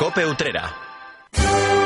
Cope 0.00 0.24
Utrera. 0.24 1.79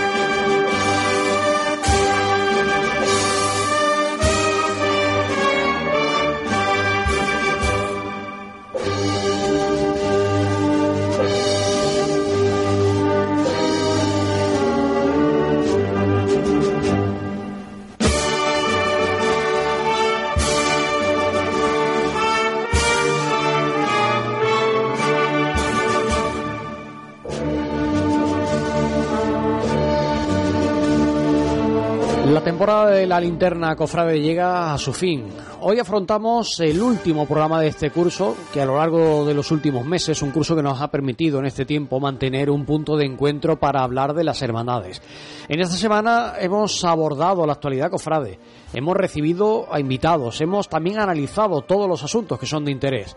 Temporada 32.54 32.90
de 32.90 33.08
la 33.08 33.18
linterna 33.18 33.74
cofrade 33.74 34.20
llega 34.20 34.72
a 34.72 34.78
su 34.78 34.92
fin. 34.92 35.26
Hoy 35.62 35.80
afrontamos 35.80 36.60
el 36.60 36.80
último 36.80 37.26
programa 37.26 37.60
de 37.60 37.66
este 37.66 37.90
curso, 37.90 38.36
que 38.52 38.60
a 38.60 38.64
lo 38.64 38.76
largo 38.76 39.24
de 39.24 39.34
los 39.34 39.50
últimos 39.50 39.84
meses, 39.84 40.22
un 40.22 40.30
curso 40.30 40.54
que 40.54 40.62
nos 40.62 40.80
ha 40.80 40.86
permitido 40.86 41.40
en 41.40 41.46
este 41.46 41.64
tiempo 41.64 41.98
mantener 41.98 42.50
un 42.50 42.64
punto 42.64 42.96
de 42.96 43.06
encuentro 43.06 43.58
para 43.58 43.82
hablar 43.82 44.14
de 44.14 44.22
las 44.22 44.40
hermandades. 44.40 45.02
En 45.48 45.58
esta 45.58 45.74
semana 45.74 46.34
hemos 46.38 46.84
abordado 46.84 47.44
la 47.44 47.54
actualidad 47.54 47.90
cofrade, 47.90 48.38
hemos 48.72 48.96
recibido 48.96 49.66
a 49.72 49.80
invitados, 49.80 50.40
hemos 50.40 50.68
también 50.68 51.00
analizado 51.00 51.62
todos 51.62 51.88
los 51.88 52.04
asuntos 52.04 52.38
que 52.38 52.46
son 52.46 52.64
de 52.64 52.70
interés. 52.70 53.16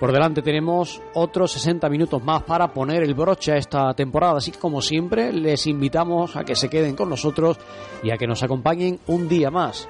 Por 0.00 0.12
delante 0.12 0.42
tenemos 0.42 1.02
otros 1.14 1.50
60 1.52 1.88
minutos 1.88 2.22
más 2.22 2.44
para 2.44 2.72
poner 2.72 3.02
el 3.02 3.14
broche 3.14 3.52
a 3.52 3.56
esta 3.56 3.92
temporada, 3.94 4.38
así 4.38 4.52
que 4.52 4.58
como 4.58 4.80
siempre 4.80 5.32
les 5.32 5.66
invitamos 5.66 6.36
a 6.36 6.44
que 6.44 6.54
se 6.54 6.68
queden 6.68 6.94
con 6.94 7.08
nosotros 7.08 7.58
y 8.02 8.12
a 8.12 8.16
que 8.16 8.28
nos 8.28 8.44
acompañen 8.44 9.00
un 9.08 9.28
día 9.28 9.50
más. 9.50 9.88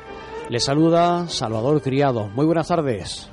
Les 0.48 0.64
saluda 0.64 1.28
Salvador 1.28 1.82
Criado. 1.82 2.28
Muy 2.28 2.46
buenas 2.46 2.68
tardes. 2.68 3.28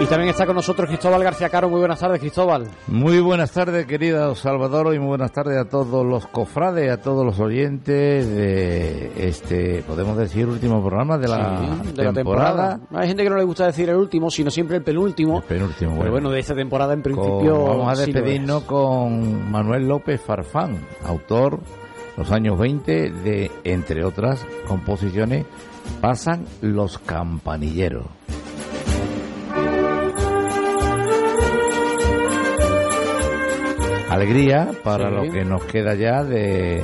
Y 0.00 0.06
también 0.06 0.30
está 0.30 0.46
con 0.46 0.56
nosotros 0.56 0.88
Cristóbal 0.88 1.22
García 1.22 1.50
Caro. 1.50 1.68
Muy 1.68 1.78
buenas 1.78 2.00
tardes, 2.00 2.20
Cristóbal. 2.20 2.66
Muy 2.86 3.20
buenas 3.20 3.52
tardes, 3.52 3.84
querido 3.84 4.34
Salvador, 4.34 4.94
y 4.94 4.98
muy 4.98 5.08
buenas 5.08 5.30
tardes 5.30 5.58
a 5.58 5.66
todos 5.68 6.06
los 6.06 6.26
cofrades, 6.26 6.90
a 6.90 6.96
todos 6.96 7.22
los 7.24 7.38
oyentes 7.38 8.26
de 8.26 9.12
este, 9.28 9.82
podemos 9.86 10.16
decir, 10.16 10.46
último 10.46 10.80
programa 10.80 11.18
de 11.18 11.28
la, 11.28 11.58
Sí, 11.84 11.92
de 11.92 12.04
la 12.04 12.12
temporada. 12.14 12.80
Hay 12.94 13.08
gente 13.08 13.24
que 13.24 13.28
no 13.30 13.36
le 13.36 13.44
gusta 13.44 13.66
decir 13.66 13.90
el 13.90 13.96
último, 13.96 14.30
sino 14.30 14.50
siempre 14.50 14.78
el 14.78 14.82
penúltimo. 14.82 15.38
El 15.38 15.44
penúltimo, 15.44 15.90
Pero 15.90 15.96
bueno. 15.98 16.10
bueno, 16.12 16.30
de 16.30 16.40
esta 16.40 16.54
temporada 16.54 16.94
en 16.94 17.02
Con- 17.02 17.12
principio. 17.12 17.62
vamos 17.64 17.98
a 17.98 18.00
despedirnos 18.06 18.62
es. 18.62 18.68
con 18.68 19.50
Manuel 19.52 19.86
López 19.86 20.18
Farfán, 20.22 20.78
autor, 21.04 21.58
los 22.16 22.30
años 22.32 22.58
20, 22.58 23.10
de, 23.10 23.50
entre 23.64 24.04
otras 24.04 24.44
composiciones, 24.66 25.44
Pasan 26.00 26.44
los 26.60 26.98
campanilleros. 26.98 28.04
Alegría 34.10 34.70
para 34.82 35.08
Sí. 35.08 35.14
lo 35.26 35.32
que 35.32 35.44
nos 35.44 35.64
queda 35.64 35.94
ya 35.94 36.22
de, 36.24 36.82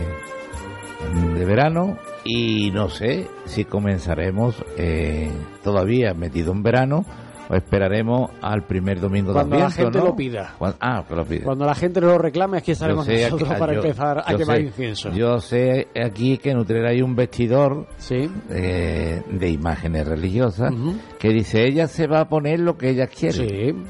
de 1.35 1.45
verano 1.45 1.99
y 2.25 2.71
no 2.71 2.89
sé 2.89 3.29
si 3.45 3.65
comenzaremos 3.65 4.63
eh, 4.77 5.31
todavía 5.63 6.15
metido 6.15 6.53
en 6.53 6.63
verano 6.63 7.05
o 7.49 7.55
esperaremos 7.55 8.31
al 8.43 8.65
primer 8.65 8.99
domingo 9.01 9.33
Cuando 9.33 9.55
de 9.57 9.63
la 9.63 9.71
gente 9.71 9.99
¿no? 9.99 10.07
lo 10.07 10.17
pida. 10.17 10.55
Cuando- 10.59 10.79
ah, 10.81 11.05
que 11.09 11.15
lo 11.15 11.25
pida. 11.25 11.45
Cuando 11.45 11.65
la 11.65 11.75
gente 11.77 12.01
lo 12.01 12.19
reclame, 12.19 12.59
aquí 12.59 12.73
estaremos 12.73 13.07
nosotros 13.07 13.51
aquí- 13.51 13.61
para 13.61 13.73
yo- 13.75 13.83
empezar 13.83 14.19
a 14.19 14.37
quemar 14.37 14.57
sé- 14.57 14.63
incienso. 14.63 15.11
Yo 15.13 15.39
sé 15.39 15.87
aquí 16.05 16.39
que 16.39 16.51
en 16.51 16.59
Utrera 16.59 16.91
hay 16.91 17.03
un 17.03 17.15
vestidor 17.15 17.87
Sí. 17.99 18.29
eh, 18.51 19.23
de 19.31 19.49
imágenes 19.49 20.09
religiosas 20.09 20.73
que 21.21 21.29
dice 21.29 21.63
ella 21.69 21.87
se 21.87 22.09
va 22.09 22.23
a 22.23 22.29
poner 22.29 22.59
lo 22.59 22.77
que 22.77 22.91
ella 22.91 23.07
quiere. 23.07 23.49
Sí. 23.49 23.83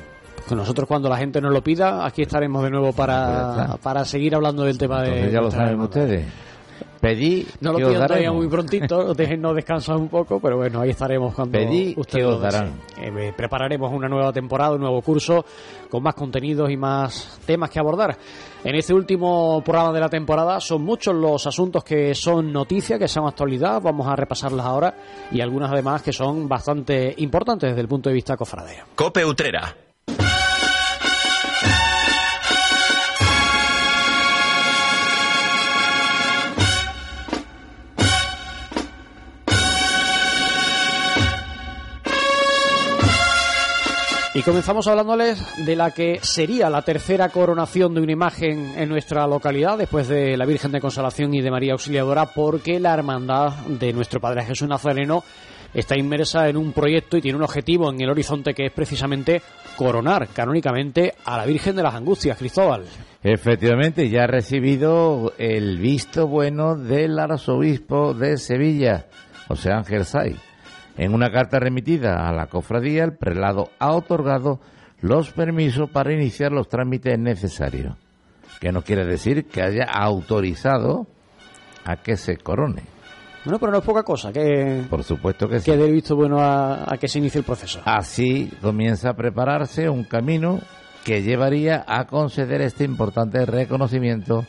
Nosotros 0.50 0.86
cuando 0.86 1.08
la 1.08 1.16
gente 1.16 1.40
nos 1.40 1.52
lo 1.52 1.62
pida, 1.62 2.06
aquí 2.06 2.22
estaremos 2.22 2.62
de 2.62 2.70
nuevo 2.70 2.92
para, 2.92 3.76
para 3.82 4.04
seguir 4.04 4.34
hablando 4.34 4.62
del 4.64 4.78
tema 4.78 5.02
de... 5.02 5.30
Ya 5.30 5.40
lo 5.40 5.50
saben 5.50 5.80
ustedes. 5.80 6.26
Pedí 7.00 7.46
No 7.60 7.72
lo 7.72 7.78
que 7.78 7.84
os 7.84 7.98
daremos. 7.98 8.36
muy 8.36 8.48
prontito, 8.48 9.14
déjennos 9.14 9.54
descansar 9.54 9.96
un 9.96 10.08
poco, 10.08 10.40
pero 10.40 10.56
bueno, 10.56 10.80
ahí 10.80 10.90
estaremos 10.90 11.34
cuando 11.34 11.58
Pedí 11.58 11.94
ustedes 11.96 12.06
que 12.06 12.22
lo 12.22 12.36
os 12.36 12.40
darán. 12.40 12.72
Eh, 13.00 13.32
prepararemos 13.36 13.92
una 13.92 14.08
nueva 14.08 14.32
temporada, 14.32 14.74
un 14.74 14.80
nuevo 14.80 15.00
curso 15.02 15.44
con 15.90 16.02
más 16.02 16.14
contenidos 16.14 16.70
y 16.70 16.76
más 16.76 17.38
temas 17.46 17.70
que 17.70 17.78
abordar. 17.78 18.16
En 18.64 18.74
este 18.74 18.92
último 18.92 19.62
programa 19.64 19.92
de 19.92 20.00
la 20.00 20.08
temporada 20.08 20.58
son 20.60 20.82
muchos 20.82 21.14
los 21.14 21.46
asuntos 21.46 21.84
que 21.84 22.14
son 22.14 22.52
noticia, 22.52 22.98
que 22.98 23.08
son 23.08 23.26
actualidad, 23.26 23.80
vamos 23.80 24.08
a 24.08 24.16
repasarlas 24.16 24.66
ahora 24.66 24.94
y 25.30 25.40
algunas 25.40 25.70
además 25.70 26.02
que 26.02 26.12
son 26.12 26.48
bastante 26.48 27.14
importantes 27.18 27.70
desde 27.70 27.82
el 27.82 27.88
punto 27.88 28.08
de 28.08 28.14
vista 28.14 28.36
cofradeo. 28.36 28.84
Cope 28.94 29.24
Utrera. 29.24 29.85
Y 44.36 44.42
comenzamos 44.42 44.86
hablándoles 44.86 45.42
de 45.64 45.74
la 45.76 45.92
que 45.92 46.18
sería 46.20 46.68
la 46.68 46.82
tercera 46.82 47.30
coronación 47.30 47.94
de 47.94 48.02
una 48.02 48.12
imagen 48.12 48.74
en 48.76 48.90
nuestra 48.90 49.26
localidad, 49.26 49.78
después 49.78 50.08
de 50.08 50.36
la 50.36 50.44
Virgen 50.44 50.72
de 50.72 50.80
Consolación 50.82 51.32
y 51.32 51.40
de 51.40 51.50
María 51.50 51.72
Auxiliadora, 51.72 52.26
porque 52.26 52.78
la 52.78 52.92
hermandad 52.92 53.54
de 53.66 53.94
nuestro 53.94 54.20
Padre 54.20 54.44
Jesús 54.44 54.68
Nazareno 54.68 55.24
está 55.72 55.98
inmersa 55.98 56.50
en 56.50 56.58
un 56.58 56.74
proyecto 56.74 57.16
y 57.16 57.22
tiene 57.22 57.38
un 57.38 57.44
objetivo 57.44 57.90
en 57.90 57.98
el 57.98 58.10
horizonte 58.10 58.52
que 58.52 58.66
es 58.66 58.72
precisamente 58.72 59.40
coronar 59.74 60.28
canónicamente 60.28 61.14
a 61.24 61.38
la 61.38 61.46
Virgen 61.46 61.74
de 61.74 61.84
las 61.84 61.94
Angustias, 61.94 62.36
Cristóbal. 62.36 62.84
Efectivamente, 63.22 64.10
ya 64.10 64.24
ha 64.24 64.26
recibido 64.26 65.32
el 65.38 65.78
visto 65.78 66.26
bueno 66.26 66.76
del 66.76 67.18
arzobispo 67.18 68.12
de 68.12 68.36
Sevilla, 68.36 69.06
José 69.48 69.72
Ángel 69.72 70.04
Say. 70.04 70.36
En 70.96 71.12
una 71.14 71.30
carta 71.30 71.58
remitida 71.58 72.28
a 72.28 72.32
la 72.32 72.46
cofradía, 72.46 73.04
el 73.04 73.16
prelado 73.16 73.70
ha 73.78 73.92
otorgado 73.92 74.60
los 75.00 75.30
permisos 75.32 75.90
para 75.90 76.12
iniciar 76.12 76.52
los 76.52 76.68
trámites 76.68 77.18
necesarios, 77.18 77.96
que 78.60 78.72
no 78.72 78.82
quiere 78.82 79.04
decir 79.04 79.46
que 79.46 79.62
haya 79.62 79.84
autorizado 79.84 81.06
a 81.84 81.96
que 81.96 82.16
se 82.16 82.38
corone. 82.38 82.82
Bueno, 83.44 83.60
pero 83.60 83.72
no 83.72 83.78
es 83.78 83.84
poca 83.84 84.02
cosa 84.02 84.32
que, 84.32 84.84
Por 84.90 85.04
supuesto 85.04 85.48
que 85.48 85.60
sí. 85.60 85.70
que 85.70 85.76
dé 85.76 85.88
visto 85.90 86.16
bueno 86.16 86.40
a, 86.40 86.92
a 86.92 86.96
que 86.96 87.06
se 87.06 87.18
inicie 87.18 87.38
el 87.38 87.44
proceso. 87.44 87.80
Así 87.84 88.50
comienza 88.60 89.10
a 89.10 89.14
prepararse 89.14 89.88
un 89.88 90.02
camino 90.02 90.58
que 91.04 91.22
llevaría 91.22 91.84
a 91.86 92.06
conceder 92.06 92.62
este 92.62 92.82
importante 92.82 93.46
reconocimiento 93.46 94.44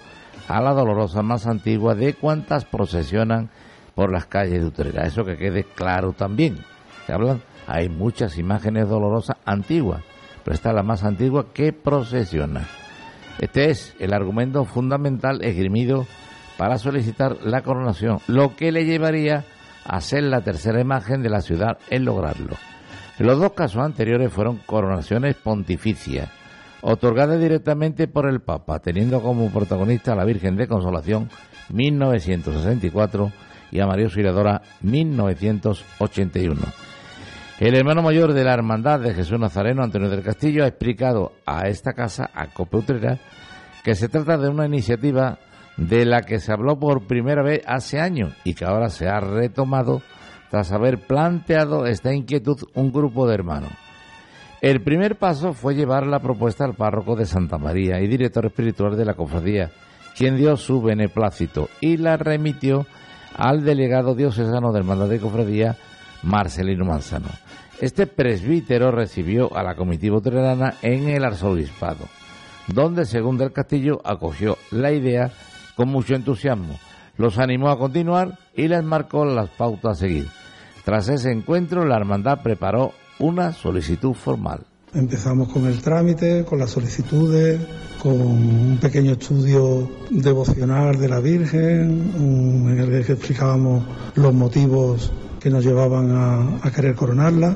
a 0.47 0.61
la 0.61 0.73
dolorosa 0.73 1.21
más 1.21 1.45
antigua 1.45 1.93
de 1.93 2.15
cuantas 2.15 2.65
procesionan 2.65 3.51
por 3.97 4.11
las 4.11 4.27
calles 4.27 4.61
de 4.61 4.67
Utrera. 4.67 5.07
Eso 5.07 5.25
que 5.25 5.37
quede 5.37 5.63
claro 5.63 6.13
también. 6.13 6.59
Se 7.07 7.13
hablan, 7.13 7.41
hay 7.65 7.89
muchas 7.89 8.37
imágenes 8.37 8.87
dolorosas 8.87 9.37
antiguas, 9.43 10.03
pero 10.43 10.53
esta 10.53 10.69
es 10.69 10.75
la 10.75 10.83
más 10.83 11.03
antigua 11.03 11.47
que 11.51 11.73
procesiona. 11.73 12.67
Este 13.39 13.71
es 13.71 13.95
el 13.97 14.13
argumento 14.13 14.65
fundamental 14.65 15.43
esgrimido 15.43 16.05
para 16.59 16.77
solicitar 16.77 17.37
la 17.41 17.63
coronación, 17.63 18.19
lo 18.27 18.55
que 18.55 18.71
le 18.71 18.85
llevaría 18.85 19.45
a 19.83 20.00
ser 20.00 20.21
la 20.25 20.41
tercera 20.41 20.79
imagen 20.79 21.23
de 21.23 21.31
la 21.31 21.41
ciudad 21.41 21.79
en 21.89 22.05
lograrlo. 22.05 22.55
Los 23.17 23.39
dos 23.39 23.53
casos 23.53 23.81
anteriores 23.81 24.31
fueron 24.31 24.57
coronaciones 24.57 25.35
pontificias, 25.38 26.29
otorgadas 26.81 27.41
directamente 27.41 28.07
por 28.07 28.29
el 28.29 28.41
Papa, 28.41 28.77
teniendo 28.77 29.23
como 29.23 29.50
protagonista 29.50 30.13
a 30.13 30.15
la 30.15 30.23
Virgen 30.23 30.55
de 30.55 30.67
Consolación 30.67 31.31
1964 31.69 33.31
y 33.71 33.79
a 33.79 33.87
María 33.87 34.05
Auxiliadora 34.05 34.61
1981. 34.81 36.61
El 37.59 37.75
hermano 37.75 38.03
mayor 38.03 38.33
de 38.33 38.43
la 38.43 38.53
Hermandad 38.53 38.99
de 38.99 39.13
Jesús 39.15 39.39
Nazareno, 39.39 39.83
Antonio 39.83 40.09
del 40.09 40.21
Castillo, 40.21 40.63
ha 40.63 40.67
explicado 40.67 41.31
a 41.45 41.67
esta 41.67 41.93
casa, 41.93 42.29
a 42.33 42.47
Cope 42.47 42.77
Utrera, 42.77 43.17
que 43.83 43.95
se 43.95 44.09
trata 44.09 44.37
de 44.37 44.49
una 44.49 44.67
iniciativa 44.67 45.39
de 45.75 46.05
la 46.05 46.21
que 46.21 46.39
se 46.39 46.51
habló 46.51 46.77
por 46.77 47.07
primera 47.07 47.41
vez 47.41 47.61
hace 47.65 47.99
años 47.99 48.33
y 48.43 48.53
que 48.53 48.65
ahora 48.65 48.89
se 48.89 49.07
ha 49.07 49.19
retomado 49.19 50.01
tras 50.49 50.71
haber 50.71 50.99
planteado 50.99 51.85
esta 51.85 52.13
inquietud 52.13 52.57
un 52.73 52.91
grupo 52.91 53.27
de 53.27 53.35
hermanos. 53.35 53.71
El 54.61 54.81
primer 54.81 55.17
paso 55.17 55.53
fue 55.53 55.75
llevar 55.75 56.07
la 56.07 56.19
propuesta 56.19 56.65
al 56.65 56.73
párroco 56.73 57.15
de 57.15 57.25
Santa 57.25 57.57
María 57.57 57.99
y 58.01 58.07
director 58.07 58.45
espiritual 58.45 58.97
de 58.97 59.05
la 59.05 59.13
cofradía, 59.13 59.71
quien 60.15 60.35
dio 60.35 60.57
su 60.57 60.81
beneplácito 60.81 61.69
y 61.79 61.97
la 61.97 62.17
remitió 62.17 62.87
al 63.35 63.63
delegado 63.63 64.15
diocesano 64.15 64.71
del 64.71 64.83
Hermandad 64.83 65.09
de 65.09 65.19
Cofradía, 65.19 65.75
Marcelino 66.24 66.85
Manzano. 66.85 67.29
Este 67.79 68.07
presbítero 68.07 68.91
recibió 68.91 69.56
a 69.56 69.63
la 69.63 69.75
comitiva 69.75 70.18
utrerana 70.18 70.75
en 70.81 71.09
el 71.09 71.24
arzobispado, 71.24 72.06
donde, 72.68 73.06
según 73.06 73.38
del 73.38 73.53
Castillo, 73.53 74.01
acogió 74.03 74.57
la 74.71 74.91
idea 74.91 75.31
con 75.75 75.89
mucho 75.89 76.15
entusiasmo, 76.15 76.79
los 77.18 77.38
animó 77.38 77.69
a 77.69 77.77
continuar 77.77 78.39
y 78.56 78.68
les 78.68 78.83
marcó 78.83 79.25
las 79.25 79.50
pautas 79.50 79.97
a 79.97 80.01
seguir. 80.01 80.27
Tras 80.83 81.09
ese 81.09 81.31
encuentro, 81.31 81.85
la 81.85 81.97
hermandad 81.97 82.41
preparó 82.41 82.94
una 83.19 83.51
solicitud 83.51 84.13
formal. 84.13 84.65
Empezamos 84.94 85.51
con 85.51 85.65
el 85.65 85.81
trámite, 85.81 86.45
con 86.45 86.59
las 86.59 86.71
solicitudes, 86.71 87.59
con 88.01 88.21
un 88.21 88.77
pequeño 88.79 89.13
estudio 89.13 89.89
devocional 90.09 90.99
de 90.99 91.09
la 91.09 91.19
Virgen, 91.19 92.11
en 92.15 92.79
el 92.79 93.05
que 93.05 93.13
explicábamos 93.13 93.83
los 94.15 94.33
motivos 94.33 95.11
que 95.39 95.49
nos 95.49 95.63
llevaban 95.63 96.59
a, 96.61 96.71
querer 96.71 96.95
coronarla, 96.95 97.55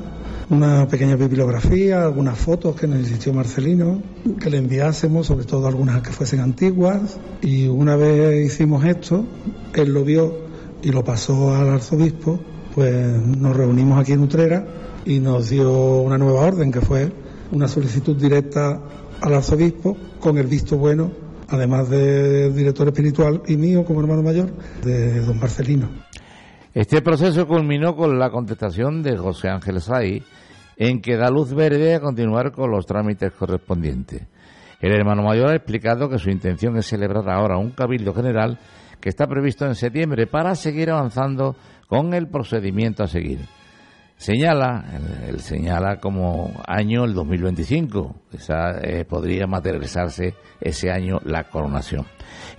una 0.49 0.87
pequeña 0.87 1.15
bibliografía, 1.15 2.03
algunas 2.03 2.37
fotos 2.37 2.75
que 2.75 2.87
nos 2.87 2.99
insistió 2.99 3.33
Marcelino, 3.33 4.01
que 4.39 4.49
le 4.49 4.57
enviásemos, 4.57 5.27
sobre 5.27 5.45
todo 5.45 5.67
algunas 5.67 6.01
que 6.01 6.11
fuesen 6.11 6.39
antiguas, 6.39 7.19
y 7.41 7.67
una 7.67 7.95
vez 7.95 8.45
hicimos 8.45 8.83
esto, 8.85 9.25
él 9.73 9.93
lo 9.93 10.03
vio 10.03 10.33
y 10.81 10.91
lo 10.91 11.03
pasó 11.03 11.55
al 11.55 11.69
arzobispo, 11.69 12.39
pues 12.73 12.93
nos 12.93 13.55
reunimos 13.55 13.99
aquí 13.99 14.13
en 14.13 14.21
Utrera 14.21 14.65
y 15.05 15.19
nos 15.19 15.49
dio 15.49 16.01
una 16.01 16.17
nueva 16.17 16.41
orden, 16.41 16.71
que 16.71 16.81
fue 16.81 17.11
una 17.51 17.67
solicitud 17.67 18.15
directa 18.15 18.79
al 19.21 19.33
arzobispo 19.35 19.95
con 20.19 20.37
el 20.37 20.47
visto 20.47 20.77
bueno, 20.77 21.11
además 21.47 21.89
del 21.89 22.55
director 22.55 22.87
espiritual 22.87 23.41
y 23.47 23.55
mío 23.55 23.85
como 23.85 24.01
hermano 24.01 24.23
mayor, 24.23 24.51
de 24.83 25.21
don 25.21 25.39
Marcelino. 25.39 25.89
Este 26.73 27.01
proceso 27.01 27.47
culminó 27.47 27.95
con 27.95 28.17
la 28.17 28.29
contestación 28.29 29.03
de 29.03 29.17
José 29.17 29.49
Ángel 29.49 29.81
Say, 29.81 30.23
en 30.77 31.01
que 31.01 31.17
da 31.17 31.29
luz 31.29 31.53
verde 31.53 31.95
a 31.95 31.99
continuar 31.99 32.51
con 32.51 32.71
los 32.71 32.85
trámites 32.85 33.31
correspondientes. 33.33 34.23
El 34.79 34.93
hermano 34.93 35.21
mayor 35.21 35.51
ha 35.51 35.55
explicado 35.55 36.09
que 36.09 36.17
su 36.17 36.31
intención 36.31 36.75
es 36.77 36.87
celebrar 36.87 37.29
ahora 37.29 37.57
un 37.57 37.71
cabildo 37.71 38.13
general 38.13 38.57
que 38.99 39.09
está 39.09 39.27
previsto 39.27 39.65
en 39.65 39.75
septiembre 39.75 40.25
para 40.27 40.55
seguir 40.55 40.89
avanzando 40.89 41.55
con 41.87 42.13
el 42.13 42.27
procedimiento 42.27 43.03
a 43.03 43.07
seguir. 43.07 43.41
Señala, 44.21 44.85
él, 45.27 45.39
señala 45.39 45.99
como 45.99 46.51
año 46.67 47.05
el 47.05 47.15
2025, 47.15 48.15
esa, 48.33 48.77
eh, 48.83 49.03
podría 49.03 49.47
materializarse 49.47 50.35
ese 50.59 50.91
año 50.91 51.17
la 51.25 51.45
coronación. 51.45 52.05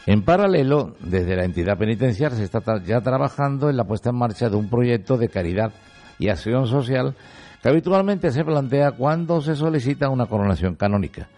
En 0.07 0.25
paralelo, 0.25 0.97
desde 0.99 1.37
la 1.37 1.45
entidad 1.45 1.79
penitenciaria 1.79 2.37
se 2.37 2.43
está 2.43 2.61
ya 2.83 3.01
trabajando 3.01 3.71
en 3.71 3.77
la 3.77 3.85
puesta 3.85 4.11
en 4.11 4.17
marcha 4.17 4.49
de 4.49 4.57
un 4.57 4.69
proyecto 4.69 5.17
de 5.17 5.29
caridad 5.29 5.73
y 6.19 6.31
acción 6.31 6.67
social 6.67 7.15
que 7.63 7.69
habitualmente 7.69 8.33
se 8.33 8.43
plantea 8.43 8.91
cuando 8.91 9.41
se 9.41 9.55
solicita 9.55 10.09
una 10.09 10.27
coronación 10.27 10.75
canónica. 10.75 11.29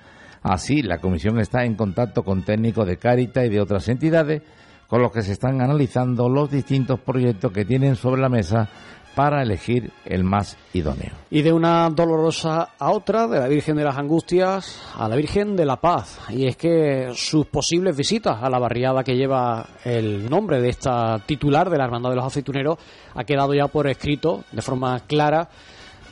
Así, 0.43 0.81
la 0.81 1.00
comisión 1.03 1.38
está 1.38 1.67
en 1.67 1.75
contacto 1.75 2.23
con 2.23 2.44
técnicos 2.44 2.87
de 2.87 2.97
Carita 2.97 3.44
y 3.44 3.50
de 3.50 3.61
otras 3.61 3.87
entidades 3.91 4.41
con 4.88 5.03
los 5.03 5.12
que 5.12 5.21
se 5.21 5.32
están 5.32 5.61
analizando 5.61 6.31
los 6.31 6.50
distintos 6.50 7.00
proyectos 7.00 7.53
que 7.53 7.67
tienen 7.67 7.97
sobre 7.97 8.23
la 8.23 8.31
mesa 8.31 8.71
para 9.14 9.43
elegir 9.43 9.90
el 10.05 10.25
más 10.25 10.56
idóneo. 10.72 11.12
Y 11.31 11.43
de 11.43 11.52
una 11.52 11.88
dolorosa 11.90 12.70
a 12.78 12.90
otra, 12.90 13.26
de 13.28 13.40
la 13.40 13.49
Virgen 13.49 13.76
de 13.76 13.84
las 13.84 13.96
Angustias 13.96 14.82
a 14.96 15.08
la 15.08 15.16
Virgen 15.16 15.56
de 15.56 15.64
la 15.64 15.76
Paz. 15.76 16.20
Y 16.31 16.46
es 16.46 16.56
que 16.56 17.11
sus 17.14 17.46
posibles 17.46 17.96
visitas 17.96 18.43
a 18.43 18.50
la 18.50 18.58
barriada 18.58 19.05
que 19.05 19.16
lleva 19.16 19.66
el 19.84 20.28
nombre 20.28 20.61
de 20.61 20.69
esta 20.69 21.19
titular 21.26 21.70
de 21.70 21.78
la 21.78 21.84
Hermandad 21.84 22.11
de 22.11 22.16
los 22.16 22.26
Aceituneros 22.26 22.78
ha 23.14 23.25
quedado 23.25 23.55
ya 23.55 23.69
por 23.69 23.88
escrito 23.88 24.44
de 24.52 24.62
forma 24.62 25.00
clara 25.00 25.49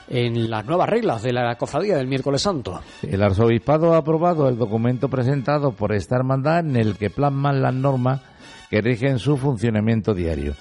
en 0.08 0.50
las 0.50 0.64
nuevas 0.66 0.88
reglas 0.88 1.22
de 1.22 1.32
la 1.32 1.56
cofradía 1.56 1.96
del 1.96 2.06
miércoles 2.06 2.42
santo. 2.42 2.80
El 3.02 3.22
arzobispado 3.22 3.94
ha 3.94 3.98
aprobado 3.98 4.48
el 4.48 4.58
documento 4.58 5.08
presentado 5.08 5.72
por 5.72 5.92
esta 5.92 6.16
hermandad 6.16 6.60
en 6.60 6.76
el 6.76 6.96
que 6.96 7.10
plasman 7.10 7.62
las 7.62 7.74
normas 7.74 8.20
que 8.68 8.80
rigen 8.80 9.18
su 9.18 9.36
funcionamiento 9.36 10.14
diario. 10.14 10.54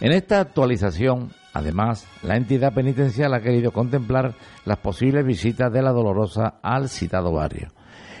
En 0.00 0.12
esta 0.12 0.40
actualización 0.40 1.32
Además, 1.52 2.06
la 2.22 2.36
entidad 2.36 2.72
penitencial 2.72 3.34
ha 3.34 3.40
querido 3.40 3.72
contemplar 3.72 4.34
las 4.64 4.78
posibles 4.78 5.24
visitas 5.24 5.72
de 5.72 5.82
la 5.82 5.92
Dolorosa 5.92 6.58
al 6.62 6.88
citado 6.88 7.32
barrio. 7.32 7.68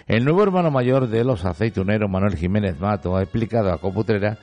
El 0.06 0.24
nuevo 0.24 0.42
hermano 0.42 0.70
mayor 0.70 1.08
de 1.08 1.22
los 1.22 1.44
aceituneros, 1.44 2.10
Manuel 2.10 2.36
Jiménez 2.36 2.80
Mato, 2.80 3.16
ha 3.16 3.22
explicado 3.22 3.70
a 3.70 3.78
Coputrera 3.78 4.38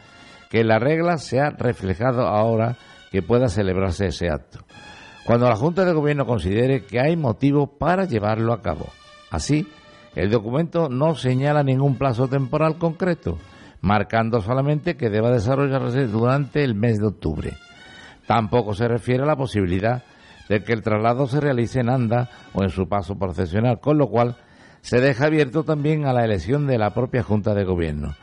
que 0.50 0.64
la 0.64 0.78
regla 0.78 1.18
se 1.18 1.40
ha 1.40 1.50
reflejado 1.50 2.28
ahora 2.28 2.76
que 3.12 3.24
pueda 3.24 3.50
celebrarse 3.50 4.08
ese 4.08 4.30
acto, 4.30 4.60
cuando 5.26 5.50
la 5.50 5.56
Junta 5.56 5.84
de 5.84 5.94
Gobierno 5.94 6.26
considere 6.26 6.86
que 6.86 7.00
hay 7.00 7.18
motivo 7.18 7.78
para 7.78 8.06
llevarlo 8.06 8.54
a 8.54 8.62
cabo. 8.62 8.86
Así, 9.32 9.68
el 10.16 10.30
documento 10.30 10.88
no 10.88 11.16
señala 11.16 11.64
ningún 11.64 11.98
plazo 11.98 12.28
temporal 12.28 12.78
concreto, 12.78 13.40
marcando 13.82 14.42
solamente 14.42 14.96
que 14.96 15.10
deba 15.10 15.32
desarrollarse 15.32 16.08
durante 16.08 16.64
el 16.64 16.76
mes 16.76 17.00
de 17.00 17.08
octubre. 17.08 17.54
Tampoco 18.28 18.74
se 18.74 18.88
refiere 18.88 19.24
a 19.24 19.28
la 19.28 19.36
posibilidad 19.36 20.04
de 20.50 20.64
que 20.64 20.74
el 20.74 20.82
traslado 20.82 21.28
se 21.28 21.40
realice 21.40 21.80
en 21.80 21.90
anda 21.90 22.30
o 22.54 22.64
en 22.64 22.70
su 22.70 22.88
paso 22.88 23.16
procesional, 23.18 23.80
con 23.80 23.98
lo 23.98 24.08
cual 24.08 24.38
se 24.82 25.00
deja 25.00 25.26
abierto 25.26 25.64
también 25.64 26.06
a 26.06 26.14
la 26.14 26.24
elección 26.24 26.68
de 26.68 26.78
la 26.78 26.94
propia 26.94 27.24
Junta 27.24 27.54
de 27.54 27.64
Gobierno. 27.64 28.16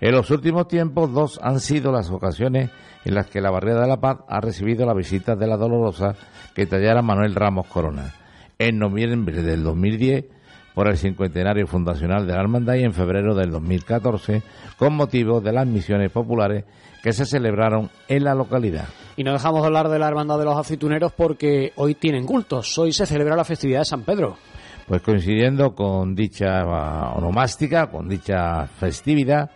En 0.00 0.12
los 0.12 0.30
últimos 0.30 0.66
tiempos, 0.66 1.12
dos 1.12 1.38
han 1.42 1.60
sido 1.60 1.92
las 1.92 2.10
ocasiones 2.10 2.70
en 3.04 3.14
las 3.14 3.26
que 3.26 3.40
la 3.40 3.50
Barriada 3.50 3.82
de 3.82 3.88
la 3.88 4.00
Paz 4.00 4.18
ha 4.28 4.40
recibido 4.40 4.86
la 4.86 4.94
visita 4.94 5.36
de 5.36 5.46
la 5.46 5.56
Dolorosa 5.56 6.14
que 6.54 6.66
tallara 6.66 7.02
Manuel 7.02 7.34
Ramos 7.34 7.66
Corona. 7.66 8.14
En 8.58 8.78
noviembre 8.78 9.42
del 9.42 9.62
2010, 9.62 10.24
por 10.74 10.88
el 10.88 10.96
cincuentenario 10.96 11.66
fundacional 11.66 12.26
de 12.26 12.34
la 12.34 12.40
Hermandad 12.40 12.74
y 12.74 12.84
en 12.84 12.92
febrero 12.92 13.34
del 13.34 13.50
2014, 13.50 14.42
con 14.76 14.94
motivo 14.94 15.40
de 15.40 15.52
las 15.52 15.66
misiones 15.66 16.10
populares 16.10 16.64
que 17.02 17.12
se 17.12 17.26
celebraron 17.26 17.90
en 18.08 18.24
la 18.24 18.34
localidad. 18.34 18.86
Y 19.16 19.24
no 19.24 19.32
dejamos 19.32 19.62
de 19.62 19.66
hablar 19.66 19.88
de 19.88 19.98
la 19.98 20.08
Hermandad 20.08 20.38
de 20.38 20.44
los 20.44 20.56
Aceituneros 20.56 21.12
porque 21.12 21.72
hoy 21.76 21.94
tienen 21.94 22.24
cultos. 22.24 22.78
Hoy 22.78 22.92
se 22.92 23.06
celebra 23.06 23.36
la 23.36 23.44
festividad 23.44 23.80
de 23.80 23.84
San 23.86 24.02
Pedro. 24.02 24.36
Pues 24.86 25.02
coincidiendo 25.02 25.74
con 25.74 26.14
dicha 26.14 26.64
onomástica, 27.14 27.90
con 27.90 28.08
dicha 28.08 28.66
festividad, 28.66 29.50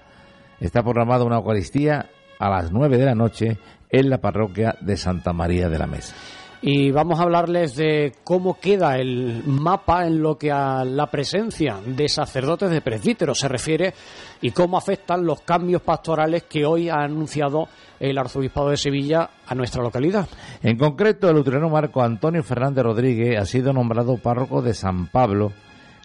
está 0.61 0.83
programada 0.83 1.25
una 1.25 1.37
Eucaristía 1.37 2.07
a 2.39 2.51
las 2.51 2.73
nueve 2.73 2.99
de 2.99 3.07
la 3.07 3.15
noche 3.15 3.59
en 3.91 4.11
la 4.11 4.19
parroquia 4.19 4.77
de 4.81 4.97
Santa 4.97 5.33
María 5.33 5.69
de 5.69 5.79
la 5.79 5.87
Mesa 5.87 6.15
y 6.67 6.91
vamos 6.91 7.21
a 7.21 7.25
hablarles 7.25 7.77
de 7.77 8.15
cómo 8.25 8.59
queda 8.59 8.97
el 8.97 9.43
mapa 9.45 10.07
en 10.07 10.23
lo 10.23 10.39
que 10.39 10.51
a 10.51 10.83
la 10.83 11.11
presencia 11.11 11.77
de 11.85 12.09
sacerdotes 12.09 12.71
de 12.71 12.81
presbíteros 12.81 13.39
se 13.39 13.49
refiere 13.49 13.93
y 14.41 14.51
cómo 14.51 14.79
afectan 14.79 15.27
los 15.27 15.43
cambios 15.43 15.83
pastorales 15.83 16.45
que 16.45 16.65
hoy 16.65 16.89
ha 16.89 17.03
anunciado 17.03 17.69
el 18.01 18.17
arzobispado 18.17 18.71
de 18.71 18.79
Sevilla 18.79 19.29
a 19.47 19.55
nuestra 19.55 19.83
localidad. 19.83 20.27
En 20.63 20.79
concreto, 20.79 21.29
el 21.29 21.37
luterano 21.37 21.69
Marco 21.69 22.01
Antonio 22.01 22.43
Fernández 22.43 22.83
Rodríguez 22.83 23.39
ha 23.39 23.45
sido 23.45 23.75
nombrado 23.75 24.17
párroco 24.17 24.63
de 24.63 24.73
San 24.73 25.09
Pablo, 25.09 25.53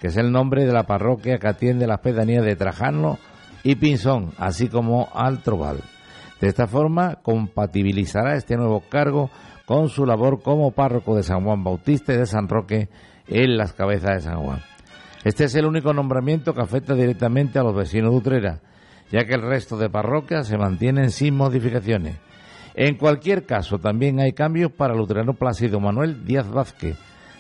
que 0.01 0.07
es 0.07 0.17
el 0.17 0.29
nombre 0.29 0.65
de 0.65 0.73
la 0.73 0.83
parroquia 0.83 1.37
que 1.37 1.47
atiende 1.47 1.87
las 1.87 2.01
pedanías 2.01 2.43
de 2.43 2.57
Trajano 2.57 3.17
y 3.63 3.75
Pinzón, 3.75 4.33
así 4.37 4.67
como 4.67 5.07
Altroval. 5.13 5.77
De 6.41 6.49
esta 6.49 6.67
forma, 6.67 7.15
compatibilizará 7.21 8.35
este 8.35 8.57
nuevo 8.57 8.81
cargo 8.89 9.29
con 9.69 9.87
su 9.87 10.03
labor 10.03 10.41
como 10.41 10.71
párroco 10.71 11.15
de 11.15 11.21
San 11.21 11.43
Juan 11.43 11.63
Bautista 11.63 12.11
y 12.11 12.17
de 12.17 12.25
San 12.25 12.49
Roque 12.49 12.89
en 13.27 13.55
las 13.55 13.71
cabezas 13.73 14.15
de 14.15 14.21
San 14.21 14.43
Juan. 14.43 14.63
Este 15.23 15.43
es 15.43 15.53
el 15.53 15.67
único 15.67 15.93
nombramiento 15.93 16.55
que 16.55 16.61
afecta 16.61 16.95
directamente 16.95 17.59
a 17.59 17.61
los 17.61 17.75
vecinos 17.75 18.09
de 18.09 18.17
Utrera, 18.17 18.61
ya 19.11 19.25
que 19.25 19.35
el 19.35 19.43
resto 19.43 19.77
de 19.77 19.87
parroquias 19.87 20.47
se 20.47 20.57
mantienen 20.57 21.11
sin 21.11 21.37
modificaciones. 21.37 22.17
En 22.73 22.97
cualquier 22.97 23.45
caso, 23.45 23.77
también 23.77 24.19
hay 24.19 24.33
cambios 24.33 24.71
para 24.71 24.93
el 24.93 24.99
luterano 24.99 25.33
Plácido 25.33 25.79
Manuel 25.79 26.25
Díaz 26.25 26.49
Vázquez. 26.49 26.97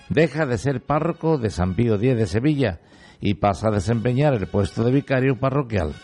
Deja 0.09 0.45
de 0.45 0.59
ser 0.59 0.83
párroco 0.83 1.39
de 1.39 1.49
San 1.49 1.73
Pío 1.73 1.95
X 1.95 2.15
de 2.15 2.27
Sevilla 2.27 2.79
y 3.19 3.33
pasa 3.33 3.69
a 3.69 3.73
desempeñar 3.73 4.35
el 4.35 4.45
puesto 4.45 4.83
de 4.83 4.91
vicario 4.91 5.39
parroquial. 5.39 5.95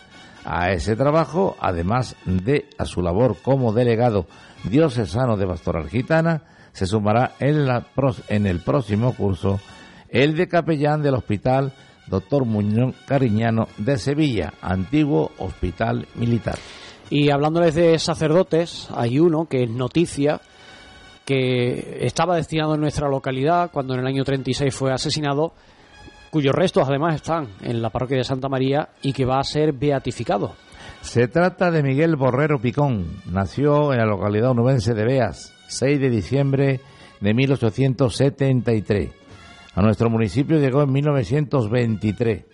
A 0.43 0.71
ese 0.71 0.95
trabajo, 0.95 1.55
además 1.59 2.15
de 2.25 2.65
a 2.79 2.85
su 2.85 3.03
labor 3.03 3.37
como 3.43 3.73
delegado 3.73 4.25
diocesano 4.69 5.37
de 5.37 5.47
Pastoral 5.47 5.89
Gitana, 5.89 6.41
se 6.71 6.85
sumará 6.85 7.33
en, 7.39 7.65
la, 7.65 7.85
en 8.27 8.45
el 8.45 8.59
próximo 8.59 9.13
curso 9.13 9.59
el 10.09 10.35
de 10.35 10.47
capellán 10.47 11.01
del 11.01 11.15
Hospital 11.15 11.73
Dr. 12.07 12.45
Muñoz 12.45 12.95
Cariñano 13.07 13.67
de 13.77 13.97
Sevilla, 13.97 14.53
antiguo 14.61 15.31
hospital 15.37 16.07
militar. 16.15 16.57
Y 17.09 17.29
hablándoles 17.29 17.75
de 17.75 17.97
sacerdotes, 17.99 18.87
hay 18.95 19.19
uno 19.19 19.45
que 19.45 19.63
es 19.63 19.69
noticia 19.69 20.41
que 21.23 21.99
estaba 22.01 22.35
destinado 22.35 22.75
en 22.75 22.81
nuestra 22.81 23.09
localidad 23.09 23.71
cuando 23.71 23.93
en 23.93 24.01
el 24.01 24.07
año 24.07 24.23
36 24.23 24.73
fue 24.73 24.93
asesinado 24.93 25.53
cuyos 26.29 26.53
restos 26.53 26.87
además 26.87 27.15
están 27.15 27.47
en 27.61 27.81
la 27.81 27.89
parroquia 27.89 28.17
de 28.17 28.23
Santa 28.23 28.49
María 28.49 28.89
y 29.01 29.13
que 29.13 29.25
va 29.25 29.39
a 29.39 29.43
ser 29.43 29.73
beatificado. 29.73 30.53
Se 31.05 31.29
trata 31.29 31.71
de 31.71 31.81
Miguel 31.81 32.17
Borrero 32.17 32.59
Picón. 32.59 33.05
Nació 33.31 33.93
en 33.93 33.99
la 33.99 34.05
localidad 34.05 34.49
onubense 34.49 34.93
de 34.93 35.05
Beas, 35.05 35.53
6 35.67 35.99
de 36.01 36.09
diciembre 36.09 36.81
de 37.21 37.33
1873. 37.33 39.11
A 39.75 39.81
nuestro 39.81 40.09
municipio 40.09 40.57
llegó 40.57 40.81
en 40.81 40.91
1923, 40.91 42.45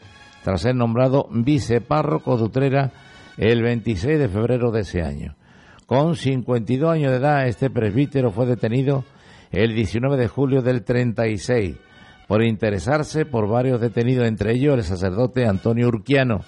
tras 0.44 0.62
ser 0.62 0.76
nombrado 0.76 1.28
vicepárroco 1.32 2.38
de 2.38 2.44
Utrera 2.44 2.92
el 3.38 3.64
26 3.64 4.20
de 4.20 4.30
febrero 4.30 4.70
de 4.70 4.82
ese 4.82 5.02
año. 5.02 5.36
Con 5.88 6.16
52 6.16 6.92
años 6.92 7.12
de 7.12 7.18
edad, 7.18 7.48
este 7.48 7.70
presbítero 7.70 8.32
fue 8.32 8.46
detenido 8.46 9.06
el 9.50 9.74
19 9.74 10.18
de 10.18 10.28
julio 10.28 10.62
del 10.62 10.84
36 10.84 11.78
por 12.28 12.44
interesarse 12.44 13.26
por 13.26 13.48
varios 13.48 13.82
detenidos, 13.82 14.28
entre 14.28 14.54
ellos 14.54 14.76
el 14.76 14.84
sacerdote 14.84 15.48
Antonio 15.48 15.88
Urquiano, 15.88 16.42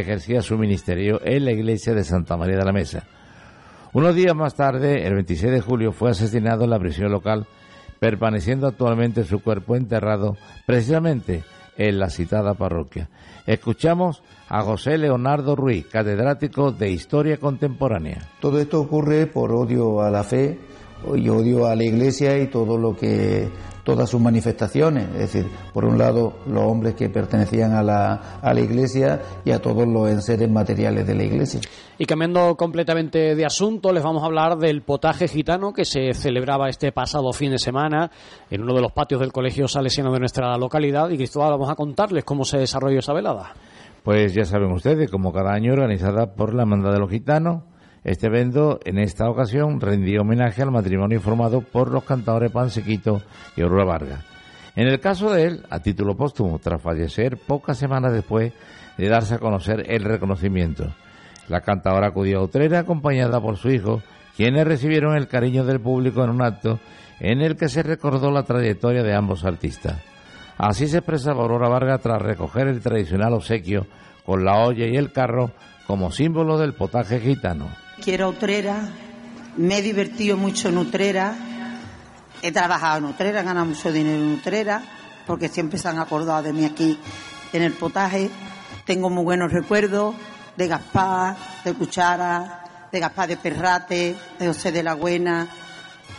ejercía 0.00 0.42
su 0.42 0.58
ministerio 0.58 1.20
en 1.24 1.44
la 1.44 1.52
iglesia 1.52 1.94
de 1.94 2.04
Santa 2.04 2.36
María 2.36 2.56
de 2.56 2.64
la 2.64 2.72
Mesa. 2.72 3.04
Unos 3.92 4.14
días 4.14 4.34
más 4.34 4.54
tarde, 4.54 5.06
el 5.06 5.14
26 5.14 5.52
de 5.52 5.60
julio, 5.60 5.92
fue 5.92 6.10
asesinado 6.10 6.64
en 6.64 6.70
la 6.70 6.78
prisión 6.78 7.10
local, 7.10 7.46
permaneciendo 7.98 8.66
actualmente 8.66 9.24
su 9.24 9.40
cuerpo 9.40 9.76
enterrado 9.76 10.36
precisamente 10.66 11.44
en 11.76 11.98
la 11.98 12.10
citada 12.10 12.54
parroquia. 12.54 13.08
Escuchamos 13.46 14.22
a 14.48 14.62
José 14.62 14.98
Leonardo 14.98 15.56
Ruiz, 15.56 15.86
catedrático 15.86 16.72
de 16.72 16.90
Historia 16.90 17.38
Contemporánea. 17.38 18.28
Todo 18.40 18.58
esto 18.60 18.80
ocurre 18.80 19.26
por 19.26 19.52
odio 19.52 20.02
a 20.02 20.10
la 20.10 20.24
fe 20.24 20.58
y 21.14 21.28
odio 21.28 21.66
a 21.66 21.76
la 21.76 21.84
Iglesia 21.84 22.38
y 22.38 22.48
todo 22.48 22.76
lo 22.78 22.96
que 22.96 23.48
todas 23.86 24.10
sus 24.10 24.20
manifestaciones, 24.20 25.08
es 25.10 25.32
decir, 25.32 25.46
por 25.72 25.84
un 25.84 25.96
lado 25.96 26.40
los 26.48 26.64
hombres 26.64 26.96
que 26.96 27.08
pertenecían 27.08 27.72
a 27.72 27.84
la, 27.84 28.40
a 28.42 28.52
la 28.52 28.60
Iglesia 28.60 29.20
y 29.44 29.52
a 29.52 29.62
todos 29.62 29.86
los 29.86 30.10
enseres 30.10 30.50
materiales 30.50 31.06
de 31.06 31.14
la 31.14 31.22
Iglesia. 31.22 31.60
Y 31.96 32.04
cambiando 32.04 32.56
completamente 32.56 33.36
de 33.36 33.46
asunto, 33.46 33.92
les 33.92 34.02
vamos 34.02 34.24
a 34.24 34.26
hablar 34.26 34.58
del 34.58 34.82
potaje 34.82 35.28
gitano 35.28 35.72
que 35.72 35.84
se 35.84 36.14
celebraba 36.14 36.68
este 36.68 36.90
pasado 36.90 37.32
fin 37.32 37.52
de 37.52 37.58
semana 37.58 38.10
en 38.50 38.62
uno 38.62 38.74
de 38.74 38.82
los 38.82 38.90
patios 38.90 39.20
del 39.20 39.32
Colegio 39.32 39.68
Salesiano 39.68 40.12
de 40.12 40.18
nuestra 40.18 40.58
localidad. 40.58 41.08
Y 41.10 41.16
Cristóbal, 41.16 41.52
vamos 41.52 41.70
a 41.70 41.76
contarles 41.76 42.24
cómo 42.24 42.44
se 42.44 42.58
desarrolló 42.58 42.98
esa 42.98 43.12
velada. 43.12 43.54
Pues 44.02 44.34
ya 44.34 44.44
saben 44.44 44.72
ustedes, 44.72 45.08
como 45.10 45.32
cada 45.32 45.52
año 45.52 45.72
organizada 45.72 46.34
por 46.34 46.54
la 46.54 46.62
Hermandad 46.62 46.92
de 46.92 46.98
los 46.98 47.10
Gitanos, 47.10 47.62
este 48.06 48.28
evento, 48.28 48.78
en 48.84 48.98
esta 48.98 49.28
ocasión, 49.28 49.80
rendía 49.80 50.20
homenaje 50.20 50.62
al 50.62 50.70
matrimonio 50.70 51.20
formado 51.20 51.60
por 51.60 51.90
los 51.90 52.04
cantadores 52.04 52.52
Pansequito 52.52 53.20
y 53.56 53.62
Aurora 53.62 53.84
Vargas. 53.84 54.24
En 54.76 54.86
el 54.86 55.00
caso 55.00 55.32
de 55.32 55.42
él, 55.42 55.66
a 55.70 55.80
título 55.80 56.16
póstumo, 56.16 56.60
tras 56.60 56.80
fallecer 56.80 57.36
pocas 57.36 57.76
semanas 57.76 58.12
después 58.12 58.52
de 58.96 59.08
darse 59.08 59.34
a 59.34 59.38
conocer 59.40 59.90
el 59.90 60.04
reconocimiento. 60.04 60.94
La 61.48 61.62
cantadora 61.62 62.06
acudió 62.06 62.38
a 62.38 62.44
Utrera 62.44 62.78
acompañada 62.78 63.40
por 63.40 63.56
su 63.56 63.70
hijo, 63.70 64.02
quienes 64.36 64.68
recibieron 64.68 65.16
el 65.16 65.26
cariño 65.26 65.64
del 65.64 65.80
público 65.80 66.22
en 66.22 66.30
un 66.30 66.42
acto 66.42 66.78
en 67.18 67.40
el 67.40 67.56
que 67.56 67.68
se 67.68 67.82
recordó 67.82 68.30
la 68.30 68.44
trayectoria 68.44 69.02
de 69.02 69.16
ambos 69.16 69.44
artistas. 69.44 70.00
Así 70.58 70.86
se 70.86 70.98
expresaba 70.98 71.42
Aurora 71.42 71.68
Vargas 71.68 72.02
tras 72.02 72.22
recoger 72.22 72.68
el 72.68 72.82
tradicional 72.82 73.32
obsequio 73.32 73.88
con 74.24 74.44
la 74.44 74.64
olla 74.64 74.86
y 74.86 74.96
el 74.96 75.10
carro 75.10 75.50
como 75.88 76.12
símbolo 76.12 76.56
del 76.56 76.74
potaje 76.74 77.18
gitano. 77.18 77.66
Quiero 78.02 78.28
Utrera, 78.28 78.88
me 79.56 79.78
he 79.78 79.82
divertido 79.82 80.36
mucho 80.36 80.68
en 80.68 80.78
Utrera, 80.78 81.34
he 82.42 82.52
trabajado 82.52 82.98
en 82.98 83.04
Utrera, 83.06 83.40
he 83.40 83.44
ganado 83.44 83.66
mucho 83.66 83.90
dinero 83.90 84.22
en 84.22 84.34
Utrera, 84.34 84.82
porque 85.26 85.48
siempre 85.48 85.78
se 85.78 85.88
han 85.88 85.98
acordado 85.98 86.42
de 86.42 86.52
mí 86.52 86.64
aquí 86.64 86.98
en 87.52 87.62
el 87.62 87.72
potaje. 87.72 88.30
Tengo 88.84 89.08
muy 89.08 89.24
buenos 89.24 89.50
recuerdos 89.50 90.14
de 90.56 90.68
Gaspar, 90.68 91.36
de 91.64 91.74
Cuchara, 91.74 92.88
de 92.92 93.00
Gaspar 93.00 93.28
de 93.28 93.36
Perrate, 93.38 94.16
de 94.38 94.46
José 94.46 94.72
de 94.72 94.82
la 94.82 94.94
Buena, 94.94 95.48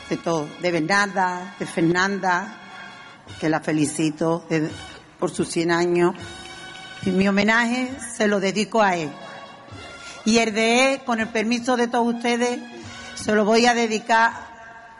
de 0.09 0.17
todo, 0.17 0.49
de 0.61 0.71
Bernarda, 0.71 1.55
de 1.59 1.65
Fernanda, 1.65 2.55
que 3.39 3.49
la 3.49 3.59
felicito 3.59 4.45
por 5.19 5.29
sus 5.29 5.47
100 5.49 5.71
años. 5.71 6.15
Y 7.05 7.11
mi 7.11 7.27
homenaje 7.27 7.91
se 8.15 8.27
lo 8.27 8.39
dedico 8.39 8.81
a 8.81 8.95
él. 8.95 9.11
Y 10.27 10.39
el 10.39 10.53
de 10.53 10.95
él, 10.95 10.99
con 11.05 11.21
el 11.21 11.29
permiso 11.29 11.77
de 11.77 11.87
todos 11.87 12.13
ustedes, 12.13 12.59
se 13.15 13.33
lo 13.33 13.45
voy 13.45 13.65
a 13.65 13.73
dedicar 13.73 14.33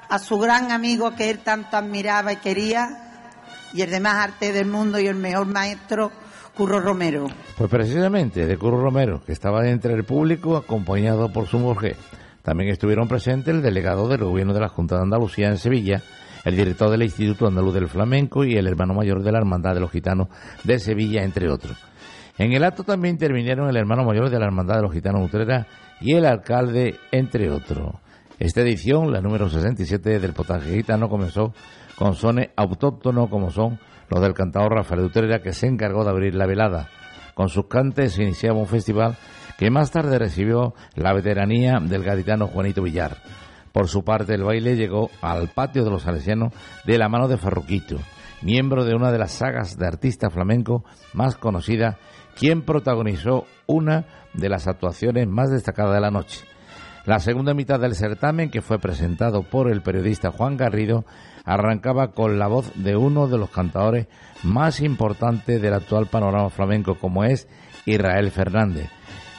a 0.07 0.19
su 0.19 0.39
gran 0.39 0.71
amigo 0.71 1.15
que 1.17 1.29
él 1.29 1.39
tanto 1.39 1.75
admiraba 1.75 2.31
y 2.31 2.37
quería, 2.37 3.25
y 3.73 3.81
el 3.81 3.89
de 3.89 3.99
más 3.99 4.13
arte 4.13 4.53
del 4.53 4.67
mundo 4.67 5.01
y 5.01 5.07
el 5.07 5.15
mejor 5.15 5.47
maestro, 5.47 6.13
Curro 6.55 6.79
Romero. 6.79 7.27
Pues 7.57 7.69
precisamente 7.69 8.45
de 8.45 8.57
Curro 8.57 8.81
Romero, 8.81 9.21
que 9.25 9.33
estaba 9.33 9.67
entre 9.67 9.95
el 9.95 10.05
público 10.05 10.55
acompañado 10.55 11.27
por 11.33 11.45
su 11.45 11.59
mujer. 11.59 11.97
También 12.41 12.69
estuvieron 12.69 13.09
presentes 13.09 13.53
el 13.53 13.61
delegado 13.61 14.07
del 14.07 14.23
gobierno 14.23 14.53
de 14.53 14.61
la 14.61 14.69
Junta 14.69 14.95
de 14.95 15.01
Andalucía 15.01 15.49
en 15.49 15.57
Sevilla, 15.57 16.01
el 16.45 16.55
director 16.55 16.89
del 16.89 17.03
Instituto 17.03 17.47
Andaluz 17.47 17.73
del 17.73 17.89
Flamenco 17.89 18.45
y 18.45 18.55
el 18.55 18.65
hermano 18.65 18.93
mayor 18.93 19.21
de 19.21 19.33
la 19.33 19.39
Hermandad 19.39 19.73
de 19.73 19.81
los 19.81 19.91
Gitanos 19.91 20.29
de 20.63 20.79
Sevilla, 20.79 21.23
entre 21.23 21.49
otros. 21.49 21.75
En 22.37 22.53
el 22.53 22.63
acto 22.63 22.83
también 22.83 23.15
intervinieron 23.15 23.67
el 23.67 23.77
hermano 23.77 24.03
mayor 24.03 24.29
de 24.29 24.39
la 24.39 24.45
Hermandad 24.45 24.75
de 24.75 24.81
los 24.83 24.93
Gitanos 24.93 25.25
Utrera 25.25 25.65
y 25.99 26.13
el 26.13 26.25
alcalde, 26.25 26.95
entre 27.11 27.49
otros. 27.49 27.95
Esta 28.37 28.61
edición, 28.61 29.11
la 29.11 29.21
número 29.21 29.49
67 29.49 30.19
del 30.19 30.33
potaje 30.33 30.75
gitano, 30.75 31.09
comenzó 31.09 31.53
con 31.95 32.13
sones 32.13 32.49
autóctonos 32.55 33.29
como 33.29 33.49
son 33.49 33.79
los 34.09 34.21
del 34.21 34.35
cantador 34.35 34.73
Rafael 34.73 35.01
Utrera, 35.01 35.41
que 35.41 35.53
se 35.53 35.65
encargó 35.65 36.03
de 36.03 36.11
abrir 36.11 36.35
la 36.35 36.45
velada. 36.45 36.89
Con 37.33 37.49
sus 37.49 37.65
cantes 37.65 38.13
se 38.13 38.23
iniciaba 38.23 38.59
un 38.59 38.67
festival 38.67 39.17
que 39.57 39.71
más 39.71 39.89
tarde 39.89 40.19
recibió 40.19 40.75
la 40.93 41.13
veteranía 41.13 41.79
del 41.81 42.03
gaditano 42.03 42.47
Juanito 42.47 42.83
Villar. 42.83 43.17
Por 43.71 43.87
su 43.87 44.03
parte, 44.03 44.35
el 44.35 44.43
baile 44.43 44.75
llegó 44.75 45.09
al 45.21 45.49
patio 45.49 45.83
de 45.83 45.89
los 45.89 46.03
salesianos 46.03 46.53
de 46.85 46.97
la 46.99 47.09
mano 47.09 47.27
de 47.27 47.37
Farruquito, 47.37 47.97
miembro 48.43 48.85
de 48.85 48.95
una 48.95 49.11
de 49.11 49.17
las 49.17 49.31
sagas 49.31 49.77
de 49.77 49.87
artista 49.87 50.29
flamenco 50.29 50.83
más 51.13 51.35
conocida 51.35 51.97
quien 52.37 52.61
protagonizó 52.61 53.45
una 53.65 54.05
de 54.33 54.49
las 54.49 54.67
actuaciones 54.67 55.27
más 55.27 55.49
destacadas 55.49 55.95
de 55.95 56.01
la 56.01 56.11
noche. 56.11 56.45
La 57.05 57.19
segunda 57.19 57.53
mitad 57.53 57.79
del 57.79 57.95
certamen, 57.95 58.49
que 58.49 58.61
fue 58.61 58.79
presentado 58.79 59.43
por 59.43 59.71
el 59.71 59.81
periodista 59.81 60.31
Juan 60.31 60.57
Garrido, 60.57 61.05
arrancaba 61.45 62.11
con 62.11 62.37
la 62.37 62.47
voz 62.47 62.71
de 62.75 62.97
uno 62.97 63.27
de 63.27 63.37
los 63.37 63.49
cantadores 63.49 64.07
más 64.43 64.81
importantes 64.81 65.61
del 65.61 65.73
actual 65.73 66.07
panorama 66.07 66.49
flamenco, 66.49 66.95
como 66.95 67.23
es 67.23 67.47
Israel 67.85 68.29
Fernández. 68.31 68.89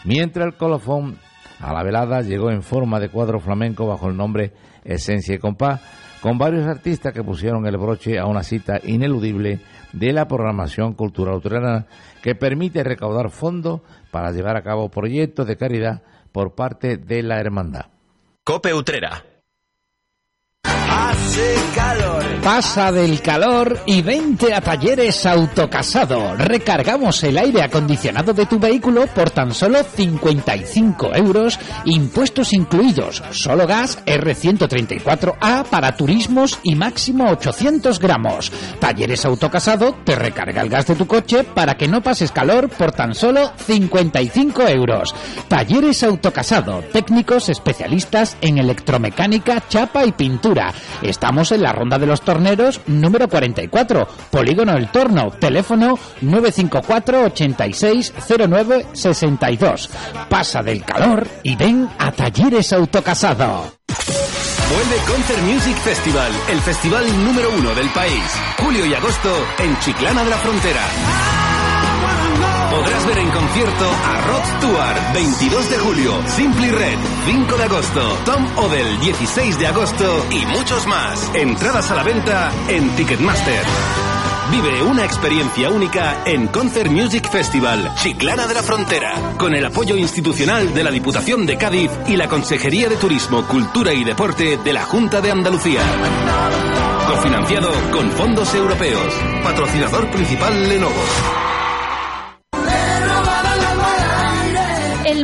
Mientras 0.05 0.47
el 0.47 0.55
colofón 0.55 1.19
a 1.61 1.73
la 1.75 1.83
velada 1.83 2.23
llegó 2.23 2.51
en 2.51 2.63
forma 2.63 3.01
de 3.01 3.11
cuadro 3.11 3.39
flamenco 3.39 3.87
bajo 3.87 4.09
el 4.09 4.17
nombre 4.17 4.55
Esencia 4.85 5.35
y 5.35 5.39
Compás, 5.39 5.83
con 6.23 6.39
varios 6.39 6.67
artistas 6.67 7.13
que 7.13 7.23
pusieron 7.23 7.67
el 7.67 7.77
broche 7.77 8.19
a 8.19 8.27
una 8.27 8.43
cita 8.43 8.81
ineludible 8.83 9.61
de 9.93 10.13
la 10.13 10.27
programación 10.27 10.95
cultural 10.95 11.37
utrerana 11.37 11.87
que 12.29 12.35
permite 12.35 12.85
recaudar 12.85 13.31
fondos 13.31 13.81
para 14.11 14.33
llevar 14.33 14.55
a 14.59 14.63
cabo 14.63 14.91
proyectos 14.91 15.47
de 15.47 15.57
caridad 15.57 16.03
por 16.31 16.55
parte 16.55 16.99
de 16.99 17.23
la 17.23 17.41
hermandad. 17.41 17.87
Cope 18.45 18.75
Utrera. 18.75 19.25
Pasa 22.43 22.91
del 22.91 23.21
calor 23.21 23.81
y 23.85 24.01
vente 24.01 24.55
a 24.55 24.61
Talleres 24.61 25.27
Autocasado. 25.27 26.35
Recargamos 26.37 27.23
el 27.25 27.37
aire 27.37 27.63
acondicionado 27.63 28.33
de 28.33 28.47
tu 28.47 28.59
vehículo 28.59 29.07
por 29.09 29.31
tan 29.31 29.53
solo 29.53 29.85
55 29.85 31.15
euros, 31.15 31.61
impuestos 31.85 32.55
incluidos, 32.55 33.23
solo 33.33 33.67
gas 33.67 34.03
R134A 34.07 35.65
para 35.65 35.95
turismos 35.95 36.59
y 36.63 36.75
máximo 36.75 37.31
800 37.31 37.99
gramos. 37.99 38.51
Talleres 38.81 39.27
Autocasado 39.27 39.95
te 40.05 40.17
recarga 40.17 40.63
el 40.63 40.71
gas 40.71 40.87
de 40.87 40.97
tu 40.97 41.07
coche 41.07 41.45
para 41.45 41.77
que 41.77 41.87
no 41.87 42.03
pases 42.03 42.33
calor 42.33 42.71
por 42.71 42.93
tan 42.93 43.15
solo 43.15 43.53
55 43.59 44.63
euros. 44.69 45.15
Talleres 45.49 46.03
Autocasado, 46.03 46.83
técnicos 46.93 47.51
especialistas 47.51 48.39
en 48.41 48.57
electromecánica, 48.57 49.63
chapa 49.69 50.07
y 50.07 50.13
pintura. 50.13 50.48
Estamos 51.03 51.53
en 51.53 51.63
la 51.63 51.73
Ronda 51.73 51.99
de 51.99 52.07
los 52.07 52.23
Torneros 52.23 52.81
número 52.87 53.29
44, 53.29 54.09
Polígono 54.31 54.77
El 54.77 54.89
Torno, 54.89 55.31
teléfono 55.31 55.99
954 56.21 57.25
8609 57.25 58.87
62. 58.93 59.91
Pasa 60.29 60.63
del 60.63 60.85
calor 60.85 61.27
y 61.43 61.57
ven 61.57 61.89
a 61.99 62.13
Talleres 62.13 62.73
Autocasado. 62.73 63.79
Vuelve 64.71 64.97
Concert 65.07 65.43
Music 65.43 65.77
Festival, 65.79 66.33
el 66.51 66.61
festival 66.61 67.25
número 67.25 67.49
uno 67.59 67.75
del 67.75 67.89
país. 67.91 68.23
Julio 68.59 68.85
y 68.85 68.95
agosto 68.95 69.33
en 69.59 69.79
Chiclana 69.81 70.25
de 70.25 70.31
la 70.31 70.37
Frontera. 70.37 71.38
Podrás 72.89 73.07
ver 73.07 73.19
en 73.19 73.31
concierto 73.31 73.85
a 73.85 74.21
Rod 74.23 74.45
Stewart, 74.57 75.13
22 75.13 75.71
de 75.71 75.79
julio, 75.79 76.23
Simply 76.27 76.71
Red, 76.71 76.99
5 77.27 77.57
de 77.59 77.65
agosto, 77.65 78.19
Tom 78.25 78.47
Odell, 78.57 78.99
16 79.01 79.59
de 79.59 79.67
agosto 79.67 80.27
y 80.31 80.47
muchos 80.47 80.87
más. 80.87 81.31
Entradas 81.35 81.91
a 81.91 81.97
la 81.97 82.03
venta 82.03 82.51
en 82.67 82.89
Ticketmaster. 82.97 83.63
Vive 84.51 84.83
una 84.85 85.05
experiencia 85.05 85.69
única 85.69 86.23
en 86.25 86.47
Concert 86.47 86.91
Music 86.91 87.31
Festival, 87.31 87.95
Chiclana 87.97 88.47
de 88.47 88.55
la 88.55 88.63
Frontera, 88.63 89.35
con 89.37 89.55
el 89.55 89.67
apoyo 89.67 89.95
institucional 89.95 90.73
de 90.73 90.85
la 90.85 90.91
Diputación 90.91 91.45
de 91.45 91.59
Cádiz 91.59 91.91
y 92.07 92.17
la 92.17 92.27
Consejería 92.27 92.89
de 92.89 92.97
Turismo, 92.97 93.47
Cultura 93.47 93.93
y 93.93 94.03
Deporte 94.03 94.57
de 94.57 94.73
la 94.73 94.85
Junta 94.85 95.21
de 95.21 95.31
Andalucía. 95.31 95.83
Cofinanciado 97.07 97.71
con 97.93 98.11
fondos 98.13 98.55
europeos. 98.55 99.15
Patrocinador 99.45 100.11
principal 100.11 100.71
Lenovo. 100.71 101.05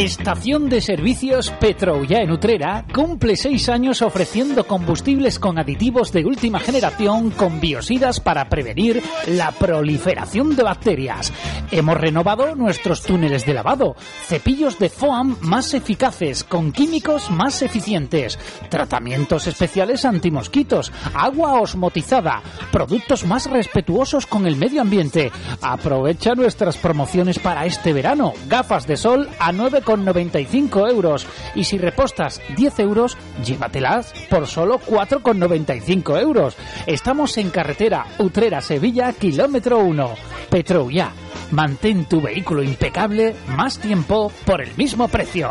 Estación 0.00 0.70
de 0.70 0.80
Servicios 0.80 1.50
Petroulla 1.60 2.22
en 2.22 2.30
Utrera 2.30 2.86
cumple 2.90 3.36
seis 3.36 3.68
años 3.68 4.00
ofreciendo 4.00 4.66
combustibles 4.66 5.38
con 5.38 5.58
aditivos 5.58 6.10
de 6.10 6.24
última 6.24 6.58
generación 6.58 7.30
con 7.30 7.60
biosidas 7.60 8.18
para 8.18 8.48
prevenir 8.48 9.02
la 9.26 9.52
proliferación 9.52 10.56
de 10.56 10.62
bacterias. 10.62 11.34
Hemos 11.70 11.98
renovado 11.98 12.54
nuestros 12.54 13.02
túneles 13.02 13.44
de 13.44 13.52
lavado, 13.52 13.94
cepillos 14.24 14.78
de 14.78 14.88
foam 14.88 15.36
más 15.42 15.74
eficaces 15.74 16.44
con 16.44 16.72
químicos 16.72 17.30
más 17.30 17.60
eficientes, 17.60 18.38
tratamientos 18.70 19.48
especiales 19.48 20.06
antimosquitos, 20.06 20.90
agua 21.12 21.60
osmotizada, 21.60 22.42
productos 22.72 23.26
más 23.26 23.50
respetuosos 23.50 24.26
con 24.26 24.46
el 24.46 24.56
medio 24.56 24.80
ambiente. 24.80 25.30
Aprovecha 25.60 26.34
nuestras 26.34 26.78
promociones 26.78 27.38
para 27.38 27.66
este 27.66 27.92
verano. 27.92 28.32
Gafas 28.48 28.86
de 28.86 28.96
sol 28.96 29.28
a 29.38 29.52
9 29.52 29.82
con 29.90 30.04
95 30.04 30.86
euros. 30.86 31.26
Y 31.56 31.64
si 31.64 31.76
repostas 31.76 32.40
10 32.56 32.78
euros, 32.78 33.18
llévatelas 33.44 34.14
por 34.30 34.46
solo 34.46 34.78
4,95 34.78 36.20
euros. 36.20 36.56
Estamos 36.86 37.36
en 37.38 37.50
carretera 37.50 38.06
Utrera-Sevilla, 38.18 39.12
kilómetro 39.12 39.80
1. 39.80 40.14
Petrouya. 40.48 41.10
Mantén 41.50 42.04
tu 42.04 42.20
vehículo 42.20 42.62
impecable 42.62 43.34
más 43.48 43.80
tiempo 43.80 44.30
por 44.46 44.62
el 44.62 44.70
mismo 44.76 45.08
precio. 45.08 45.50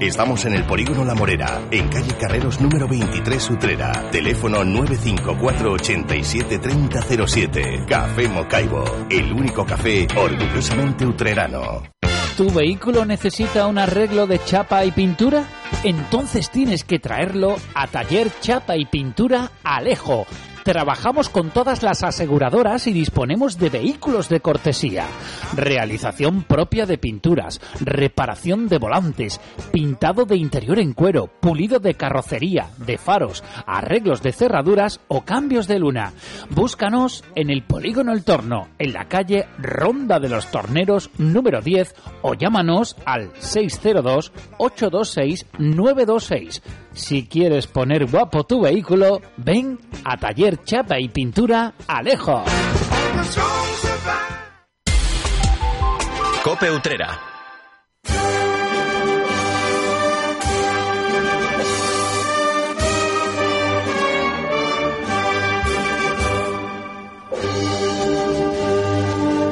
Estamos 0.00 0.44
en 0.44 0.54
el 0.54 0.64
Polígono 0.64 1.04
La 1.04 1.14
Morera, 1.14 1.60
en 1.70 1.88
calle 1.88 2.14
Carreros 2.20 2.60
número 2.60 2.86
23 2.86 3.50
Utrera. 3.50 3.92
Teléfono 4.10 4.64
954 4.64 5.72
87 5.72 6.58
3007. 6.58 7.84
Café 7.88 8.28
Mocaibo, 8.28 8.84
el 9.10 9.32
único 9.32 9.66
café 9.66 10.06
orgullosamente 10.16 11.04
utrerano. 11.04 11.82
¿Tu 12.36 12.48
vehículo 12.52 13.04
necesita 13.04 13.66
un 13.66 13.78
arreglo 13.78 14.28
de 14.28 14.38
chapa 14.44 14.84
y 14.84 14.92
pintura? 14.92 15.44
Entonces 15.82 16.50
tienes 16.50 16.84
que 16.84 17.00
traerlo 17.00 17.56
a 17.74 17.88
Taller 17.88 18.30
Chapa 18.40 18.76
y 18.76 18.84
Pintura 18.84 19.50
Alejo. 19.64 20.26
Trabajamos 20.68 21.30
con 21.30 21.48
todas 21.48 21.82
las 21.82 22.02
aseguradoras 22.02 22.86
y 22.88 22.92
disponemos 22.92 23.56
de 23.56 23.70
vehículos 23.70 24.28
de 24.28 24.40
cortesía. 24.40 25.06
Realización 25.56 26.42
propia 26.42 26.84
de 26.84 26.98
pinturas, 26.98 27.58
reparación 27.80 28.68
de 28.68 28.76
volantes, 28.76 29.40
pintado 29.72 30.26
de 30.26 30.36
interior 30.36 30.78
en 30.78 30.92
cuero, 30.92 31.28
pulido 31.40 31.78
de 31.78 31.94
carrocería, 31.94 32.68
de 32.84 32.98
faros, 32.98 33.42
arreglos 33.66 34.20
de 34.20 34.32
cerraduras 34.32 35.00
o 35.08 35.22
cambios 35.22 35.68
de 35.68 35.78
luna. 35.78 36.12
Búscanos 36.50 37.24
en 37.34 37.48
el 37.48 37.62
Polígono 37.62 38.12
El 38.12 38.22
Torno, 38.22 38.68
en 38.78 38.92
la 38.92 39.06
calle 39.06 39.46
Ronda 39.56 40.20
de 40.20 40.28
los 40.28 40.50
Torneros 40.50 41.08
número 41.16 41.62
10 41.62 41.94
o 42.20 42.34
llámanos 42.34 42.94
al 43.06 43.30
602 43.38 44.32
826 44.58 45.46
926. 45.56 46.62
Si 46.92 47.26
quieres 47.26 47.66
poner 47.66 48.06
guapo 48.06 48.44
tu 48.44 48.62
vehículo, 48.62 49.20
ven 49.36 49.78
a 50.04 50.16
Taller 50.16 50.62
Chapa 50.64 50.98
y 50.98 51.08
Pintura 51.08 51.74
Alejo. 51.86 52.44
Cope 56.44 56.70
Utrera. 56.70 57.20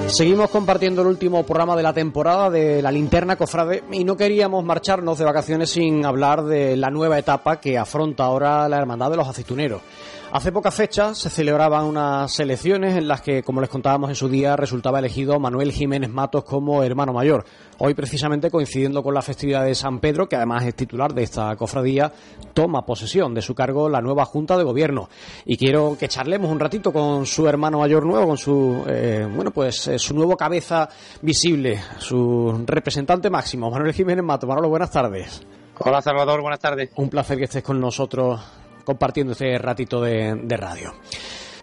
Seguimos 0.08 0.50
compartiendo 0.50 1.02
el 1.02 1.08
último 1.08 1.44
programa 1.44 1.76
de 1.76 1.82
la 1.82 1.92
temporada 1.92 2.48
de 2.48 2.80
la 2.80 2.92
linterna 2.92 3.36
cofrade 3.36 3.82
y 3.90 4.04
no 4.04 4.16
queríamos 4.16 4.64
marcharnos 4.64 5.18
de 5.18 5.24
vacaciones 5.24 5.70
sin 5.70 6.06
hablar 6.06 6.44
de 6.44 6.76
la 6.76 6.90
nueva 6.90 7.18
etapa 7.18 7.60
que 7.60 7.76
afronta 7.76 8.24
ahora 8.24 8.68
la 8.68 8.78
Hermandad 8.78 9.10
de 9.10 9.16
los 9.16 9.28
Aceituneros. 9.28 9.82
Hace 10.32 10.50
pocas 10.50 10.74
fechas 10.74 11.18
se 11.18 11.30
celebraban 11.30 11.84
unas 11.84 12.40
elecciones 12.40 12.96
en 12.96 13.06
las 13.06 13.22
que, 13.22 13.44
como 13.44 13.60
les 13.60 13.70
contábamos 13.70 14.10
en 14.10 14.16
su 14.16 14.28
día, 14.28 14.56
resultaba 14.56 14.98
elegido 14.98 15.38
Manuel 15.38 15.70
Jiménez 15.70 16.10
Matos 16.10 16.42
como 16.42 16.82
hermano 16.82 17.12
mayor. 17.12 17.44
Hoy, 17.78 17.94
precisamente 17.94 18.50
coincidiendo 18.50 19.04
con 19.04 19.14
la 19.14 19.22
festividad 19.22 19.64
de 19.64 19.76
San 19.76 20.00
Pedro, 20.00 20.28
que 20.28 20.34
además 20.34 20.64
es 20.64 20.74
titular 20.74 21.14
de 21.14 21.22
esta 21.22 21.54
cofradía, 21.54 22.12
toma 22.54 22.84
posesión 22.84 23.34
de 23.34 23.40
su 23.40 23.54
cargo 23.54 23.88
la 23.88 24.00
nueva 24.00 24.24
Junta 24.24 24.58
de 24.58 24.64
Gobierno. 24.64 25.08
Y 25.44 25.56
quiero 25.56 25.96
que 25.98 26.08
charlemos 26.08 26.50
un 26.50 26.58
ratito 26.58 26.92
con 26.92 27.24
su 27.24 27.46
hermano 27.46 27.78
mayor 27.78 28.04
nuevo, 28.04 28.26
con 28.26 28.36
su, 28.36 28.84
eh, 28.88 29.28
bueno, 29.32 29.52
pues 29.52 29.86
eh, 29.86 29.98
su 29.98 30.12
nuevo 30.12 30.36
cabeza 30.36 30.88
visible, 31.22 31.80
su 31.98 32.64
representante 32.66 33.30
máximo, 33.30 33.70
Manuel 33.70 33.94
Jiménez 33.94 34.24
Matos. 34.24 34.48
Manolo, 34.48 34.68
buenas 34.68 34.90
tardes. 34.90 35.46
Hola 35.78 36.02
Salvador, 36.02 36.40
buenas 36.40 36.60
tardes. 36.60 36.90
Un 36.96 37.08
placer 37.08 37.38
que 37.38 37.44
estés 37.44 37.62
con 37.62 37.80
nosotros 37.80 38.40
compartiendo 38.86 39.32
este 39.32 39.58
ratito 39.58 40.00
de, 40.00 40.40
de 40.42 40.56
radio. 40.56 40.94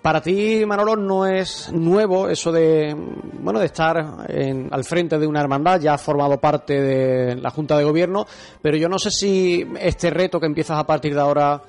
Para 0.03 0.21
ti, 0.21 0.65
Manolo, 0.65 0.97
no 0.97 1.25
es 1.25 1.71
nuevo 1.71 2.27
eso 2.27 2.51
de, 2.51 2.93
bueno, 3.39 3.61
de 3.61 3.67
estar 3.67 4.25
en, 4.27 4.67
al 4.69 4.83
frente 4.83 5.17
de 5.17 5.25
una 5.25 5.39
hermandad, 5.39 5.79
ya 5.79 5.93
has 5.93 6.01
formado 6.01 6.41
parte 6.41 6.73
de 6.73 7.35
la 7.37 7.49
Junta 7.51 7.77
de 7.77 7.85
Gobierno, 7.85 8.27
pero 8.61 8.75
yo 8.75 8.89
no 8.89 8.99
sé 8.99 9.11
si 9.11 9.65
este 9.79 10.09
reto 10.09 10.41
que 10.41 10.45
empiezas 10.45 10.77
a 10.77 10.85
partir 10.85 11.13
de 11.13 11.21
ahora 11.21 11.61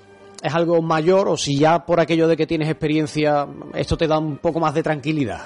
es 0.42 0.52
algo 0.52 0.82
mayor 0.82 1.28
o 1.28 1.36
si 1.36 1.56
ya 1.56 1.86
por 1.86 2.00
aquello 2.00 2.26
de 2.26 2.36
que 2.36 2.44
tienes 2.44 2.68
experiencia 2.68 3.46
esto 3.72 3.96
te 3.96 4.08
da 4.08 4.18
un 4.18 4.38
poco 4.38 4.58
más 4.58 4.74
de 4.74 4.82
tranquilidad. 4.82 5.40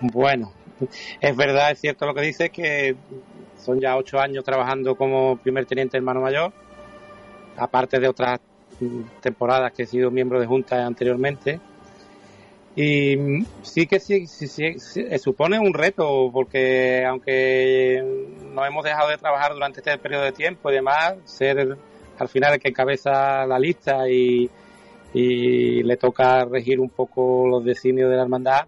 Bueno, 0.00 0.52
es 1.20 1.36
verdad, 1.36 1.70
es 1.70 1.80
cierto 1.80 2.04
lo 2.04 2.14
que 2.14 2.22
dices, 2.22 2.50
que 2.50 2.96
son 3.58 3.80
ya 3.80 3.96
ocho 3.96 4.18
años 4.18 4.42
trabajando 4.42 4.96
como 4.96 5.36
primer 5.36 5.66
teniente 5.66 5.96
hermano 5.96 6.20
mayor, 6.20 6.52
aparte 7.56 8.00
de 8.00 8.08
otras 8.08 8.40
temporadas 9.20 9.72
que 9.72 9.84
he 9.84 9.86
sido 9.86 10.10
miembro 10.10 10.40
de 10.40 10.46
junta 10.46 10.84
anteriormente. 10.84 11.60
Y 12.76 13.44
sí 13.62 13.86
que 13.86 14.00
sí, 14.00 14.26
sí, 14.26 14.48
sí, 14.48 14.78
supone 15.18 15.60
un 15.60 15.74
reto, 15.74 16.30
porque 16.32 17.04
aunque 17.06 18.02
no 18.52 18.66
hemos 18.66 18.84
dejado 18.84 19.10
de 19.10 19.18
trabajar 19.18 19.52
durante 19.54 19.78
este 19.78 19.96
periodo 19.98 20.24
de 20.24 20.32
tiempo 20.32 20.70
y 20.70 20.74
demás, 20.74 21.14
ser 21.24 21.76
al 22.18 22.28
final 22.28 22.54
el 22.54 22.58
que 22.58 22.68
encabeza 22.70 23.46
la 23.46 23.58
lista 23.60 24.08
y, 24.08 24.50
y 25.12 25.82
le 25.84 25.96
toca 25.96 26.44
regir 26.44 26.80
un 26.80 26.90
poco 26.90 27.46
los 27.46 27.64
designios 27.64 28.10
de 28.10 28.16
la 28.16 28.22
hermandad, 28.22 28.66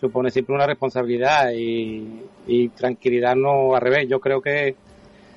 supone 0.00 0.30
siempre 0.30 0.54
una 0.54 0.66
responsabilidad 0.66 1.52
y, 1.54 2.22
y 2.46 2.68
tranquilidad 2.70 3.36
no 3.36 3.74
al 3.74 3.82
revés. 3.82 4.08
Yo 4.08 4.18
creo 4.18 4.40
que 4.40 4.74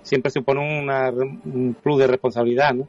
siempre 0.03 0.31
supone 0.31 0.81
una, 0.81 1.09
un 1.09 1.75
plus 1.81 1.99
de 1.99 2.07
responsabilidad, 2.07 2.73
¿no? 2.73 2.87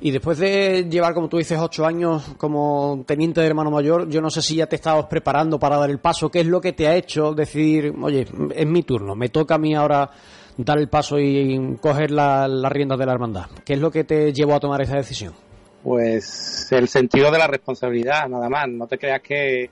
Y 0.00 0.12
después 0.12 0.38
de 0.38 0.86
llevar, 0.88 1.12
como 1.12 1.28
tú 1.28 1.38
dices, 1.38 1.58
ocho 1.60 1.84
años 1.84 2.34
como 2.36 3.04
teniente 3.06 3.40
de 3.40 3.46
hermano 3.46 3.70
mayor, 3.70 4.08
yo 4.08 4.20
no 4.20 4.30
sé 4.30 4.42
si 4.42 4.56
ya 4.56 4.66
te 4.66 4.76
estabas 4.76 5.06
preparando 5.06 5.58
para 5.58 5.76
dar 5.76 5.90
el 5.90 5.98
paso. 5.98 6.30
¿Qué 6.30 6.40
es 6.40 6.46
lo 6.46 6.60
que 6.60 6.72
te 6.72 6.86
ha 6.86 6.94
hecho 6.94 7.34
decir, 7.34 7.92
oye, 8.00 8.26
es 8.54 8.66
mi 8.66 8.82
turno, 8.84 9.16
me 9.16 9.28
toca 9.28 9.56
a 9.56 9.58
mí 9.58 9.74
ahora 9.74 10.08
dar 10.56 10.78
el 10.78 10.88
paso 10.88 11.18
y 11.18 11.76
coger 11.80 12.12
las 12.12 12.48
la 12.48 12.68
riendas 12.68 12.98
de 12.98 13.06
la 13.06 13.12
hermandad? 13.12 13.46
¿Qué 13.64 13.72
es 13.74 13.80
lo 13.80 13.90
que 13.90 14.04
te 14.04 14.32
llevó 14.32 14.54
a 14.54 14.60
tomar 14.60 14.80
esa 14.82 14.96
decisión? 14.96 15.34
Pues 15.82 16.70
el 16.70 16.88
sentido 16.88 17.30
de 17.32 17.38
la 17.38 17.48
responsabilidad, 17.48 18.28
nada 18.28 18.48
más. 18.48 18.68
No 18.68 18.86
te 18.86 18.98
creas 18.98 19.20
que, 19.20 19.70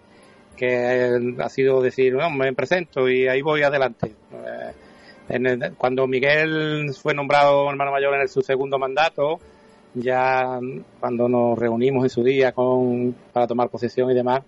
ha 1.39 1.49
sido 1.49 1.81
decir, 1.81 2.15
no, 2.15 2.31
me 2.31 2.53
presento 2.53 3.09
y 3.09 3.29
ahí 3.29 3.43
voy 3.43 3.63
adelante. 3.63 4.13
Eh, 4.33 5.71
cuando 5.77 6.07
Miguel 6.07 6.93
fue 7.01 7.15
nombrado 7.15 7.69
hermano 7.71 7.93
mayor 7.93 8.15
en 8.21 8.29
su 8.29 8.43
segundo 8.43 8.79
mandato, 8.79 9.41
ya 9.97 10.61
cuando 11.01 11.29
nos 11.29 11.59
reunimos 11.59 12.05
en 12.05 12.11
su 12.11 12.23
día 12.23 12.53
con, 12.53 13.15
para 13.33 13.47
tomar 13.47 13.69
posesión 13.69 14.11
y 14.11 14.15
demás, 14.15 14.43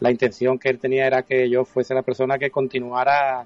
la 0.00 0.10
intención 0.10 0.58
que 0.58 0.70
él 0.70 0.78
tenía 0.78 1.06
era 1.06 1.22
que 1.22 1.48
yo 1.50 1.64
fuese 1.64 1.94
la 1.94 2.02
persona 2.02 2.38
que 2.38 2.50
continuara 2.50 3.44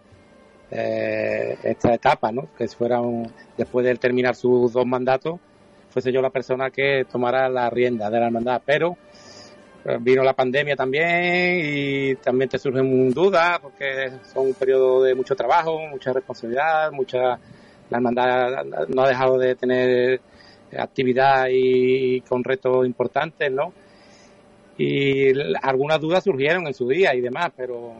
eh, 0.70 1.56
esta 1.62 1.94
etapa, 1.94 2.30
¿no? 2.30 2.48
Que 2.56 2.68
fuera 2.68 3.00
después 3.56 3.84
de 3.84 3.92
él 3.92 3.98
terminar 3.98 4.34
sus 4.34 4.72
dos 4.72 4.86
mandatos, 4.86 5.40
fuese 5.90 6.12
yo 6.12 6.20
la 6.20 6.30
persona 6.30 6.70
que 6.70 7.06
tomara 7.10 7.48
la 7.48 7.70
rienda 7.70 8.10
de 8.10 8.20
la 8.20 8.26
hermandad. 8.26 8.60
Pero 8.64 8.96
eh, 9.84 9.96
vino 10.00 10.22
la 10.22 10.34
pandemia 10.34 10.76
también 10.76 11.60
y 11.62 12.14
también 12.16 12.50
te 12.50 12.58
surgen 12.58 13.10
dudas 13.10 13.58
porque 13.60 14.10
son 14.32 14.48
un 14.48 14.54
periodo 14.54 15.02
de 15.02 15.14
mucho 15.14 15.34
trabajo, 15.34 15.78
mucha 15.88 16.12
responsabilidad, 16.12 16.92
mucha 16.92 17.38
la 17.90 17.96
hermandad 17.96 18.64
no 18.88 19.02
ha 19.02 19.08
dejado 19.08 19.38
de 19.38 19.54
tener 19.54 20.20
actividad 20.76 21.46
y 21.50 22.20
con 22.22 22.44
retos 22.44 22.86
importantes, 22.86 23.50
¿no? 23.50 23.72
Y 24.76 25.32
algunas 25.62 26.00
dudas 26.00 26.24
surgieron 26.24 26.66
en 26.66 26.74
su 26.74 26.88
día 26.88 27.14
y 27.14 27.20
demás, 27.20 27.50
pero 27.56 27.94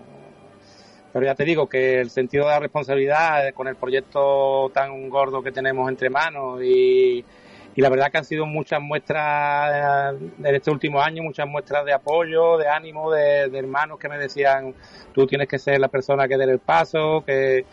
pero 1.13 1.25
ya 1.25 1.35
te 1.35 1.45
digo 1.45 1.67
que 1.69 2.01
el 2.01 2.11
sentido 2.11 2.45
de 2.45 2.51
la 2.51 2.61
responsabilidad 2.61 3.53
con 3.55 3.67
el 3.67 3.77
proyecto 3.77 4.71
tan 4.75 5.09
gordo 5.09 5.43
que 5.43 5.51
tenemos 5.51 5.89
entre 5.89 6.11
manos 6.11 6.63
y, 6.63 7.25
y 7.75 7.81
la 7.81 7.91
verdad 7.91 8.11
que 8.11 8.19
han 8.19 8.25
sido 8.25 8.45
muchas 8.45 8.81
muestras 8.81 10.15
en 10.21 10.55
este 10.55 10.71
último 10.71 11.01
año, 11.01 11.23
muchas 11.23 11.47
muestras 11.47 11.85
de 11.85 11.93
apoyo, 11.93 12.59
de 12.59 12.69
ánimo, 12.69 13.11
de, 13.11 13.43
hermanos 13.57 13.99
que 13.99 14.09
me 14.09 14.19
decían, 14.19 14.75
tú 15.13 15.27
tienes 15.27 15.49
que 15.49 15.59
ser 15.59 15.79
la 15.79 15.89
persona 15.89 16.27
que 16.27 16.37
dé 16.37 16.45
el 16.45 16.59
paso, 16.59 17.23
que, 17.25 17.65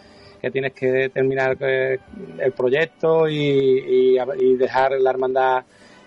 que 0.45 0.51
tienes 0.51 0.73
que 0.73 1.09
terminar 1.09 1.57
eh, 1.59 1.97
el 2.37 2.51
proyecto 2.51 3.27
y, 3.27 4.15
dejar 4.59 4.91
la 4.91 5.09
hermandad, 5.09 5.63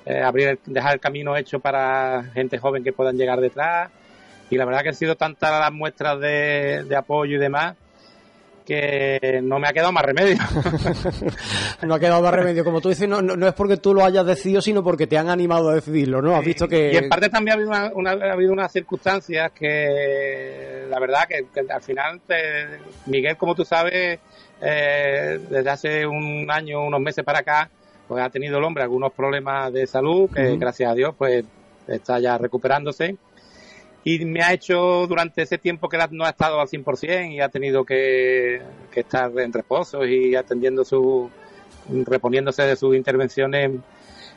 eh, 0.06 0.22
abrir, 0.22 0.60
dejar 0.64 0.94
el 0.94 1.00
camino 1.00 1.36
hecho 1.36 1.58
para 1.58 2.22
gente 2.34 2.56
joven 2.56 2.84
que 2.84 2.92
puedan 2.92 3.16
llegar 3.16 3.40
detrás. 3.40 3.90
Y 4.48 4.56
la 4.56 4.64
verdad 4.64 4.82
que 4.82 4.90
han 4.90 4.94
sido 4.94 5.16
tantas 5.16 5.50
las 5.50 5.72
muestras 5.72 6.20
de, 6.20 6.84
de 6.84 6.94
apoyo 6.94 7.34
y 7.34 7.40
demás 7.40 7.74
que 8.68 9.40
no 9.42 9.58
me 9.58 9.66
ha 9.66 9.72
quedado 9.72 9.92
más 9.92 10.04
remedio. 10.04 10.36
no 11.82 11.94
ha 11.94 11.98
quedado 11.98 12.20
más 12.20 12.34
remedio, 12.34 12.62
como 12.64 12.82
tú 12.82 12.90
dices, 12.90 13.08
no, 13.08 13.22
no, 13.22 13.48
es 13.48 13.54
porque 13.54 13.78
tú 13.78 13.94
lo 13.94 14.04
hayas 14.04 14.26
decidido, 14.26 14.60
sino 14.60 14.84
porque 14.84 15.06
te 15.06 15.16
han 15.16 15.30
animado 15.30 15.70
a 15.70 15.74
decidirlo, 15.76 16.20
¿no? 16.20 16.36
Has 16.36 16.44
visto 16.44 16.68
que... 16.68 16.92
Y 16.92 16.96
en 16.98 17.08
parte 17.08 17.30
también 17.30 17.52
ha 17.52 17.54
habido, 17.54 17.96
una, 17.96 18.10
ha 18.10 18.32
habido 18.34 18.52
unas 18.52 18.70
circunstancias 18.70 19.52
que, 19.52 20.84
la 20.90 21.00
verdad, 21.00 21.26
que, 21.26 21.46
al 21.66 21.80
final, 21.80 22.20
Miguel, 23.06 23.38
como 23.38 23.54
tú 23.54 23.64
sabes, 23.64 24.18
eh, 24.60 25.40
desde 25.48 25.70
hace 25.70 26.06
un 26.06 26.46
año, 26.50 26.84
unos 26.84 27.00
meses 27.00 27.24
para 27.24 27.38
acá, 27.38 27.70
pues 28.06 28.22
ha 28.22 28.28
tenido 28.28 28.58
el 28.58 28.64
hombre 28.64 28.82
algunos 28.82 29.14
problemas 29.14 29.72
de 29.72 29.86
salud, 29.86 30.28
que 30.30 30.58
gracias 30.58 30.92
a 30.92 30.94
Dios, 30.94 31.14
pues 31.16 31.42
está 31.86 32.20
ya 32.20 32.36
recuperándose 32.36 33.16
y 34.04 34.24
me 34.24 34.42
ha 34.42 34.52
hecho 34.52 35.06
durante 35.06 35.42
ese 35.42 35.58
tiempo 35.58 35.88
que 35.88 35.98
no 36.10 36.24
ha 36.24 36.30
estado 36.30 36.60
al 36.60 36.68
100% 36.68 37.32
y 37.32 37.40
ha 37.40 37.48
tenido 37.48 37.84
que, 37.84 38.62
estar 38.94 39.30
en 39.38 39.52
reposo 39.52 40.04
y 40.04 40.34
atendiendo 40.34 40.84
su 40.84 41.30
reponiéndose 42.04 42.62
de 42.62 42.76
sus 42.76 42.94
intervenciones 42.94 43.72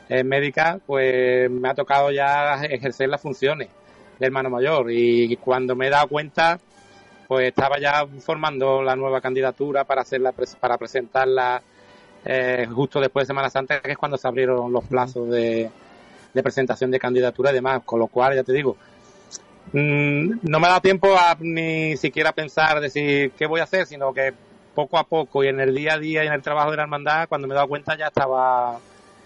eh, 0.08 0.24
médicas, 0.24 0.78
pues 0.86 1.50
me 1.50 1.68
ha 1.68 1.74
tocado 1.74 2.10
ya 2.10 2.62
ejercer 2.64 3.08
las 3.08 3.20
funciones 3.20 3.68
de 4.18 4.26
hermano 4.26 4.50
mayor. 4.50 4.86
Y 4.90 5.36
cuando 5.36 5.74
me 5.76 5.86
he 5.88 5.90
dado 5.90 6.08
cuenta, 6.08 6.58
pues 7.28 7.48
estaba 7.48 7.78
ya 7.78 8.06
formando 8.20 8.82
la 8.82 8.96
nueva 8.96 9.20
candidatura 9.20 9.84
para 9.84 10.02
hacerla 10.02 10.32
para 10.60 10.78
presentarla 10.78 11.62
eh, 12.24 12.66
justo 12.72 13.00
después 13.00 13.24
de 13.24 13.26
Semana 13.28 13.50
Santa, 13.50 13.80
que 13.80 13.92
es 13.92 13.98
cuando 13.98 14.16
se 14.16 14.28
abrieron 14.28 14.72
los 14.72 14.84
plazos 14.84 15.28
de, 15.28 15.70
de 16.32 16.42
presentación 16.42 16.90
de 16.90 16.98
candidatura 16.98 17.50
y 17.50 17.54
demás, 17.54 17.82
con 17.84 17.98
lo 17.98 18.06
cual 18.06 18.34
ya 18.34 18.44
te 18.44 18.52
digo, 18.52 18.76
Mm, 19.72 20.40
no 20.42 20.60
me 20.60 20.68
da 20.68 20.80
tiempo 20.80 21.08
a 21.16 21.36
ni 21.40 21.96
siquiera 21.96 22.32
pensar, 22.32 22.80
decir 22.80 23.32
qué 23.38 23.46
voy 23.46 23.60
a 23.60 23.64
hacer, 23.64 23.86
sino 23.86 24.12
que 24.12 24.34
poco 24.74 24.98
a 24.98 25.04
poco 25.04 25.44
y 25.44 25.48
en 25.48 25.60
el 25.60 25.74
día 25.74 25.94
a 25.94 25.98
día 25.98 26.24
y 26.24 26.26
en 26.26 26.32
el 26.32 26.42
trabajo 26.42 26.70
de 26.70 26.76
la 26.76 26.82
hermandad, 26.82 27.28
cuando 27.28 27.46
me 27.46 27.54
he 27.54 27.56
dado 27.56 27.68
cuenta 27.68 27.96
ya 27.96 28.08
estaba 28.08 28.78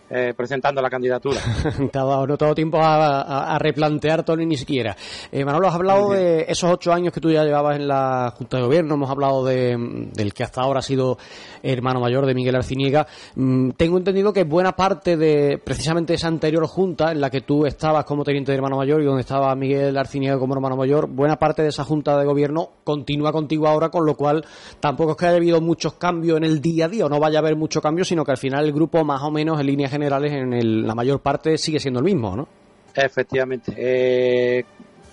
eh, 0.08 0.34
presentando 0.36 0.80
la 0.80 0.88
candidatura. 0.88 1.40
Te 1.92 1.98
ha 1.98 2.04
dado 2.04 2.26
no 2.26 2.36
todo 2.36 2.54
tiempo 2.54 2.78
a, 2.80 3.58
replantear 3.58 4.24
todo 4.24 4.36
ni 4.36 4.56
siquiera. 4.56 4.96
Eh, 5.32 5.44
Manolo, 5.44 5.68
has 5.68 5.74
hablado 5.74 6.12
de 6.12 6.46
esos 6.48 6.70
ocho 6.70 6.92
años 6.92 7.12
que 7.12 7.20
tú 7.20 7.30
ya 7.30 7.42
llevabas 7.42 7.76
en 7.76 7.88
la 7.88 8.32
Junta 8.36 8.58
de 8.58 8.62
Gobierno, 8.62 8.94
hemos 8.94 9.10
hablado 9.10 9.44
de, 9.44 9.76
del 10.12 10.32
que 10.32 10.44
hasta 10.44 10.60
ahora 10.60 10.78
ha 10.78 10.82
sido 10.82 11.18
hermano 11.62 12.00
mayor 12.00 12.26
de 12.26 12.34
Miguel 12.34 12.54
Arciniega. 12.54 13.06
Mm, 13.34 13.70
tengo 13.70 13.98
entendido 13.98 14.32
que 14.32 14.44
buena 14.44 14.72
parte 14.76 15.16
de 15.16 15.58
precisamente 15.58 16.14
esa 16.14 16.28
anterior 16.28 16.66
Junta 16.66 17.10
en 17.10 17.20
la 17.20 17.30
que 17.30 17.40
tú 17.40 17.66
estabas 17.66 18.04
como 18.04 18.22
teniente 18.22 18.52
de 18.52 18.56
hermano 18.56 18.76
mayor 18.76 19.02
y 19.02 19.04
donde 19.04 19.22
estaba 19.22 19.54
Miguel 19.56 19.96
Arciniega 19.96 20.38
como 20.38 20.54
hermano 20.54 20.76
mayor, 20.76 21.08
buena 21.08 21.36
parte 21.36 21.62
de 21.62 21.68
esa 21.68 21.84
Junta 21.84 22.16
de 22.16 22.24
Gobierno 22.24 22.70
continúa 22.84 23.32
contigo 23.32 23.66
ahora, 23.66 23.88
con 23.88 24.06
lo 24.06 24.14
cual 24.14 24.44
tampoco 24.78 25.12
es 25.12 25.16
que 25.16 25.26
haya 25.26 25.36
habido 25.36 25.60
muchos 25.60 25.94
cambios 25.94 26.36
en 26.36 26.44
el 26.44 26.60
día 26.60 26.84
a 26.84 26.88
día 26.88 27.06
o 27.06 27.08
no 27.08 27.18
vaya 27.18 27.38
a 27.38 27.40
haber 27.40 27.56
mucho 27.56 27.80
cambio, 27.80 28.04
sino 28.04 28.24
que 28.24 28.30
al 28.30 28.38
final 28.38 28.64
el 28.64 28.72
grupo 28.72 29.04
más 29.04 29.22
o 29.22 29.30
menos 29.30 29.58
en 29.58 29.66
línea 29.66 29.88
generales 29.96 30.32
en 30.32 30.86
la 30.86 30.94
mayor 30.94 31.20
parte 31.20 31.58
sigue 31.58 31.80
siendo 31.80 32.00
el 32.00 32.04
mismo, 32.04 32.36
¿no? 32.36 32.48
Efectivamente. 32.94 33.74
Eh, 33.76 34.64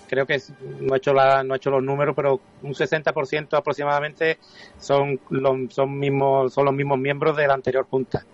creo 0.08 0.26
que 0.26 0.40
no 0.80 0.94
he 0.94 0.98
hecho 0.98 1.12
la, 1.12 1.42
no 1.42 1.54
he 1.54 1.56
hecho 1.56 1.70
los 1.70 1.82
números, 1.82 2.14
pero 2.16 2.40
un 2.62 2.72
60% 2.72 3.56
aproximadamente 3.56 4.38
son 4.78 5.20
los, 5.30 5.74
son 5.74 5.98
mismos 5.98 6.52
son 6.52 6.64
los 6.66 6.74
mismos 6.74 6.98
miembros 6.98 7.36
de 7.36 7.46
la 7.46 7.54
anterior 7.54 7.86
junta 7.90 8.24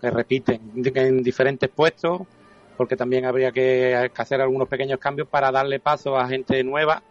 que 0.00 0.10
repiten 0.10 0.60
en 0.76 1.22
diferentes 1.22 1.70
puestos, 1.70 2.22
porque 2.76 2.96
también 2.96 3.24
habría 3.24 3.52
que 3.52 4.10
hacer 4.16 4.40
algunos 4.40 4.68
pequeños 4.68 4.98
cambios 4.98 5.28
para 5.28 5.50
darle 5.50 5.80
paso 5.80 6.16
a 6.16 6.28
gente 6.28 6.62
nueva 6.62 7.02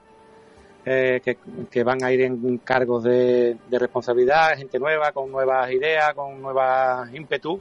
eh, 0.85 1.21
que, 1.71 1.83
van 1.83 2.03
a 2.03 2.11
ir 2.11 2.21
en 2.21 2.57
cargos 2.59 3.03
de, 3.03 3.57
de 3.69 3.79
responsabilidad, 3.79 4.55
gente 4.57 4.77
nueva 4.77 5.11
con 5.11 5.31
nuevas 5.31 5.71
ideas, 5.71 6.13
con 6.13 6.41
nuevas 6.41 7.11
ímpetus 7.13 7.59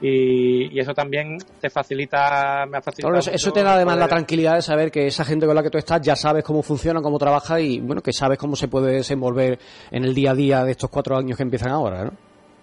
y, 0.00 0.78
eso 0.78 0.92
también 0.92 1.38
te 1.60 1.70
facilita, 1.70 2.66
me 2.68 2.78
ha 2.78 2.82
facilitado. 2.82 3.18
eso, 3.18 3.52
te 3.52 3.62
da 3.62 3.74
además 3.74 3.96
la 3.96 4.08
tranquilidad 4.08 4.56
de 4.56 4.62
saber 4.62 4.90
que 4.90 5.06
esa 5.06 5.24
gente 5.24 5.46
con 5.46 5.54
la 5.54 5.62
que 5.62 5.70
tú 5.70 5.78
estás 5.78 6.00
ya 6.00 6.16
sabes 6.16 6.44
cómo 6.44 6.62
funciona, 6.62 7.00
cómo 7.00 7.18
trabaja 7.18 7.60
y 7.60 7.80
bueno, 7.80 8.02
que 8.02 8.12
sabes 8.12 8.38
cómo 8.38 8.56
se 8.56 8.68
puede 8.68 8.92
desenvolver 8.92 9.58
en 9.90 10.04
el 10.04 10.14
día 10.14 10.32
a 10.32 10.34
día 10.34 10.64
de 10.64 10.72
estos 10.72 10.90
cuatro 10.90 11.16
años 11.16 11.36
que 11.36 11.42
empiezan 11.42 11.70
ahora, 11.70 12.04
¿no? 12.04 12.12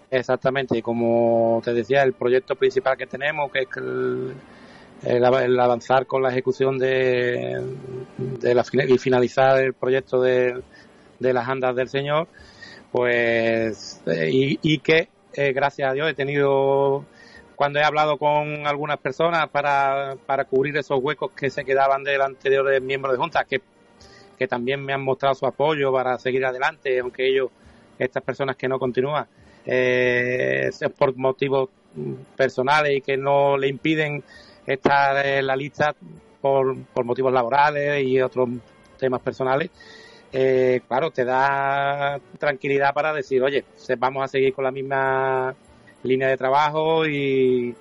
Exactamente, 0.09 0.77
y 0.77 0.81
como 0.81 1.61
te 1.63 1.73
decía, 1.73 2.03
el 2.03 2.13
proyecto 2.13 2.55
principal 2.55 2.97
que 2.97 3.07
tenemos, 3.07 3.49
que 3.49 3.59
es 3.59 3.67
el, 5.03 5.23
avanzar 5.59 6.05
con 6.05 6.21
la 6.21 6.29
ejecución 6.29 6.77
de, 6.77 7.63
de 8.17 8.53
la, 8.53 8.63
y 8.87 8.97
finalizar 8.97 9.57
el 9.59 9.73
proyecto 9.73 10.21
de, 10.21 10.61
de 11.17 11.33
las 11.33 11.47
andas 11.47 11.75
del 11.77 11.87
Señor, 11.87 12.27
pues, 12.91 14.01
eh, 14.05 14.29
y, 14.29 14.59
y 14.61 14.79
que 14.79 15.07
eh, 15.33 15.53
gracias 15.53 15.89
a 15.89 15.93
Dios 15.93 16.09
he 16.09 16.13
tenido 16.13 17.05
cuando 17.55 17.79
he 17.79 17.83
hablado 17.83 18.17
con 18.17 18.65
algunas 18.65 18.97
personas 18.97 19.49
para, 19.49 20.15
para 20.25 20.45
cubrir 20.45 20.77
esos 20.77 20.99
huecos 21.01 21.31
que 21.31 21.49
se 21.49 21.63
quedaban 21.63 22.03
del 22.03 22.21
anterior 22.21 22.81
miembro 22.81 23.11
de 23.11 23.17
Junta, 23.17 23.45
que, 23.45 23.61
que 24.37 24.47
también 24.47 24.83
me 24.83 24.93
han 24.93 25.03
mostrado 25.03 25.35
su 25.35 25.45
apoyo 25.45 25.91
para 25.91 26.17
seguir 26.17 26.45
adelante, 26.45 26.99
aunque 26.99 27.27
ellos, 27.27 27.49
estas 27.99 28.23
personas 28.23 28.55
que 28.55 28.67
no 28.67 28.79
continúan, 28.79 29.27
eh, 29.65 30.69
por 30.97 31.15
motivos 31.15 31.69
personales 32.35 32.97
y 32.97 33.01
que 33.01 33.17
no 33.17 33.57
le 33.57 33.67
impiden 33.67 34.23
estar 34.65 35.25
en 35.25 35.45
la 35.45 35.55
lista 35.55 35.93
por, 36.41 36.75
por 36.85 37.05
motivos 37.05 37.33
laborales 37.33 38.03
y 38.03 38.21
otros 38.21 38.49
temas 38.97 39.21
personales, 39.21 39.69
eh, 40.33 40.81
claro, 40.87 41.11
te 41.11 41.25
da 41.25 42.19
tranquilidad 42.39 42.93
para 42.93 43.13
decir, 43.13 43.43
oye, 43.43 43.65
vamos 43.97 44.23
a 44.23 44.27
seguir 44.27 44.53
con 44.53 44.63
la 44.63 44.71
misma 44.71 45.53
línea 46.03 46.29
de 46.29 46.37
trabajo 46.37 47.05
y, 47.05 47.75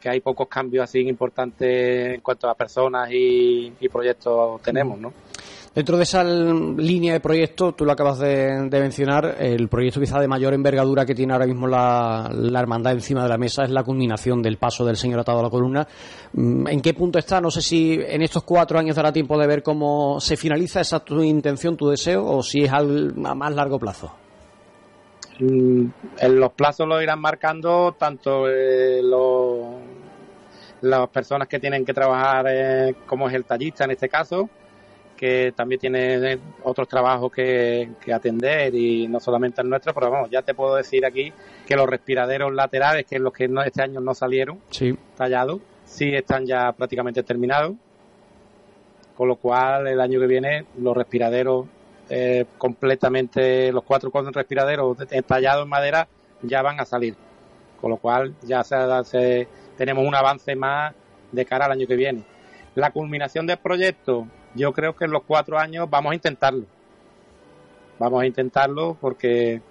que 0.00 0.08
hay 0.08 0.20
pocos 0.20 0.48
cambios 0.48 0.84
así 0.84 1.00
importantes 1.00 2.14
en 2.14 2.20
cuanto 2.20 2.48
a 2.48 2.54
personas 2.54 3.10
y, 3.12 3.72
proyectos 3.92 4.62
tenemos, 4.62 4.98
¿no? 4.98 5.12
Dentro 5.74 5.96
de 5.96 6.04
esa 6.04 6.22
línea 6.22 7.14
de 7.14 7.20
proyecto, 7.20 7.72
tú 7.72 7.84
lo 7.84 7.90
acabas 7.90 8.20
de, 8.20 8.68
mencionar, 8.70 9.36
el 9.40 9.68
proyecto 9.68 9.98
quizá 10.00 10.20
de 10.20 10.28
mayor 10.28 10.54
envergadura 10.54 11.04
que 11.04 11.16
tiene 11.16 11.32
ahora 11.32 11.46
mismo 11.46 11.66
la, 11.66 12.30
hermandad 12.56 12.92
encima 12.92 13.24
de 13.24 13.28
la 13.28 13.36
mesa 13.38 13.64
es 13.64 13.70
la 13.70 13.82
culminación 13.82 14.40
del 14.40 14.56
paso 14.56 14.84
del 14.84 14.96
señor 14.96 15.18
atado 15.18 15.40
a 15.40 15.42
la 15.42 15.50
columna. 15.50 15.86
Mm, 16.32 16.68
¿En 16.68 16.80
qué 16.80 16.94
punto 16.94 17.18
está? 17.18 17.40
No 17.40 17.50
sé 17.50 17.60
si 17.60 17.98
en 18.00 18.22
estos 18.22 18.44
cuatro 18.44 18.78
años 18.78 18.94
dará 18.94 19.12
tiempo 19.12 19.36
de 19.36 19.48
ver 19.48 19.64
cómo 19.64 20.20
se 20.20 20.36
finaliza 20.36 20.80
esa 20.80 21.00
tu 21.00 21.20
intención, 21.24 21.76
tu 21.76 21.88
deseo, 21.88 22.24
o 22.24 22.40
si 22.40 22.62
es 22.62 22.72
a 22.72 22.84
más 23.34 23.52
largo 23.52 23.76
plazo. 23.76 24.23
Mm, 25.38 25.86
en 26.18 26.40
los 26.40 26.52
plazos 26.52 26.86
lo 26.86 27.02
irán 27.02 27.20
marcando 27.20 27.94
tanto 27.98 28.48
eh, 28.48 29.02
las 30.80 31.08
personas 31.08 31.48
que 31.48 31.58
tienen 31.58 31.84
que 31.84 31.92
trabajar, 31.92 32.46
eh, 32.48 32.94
como 33.06 33.28
es 33.28 33.34
el 33.34 33.44
tallista 33.44 33.84
en 33.84 33.90
este 33.90 34.08
caso, 34.08 34.48
que 35.16 35.52
también 35.56 35.80
tiene 35.80 36.38
otros 36.62 36.86
trabajos 36.88 37.32
que, 37.32 37.88
atender 38.12 38.74
y 38.74 39.08
no 39.08 39.18
solamente 39.20 39.62
el 39.62 39.68
nuestro, 39.68 39.94
pero 39.94 40.10
vamos, 40.10 40.30
ya 40.30 40.42
te 40.42 40.54
puedo 40.54 40.76
decir 40.76 41.04
aquí 41.04 41.32
que 41.66 41.76
los 41.76 41.88
respiraderos 41.88 42.52
laterales, 42.52 43.06
que 43.06 43.16
es 43.16 43.20
los 43.20 43.32
que 43.32 43.50
este 43.64 43.82
año 43.82 44.00
no 44.00 44.14
salieron 44.14 44.60
tallados, 45.16 45.60
sí 45.84 46.14
están 46.14 46.46
ya 46.46 46.72
prácticamente 46.72 47.22
terminados, 47.22 47.74
con 49.16 49.28
lo 49.28 49.36
cual 49.36 49.86
el 49.86 50.00
año 50.00 50.20
que 50.20 50.26
viene 50.26 50.66
los 50.78 50.96
respiraderos 50.96 51.66
eh, 52.08 52.44
completamente, 52.58 53.72
los 53.72 53.82
cuatro 53.82 54.10
con 54.10 54.32
respiraderos 54.32 54.98
tallados 55.26 55.64
en 55.64 55.68
madera 55.68 56.08
ya 56.42 56.62
van 56.62 56.80
a 56.80 56.84
salir, 56.84 57.14
con 57.80 57.90
lo 57.90 57.96
cual 57.96 58.34
ya 58.42 58.62
se, 58.62 59.48
tenemos 59.76 60.06
un 60.06 60.14
avance 60.14 60.54
más 60.54 60.94
de 61.32 61.44
cara 61.44 61.66
al 61.66 61.72
año 61.72 61.86
que 61.86 61.96
viene. 61.96 62.24
La 62.74 62.90
culminación 62.90 63.46
del 63.46 63.58
proyecto, 63.58 64.26
yo 64.54 64.72
creo 64.72 64.94
que 64.94 65.06
en 65.06 65.12
los 65.12 65.22
cuatro 65.22 65.58
años 65.58 65.88
vamos 65.88 66.12
a 66.12 66.14
intentarlo. 66.14 66.66
Vamos 67.98 68.22
a 68.22 68.26
intentarlo 68.26 68.96
porque 69.00 69.62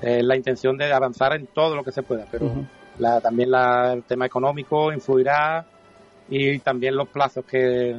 es 0.00 0.24
la 0.24 0.36
intención 0.36 0.78
de 0.78 0.92
avanzar 0.92 1.34
en 1.34 1.46
todo 1.48 1.74
lo 1.74 1.82
que 1.82 1.92
se 1.92 2.02
pueda, 2.02 2.26
pero 2.30 2.50
también 3.22 3.50
el 3.54 4.04
tema 4.04 4.26
económico 4.26 4.92
influirá 4.92 5.66
y 6.28 6.58
también 6.60 6.94
los 6.94 7.08
plazos 7.08 7.44
que 7.44 7.98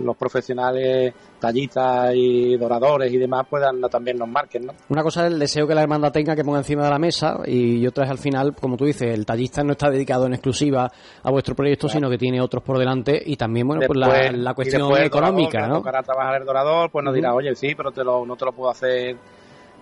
los 0.00 0.16
profesionales 0.16 1.14
tallitas 1.38 2.12
y 2.14 2.56
doradores 2.56 3.12
y 3.12 3.18
demás 3.18 3.46
puedan 3.48 3.80
también 3.82 4.18
nos 4.18 4.28
marquen, 4.28 4.66
¿no? 4.66 4.72
Una 4.88 5.02
cosa 5.02 5.26
es 5.26 5.32
el 5.32 5.38
deseo 5.38 5.66
que 5.66 5.74
la 5.74 5.82
hermandad 5.82 6.12
tenga 6.12 6.34
que 6.34 6.44
ponga 6.44 6.58
encima 6.58 6.84
de 6.84 6.90
la 6.90 6.98
mesa 6.98 7.40
y 7.46 7.86
otra 7.86 8.04
es 8.04 8.10
al 8.10 8.18
final, 8.18 8.54
como 8.54 8.76
tú 8.76 8.84
dices, 8.84 9.14
el 9.14 9.24
tallista 9.24 9.62
no 9.62 9.72
está 9.72 9.90
dedicado 9.90 10.26
en 10.26 10.34
exclusiva 10.34 10.90
a 11.22 11.30
vuestro 11.30 11.54
proyecto, 11.54 11.88
sino 11.88 12.10
que 12.10 12.18
tiene 12.18 12.40
otros 12.40 12.62
por 12.62 12.78
delante 12.78 13.20
y 13.24 13.36
también, 13.36 13.66
bueno, 13.66 13.82
pues 13.86 13.98
la, 13.98 14.54
cuestión 14.54 14.96
económica, 14.98 15.66
¿no? 15.68 15.76
Tocará 15.76 16.02
trabajar 16.02 16.40
el 16.40 16.46
dorador, 16.46 16.90
pues 16.90 17.04
nos 17.04 17.14
dirá, 17.14 17.34
oye, 17.34 17.54
sí, 17.54 17.74
pero 17.76 17.92
te 17.92 18.02
lo, 18.04 18.26
no 18.26 18.36
te 18.36 18.44
lo 18.44 18.52
puedo 18.52 18.70
hacer 18.70 19.16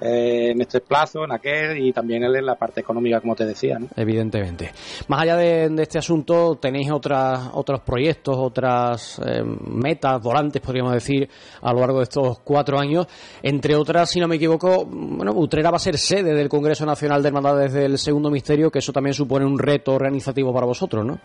eh, 0.01 0.51
en 0.51 0.61
este 0.61 0.81
plazo, 0.81 1.25
en 1.25 1.33
aquel 1.33 1.79
y 1.79 1.93
también 1.93 2.23
en 2.23 2.45
la 2.45 2.55
parte 2.57 2.81
económica, 2.81 3.21
como 3.21 3.35
te 3.35 3.47
decía. 3.47 3.79
Evidentemente. 3.97 4.71
Más 5.09 5.23
allá 5.23 5.37
de, 5.37 5.75
este 5.79 5.99
asunto, 5.99 6.57
tenéis 6.57 6.91
otras, 6.91 7.51
otros 7.55 7.81
proyectos, 7.81 8.37
otras 8.37 9.19
eh, 9.25 9.43
metas, 9.43 10.21
volantes, 10.21 10.61
podríamos 10.61 10.93
decir, 10.93 11.29
a 11.63 11.73
lo 11.73 11.81
largo 11.81 11.99
de 11.99 12.05
estos 12.05 12.41
cuatro 12.41 12.79
años. 12.79 13.07
Entre 13.43 13.75
otras, 13.75 14.11
si 14.11 14.21
no 14.21 14.29
me 14.29 14.37
equivoco, 14.37 14.85
bueno, 14.85 15.33
Utrera 15.35 15.71
va 15.71 15.77
a 15.77 15.81
ser 15.81 15.97
sede 15.97 16.35
del 16.35 16.49
Congreso 16.49 16.85
Nacional 16.85 17.23
de 17.23 17.29
Hermandades 17.29 17.73
del 17.73 17.97
Segundo 17.97 18.31
Misterio, 18.31 18.71
que 18.71 18.81
eso 18.81 18.93
también 18.93 19.15
supone 19.15 19.47
un 19.47 19.59
reto 19.59 19.93
organizativo 19.93 20.53
para 20.53 20.67
vosotros, 20.67 21.07
¿no? 21.07 21.19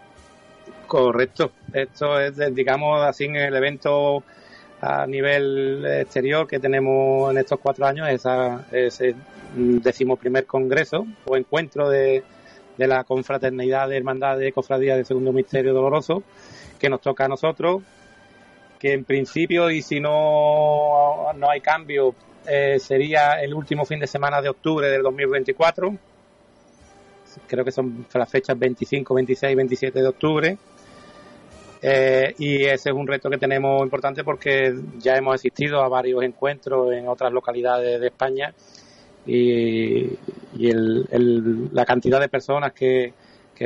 Correcto. 0.88 1.52
Esto 1.74 2.20
es, 2.20 2.36
digamos, 2.54 3.02
así 3.02 3.26
en 3.26 3.36
el 3.36 3.56
evento 3.56 4.24
a 4.82 5.06
nivel 5.06 5.86
exterior 5.86 6.48
que 6.48 6.60
tenemos 6.60 7.32
en 7.32 7.38
estos 7.38 7.60
cuatro 7.60 7.86
años 7.86 8.10
esa, 8.10 8.66
ese 8.72 9.16
decimoprimer 9.56 10.46
congreso 10.48 11.06
o 11.26 11.38
encuentro 11.38 11.88
de, 11.88 12.24
de 12.78 12.88
la 12.88 13.04
confraternidad 13.04 13.88
de 13.90 13.98
hermandad 13.98 14.38
de 14.38 14.52
cofradía 14.52 14.98
de 14.98 15.06
segundo 15.06 15.32
misterio 15.32 15.74
doloroso 15.74 16.24
que 16.80 16.90
nos 16.90 17.00
toca 17.00 17.26
a 17.26 17.28
nosotros 17.28 17.84
que 18.80 18.94
en 18.94 19.04
principio 19.04 19.70
y 19.70 19.84
si 19.84 20.00
no 20.00 21.32
no 21.36 21.50
hay 21.50 21.62
cambio 21.62 22.16
eh, 22.48 22.80
sería 22.80 23.40
el 23.40 23.54
último 23.54 23.86
fin 23.86 24.00
de 24.00 24.08
semana 24.08 24.42
de 24.42 24.50
octubre 24.50 24.90
del 24.90 25.04
2024 25.04 25.96
creo 27.46 27.64
que 27.64 27.72
son 27.72 28.08
las 28.14 28.30
fechas 28.30 28.58
25, 28.58 29.14
26, 29.14 29.56
27 29.56 30.02
de 30.02 30.08
octubre 30.08 30.58
eh, 31.82 32.36
y 32.38 32.64
ese 32.64 32.90
es 32.90 32.96
un 32.96 33.08
reto 33.08 33.30
que 33.30 33.38
tenemos 33.38 33.82
importante 33.82 34.24
porque 34.24 34.76
ya 35.00 35.16
hemos 35.16 35.36
asistido 35.36 35.82
a 35.82 35.90
varios 35.90 36.22
encuentros 36.24 36.92
en 36.94 37.08
otras 37.08 37.34
localidades 37.34 38.00
de 38.00 38.08
España 38.08 38.54
y, 39.26 40.18
la 41.74 41.86
cantidad 41.86 42.20
de 42.20 42.30
personas 42.30 42.74
que, 42.74 43.14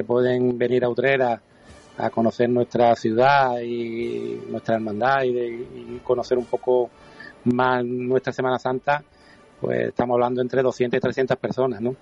pueden 0.05 0.57
venir 0.57 0.83
a 0.83 0.89
Utrera 0.89 1.41
a 1.97 2.09
conocer 2.09 2.49
nuestra 2.49 2.93
ciudad 2.97 3.61
y 3.61 4.41
nuestra 4.49 4.75
hermandad 4.75 5.23
y, 5.23 5.29
y 5.29 6.01
conocer 6.03 6.37
un 6.37 6.43
poco 6.43 6.89
más 7.45 7.85
nuestra 7.85 8.33
Semana 8.33 8.59
Santa, 8.59 9.01
pues 9.61 9.87
estamos 9.87 10.15
hablando 10.15 10.41
entre 10.41 10.61
200 10.61 10.97
y 10.97 11.01
300 11.01 11.37
personas, 11.37 11.79
¿no? 11.79 11.95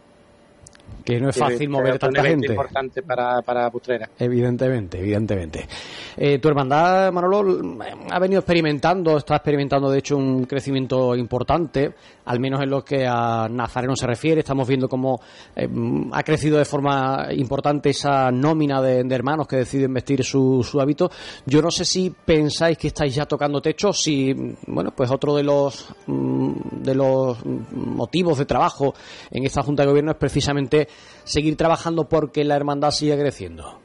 Que 1.03 1.19
no 1.19 1.29
es 1.29 1.37
fácil 1.37 1.69
mover 1.69 1.99
tanta 1.99 2.23
gente. 2.23 2.47
importante 2.47 3.01
para, 3.01 3.41
para 3.41 3.69
Putrera. 3.69 4.09
Evidentemente, 4.17 4.99
evidentemente. 4.99 5.67
Eh, 6.15 6.39
tu 6.39 6.47
hermandad, 6.47 7.11
Manolo, 7.11 7.77
ha 8.09 8.19
venido 8.19 8.39
experimentando, 8.39 9.17
está 9.17 9.35
experimentando 9.35 9.91
de 9.91 9.99
hecho 9.99 10.15
un 10.15 10.45
crecimiento 10.45 11.15
importante, 11.15 11.93
al 12.25 12.39
menos 12.39 12.61
en 12.61 12.69
lo 12.69 12.83
que 12.83 13.05
a 13.07 13.47
Nazareno 13.49 13.95
se 13.95 14.07
refiere. 14.07 14.39
Estamos 14.39 14.67
viendo 14.67 14.87
cómo 14.87 15.19
eh, 15.55 15.67
ha 16.11 16.23
crecido 16.23 16.57
de 16.57 16.65
forma 16.65 17.27
importante 17.31 17.89
esa 17.89 18.31
nómina 18.31 18.81
de, 18.81 19.03
hermanos 19.13 19.47
que 19.47 19.57
deciden 19.57 19.93
vestir 19.93 20.23
su, 20.23 20.63
su, 20.63 20.79
hábito. 20.79 21.11
Yo 21.45 21.61
no 21.61 21.69
sé 21.69 21.85
si 21.85 22.09
pensáis 22.09 22.77
que 22.77 22.87
estáis 22.87 23.15
ya 23.15 23.25
tocando 23.25 23.61
techo, 23.61 23.93
si, 23.93 24.33
bueno, 24.67 24.91
pues 24.95 25.11
otro 25.11 25.35
de 25.35 25.43
los, 25.43 25.93
mm, 26.07 26.51
de 26.81 26.95
los 26.95 27.45
motivos 27.45 28.37
de 28.37 28.45
trabajo 28.45 28.93
en 29.29 29.45
esta 29.45 29.61
Junta 29.61 29.83
de 29.83 29.89
Gobierno 29.89 30.11
es 30.11 30.17
precisamente 30.17 30.87
seguir 31.23 31.55
trabajando 31.55 32.07
porque 32.07 32.43
la 32.43 32.55
hermandad 32.55 32.91
siga 32.91 33.17
creciendo? 33.17 33.82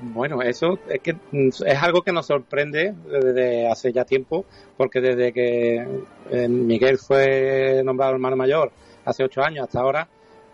Bueno, 0.00 0.42
eso 0.42 0.78
es 0.88 1.00
que 1.00 1.14
mm, 1.14 1.48
es 1.48 1.82
algo 1.82 2.02
que 2.02 2.12
nos 2.12 2.26
sorprende 2.26 2.94
desde 3.10 3.66
hace 3.66 3.92
ya 3.92 4.04
tiempo, 4.04 4.44
porque 4.76 5.00
desde 5.00 5.32
que 5.32 5.86
eh, 6.30 6.48
Miguel 6.48 6.98
fue 6.98 7.80
nombrado 7.82 8.12
hermano 8.12 8.36
mayor 8.36 8.72
hace 9.06 9.24
ocho 9.24 9.42
años 9.42 9.64
hasta 9.64 9.80
ahora, 9.80 10.08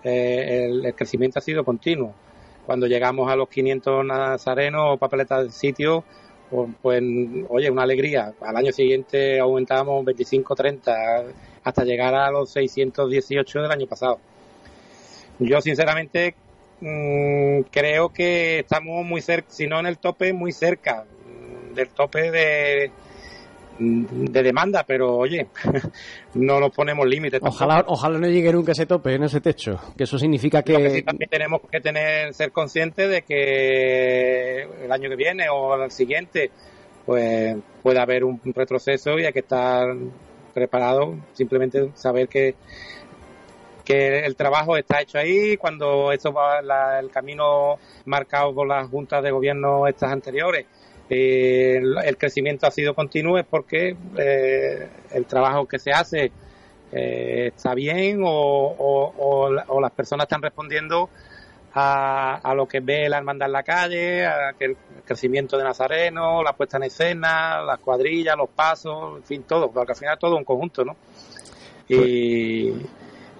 eh, 0.04 0.68
el, 0.68 0.94
crecimiento 0.94 1.38
ha 1.38 1.42
sido 1.42 1.64
continuo. 1.64 2.14
Cuando 2.66 2.86
llegamos 2.86 3.30
a 3.30 3.34
los 3.34 3.48
500 3.48 4.04
nazarenos 4.04 4.94
o 4.94 4.96
papeletas 4.96 5.46
de 5.46 5.50
sitio, 5.50 6.04
pues, 6.50 6.70
pues, 6.80 7.02
oye, 7.48 7.70
una 7.70 7.82
alegría. 7.82 8.32
Al 8.42 8.56
año 8.56 8.72
siguiente 8.72 9.40
aumentamos 9.40 10.04
25, 10.04 10.54
30, 10.54 11.24
hasta 11.64 11.84
llegar 11.84 12.14
a 12.14 12.30
los 12.30 12.50
618 12.50 13.62
del 13.62 13.70
año 13.70 13.86
pasado. 13.86 14.18
Yo 15.40 15.60
sinceramente 15.60 16.36
mm, 16.82 17.62
creo 17.70 18.10
que 18.10 18.60
estamos 18.60 19.04
muy 19.04 19.20
cerca, 19.20 19.48
si 19.50 19.66
no 19.66 19.80
en 19.80 19.86
el 19.86 19.98
tope, 19.98 20.32
muy 20.32 20.52
cerca 20.52 21.04
del 21.74 21.88
tope 21.88 22.30
de, 22.30 22.90
de 23.78 24.42
demanda, 24.42 24.84
pero 24.86 25.16
oye, 25.16 25.46
no 26.34 26.60
nos 26.60 26.72
ponemos 26.74 27.06
límites. 27.06 27.40
Ojalá, 27.42 27.84
ojalá 27.86 28.18
no 28.18 28.28
llegue 28.28 28.52
nunca 28.52 28.72
ese 28.72 28.86
tope 28.86 29.14
en 29.14 29.24
ese 29.24 29.40
techo, 29.40 29.78
que 29.96 30.04
eso 30.04 30.18
significa 30.18 30.62
que... 30.62 31.02
también 31.02 31.30
tenemos 31.30 31.60
que 31.70 31.80
tener 31.80 32.34
ser 32.34 32.52
conscientes 32.52 33.08
de 33.10 33.22
que 33.22 34.62
el 34.84 34.92
año 34.92 35.08
que 35.08 35.16
viene 35.16 35.46
o 35.50 35.82
el 35.82 35.90
siguiente, 35.90 36.50
pues 37.06 37.56
puede 37.82 38.00
haber 38.00 38.24
un 38.24 38.40
retroceso 38.54 39.18
y 39.18 39.24
hay 39.24 39.32
que 39.32 39.40
estar 39.40 39.86
preparado, 40.52 41.16
simplemente 41.32 41.90
saber 41.94 42.28
que 42.28 42.54
que 43.84 44.20
el 44.20 44.36
trabajo 44.36 44.76
está 44.76 45.00
hecho 45.00 45.18
ahí, 45.18 45.56
cuando 45.56 46.12
esto 46.12 46.32
va 46.32 46.60
el 46.98 47.10
camino 47.10 47.78
marcado 48.06 48.54
por 48.54 48.66
las 48.66 48.88
juntas 48.88 49.22
de 49.22 49.30
gobierno 49.30 49.86
estas 49.86 50.12
anteriores, 50.12 50.66
eh, 51.10 51.78
el, 52.04 52.16
crecimiento 52.16 52.66
ha 52.66 52.70
sido 52.70 52.94
continuo 52.94 53.36
es 53.36 53.44
porque 53.44 53.96
eh, 54.16 54.88
el 55.10 55.26
trabajo 55.26 55.66
que 55.66 55.78
se 55.78 55.92
hace 55.92 56.32
eh, 56.90 57.50
está 57.54 57.74
bien 57.74 58.20
o, 58.24 59.50
las 59.50 59.92
personas 59.92 60.24
están 60.24 60.40
respondiendo 60.40 61.10
a, 61.74 62.52
lo 62.54 62.66
que 62.66 62.80
ve 62.80 63.08
la 63.08 63.18
hermandad 63.18 63.48
en 63.48 63.52
la 63.52 63.62
calle, 63.62 64.26
a 64.26 64.52
que 64.58 64.66
el 64.66 64.76
crecimiento 65.04 65.56
de 65.56 65.64
Nazareno, 65.64 66.42
la 66.42 66.52
puesta 66.54 66.76
en 66.76 66.84
escena, 66.84 67.62
las 67.62 67.78
cuadrillas, 67.78 68.36
los 68.36 68.50
pasos, 68.50 69.16
en 69.16 69.24
fin, 69.24 69.42
todo, 69.42 69.70
porque 69.70 69.92
al 69.92 69.98
final 69.98 70.18
todo 70.18 70.36
un 70.36 70.44
conjunto, 70.44 70.84
¿no? 70.84 70.96
Y, 71.88 72.72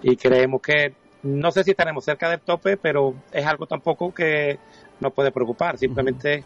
y 0.03 0.17
creemos 0.17 0.61
que 0.61 0.95
no 1.23 1.53
sé 1.53 1.63
si 1.65 1.71
estaremos 1.71 2.05
cerca 2.05 2.29
del 2.29 2.41
tope, 2.41 2.77
pero 2.77 3.15
es 3.31 3.47
algo 3.47 3.67
tampoco 3.67 4.13
que 4.13 4.59
nos 5.01 5.13
puede 5.13 5.31
preocupar. 5.31 5.79
Simplemente 5.79 6.45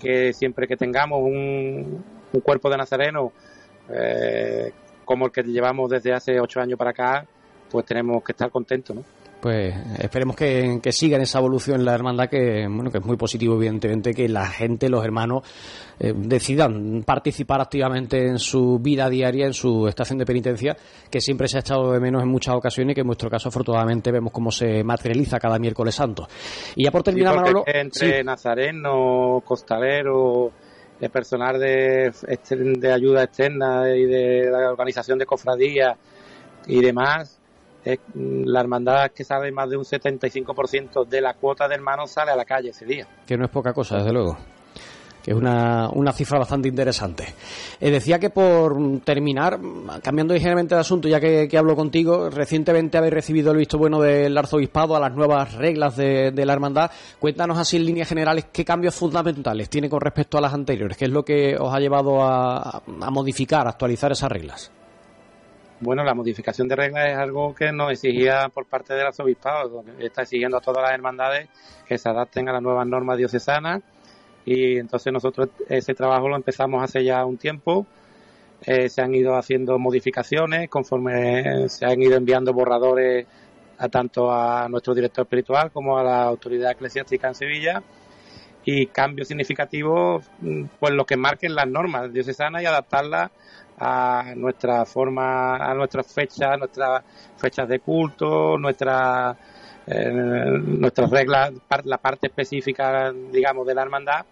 que 0.00 0.32
siempre 0.32 0.66
que 0.66 0.76
tengamos 0.76 1.20
un, 1.20 2.04
cuerpo 2.42 2.68
de 2.68 2.76
nazareno 2.76 3.32
eh, 3.90 4.72
como 5.04 5.26
el 5.26 5.32
que 5.32 5.42
llevamos 5.42 5.90
desde 5.90 6.12
hace 6.12 6.40
ocho 6.40 6.60
años 6.60 6.78
para 6.78 6.90
acá, 6.90 7.26
pues 7.70 7.84
tenemos 7.84 8.24
que 8.24 8.32
estar 8.32 8.50
contentos, 8.50 8.96
¿no? 8.96 9.04
Pues 9.44 9.74
esperemos 9.98 10.36
que, 10.36 10.80
que 10.82 10.90
siga 10.90 11.16
en 11.16 11.22
esa 11.22 11.38
evolución 11.38 11.80
en 11.80 11.84
la 11.84 11.94
hermandad 11.94 12.30
que 12.30 12.66
bueno 12.66 12.90
que 12.90 12.96
es 12.96 13.04
muy 13.04 13.18
positivo 13.18 13.56
evidentemente 13.56 14.14
que 14.14 14.26
la 14.26 14.46
gente 14.46 14.88
los 14.88 15.04
hermanos 15.04 15.42
eh, 16.00 16.14
decidan 16.16 17.02
participar 17.04 17.60
activamente 17.60 18.26
en 18.26 18.38
su 18.38 18.78
vida 18.78 19.06
diaria 19.10 19.44
en 19.44 19.52
su 19.52 19.86
estación 19.86 20.18
de 20.18 20.24
penitencia 20.24 20.74
que 21.10 21.20
siempre 21.20 21.46
se 21.46 21.58
ha 21.58 21.60
echado 21.60 21.92
de 21.92 22.00
menos 22.00 22.22
en 22.22 22.28
muchas 22.30 22.54
ocasiones 22.54 22.92
y 22.92 22.94
que 22.94 23.00
en 23.02 23.06
nuestro 23.06 23.28
caso 23.28 23.50
afortunadamente 23.50 24.10
vemos 24.10 24.32
cómo 24.32 24.50
se 24.50 24.82
materializa 24.82 25.38
cada 25.38 25.58
miércoles 25.58 25.94
santo. 25.94 26.26
Y 26.74 26.84
ya 26.84 26.90
por 26.90 27.02
terminar 27.02 27.36
Manolo 27.36 27.64
entre 27.66 28.24
nazareno 28.24 29.42
costalero 29.44 30.52
el 31.02 31.10
personal 31.10 31.60
de, 31.60 32.10
de 32.78 32.92
ayuda 32.92 33.24
externa 33.24 33.94
y 33.94 34.06
de 34.06 34.50
la 34.50 34.70
organización 34.70 35.18
de 35.18 35.26
cofradías 35.26 35.98
y 36.66 36.80
demás 36.80 37.43
la 38.14 38.60
hermandad 38.60 39.10
que 39.10 39.24
sale 39.24 39.52
más 39.52 39.68
de 39.68 39.76
un 39.76 39.84
75% 39.84 41.06
de 41.06 41.20
la 41.20 41.34
cuota 41.34 41.68
de 41.68 41.74
hermanos 41.74 42.10
sale 42.10 42.30
a 42.30 42.36
la 42.36 42.44
calle 42.44 42.70
ese 42.70 42.84
día. 42.84 43.06
Que 43.26 43.36
no 43.36 43.44
es 43.44 43.50
poca 43.50 43.72
cosa, 43.72 43.98
desde 43.98 44.12
luego. 44.12 44.36
Que 45.22 45.30
es 45.30 45.36
una, 45.36 45.88
una 45.88 46.12
cifra 46.12 46.38
bastante 46.38 46.68
interesante. 46.68 47.24
Eh, 47.80 47.90
decía 47.90 48.18
que 48.18 48.28
por 48.28 48.76
terminar, 49.00 49.58
cambiando 50.02 50.34
ligeramente 50.34 50.74
de 50.74 50.82
asunto, 50.82 51.08
ya 51.08 51.18
que, 51.18 51.48
hablo 51.56 51.74
contigo, 51.74 52.28
recientemente 52.28 52.98
habéis 52.98 53.14
recibido 53.14 53.50
el 53.52 53.56
visto 53.56 53.78
bueno 53.78 54.00
del 54.02 54.36
arzobispado 54.36 54.94
a 54.94 55.00
las 55.00 55.14
nuevas 55.14 55.54
reglas 55.54 55.96
de, 55.96 56.32
la 56.34 56.52
hermandad. 56.52 56.90
Cuéntanos 57.18 57.56
así 57.56 57.78
en 57.78 57.86
líneas 57.86 58.08
generales 58.08 58.46
qué 58.52 58.66
cambios 58.66 58.94
fundamentales 58.94 59.70
tiene 59.70 59.88
con 59.88 60.02
respecto 60.02 60.36
a 60.36 60.42
las 60.42 60.52
anteriores, 60.52 60.98
qué 60.98 61.06
es 61.06 61.10
lo 61.10 61.24
que 61.24 61.56
os 61.58 61.72
ha 61.72 61.80
llevado 61.80 62.22
a 62.22 62.82
modificar, 63.10 63.66
a 63.66 63.70
actualizar 63.70 64.12
esas 64.12 64.30
reglas. 64.30 64.70
Bueno, 65.84 66.02
la 66.02 66.14
modificación 66.14 66.66
de 66.66 66.76
reglas 66.76 67.10
es 67.10 67.18
algo 67.18 67.54
que 67.54 67.70
nos 67.70 67.92
exigía 67.92 68.48
por 68.48 68.64
parte 68.64 68.94
del 68.94 69.06
arzobispado, 69.06 69.84
está 69.98 70.22
exigiendo 70.22 70.56
a 70.56 70.62
todas 70.62 70.82
las 70.82 70.92
hermandades 70.92 71.50
que 71.86 71.98
se 71.98 72.08
adapten 72.08 72.48
a 72.48 72.54
las 72.54 72.62
nuevas 72.62 72.86
normas 72.86 73.18
diocesanas 73.18 73.82
y 74.46 74.78
entonces 74.78 75.12
nosotros 75.12 75.50
ese 75.68 75.92
trabajo 75.92 76.26
lo 76.26 76.36
empezamos 76.36 76.82
hace 76.82 77.04
ya 77.04 77.22
un 77.26 77.36
tiempo. 77.36 77.86
Eh, 78.62 78.88
se 78.88 79.02
han 79.02 79.14
ido 79.14 79.36
haciendo 79.36 79.78
modificaciones 79.78 80.70
conforme 80.70 81.68
se 81.68 81.84
han 81.84 82.00
ido 82.00 82.16
enviando 82.16 82.54
borradores 82.54 83.26
a 83.76 83.90
tanto 83.90 84.32
a 84.32 84.66
nuestro 84.70 84.94
director 84.94 85.24
espiritual 85.24 85.70
como 85.70 85.98
a 85.98 86.02
la 86.02 86.22
autoridad 86.22 86.70
eclesiástica 86.70 87.28
en 87.28 87.34
Sevilla 87.34 87.82
y 88.64 88.86
cambios 88.86 89.28
significativos 89.28 90.24
mm, 90.40 90.64
pues 90.80 90.94
lo 90.94 91.04
que 91.04 91.18
marquen 91.18 91.54
las 91.54 91.68
normas 91.68 92.10
diocesanas 92.10 92.62
y 92.62 92.66
adaptarlas 92.66 93.32
a 93.78 94.34
nuestra 94.36 94.84
forma, 94.84 95.56
a 95.56 95.74
nuestras 95.74 96.12
fechas, 96.12 96.58
nuestras 96.58 97.02
fechas 97.36 97.68
de 97.68 97.80
culto, 97.80 98.56
nuestra, 98.58 99.36
eh, 99.86 100.10
nuestras 100.10 101.10
reglas, 101.10 101.52
la 101.84 101.98
parte 101.98 102.28
específica, 102.28 103.12
digamos, 103.32 103.66
de 103.66 103.74
la 103.74 103.82
hermandad. 103.82 104.24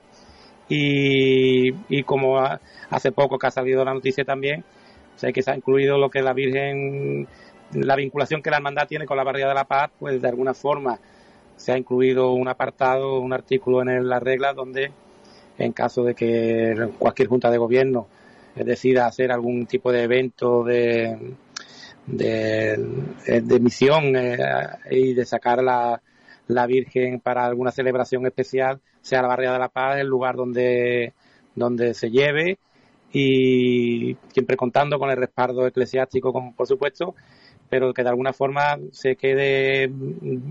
Y, 0.68 1.70
y 1.88 2.02
como 2.04 2.38
hace 2.38 3.12
poco 3.12 3.38
que 3.38 3.46
ha 3.46 3.50
salido 3.50 3.84
la 3.84 3.92
noticia 3.92 4.24
también, 4.24 4.64
que 5.32 5.42
se 5.42 5.50
ha 5.50 5.56
incluido 5.56 5.98
lo 5.98 6.10
que 6.10 6.22
la 6.22 6.32
Virgen, 6.32 7.28
la 7.72 7.94
vinculación 7.94 8.42
que 8.42 8.50
la 8.50 8.56
hermandad 8.56 8.88
tiene 8.88 9.06
con 9.06 9.16
la 9.16 9.24
Barriada 9.24 9.50
de 9.50 9.56
la 9.56 9.64
Paz, 9.64 9.90
pues 9.98 10.20
de 10.20 10.28
alguna 10.28 10.54
forma 10.54 10.98
se 11.56 11.72
ha 11.72 11.78
incluido 11.78 12.32
un 12.32 12.48
apartado, 12.48 13.20
un 13.20 13.32
artículo 13.32 13.82
en 13.82 14.08
las 14.08 14.22
reglas 14.22 14.56
donde 14.56 14.90
en 15.58 15.72
caso 15.72 16.02
de 16.02 16.14
que 16.14 16.74
cualquier 16.98 17.28
junta 17.28 17.50
de 17.50 17.58
gobierno 17.58 18.08
decida 18.54 19.06
hacer 19.06 19.32
algún 19.32 19.66
tipo 19.66 19.92
de 19.92 20.02
evento 20.02 20.64
de, 20.64 21.34
de, 22.06 23.60
misión 23.60 24.16
eh, 24.16 24.38
y 24.90 25.14
de 25.14 25.24
sacar 25.24 25.62
la, 25.62 26.00
la 26.48 26.66
Virgen 26.66 27.20
para 27.20 27.46
alguna 27.46 27.70
celebración 27.70 28.26
especial, 28.26 28.80
sea 29.00 29.22
la 29.22 29.28
Barriada 29.28 29.54
de 29.54 29.60
la 29.60 29.68
Paz 29.68 29.98
el 29.98 30.06
lugar 30.06 30.36
donde, 30.36 31.12
donde 31.54 31.94
se 31.94 32.10
lleve 32.10 32.58
y 33.12 34.16
siempre 34.32 34.56
contando 34.56 34.98
con 34.98 35.10
el 35.10 35.16
respaldo 35.16 35.66
eclesiástico, 35.66 36.32
por 36.56 36.66
supuesto, 36.66 37.14
pero 37.68 37.92
que 37.92 38.02
de 38.02 38.08
alguna 38.08 38.32
forma 38.32 38.78
se 38.90 39.16
quede 39.16 39.90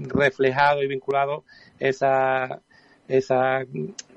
reflejado 0.07 0.83
y 0.83 0.87
vinculado 0.87 1.43
esa, 1.79 2.61
esa 3.07 3.65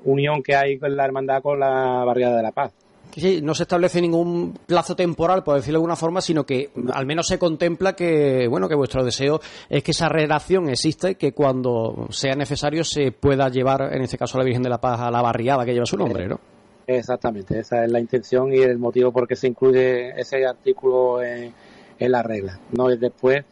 unión 0.05 0.42
que 0.42 0.55
hay 0.55 0.79
con 0.79 0.94
la 0.94 1.05
hermandad 1.05 1.42
con 1.42 1.61
la 1.61 2.05
Barriada 2.05 2.37
de 2.37 2.42
la 2.42 2.53
Paz. 2.53 2.73
Sí, 3.16 3.40
no 3.42 3.55
se 3.55 3.62
establece 3.62 4.00
ningún 4.00 4.59
plazo 4.66 4.96
temporal, 4.96 5.44
por 5.44 5.55
decirlo 5.55 5.79
de 5.79 5.83
alguna 5.83 5.96
forma, 5.96 6.20
sino 6.20 6.44
que 6.44 6.70
al 6.92 7.07
menos 7.07 7.29
se 7.29 7.38
contempla 7.38 7.94
que, 7.94 8.48
bueno, 8.48 8.68
que 8.68 8.74
vuestro 8.74 9.05
deseo 9.05 9.40
es 9.68 9.85
que 9.85 9.92
esa 9.92 10.09
relación 10.09 10.68
exista 10.68 11.11
y 11.11 11.14
que 11.14 11.33
cuando 11.33 12.09
sea 12.11 12.35
necesario 12.35 12.83
se 12.83 13.12
pueda 13.12 13.48
llevar, 13.48 13.94
en 13.94 14.03
este 14.03 14.18
caso, 14.18 14.37
a 14.37 14.40
la 14.40 14.44
Virgen 14.44 14.62
de 14.62 14.68
la 14.68 14.81
Paz 14.81 15.00
a 15.00 15.11
la 15.11 15.22
barriada 15.22 15.64
que 15.64 15.72
lleva 15.72 15.87
su 15.87 15.96
nombre, 15.96 16.27
¿no? 16.27 16.40
Exactamente, 16.87 17.61
esa 17.61 17.85
es 17.85 17.90
la 17.90 18.00
intención 18.00 18.53
y 18.53 18.59
el 18.59 18.79
motivo 18.79 19.12
por 19.12 19.27
qué 19.27 19.37
se 19.37 19.46
incluye 19.46 20.11
ese 20.20 20.44
artículo 20.44 21.22
en, 21.22 21.53
la 21.98 22.22
regla. 22.22 22.59
No 22.72 22.90
es 22.90 23.00
después, 23.00 23.44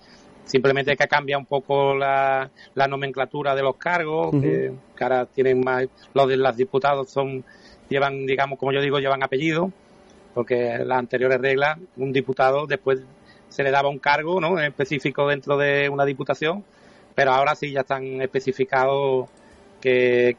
simplemente 0.45 0.95
que 0.97 1.07
cambia 1.07 1.39
un 1.39 1.47
poco 1.47 1.95
la, 1.95 2.51
nomenclatura 2.75 3.55
de 3.55 3.63
los 3.63 3.77
cargos, 3.77 4.33
que, 4.43 4.73
ahora 5.01 5.25
tienen 5.27 5.61
más, 5.61 5.87
los 6.13 6.29
de 6.29 6.37
los 6.37 6.57
diputados 6.57 7.11
son 7.11 7.45
llevan, 7.89 8.27
digamos, 8.27 8.59
como 8.59 8.73
yo 8.73 8.81
digo, 8.81 8.99
llevan 8.99 9.23
apellido, 9.23 9.73
porque 10.35 10.79
las 10.85 10.99
anteriores 10.99 11.41
reglas, 11.41 11.79
un 11.97 12.13
diputado 12.13 12.67
después 12.67 13.03
se 13.49 13.63
le 13.63 13.71
daba 13.71 13.89
un 13.89 13.99
cargo 13.99 14.41
¿no? 14.41 14.59
específico 14.59 15.29
dentro 15.29 15.59
de 15.59 15.89
una 15.89 16.05
diputación, 16.05 16.65
pero 17.15 17.33
ahora 17.33 17.55
sí 17.55 17.71
ya 17.71 17.81
están 17.81 18.23
especificados 18.23 19.29
qué, 19.81 20.37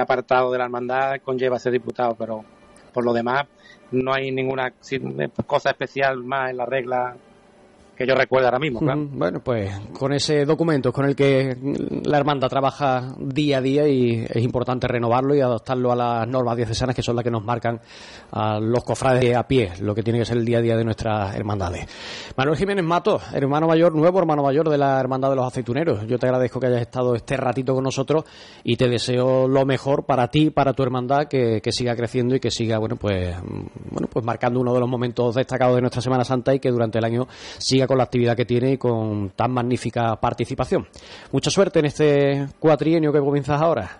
apartado 0.00 0.50
de 0.50 0.58
la 0.58 0.64
hermandad 0.64 1.20
conlleva 1.22 1.58
ese 1.58 1.70
diputado, 1.70 2.16
pero 2.16 2.44
por 2.92 3.04
lo 3.04 3.12
demás 3.12 3.46
no 3.92 4.12
hay 4.12 4.32
ninguna 4.32 4.72
cosa 5.46 5.70
especial 5.70 6.24
más 6.24 6.50
en 6.50 6.56
la 6.56 6.66
regla 6.66 7.16
que 8.00 8.06
yo 8.06 8.14
recuerdo 8.14 8.46
ahora 8.46 8.58
mismo. 8.58 8.80
Bueno, 8.80 9.40
pues 9.44 9.70
con 9.92 10.14
ese 10.14 10.46
documento 10.46 10.90
con 10.90 11.04
el 11.04 11.14
que 11.14 11.54
la 12.02 12.16
hermandad 12.16 12.48
trabaja 12.48 13.14
día 13.18 13.58
a 13.58 13.60
día 13.60 13.86
y 13.86 14.24
es 14.26 14.42
importante 14.42 14.88
renovarlo 14.88 15.34
y 15.34 15.42
adaptarlo 15.42 15.92
a 15.92 15.96
las 15.96 16.26
normas 16.26 16.56
diocesanas 16.56 16.96
que 16.96 17.02
son 17.02 17.14
las 17.14 17.22
que 17.22 17.30
nos 17.30 17.44
marcan 17.44 17.78
a 18.32 18.58
los 18.58 18.84
cofrades 18.84 19.36
a 19.36 19.46
pie, 19.46 19.72
lo 19.82 19.94
que 19.94 20.02
tiene 20.02 20.18
que 20.18 20.24
ser 20.24 20.38
el 20.38 20.46
día 20.46 20.58
a 20.58 20.60
día 20.62 20.76
de 20.78 20.84
nuestras 20.84 21.36
hermandades. 21.36 21.86
Manuel 22.38 22.56
Jiménez 22.56 22.86
Mato, 22.86 23.20
hermano 23.34 23.66
mayor, 23.66 23.94
nuevo 23.94 24.18
hermano 24.18 24.44
mayor 24.44 24.70
de 24.70 24.78
la 24.78 24.98
Hermandad 24.98 25.28
de 25.28 25.36
los 25.36 25.46
Aceituneros. 25.46 26.06
Yo 26.06 26.18
te 26.18 26.24
agradezco 26.24 26.58
que 26.58 26.68
hayas 26.68 26.80
estado 26.80 27.14
este 27.14 27.36
ratito 27.36 27.74
con 27.74 27.84
nosotros 27.84 28.24
y 28.64 28.76
te 28.76 28.88
deseo 28.88 29.46
lo 29.46 29.66
mejor 29.66 30.06
para 30.06 30.28
ti, 30.28 30.48
para 30.48 30.72
tu 30.72 30.82
hermandad, 30.82 31.28
que, 31.28 31.60
que 31.60 31.70
siga 31.70 31.94
creciendo 31.94 32.34
y 32.34 32.40
que 32.40 32.50
siga, 32.50 32.78
bueno, 32.78 32.96
pues, 32.96 33.36
bueno, 33.90 34.08
pues 34.10 34.24
marcando 34.24 34.58
uno 34.58 34.72
de 34.72 34.80
los 34.80 34.88
momentos 34.88 35.34
destacados 35.34 35.74
de 35.74 35.82
nuestra 35.82 36.00
Semana 36.00 36.24
Santa 36.24 36.54
y 36.54 36.60
que 36.60 36.70
durante 36.70 36.98
el 36.98 37.04
año 37.04 37.26
siga 37.58 37.89
con 37.90 37.98
la 37.98 38.04
actividad 38.04 38.36
que 38.36 38.44
tiene 38.44 38.74
y 38.74 38.78
con 38.78 39.30
tan 39.30 39.50
magnífica 39.50 40.14
participación. 40.14 40.86
Mucha 41.32 41.50
suerte 41.50 41.80
en 41.80 41.86
este 41.86 42.46
cuatrienio 42.60 43.12
que 43.12 43.18
comienzas 43.18 43.60
ahora. 43.60 43.98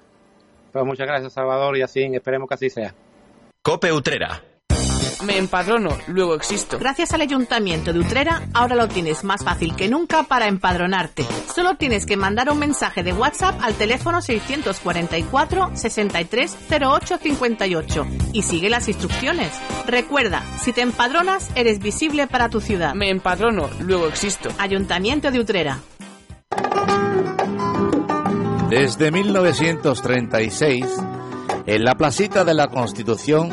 Pues 0.71 0.85
muchas 0.85 1.09
gracias, 1.09 1.33
Salvador, 1.33 1.77
y 1.77 1.83
así 1.83 2.05
esperemos 2.05 2.49
que 2.49 2.55
así 2.55 2.71
sea. 2.71 2.95
Cope 3.63 3.93
Utrera 3.93 4.45
me 5.23 5.39
empadrono, 5.39 5.97
luego 6.09 6.35
existo. 6.35 6.79
Gracias 6.79 7.13
al 7.13 7.21
Ayuntamiento 7.21 7.93
de 7.93 8.01
Utrera, 8.01 8.49
ahora 8.55 8.77
lo 8.77 8.89
tienes 8.89 9.25
más 9.25 9.45
fácil 9.45 9.77
que 9.77 9.89
nunca 9.89 10.23
para 10.25 10.49
empadronarte. 10.49 11.27
Solo 11.55 11.77
tienes 11.77 12.07
que 12.07 12.17
mandar 12.17 12.51
un 12.51 12.59
mensaje 12.59 13.03
de 13.03 13.13
WhatsApp 13.13 13.61
al 13.63 13.75
teléfono 13.75 14.23
644 14.23 15.73
630858 15.75 18.07
y 18.33 18.43
sigue 18.43 18.71
las 18.71 18.89
instrucciones. 18.89 19.53
Recuerda, 19.87 20.43
si 20.59 20.73
te 20.73 20.81
empadronas, 20.81 21.51
eres 21.55 21.81
visible 21.81 22.27
para 22.27 22.49
tu 22.49 22.61
ciudad. 22.61 22.95
Me 22.95 23.11
empadrono, 23.11 23.69
luego 23.81 24.07
existo. 24.07 24.49
Ayuntamiento 24.59 25.31
de 25.31 25.41
Utrera. 25.41 25.81
Desde 28.71 29.11
1936, 29.11 30.87
en 31.67 31.85
la 31.85 31.97
placita 31.97 32.45
de 32.45 32.55
la 32.55 32.69
Constitución, 32.69 33.51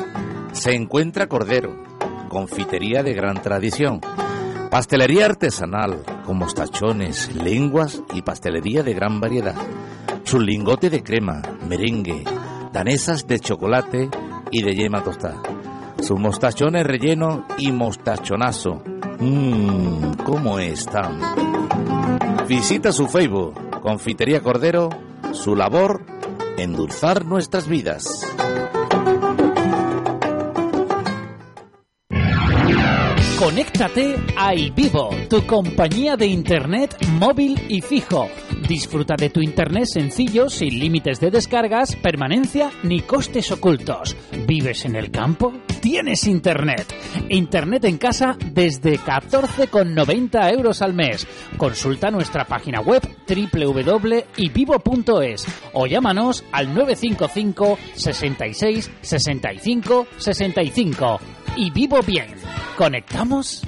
se 0.58 0.74
encuentra 0.74 1.28
Cordero, 1.28 1.84
confitería 2.30 3.04
de 3.04 3.14
gran 3.14 3.42
tradición, 3.42 4.02
pastelería 4.72 5.28
artesanal 5.28 6.04
con 6.26 6.38
mostachones, 6.38 7.34
lenguas 7.36 8.02
y 8.14 8.24
pastelería 8.24 8.82
de 8.82 8.94
gran 8.94 9.20
variedad, 9.20 9.56
su 10.24 10.40
lingote 10.40 10.90
de 10.90 11.04
crema, 11.04 11.44
merengue, 11.68 12.24
danesas 12.74 13.28
de 13.28 13.40
chocolate 13.40 14.10
y 14.52 14.64
de 14.64 14.76
yema 14.76 15.04
tostada, 15.04 15.42
sus 16.02 16.20
mostachones 16.20 16.86
relleno 16.86 17.46
y 17.60 17.72
mostachonazo. 17.72 18.82
Mmm, 19.20 20.14
¿cómo 20.26 20.58
están? 20.58 21.20
Visita 22.48 22.92
su 22.92 23.08
Facebook, 23.08 23.82
Confitería 23.82 24.42
Cordero, 24.42 24.90
su 25.34 25.56
labor, 25.56 26.04
endulzar 26.58 27.26
nuestras 27.26 27.68
vidas. 27.68 28.26
Conéctate 33.38 34.16
a 34.36 34.56
iVivo, 34.56 35.12
tu 35.30 35.46
compañía 35.46 36.18
de 36.18 36.26
internet 36.26 36.98
móvil 37.20 37.56
y 37.70 37.82
fijo. 37.82 38.28
Disfruta 38.68 39.16
de 39.16 39.30
tu 39.30 39.42
internet 39.42 39.86
sencillo, 39.86 40.50
sin 40.50 40.80
límites 40.80 41.20
de 41.20 41.30
descargas, 41.30 41.96
permanencia 41.96 42.72
ni 42.82 43.02
costes 43.02 43.52
ocultos. 43.52 44.18
¿Vives 44.48 44.86
en 44.86 44.96
el 44.96 45.12
campo? 45.12 45.54
Tienes 45.82 46.26
internet. 46.26 46.92
Internet 47.30 47.86
en 47.86 48.00
casa 48.00 48.36
desde 48.54 48.98
14,90 48.98 50.52
euros 50.52 50.82
al 50.82 50.96
mes. 50.96 51.28
Consulta 51.58 52.10
nuestra 52.10 52.46
página 52.46 52.82
web 52.82 53.04
www.ivivo.es 53.28 54.26
o 55.74 55.86
llámanos 55.86 56.44
al 56.52 56.74
955 56.74 57.78
66 57.94 58.92
65 59.02 60.08
65 60.18 61.20
y 61.58 61.72
vivo 61.72 62.00
bien. 62.04 62.28
¿Conectamos? 62.78 63.64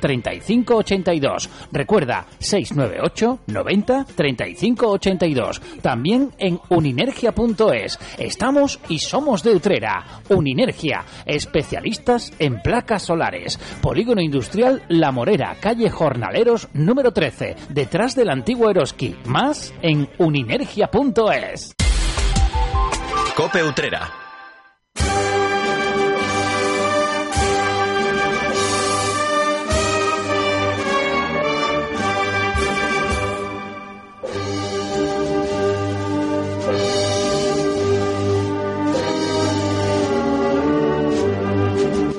35 0.00 0.76
82. 0.76 1.50
Recuerda 1.72 2.26
698 2.38 3.40
90 3.46 4.04
35 4.14 4.88
82. 4.88 5.60
También 5.80 6.30
en 6.38 6.60
uninergia.es. 6.68 7.98
Estamos 8.18 8.80
y 8.88 8.98
somos 8.98 9.42
de 9.42 9.54
Utrera. 9.54 10.22
Uninergia, 10.28 11.04
especialistas 11.26 12.32
en 12.38 12.60
placas 12.60 13.02
solares. 13.02 13.58
Polígono 13.80 14.20
Industrial 14.20 14.82
La 14.88 15.12
Morera, 15.12 15.56
calle 15.60 15.90
Jornaleros 15.90 16.68
número 16.72 17.12
13, 17.12 17.56
detrás 17.68 18.14
del 18.14 18.30
antiguo 18.30 18.70
Eroski. 18.70 19.16
Más 19.26 19.72
en 19.82 20.08
uninergia.es. 20.18 21.74
Cope 23.36 23.62
Utrera. 23.64 24.12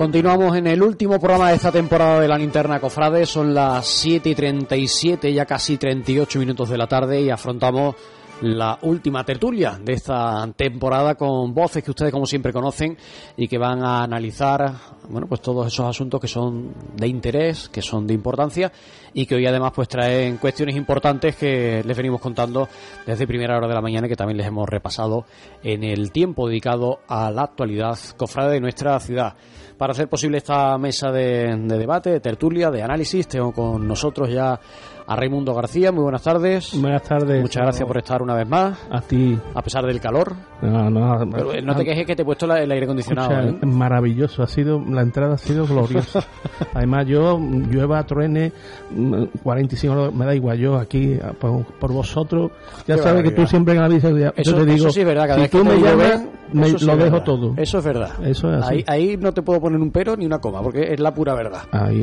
Continuamos 0.03 0.57
en 0.57 0.67
el 0.67 0.83
último 0.83 1.17
programa 1.17 1.47
de 1.47 1.55
esta 1.55 1.71
temporada 1.71 2.19
de 2.19 2.27
la 2.27 2.37
linterna 2.37 2.77
Cofrade. 2.81 3.25
Son 3.25 3.53
las 3.53 3.87
7 3.87 4.31
y 4.31 4.35
37, 4.35 5.31
ya 5.31 5.45
casi 5.45 5.77
38 5.77 6.39
minutos 6.39 6.67
de 6.67 6.77
la 6.77 6.87
tarde 6.87 7.21
y 7.21 7.29
afrontamos 7.29 7.95
la 8.41 8.77
última 8.81 9.23
tertulia 9.23 9.79
de 9.81 9.93
esta 9.93 10.45
temporada 10.57 11.15
con 11.15 11.53
voces 11.53 11.81
que 11.81 11.91
ustedes 11.91 12.11
como 12.11 12.25
siempre 12.25 12.51
conocen 12.51 12.97
y 13.37 13.47
que 13.47 13.57
van 13.57 13.81
a 13.81 14.03
analizar 14.03 14.73
bueno 15.07 15.27
pues 15.27 15.39
todos 15.39 15.67
esos 15.67 15.85
asuntos 15.85 16.19
que 16.19 16.27
son 16.27 16.73
de 16.97 17.07
interés, 17.07 17.69
que 17.69 17.81
son 17.81 18.05
de 18.05 18.13
importancia 18.13 18.73
y 19.13 19.25
que 19.25 19.35
hoy 19.35 19.45
además 19.45 19.71
pues 19.73 19.87
traen 19.87 20.35
cuestiones 20.35 20.75
importantes 20.75 21.37
que 21.37 21.81
les 21.85 21.95
venimos 21.95 22.19
contando 22.19 22.67
desde 23.05 23.25
primera 23.25 23.55
hora 23.55 23.69
de 23.69 23.73
la 23.73 23.81
mañana 23.81 24.07
y 24.07 24.09
que 24.09 24.17
también 24.17 24.37
les 24.37 24.47
hemos 24.47 24.67
repasado 24.67 25.25
en 25.63 25.85
el 25.85 26.11
tiempo 26.11 26.49
dedicado 26.49 26.99
a 27.07 27.31
la 27.31 27.43
actualidad 27.43 27.97
cofrade 28.17 28.55
de 28.55 28.59
nuestra 28.59 28.99
ciudad. 28.99 29.35
Para 29.83 29.91
hacer 29.91 30.07
posible 30.07 30.37
esta 30.37 30.77
mesa 30.77 31.11
de, 31.11 31.57
de 31.57 31.77
debate, 31.77 32.09
de 32.09 32.21
tertulia, 32.21 32.71
de 32.71 32.81
análisis, 32.81 33.27
tengo 33.27 33.51
con 33.51 33.85
nosotros 33.85 34.29
ya 34.29 34.57
a 35.05 35.15
Raimundo 35.15 35.53
García. 35.53 35.91
Muy 35.91 36.03
buenas 36.03 36.23
tardes. 36.23 36.71
Buenas 36.79 37.03
tardes. 37.03 37.41
Muchas 37.41 37.63
gracias 37.63 37.87
por 37.87 37.97
estar 37.97 38.21
una 38.21 38.35
vez 38.35 38.47
más. 38.47 38.77
A 38.91 39.01
ti. 39.01 39.37
A 39.53 39.61
pesar 39.61 39.85
del 39.85 39.99
calor. 39.99 40.33
No, 40.61 40.89
no, 40.89 41.29
Pero, 41.31 41.53
eh, 41.53 41.61
no 41.61 41.75
te 41.75 41.83
quejes 41.83 42.05
que 42.05 42.15
te 42.15 42.21
he 42.21 42.25
puesto 42.25 42.47
la- 42.47 42.61
el 42.61 42.71
aire 42.71 42.85
acondicionado. 42.85 43.33
¿eh? 43.49 43.57
Maravilloso, 43.65 44.43
ha 44.43 44.47
sido 44.47 44.79
la 44.79 45.01
entrada 45.01 45.33
ha 45.35 45.37
sido 45.37 45.65
gloriosa. 45.67 46.21
Además 46.73 47.05
yo 47.07 47.37
llueva, 47.39 48.03
truene, 48.03 48.51
mm, 48.91 49.23
45 49.43 49.93
grados, 49.95 50.13
me 50.13 50.25
da 50.25 50.35
igual, 50.35 50.57
yo 50.57 50.75
aquí 50.77 51.15
a- 51.21 51.33
por, 51.33 51.65
por 51.65 51.91
vosotros, 51.91 52.51
ya 52.87 52.95
Qué 52.95 53.01
sabes 53.01 53.23
que 53.23 53.31
tú 53.31 53.45
siempre 53.45 53.73
en 53.75 53.81
la 53.81 53.87
vida 53.89 54.09
yo 54.09 54.31
Eso, 54.35 54.55
te 54.55 54.65
digo, 54.65 54.75
eso 54.77 54.89
sí 54.91 55.01
es 55.01 55.05
verdad, 55.05 55.23
cada 55.27 55.35
si 55.35 55.41
vez 55.41 55.51
que 55.51 55.57
tú 55.57 55.65
me 55.65 55.77
llamas, 55.79 56.25
me- 56.53 56.77
sí 56.79 56.85
lo 56.85 56.97
dejo 56.97 57.21
todo. 57.23 57.53
Eso 57.57 57.77
es 57.79 57.83
verdad. 57.85 58.11
Eso 58.25 58.53
es 58.53 58.63
así. 58.63 58.75
Ahí, 58.75 58.83
ahí 58.87 59.17
no 59.17 59.33
te 59.33 59.41
puedo 59.41 59.59
poner 59.59 59.79
un 59.81 59.91
pero 59.91 60.15
ni 60.15 60.25
una 60.25 60.39
coma, 60.39 60.61
porque 60.61 60.93
es 60.93 60.99
la 60.99 61.13
pura 61.13 61.33
verdad. 61.35 61.63
Ahí, 61.71 62.01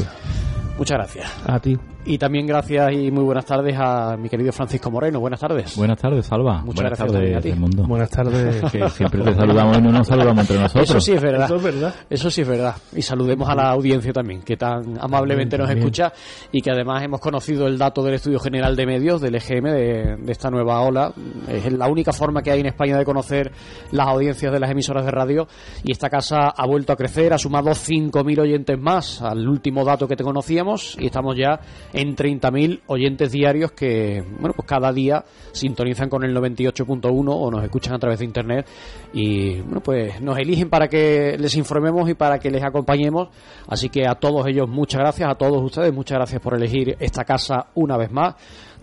Muchas 0.76 0.96
gracias. 0.98 1.32
a 1.46 1.58
ti. 1.60 1.78
Y 2.04 2.16
también 2.16 2.46
gracias 2.46 2.92
y 2.92 3.10
muy 3.10 3.24
buenas 3.24 3.44
tardes 3.44 3.76
a 3.78 4.16
mi 4.16 4.30
querido 4.30 4.52
Francisco 4.52 4.90
Moreno. 4.90 5.20
Buenas 5.20 5.38
tardes. 5.38 5.76
Buenas 5.76 5.98
tardes, 5.98 6.24
Salva. 6.24 6.62
Muchas 6.62 6.76
Buenas 6.76 6.98
gracias 6.98 7.12
también 7.12 7.32
a 7.32 7.36
tardes, 7.36 7.42
ti. 7.42 7.50
Raimundo. 7.50 7.86
Buenas 7.86 8.10
tardes. 8.10 8.62
Que 8.70 8.88
siempre 8.88 9.22
te 9.22 9.34
saludamos 9.34 9.78
y 9.78 9.82
no 9.82 9.92
nos 9.92 10.06
saludamos 10.06 10.40
entre 10.40 10.58
nosotros. 10.60 10.90
Eso 10.90 11.00
sí 11.00 11.12
es 11.12 11.20
verdad. 11.20 11.44
Eso 11.44 11.56
es 11.56 11.62
verdad. 11.62 11.94
Eso 12.08 12.30
sí 12.30 12.40
es 12.40 12.48
verdad. 12.48 12.76
Y 12.96 13.02
saludemos 13.02 13.48
a 13.48 13.54
la 13.54 13.70
audiencia 13.70 14.12
también, 14.12 14.42
que 14.42 14.56
tan 14.56 14.98
amablemente 14.98 15.58
nos 15.58 15.68
escucha 15.70 16.12
y 16.52 16.62
que 16.62 16.70
además 16.70 17.02
hemos 17.02 17.20
conocido 17.20 17.66
el 17.66 17.76
dato 17.76 18.02
del 18.02 18.14
Estudio 18.14 18.38
General 18.38 18.74
de 18.74 18.86
Medios, 18.86 19.20
del 19.20 19.34
EGM, 19.34 19.64
de, 19.64 20.16
de 20.20 20.32
esta 20.32 20.50
nueva 20.50 20.80
ola. 20.80 21.12
Es 21.48 21.70
la 21.72 21.88
única 21.88 22.12
forma 22.12 22.42
que 22.42 22.50
hay 22.50 22.60
en 22.60 22.66
España 22.66 22.96
de 22.96 23.04
conocer 23.04 23.52
las 23.92 24.06
audiencias 24.08 24.52
de 24.52 24.60
las 24.60 24.70
emisoras 24.70 25.04
de 25.04 25.10
radio 25.10 25.46
y 25.84 25.92
esta 25.92 26.08
casa 26.08 26.48
ha 26.56 26.66
vuelto 26.66 26.92
a 26.92 26.96
crecer, 26.96 27.32
ha 27.32 27.38
sumado 27.38 27.70
5.000 27.70 28.40
oyentes 28.40 28.78
más 28.78 29.20
al 29.20 29.46
último 29.48 29.84
dato 29.84 30.08
que 30.08 30.16
te 30.16 30.24
conocíamos 30.24 30.96
y 30.98 31.06
estamos 31.06 31.36
ya 31.36 31.60
en 31.92 32.16
30.000 32.16 32.80
oyentes 32.86 33.32
diarios 33.32 33.72
que, 33.72 34.22
bueno, 34.38 34.54
pues 34.54 34.66
cada 34.66 34.92
día 34.92 35.24
sintonizan 35.52 36.08
con 36.08 36.24
el 36.24 36.34
98.1 36.34 37.28
o 37.28 37.50
nos 37.50 37.64
escuchan 37.64 37.94
a 37.94 37.98
través 37.98 38.18
de 38.20 38.24
internet 38.24 38.66
y, 39.12 39.60
bueno, 39.60 39.80
pues 39.80 40.20
nos 40.20 40.38
eligen 40.38 40.70
para 40.70 40.88
que 40.88 41.36
les 41.38 41.54
informemos 41.56 42.08
y 42.08 42.14
para 42.14 42.38
que 42.38 42.50
les 42.50 42.62
acompañemos. 42.62 43.28
Así 43.66 43.88
que 43.88 44.06
a 44.06 44.14
todos 44.14 44.46
ellos 44.46 44.68
muchas 44.68 45.00
gracias, 45.00 45.28
a 45.28 45.34
todos 45.34 45.62
ustedes 45.62 45.92
muchas 45.92 46.18
gracias 46.18 46.40
por 46.40 46.54
elegir 46.54 46.96
esta 47.00 47.24
casa 47.24 47.68
una 47.74 47.96
vez 47.96 48.10
más. 48.10 48.34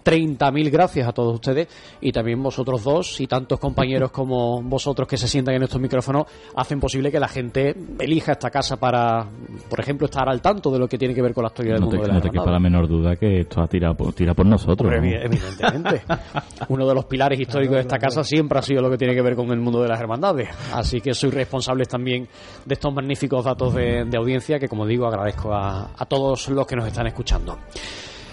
30.000 0.08 0.72
gracias 0.72 1.06
a 1.06 1.12
todos 1.12 1.34
ustedes 1.34 1.68
y 2.00 2.14
también 2.14 2.42
vosotros 2.42 2.82
dos 2.84 3.20
y 3.20 3.28
tantos 3.28 3.60
compañeros 3.60 4.10
como 4.12 4.62
vosotros 4.62 5.06
que 5.06 5.18
se 5.18 5.28
sientan 5.28 5.56
en 5.56 5.64
estos 5.64 5.82
micrófonos 5.82 6.26
hacen 6.56 6.80
posible 6.80 7.12
que 7.12 7.20
la 7.20 7.28
gente 7.28 7.76
elija 8.00 8.32
esta 8.32 8.50
casa 8.50 8.78
para, 8.78 9.28
por 9.70 9.80
ejemplo, 9.82 10.06
estar 10.06 10.30
al 10.30 10.42
tanto 10.42 10.72
de 10.72 10.80
lo 10.80 10.88
que 10.88 10.98
tiene 10.98 11.14
que 11.14 11.22
ver 11.22 11.34
con 11.34 11.44
la 11.44 11.48
historia 11.50 11.74
del 11.74 11.82
No 11.82 11.90
te, 11.90 11.96
mundo 11.98 12.04
de 12.04 12.08
la 12.08 12.14
no 12.16 12.22
te 12.22 12.30
quepa 12.30 12.52
la 12.52 12.60
menor 12.60 12.88
duda 12.88 13.16
que 13.18 13.42
esto 13.42 13.62
ha 13.62 13.68
tirado 13.68 13.96
por, 13.96 14.14
tira 14.14 14.34
por 14.34 14.46
nosotros. 14.46 14.90
Hombre, 14.94 15.02
¿no? 15.02 15.08
evi- 15.08 15.26
evidentemente. 15.26 16.04
Uno 16.70 16.88
de 16.88 16.96
los 16.96 17.04
pilares 17.06 17.38
históricos 17.40 17.76
de 17.76 17.82
esta 17.82 17.98
casa 17.98 18.24
siempre 18.24 18.60
ha 18.60 18.62
sido 18.62 18.82
lo 18.82 18.90
que 18.90 18.98
tiene 18.98 19.14
que 19.14 19.22
ver 19.22 19.36
con 19.36 19.52
el 19.52 19.60
mundo 19.60 19.82
de 19.82 19.90
las 19.90 20.00
hermandades. 20.00 20.48
Así 20.74 21.02
que 21.02 21.14
soy 21.14 21.32
responsable 21.32 21.86
también 21.86 22.28
de 22.66 22.74
estos 22.74 22.94
magníficos 22.94 23.44
datos 23.44 23.74
de, 23.74 24.06
de 24.06 24.18
audiencia 24.18 24.58
que, 24.58 24.70
como 24.70 24.86
digo, 24.86 25.06
agradezco 25.08 25.54
a, 25.54 25.92
a 25.98 26.06
todos 26.06 26.48
los 26.50 26.66
que 26.66 26.76
nos 26.78 26.88
están 26.88 27.08
escuchando. 27.08 27.58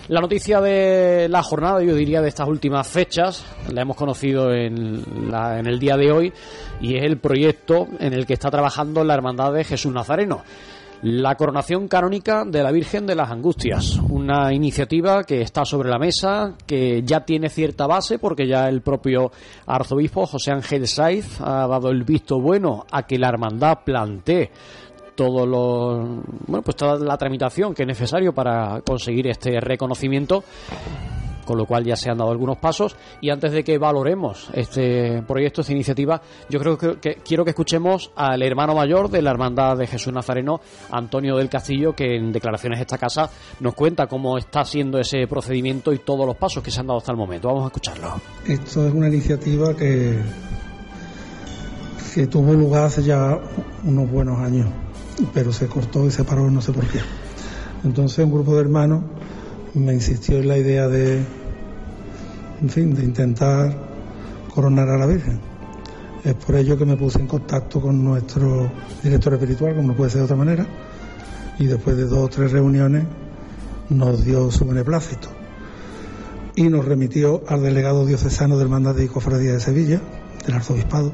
La 0.09 0.21
noticia 0.21 0.61
de 0.61 1.29
la 1.31 1.43
jornada, 1.43 1.83
yo 1.83 1.95
diría 1.95 2.21
de 2.21 2.29
estas 2.29 2.47
últimas 2.47 2.87
fechas, 2.87 3.45
la 3.73 3.83
hemos 3.83 3.97
conocido 3.97 4.53
en, 4.53 5.31
la- 5.31 5.59
en 5.59 5.67
el 5.67 5.79
día 5.79 5.97
de 5.97 6.13
hoy 6.13 6.33
y 6.81 6.97
es 6.97 7.05
el 7.05 7.19
proyecto 7.19 7.87
en 7.99 8.13
el 8.13 8.27
que 8.27 8.35
está 8.35 8.51
trabajando 8.51 9.03
la 9.03 9.15
Hermandad 9.15 9.53
de 9.55 9.65
Jesús 9.65 9.93
Nazareno. 9.93 10.43
La 11.03 11.35
coronación 11.35 11.87
canónica 11.89 12.45
de 12.47 12.63
la 12.63 12.71
Virgen 12.73 13.07
de 13.07 13.15
las 13.15 13.31
Angustias, 13.31 13.99
una 14.09 14.55
iniciativa 14.55 15.25
que 15.25 15.43
está 15.43 15.65
sobre 15.67 15.91
la 15.91 15.99
mesa, 15.99 16.55
que 16.67 17.03
ya 17.03 17.21
tiene 17.27 17.51
cierta 17.51 17.87
base 17.87 18.19
porque 18.19 18.47
ya 18.47 18.69
el 18.69 18.81
propio 18.81 19.31
arzobispo 19.67 20.25
José 20.27 20.53
Ángel 20.53 20.87
Saiz 20.87 21.41
ha 21.43 21.67
dado 21.67 21.91
el 21.91 22.05
visto 22.05 22.41
bueno 22.41 22.87
a 22.91 23.03
que 23.07 23.19
la 23.19 23.29
hermandad 23.29 23.81
plantee 23.85 24.51
todo 25.15 25.47
lo 25.47 26.23
bueno 26.47 26.63
pues 26.63 26.77
toda 26.77 26.99
la 26.99 27.17
tramitación 27.17 27.75
que 27.75 27.83
es 27.83 27.89
necesario 27.89 28.33
para 28.33 28.81
conseguir 28.83 29.29
este 29.29 29.61
reconocimiento 29.61 30.45
con 31.45 31.59
lo 31.59 31.67
cual 31.67 31.85
ya 31.85 31.97
se 31.97 32.11
han 32.11 32.19
dado 32.19 32.31
algunos 32.31 32.59
pasos 32.59 32.97
y 33.21 33.31
antes 33.31 33.53
de 33.53 33.63
que 33.63 33.79
valoremos 33.79 34.49
este 34.55 35.23
proyecto, 35.23 35.61
esta 35.61 35.73
iniciativa, 35.73 36.21
yo 36.49 36.59
creo 36.59 36.79
que, 36.79 36.97
que 36.99 37.15
quiero 37.17 37.45
que 37.45 37.51
escuchemos 37.51 38.11
al 38.17 38.43
hermano 38.43 38.75
mayor 38.75 39.11
de 39.11 39.23
la 39.23 39.31
Hermandad 39.31 39.77
de 39.77 39.87
Jesús 39.87 40.13
Nazareno, 40.13 40.61
Antonio 40.91 41.37
del 41.37 41.49
Castillo, 41.49 41.95
que 41.95 42.17
en 42.17 42.33
declaraciones 42.33 42.79
de 42.79 42.83
esta 42.83 42.99
casa 42.99 43.31
nos 43.61 43.75
cuenta 43.75 44.07
cómo 44.07 44.39
está 44.39 44.65
siendo 44.65 44.99
ese 44.99 45.27
procedimiento 45.29 45.93
y 45.93 45.99
todos 45.99 46.27
los 46.27 46.37
pasos 46.37 46.63
que 46.63 46.71
se 46.71 46.81
han 46.81 46.87
dado 46.87 46.99
hasta 46.99 47.13
el 47.13 47.19
momento. 47.19 47.49
Vamos 47.49 47.65
a 47.65 47.67
escucharlo. 47.67 48.15
Esto 48.47 48.87
es 48.87 48.95
una 48.95 49.09
iniciativa 49.09 49.75
que, 49.75 50.19
que 52.15 52.27
tuvo 52.27 52.55
lugar 52.55 52.85
hace 52.85 53.03
ya 53.03 53.39
unos 53.85 54.11
buenos 54.11 54.39
años, 54.39 54.69
pero 55.33 55.53
se 55.53 55.67
cortó 55.67 56.07
y 56.07 56.11
se 56.11 56.25
paró, 56.25 56.51
no 56.51 56.61
sé 56.61 56.73
por 56.73 56.87
qué. 56.87 57.01
Entonces 57.85 58.25
un 58.25 58.33
grupo 58.33 58.55
de 58.55 58.61
hermanos 58.61 59.03
me 59.75 59.93
insistió 59.93 60.39
en 60.39 60.49
la 60.49 60.57
idea 60.57 60.89
de, 60.89 61.23
en 62.61 62.69
fin, 62.69 62.95
de 62.95 63.05
intentar 63.05 63.77
coronar 64.55 64.89
a 64.89 64.99
la 64.99 65.07
Virgen. 65.07 65.41
Es 66.25 66.35
por 66.35 66.57
ello 66.57 66.79
que 66.79 66.87
me 66.87 66.97
puse 66.97 67.19
en 67.19 67.27
contacto 67.27 67.81
con 67.81 68.03
nuestro 68.03 68.71
director 69.03 69.35
espiritual, 69.35 69.75
como 69.75 69.89
no 69.89 69.95
puede 69.95 70.11
ser 70.11 70.21
de 70.21 70.25
otra 70.25 70.37
manera, 70.37 70.67
y 71.59 71.67
después 71.67 71.97
de 71.97 72.05
dos 72.05 72.19
o 72.19 72.29
tres 72.29 72.53
reuniones 72.53 73.05
nos 73.91 74.25
dio 74.25 74.51
su 74.51 74.65
beneplácito 74.65 75.29
y 76.57 76.65
nos 76.65 76.85
remitió 76.85 77.43
al 77.49 77.63
delegado 77.63 78.07
diocesano 78.07 78.57
del 78.57 78.67
Hermandad 78.67 78.95
de 78.95 79.09
Cofradía 79.09 79.53
de 79.53 79.61
Sevilla, 79.61 80.01
del 80.47 80.55
arzobispado, 80.55 81.13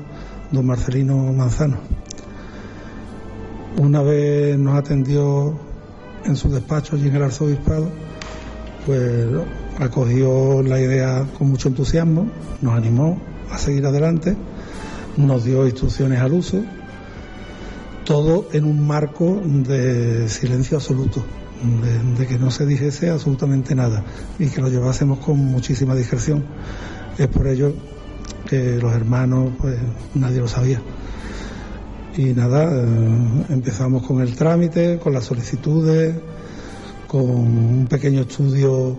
don 0.52 0.66
Marcelino 0.66 1.16
Manzano. 1.32 1.78
Una 3.78 4.02
vez 4.02 4.58
nos 4.58 4.76
atendió 4.76 5.54
en 6.24 6.36
su 6.36 6.50
despacho 6.50 6.96
allí 6.96 7.08
en 7.08 7.16
el 7.16 7.22
arzobispado, 7.22 7.88
pues 8.84 9.26
acogió 9.78 10.62
la 10.62 10.80
idea 10.80 11.26
con 11.38 11.50
mucho 11.50 11.68
entusiasmo, 11.68 12.26
nos 12.60 12.74
animó 12.74 13.20
a 13.50 13.58
seguir 13.58 13.86
adelante, 13.86 14.36
nos 15.16 15.44
dio 15.44 15.66
instrucciones 15.66 16.20
al 16.20 16.32
uso, 16.32 16.62
todo 18.04 18.48
en 18.52 18.64
un 18.64 18.86
marco 18.86 19.40
de 19.44 20.28
silencio 20.28 20.76
absoluto, 20.76 21.24
de, 22.18 22.26
que 22.26 22.38
no 22.38 22.50
se 22.50 22.66
dijese 22.66 23.10
absolutamente 23.10 23.74
nada 23.74 24.04
y 24.38 24.48
que 24.48 24.60
lo 24.60 24.68
llevásemos 24.68 25.18
con 25.20 25.38
muchísima 25.38 25.94
discreción. 25.94 26.44
Es 27.18 27.28
por 27.28 27.46
ello 27.46 27.72
que 28.48 28.78
los 28.78 28.92
hermanos, 28.94 29.52
pues 29.58 29.78
nadie 30.14 30.38
lo 30.38 30.48
sabía. 30.48 30.80
Y 32.16 32.34
nada, 32.34 32.64
eh, 32.64 33.44
empezamos 33.50 34.04
con 34.04 34.20
el 34.20 34.34
trámite, 34.34 34.98
con 34.98 35.12
las 35.12 35.24
solicitudes, 35.24 36.14
con 37.06 37.22
un 37.22 37.86
pequeño 37.88 38.22
estudio 38.22 38.98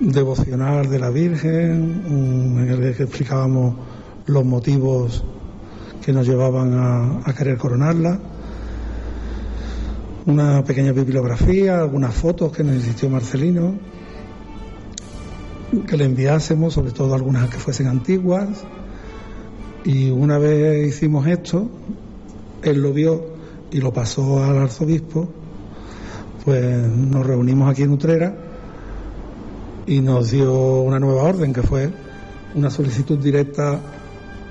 devocional 0.00 0.90
de 0.90 0.98
la 0.98 1.10
Virgen, 1.10 2.02
en 2.08 2.68
el 2.68 2.94
que 2.94 3.04
explicábamos 3.04 3.74
los 4.26 4.44
motivos 4.44 5.22
que 6.04 6.12
nos 6.12 6.26
llevaban 6.26 6.74
a, 6.74 7.20
a 7.24 7.34
querer 7.34 7.56
coronarla, 7.56 8.18
una 10.26 10.64
pequeña 10.64 10.90
bibliografía, 10.90 11.78
algunas 11.78 12.14
fotos 12.14 12.50
que 12.50 12.64
nos 12.64 12.74
insistió 12.74 13.08
Marcelino, 13.08 13.74
que 15.86 15.96
le 15.96 16.04
enviásemos, 16.04 16.74
sobre 16.74 16.90
todo 16.90 17.14
algunas 17.14 17.48
que 17.48 17.58
fuesen 17.58 17.86
antiguas, 17.86 18.48
y 19.86 20.10
una 20.10 20.36
vez 20.36 20.88
hicimos 20.88 21.28
esto, 21.28 21.68
él 22.60 22.82
lo 22.82 22.92
vio 22.92 23.24
y 23.70 23.80
lo 23.80 23.92
pasó 23.92 24.42
al 24.42 24.58
arzobispo, 24.58 25.28
pues 26.44 26.88
nos 26.88 27.24
reunimos 27.24 27.70
aquí 27.70 27.84
en 27.84 27.92
Utrera 27.92 28.34
y 29.86 30.00
nos 30.00 30.32
dio 30.32 30.80
una 30.80 30.98
nueva 30.98 31.22
orden, 31.22 31.52
que 31.52 31.62
fue 31.62 31.88
una 32.56 32.68
solicitud 32.68 33.16
directa 33.16 33.80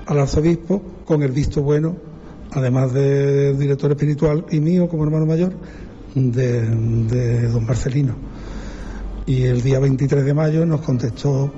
al 0.06 0.18
arzobispo 0.18 0.80
con 1.04 1.22
el 1.22 1.32
visto 1.32 1.60
bueno, 1.62 1.96
además 2.52 2.94
del 2.94 3.58
director 3.58 3.90
espiritual 3.90 4.46
y 4.50 4.60
mío 4.60 4.88
como 4.88 5.04
hermano 5.04 5.26
mayor, 5.26 5.52
de, 6.14 6.62
de 6.62 7.48
don 7.48 7.66
Marcelino. 7.66 8.14
Y 9.26 9.42
el 9.42 9.60
día 9.60 9.80
23 9.80 10.24
de 10.24 10.32
mayo 10.32 10.64
nos 10.64 10.80
contestó 10.80 11.52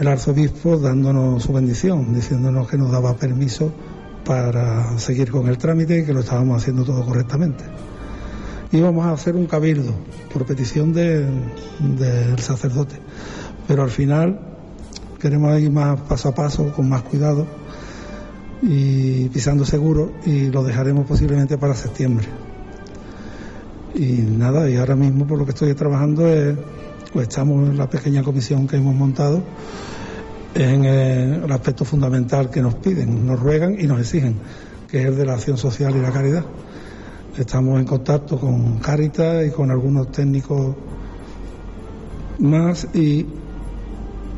el 0.00 0.08
arzobispo 0.08 0.78
dándonos 0.78 1.42
su 1.42 1.52
bendición, 1.52 2.14
diciéndonos 2.14 2.68
que 2.68 2.78
nos 2.78 2.90
daba 2.90 3.14
permiso 3.16 3.70
para 4.24 4.98
seguir 4.98 5.30
con 5.30 5.46
el 5.46 5.58
trámite 5.58 5.98
y 6.00 6.04
que 6.04 6.14
lo 6.14 6.20
estábamos 6.20 6.62
haciendo 6.62 6.84
todo 6.84 7.04
correctamente. 7.04 7.64
Íbamos 8.72 9.04
a 9.04 9.12
hacer 9.12 9.36
un 9.36 9.46
cabildo 9.46 9.92
por 10.32 10.46
petición 10.46 10.92
de- 10.94 11.26
del 11.98 12.38
sacerdote, 12.38 12.96
pero 13.68 13.82
al 13.82 13.90
final 13.90 14.40
queremos 15.20 15.60
ir 15.60 15.70
más 15.70 16.00
paso 16.02 16.30
a 16.30 16.34
paso, 16.34 16.72
con 16.72 16.88
más 16.88 17.02
cuidado 17.02 17.46
y 18.62 19.28
pisando 19.28 19.66
seguro 19.66 20.12
y 20.24 20.46
lo 20.46 20.62
dejaremos 20.64 21.06
posiblemente 21.06 21.58
para 21.58 21.74
septiembre. 21.74 22.26
Y 23.94 24.12
nada, 24.22 24.70
y 24.70 24.76
ahora 24.76 24.96
mismo 24.96 25.26
por 25.26 25.38
lo 25.38 25.44
que 25.44 25.50
estoy 25.50 25.74
trabajando 25.74 26.26
es, 26.26 26.56
pues 27.12 27.28
estamos 27.28 27.68
en 27.68 27.76
la 27.76 27.88
pequeña 27.88 28.22
comisión 28.22 28.66
que 28.66 28.76
hemos 28.76 28.94
montado 28.94 29.42
en 30.54 30.84
el 30.84 31.52
aspecto 31.52 31.84
fundamental 31.84 32.50
que 32.50 32.60
nos 32.60 32.74
piden, 32.76 33.26
nos 33.26 33.38
ruegan 33.38 33.78
y 33.78 33.86
nos 33.86 34.00
exigen, 34.00 34.36
que 34.88 35.00
es 35.00 35.06
el 35.06 35.16
de 35.16 35.26
la 35.26 35.34
acción 35.34 35.56
social 35.56 35.94
y 35.96 36.00
la 36.00 36.10
caridad. 36.10 36.44
Estamos 37.36 37.78
en 37.78 37.86
contacto 37.86 38.38
con 38.38 38.78
Cáritas 38.78 39.46
y 39.46 39.50
con 39.50 39.70
algunos 39.70 40.10
técnicos 40.10 40.74
más 42.38 42.88
y 42.94 43.26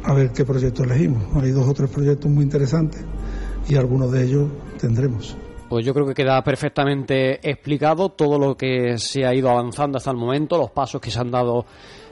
a 0.04 0.12
ver 0.12 0.30
qué 0.30 0.44
proyecto 0.44 0.84
elegimos. 0.84 1.22
Hay 1.42 1.50
dos 1.50 1.66
o 1.66 1.72
tres 1.72 1.90
proyectos 1.90 2.30
muy 2.30 2.44
interesantes 2.44 3.02
y 3.68 3.76
algunos 3.76 4.12
de 4.12 4.24
ellos 4.24 4.48
tendremos. 4.78 5.36
Pues 5.68 5.86
yo 5.86 5.94
creo 5.94 6.06
que 6.06 6.12
queda 6.12 6.42
perfectamente 6.44 7.48
explicado 7.48 8.10
todo 8.10 8.38
lo 8.38 8.56
que 8.56 8.98
se 8.98 9.24
ha 9.24 9.34
ido 9.34 9.48
avanzando 9.48 9.96
hasta 9.96 10.10
el 10.10 10.18
momento, 10.18 10.58
los 10.58 10.70
pasos 10.70 11.00
que 11.00 11.10
se 11.10 11.18
han 11.18 11.30
dado 11.30 11.64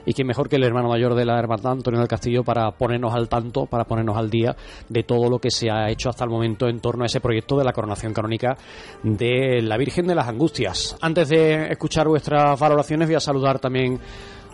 y 0.05 0.13
que 0.13 0.23
mejor 0.23 0.49
que 0.49 0.55
el 0.57 0.63
hermano 0.63 0.89
mayor 0.89 1.15
de 1.15 1.25
la 1.25 1.37
hermandad, 1.39 1.73
Antonio 1.73 1.99
del 1.99 2.07
Castillo, 2.09 2.43
para 2.43 2.71
ponernos 2.71 3.13
al 3.13 3.29
tanto, 3.29 3.65
para 3.65 3.85
ponernos 3.85 4.17
al 4.17 4.29
día 4.29 4.55
de 4.89 5.03
todo 5.03 5.29
lo 5.29 5.39
que 5.39 5.51
se 5.51 5.69
ha 5.69 5.89
hecho 5.89 6.09
hasta 6.09 6.23
el 6.23 6.29
momento 6.29 6.67
en 6.67 6.79
torno 6.79 7.03
a 7.03 7.05
ese 7.07 7.19
proyecto 7.21 7.57
de 7.57 7.63
la 7.63 7.73
coronación 7.73 8.13
canónica 8.13 8.57
de 9.03 9.61
la 9.61 9.77
Virgen 9.77 10.07
de 10.07 10.15
las 10.15 10.27
Angustias. 10.27 10.97
Antes 11.01 11.29
de 11.29 11.67
escuchar 11.71 12.07
vuestras 12.07 12.59
valoraciones, 12.59 13.07
voy 13.07 13.15
a 13.15 13.19
saludar 13.19 13.59
también 13.59 13.99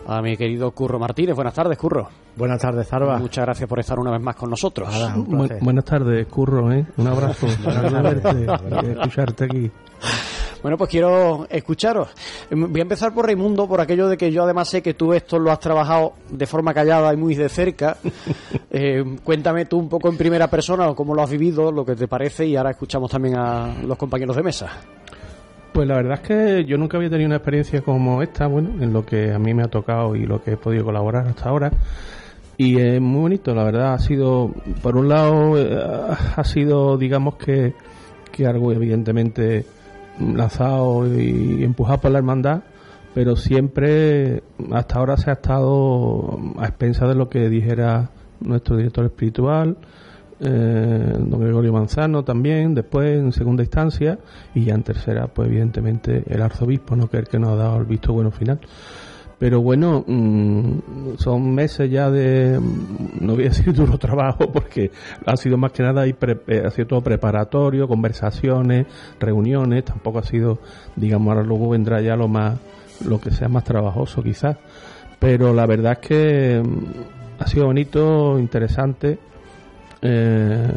a 0.06 0.22
mi 0.22 0.36
querido 0.36 0.70
Curro 0.70 0.98
Martínez. 0.98 1.34
Buenas 1.34 1.52
tardes, 1.54 1.76
Curro. 1.76 2.08
Buenas 2.36 2.62
tardes, 2.62 2.86
Zarba. 2.88 3.18
Muchas 3.18 3.44
gracias 3.44 3.68
por 3.68 3.78
estar 3.80 3.98
una 3.98 4.12
vez 4.12 4.22
más 4.22 4.36
con 4.36 4.48
nosotros. 4.48 4.88
Bu- 5.16 5.58
buenas 5.60 5.84
tardes, 5.84 6.26
Curro, 6.28 6.72
¿eh? 6.72 6.86
Un 6.96 7.06
abrazo. 7.08 7.46
Verte 8.02 8.46
y 8.86 8.90
escucharte 8.92 9.44
aquí. 9.44 9.70
Bueno, 10.62 10.76
pues 10.76 10.90
quiero 10.90 11.46
escucharos. 11.50 12.08
Em, 12.50 12.70
Voy 12.70 12.80
a 12.80 12.82
empezar 12.82 13.14
por 13.14 13.26
Raimundo, 13.26 13.68
por 13.68 13.80
aquello 13.80 14.08
de 14.08 14.16
que 14.16 14.30
yo 14.30 14.42
además 14.42 14.68
sé 14.68 14.82
que 14.82 14.94
tú 14.94 15.12
esto 15.12 15.38
lo 15.38 15.50
has 15.50 15.60
trabajado 15.60 16.14
de 16.30 16.46
forma 16.46 16.74
callada 16.74 17.12
y 17.12 17.16
muy 17.16 17.34
de 17.34 17.48
cerca. 17.48 17.96
Eh, 18.70 19.02
cuéntame 19.24 19.64
tú 19.64 19.78
un 19.78 19.88
poco 19.88 20.08
en 20.10 20.16
primera 20.18 20.46
persona 20.48 20.88
o 20.88 20.94
cómo 20.94 21.14
lo 21.14 21.22
has 21.22 21.30
vivido, 21.30 21.72
lo 21.72 21.86
que 21.86 21.96
te 21.96 22.06
parece, 22.06 22.46
y 22.46 22.54
ahora 22.54 22.72
escuchamos 22.72 23.10
también 23.10 23.36
a 23.36 23.74
los 23.82 23.96
compañeros 23.96 24.36
de 24.36 24.42
mesa. 24.42 24.68
Pues 25.72 25.88
la 25.88 25.96
verdad 25.96 26.20
es 26.22 26.28
que 26.28 26.64
yo 26.64 26.76
nunca 26.76 26.98
había 26.98 27.08
tenido 27.08 27.28
una 27.28 27.36
experiencia 27.36 27.80
como 27.80 28.22
esta, 28.22 28.46
bueno, 28.46 28.82
en 28.82 28.92
lo 28.92 29.06
que 29.06 29.32
a 29.32 29.38
mí 29.38 29.54
me 29.54 29.62
ha 29.62 29.68
tocado 29.68 30.14
y 30.14 30.26
lo 30.26 30.42
que 30.42 30.52
he 30.52 30.56
podido 30.56 30.84
colaborar 30.84 31.28
hasta 31.28 31.48
ahora. 31.48 31.70
Y 32.58 32.78
es 32.78 33.00
muy 33.00 33.22
bonito, 33.22 33.54
la 33.54 33.64
verdad, 33.64 33.94
ha 33.94 33.98
sido, 33.98 34.52
por 34.82 34.96
un 34.96 35.08
lado, 35.08 35.56
eh, 35.56 35.78
ha 36.36 36.44
sido, 36.44 36.98
digamos 36.98 37.36
que, 37.36 37.72
que 38.30 38.46
algo 38.46 38.70
evidentemente 38.72 39.64
lanzado 40.20 41.06
y 41.06 41.62
empujado 41.64 42.00
por 42.00 42.10
la 42.10 42.18
hermandad, 42.18 42.62
pero 43.14 43.36
siempre 43.36 44.42
hasta 44.72 44.98
ahora 44.98 45.16
se 45.16 45.30
ha 45.30 45.34
estado 45.34 46.38
a 46.58 46.66
expensas 46.66 47.08
de 47.08 47.14
lo 47.14 47.28
que 47.28 47.48
dijera 47.48 48.10
nuestro 48.40 48.76
director 48.76 49.04
espiritual, 49.04 49.76
eh, 50.40 51.14
don 51.18 51.40
Gregorio 51.40 51.72
Manzano 51.72 52.22
también, 52.22 52.74
después 52.74 53.18
en 53.18 53.32
segunda 53.32 53.62
instancia, 53.62 54.18
y 54.54 54.64
ya 54.64 54.74
en 54.74 54.82
tercera, 54.82 55.26
pues 55.26 55.48
evidentemente 55.48 56.22
el 56.28 56.42
arzobispo, 56.42 56.94
¿no? 56.94 57.08
que 57.08 57.18
el 57.18 57.26
que 57.26 57.38
nos 57.38 57.50
ha 57.50 57.56
dado 57.56 57.78
el 57.78 57.86
visto 57.86 58.12
bueno 58.12 58.30
final. 58.30 58.60
Pero 59.38 59.62
bueno, 59.62 60.04
mm, 60.04 61.16
son 61.18 61.54
meses 61.54 61.88
ya 61.90 62.10
de, 62.10 62.58
mm, 62.58 63.24
no 63.24 63.34
voy 63.34 63.44
a 63.44 63.48
decir 63.48 63.72
duro 63.72 63.96
trabajo, 63.96 64.50
porque 64.50 64.90
ha 65.24 65.36
sido 65.36 65.56
más 65.56 65.72
que 65.72 65.82
nada, 65.82 66.06
y 66.06 66.10
eh, 66.48 66.62
ha 66.66 66.70
sido 66.70 66.88
todo 66.88 67.00
preparatorio, 67.02 67.86
conversaciones, 67.86 68.86
reuniones, 69.20 69.84
tampoco 69.84 70.18
ha 70.18 70.24
sido, 70.24 70.58
digamos, 70.96 71.28
ahora 71.28 71.46
luego 71.46 71.70
vendrá 71.70 72.00
ya 72.00 72.16
lo 72.16 72.26
más, 72.26 72.58
lo 73.04 73.20
que 73.20 73.30
sea 73.30 73.48
más 73.48 73.64
trabajoso 73.64 74.22
quizás. 74.22 74.56
Pero 75.20 75.54
la 75.54 75.66
verdad 75.66 75.98
es 76.00 76.08
que 76.08 76.62
mm, 76.62 77.42
ha 77.42 77.46
sido 77.46 77.66
bonito, 77.66 78.38
interesante. 78.40 79.18
Eh, 80.02 80.72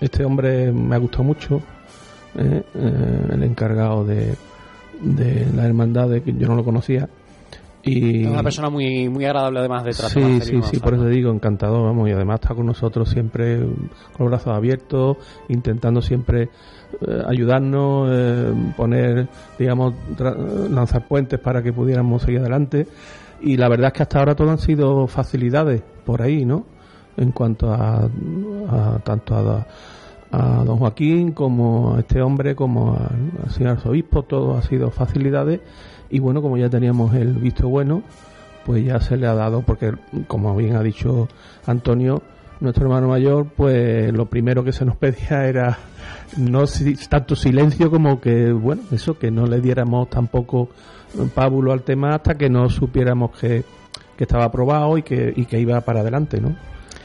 este 0.00 0.24
hombre 0.24 0.72
me 0.72 0.94
ha 0.94 0.98
gustado 0.98 1.24
mucho, 1.24 1.60
eh, 2.38 2.62
el 3.32 3.42
encargado 3.42 4.04
de 4.04 4.36
de 5.00 5.46
la 5.54 5.66
hermandad 5.66 6.08
de 6.08 6.22
que 6.22 6.32
yo 6.32 6.48
no 6.48 6.56
lo 6.56 6.64
conocía. 6.64 7.08
Y... 7.82 8.26
una 8.26 8.42
persona 8.42 8.68
muy 8.68 9.08
muy 9.08 9.24
agradable 9.24 9.60
además 9.60 9.84
de 9.84 9.92
tratar. 9.92 10.10
Sí, 10.10 10.40
sí, 10.42 10.60
sí, 10.62 10.78
por 10.80 10.94
eso 10.94 11.04
te 11.04 11.10
digo, 11.10 11.32
encantado, 11.32 11.82
vamos, 11.82 12.08
y 12.08 12.12
además 12.12 12.40
está 12.42 12.54
con 12.54 12.66
nosotros 12.66 13.08
siempre 13.08 13.58
con 13.58 14.26
los 14.26 14.28
brazos 14.28 14.54
abiertos, 14.54 15.16
intentando 15.48 16.02
siempre 16.02 16.50
eh, 17.00 17.22
ayudarnos, 17.26 18.10
eh, 18.12 18.52
poner, 18.76 19.28
digamos, 19.58 19.94
lanzar 20.70 21.06
puentes 21.08 21.40
para 21.40 21.62
que 21.62 21.72
pudiéramos 21.72 22.22
seguir 22.22 22.40
adelante. 22.40 22.86
Y 23.40 23.56
la 23.56 23.68
verdad 23.70 23.86
es 23.88 23.92
que 23.94 24.02
hasta 24.02 24.18
ahora 24.18 24.34
todo 24.34 24.50
han 24.50 24.58
sido 24.58 25.06
facilidades 25.06 25.82
por 26.04 26.20
ahí, 26.20 26.44
¿no? 26.44 26.66
En 27.16 27.32
cuanto 27.32 27.72
a, 27.72 28.02
a 28.04 28.98
tanto 29.02 29.34
a 29.34 29.66
a 30.32 30.64
don 30.64 30.78
Joaquín, 30.78 31.32
como 31.32 31.96
a 31.96 32.00
este 32.00 32.22
hombre, 32.22 32.54
como 32.54 32.96
al 32.96 33.50
señor 33.50 33.72
arzobispo, 33.72 34.22
todo 34.22 34.56
ha 34.56 34.62
sido 34.62 34.90
facilidades 34.90 35.60
y 36.10 36.18
bueno, 36.18 36.42
como 36.42 36.56
ya 36.56 36.68
teníamos 36.68 37.14
el 37.14 37.34
visto 37.34 37.68
bueno, 37.68 38.02
pues 38.64 38.84
ya 38.84 39.00
se 39.00 39.16
le 39.16 39.26
ha 39.26 39.34
dado, 39.34 39.62
porque 39.62 39.92
como 40.26 40.54
bien 40.56 40.76
ha 40.76 40.82
dicho 40.82 41.28
Antonio, 41.66 42.22
nuestro 42.60 42.84
hermano 42.84 43.08
mayor, 43.08 43.46
pues 43.56 44.12
lo 44.12 44.26
primero 44.26 44.62
que 44.62 44.72
se 44.72 44.84
nos 44.84 44.96
pedía 44.96 45.46
era 45.46 45.78
no 46.36 46.64
tanto 47.08 47.34
silencio 47.34 47.90
como 47.90 48.20
que, 48.20 48.52
bueno, 48.52 48.82
eso, 48.92 49.18
que 49.18 49.30
no 49.30 49.46
le 49.46 49.60
diéramos 49.60 50.10
tampoco 50.10 50.68
pábulo 51.34 51.72
al 51.72 51.82
tema 51.82 52.14
hasta 52.14 52.36
que 52.36 52.48
no 52.48 52.68
supiéramos 52.68 53.36
que, 53.38 53.64
que 54.16 54.24
estaba 54.24 54.44
aprobado 54.44 54.98
y 54.98 55.02
que, 55.02 55.32
y 55.34 55.46
que 55.46 55.58
iba 55.58 55.80
para 55.80 56.00
adelante, 56.00 56.40
¿no? 56.40 56.54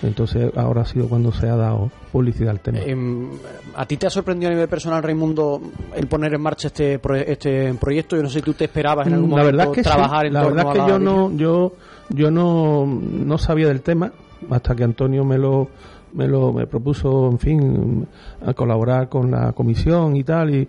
Entonces 0.04 0.52
ahora 0.56 0.82
ha 0.82 0.86
sido 0.86 1.08
cuando 1.08 1.32
se 1.32 1.48
ha 1.48 1.56
dado 1.56 1.90
publicidad 2.12 2.52
al 2.52 2.60
tema. 2.60 2.80
Em, 2.80 3.30
¿A 3.76 3.86
ti 3.86 3.98
te 3.98 4.08
ha 4.08 4.10
sorprendido 4.10 4.52
a 4.52 4.54
nivel 4.54 4.68
personal, 4.68 5.02
Raimundo, 5.02 5.62
el 5.96 6.08
poner 6.08 6.34
en 6.34 6.42
marcha 6.42 6.68
este 6.68 7.00
este 7.28 7.74
proyecto? 7.76 8.16
Yo 8.16 8.24
no 8.24 8.30
sé 8.30 8.40
si 8.40 8.46
tú 8.46 8.54
te 8.54 8.66
esperabas 8.66 9.08
en 9.08 9.14
algún 9.14 9.32
la 9.32 9.38
momento 9.38 9.58
verdad 9.58 9.68
es 9.72 9.76
que 9.76 9.84
trabajar 9.84 10.26
en 10.26 10.34
La 10.34 10.44
verdad 10.44 10.68
es 10.68 10.82
que 10.82 10.90
yo 10.90 11.00
no, 11.00 11.32
yo, 11.36 11.74
yo 12.10 12.30
no, 12.30 12.86
no 12.86 13.38
sabía 13.38 13.68
del 13.68 13.82
tema 13.82 14.12
hasta 14.50 14.76
que 14.76 14.84
Antonio 14.84 15.24
me 15.24 15.38
lo 15.38 15.70
me 16.14 16.28
lo 16.28 16.54
me 16.54 16.66
propuso, 16.66 17.30
en 17.30 17.40
fin, 17.40 18.08
a 18.46 18.54
colaborar 18.54 19.10
con 19.10 19.32
la 19.32 19.52
comisión 19.54 20.16
y 20.16 20.24
tal 20.24 20.56
y 20.56 20.68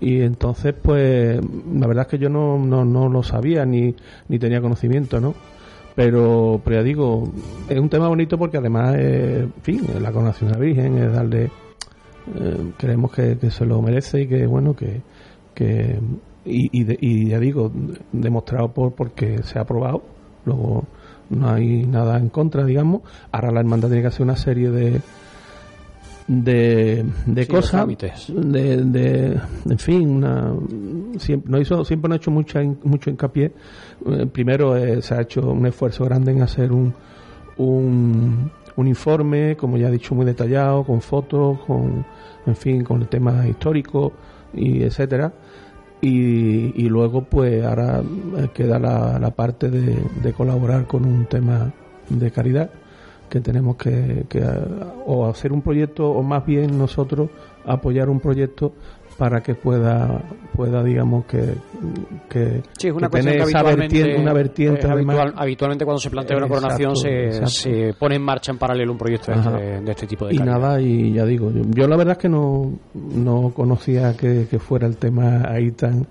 y 0.00 0.20
entonces 0.20 0.74
pues 0.74 1.40
la 1.74 1.86
verdad 1.86 2.02
es 2.02 2.08
que 2.08 2.18
yo 2.18 2.28
no, 2.28 2.58
no, 2.58 2.84
no 2.84 3.08
lo 3.08 3.22
sabía 3.22 3.64
ni, 3.64 3.94
ni 4.28 4.38
tenía 4.38 4.60
conocimiento, 4.60 5.20
¿no? 5.20 5.34
Pero, 5.96 6.60
pero 6.62 6.76
ya 6.76 6.82
digo, 6.82 7.32
es 7.70 7.80
un 7.80 7.88
tema 7.88 8.08
bonito 8.08 8.36
porque 8.38 8.58
además, 8.58 8.94
en 8.96 9.52
fin, 9.62 9.82
la 9.98 10.12
coronación 10.12 10.50
de 10.50 10.54
la 10.54 10.60
Virgen 10.60 10.98
es 10.98 11.10
darle, 11.10 11.44
eh, 11.44 12.72
creemos 12.76 13.10
que, 13.10 13.38
se 13.50 13.64
lo 13.64 13.80
merece 13.80 14.20
y 14.20 14.26
que, 14.28 14.46
bueno, 14.46 14.76
que, 14.76 15.00
que 15.54 15.98
y, 16.44 16.68
y, 16.72 17.28
ya 17.30 17.40
digo, 17.40 17.72
demostrado 18.12 18.72
por 18.72 18.92
porque 18.92 19.42
se 19.42 19.58
ha 19.58 19.62
aprobado, 19.62 20.02
luego 20.44 20.84
no 21.30 21.48
hay 21.48 21.86
nada 21.86 22.18
en 22.18 22.28
contra, 22.28 22.66
digamos. 22.66 23.00
Ahora 23.32 23.50
la 23.50 23.60
hermandad 23.60 23.88
tiene 23.88 24.02
que 24.02 24.08
hacer 24.08 24.22
una 24.22 24.36
serie 24.36 24.70
de, 24.70 25.00
de, 26.28 27.04
de 27.26 27.46
cosas 27.46 27.86
de, 28.28 28.84
de, 28.84 29.40
en 29.68 29.78
fin 29.78 30.10
una, 30.10 30.54
siempre 31.18 31.50
no 31.50 31.60
hizo 31.60 31.84
siempre 31.84 32.08
no 32.08 32.14
ha 32.14 32.16
hecho 32.16 32.30
mucha 32.30 32.62
mucho 32.82 33.10
hincapié. 33.10 33.52
Eh, 34.06 34.26
primero 34.26 34.76
eh, 34.76 35.00
se 35.02 35.14
ha 35.14 35.20
hecho 35.22 35.52
un 35.52 35.66
esfuerzo 35.66 36.04
grande 36.04 36.32
en 36.32 36.42
hacer 36.42 36.72
un, 36.72 36.92
un, 37.58 38.50
un 38.74 38.88
informe 38.88 39.56
como 39.56 39.76
ya 39.76 39.88
he 39.88 39.92
dicho 39.92 40.14
muy 40.14 40.26
detallado 40.26 40.84
con 40.84 41.00
fotos 41.00 41.60
con 41.66 42.04
en 42.46 42.56
fin 42.56 42.82
con 42.82 43.02
el 43.02 43.08
tema 43.08 43.46
histórico 43.46 44.12
y 44.52 44.82
etcétera. 44.82 45.32
Y, 45.98 46.84
y 46.84 46.88
luego 46.88 47.22
pues 47.22 47.64
ahora 47.64 48.02
eh, 48.36 48.48
queda 48.52 48.78
la, 48.78 49.18
la 49.18 49.30
parte 49.30 49.70
de, 49.70 49.96
de 50.22 50.32
colaborar 50.32 50.86
con 50.86 51.06
un 51.06 51.24
tema 51.24 51.72
de 52.10 52.30
caridad 52.30 52.70
que 53.28 53.40
tenemos 53.40 53.76
que, 53.76 54.24
o 55.06 55.26
hacer 55.26 55.52
un 55.52 55.62
proyecto 55.62 56.08
o 56.08 56.22
más 56.22 56.44
bien 56.44 56.76
nosotros 56.78 57.30
apoyar 57.64 58.08
un 58.08 58.20
proyecto 58.20 58.72
para 59.18 59.40
que 59.40 59.54
pueda 59.54 60.22
pueda 60.54 60.82
digamos 60.82 61.24
que 61.24 61.54
que, 62.28 62.62
sí, 62.78 62.88
es 62.88 62.92
una 62.92 63.08
tener 63.08 63.40
esa 63.40 63.62
vertiente, 63.62 64.20
una 64.20 64.32
vertiente 64.32 64.86
habitualmente 64.86 65.84
cuando 65.84 66.00
se 66.00 66.10
plantea 66.10 66.36
una 66.36 66.48
coronación 66.48 66.94
se, 66.96 67.46
se, 67.46 67.94
pone 67.98 68.16
en 68.16 68.22
marcha 68.22 68.52
en 68.52 68.58
paralelo 68.58 68.92
un 68.92 68.98
proyecto 68.98 69.32
de 69.32 69.38
este, 69.38 69.80
de 69.80 69.90
este, 69.90 70.06
tipo 70.06 70.26
de 70.26 70.34
y 70.34 70.38
nada 70.38 70.80
y 70.80 71.14
ya 71.14 71.24
digo 71.24 71.50
yo, 71.50 71.88
la 71.88 71.96
verdad 71.96 72.12
es 72.12 72.18
que 72.18 72.28
no 72.28 72.72
no 72.94 73.52
conocía 73.54 74.14
que, 74.16 74.46
que 74.50 74.58
fuera 74.58 74.86
el 74.86 74.98
tema 74.98 75.44
ahí 75.48 75.70
tan 75.70 76.06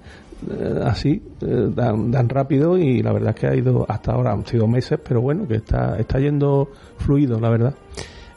eh, 0.49 0.79
así, 0.83 1.21
eh, 1.41 1.71
tan, 1.75 2.29
rápido 2.29 2.77
y 2.77 3.01
la 3.01 3.13
verdad 3.13 3.29
es 3.29 3.35
que 3.39 3.47
ha 3.47 3.55
ido 3.55 3.85
hasta 3.87 4.13
ahora, 4.13 4.33
han 4.33 4.45
sido 4.45 4.67
meses, 4.67 4.99
pero 5.05 5.21
bueno, 5.21 5.47
que 5.47 5.55
está, 5.55 5.97
está 5.97 6.19
yendo 6.19 6.69
fluido, 6.97 7.39
la 7.39 7.49
verdad. 7.49 7.75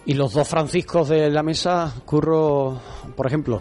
Y 0.08 0.14
los 0.14 0.32
dos 0.32 0.48
Franciscos 0.48 1.10
de 1.10 1.28
la 1.28 1.42
mesa, 1.42 1.92
Curro, 2.06 2.80
por 3.14 3.26
ejemplo, 3.26 3.60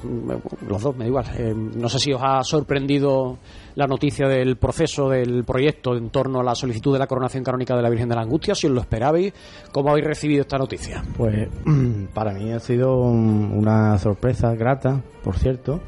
los 0.66 0.82
dos, 0.82 0.96
me 0.96 1.04
da 1.04 1.08
igual. 1.10 1.26
Eh, 1.38 1.54
no 1.54 1.90
sé 1.90 2.00
si 2.00 2.14
os 2.14 2.22
ha 2.24 2.42
sorprendido 2.42 3.38
la 3.76 3.86
noticia 3.86 4.30
del 4.30 4.56
proceso 4.56 5.10
del 5.10 5.44
proyecto 5.44 5.98
en 5.98 6.10
torno 6.10 6.40
a 6.40 6.44
la 6.44 6.56
solicitud 6.56 6.94
de 6.94 7.00
la 7.00 7.08
coronación 7.08 7.44
canónica 7.44 7.76
de 7.76 7.82
la 7.82 7.90
Virgen 7.90 8.08
de 8.08 8.16
la 8.16 8.22
Angustia, 8.22 8.56
si 8.56 8.68
os 8.68 8.72
lo 8.72 8.80
esperabais, 8.80 9.34
¿cómo 9.74 9.90
habéis 9.90 10.08
recibido 10.08 10.44
esta 10.44 10.58
noticia? 10.58 11.04
Pues 11.18 11.50
para 12.14 12.32
mí 12.34 12.54
ha 12.54 12.62
sido 12.62 12.96
una 12.98 13.98
sorpresa 13.98 14.56
grata, 14.56 15.04
por 15.26 15.38
cierto, 15.38 15.82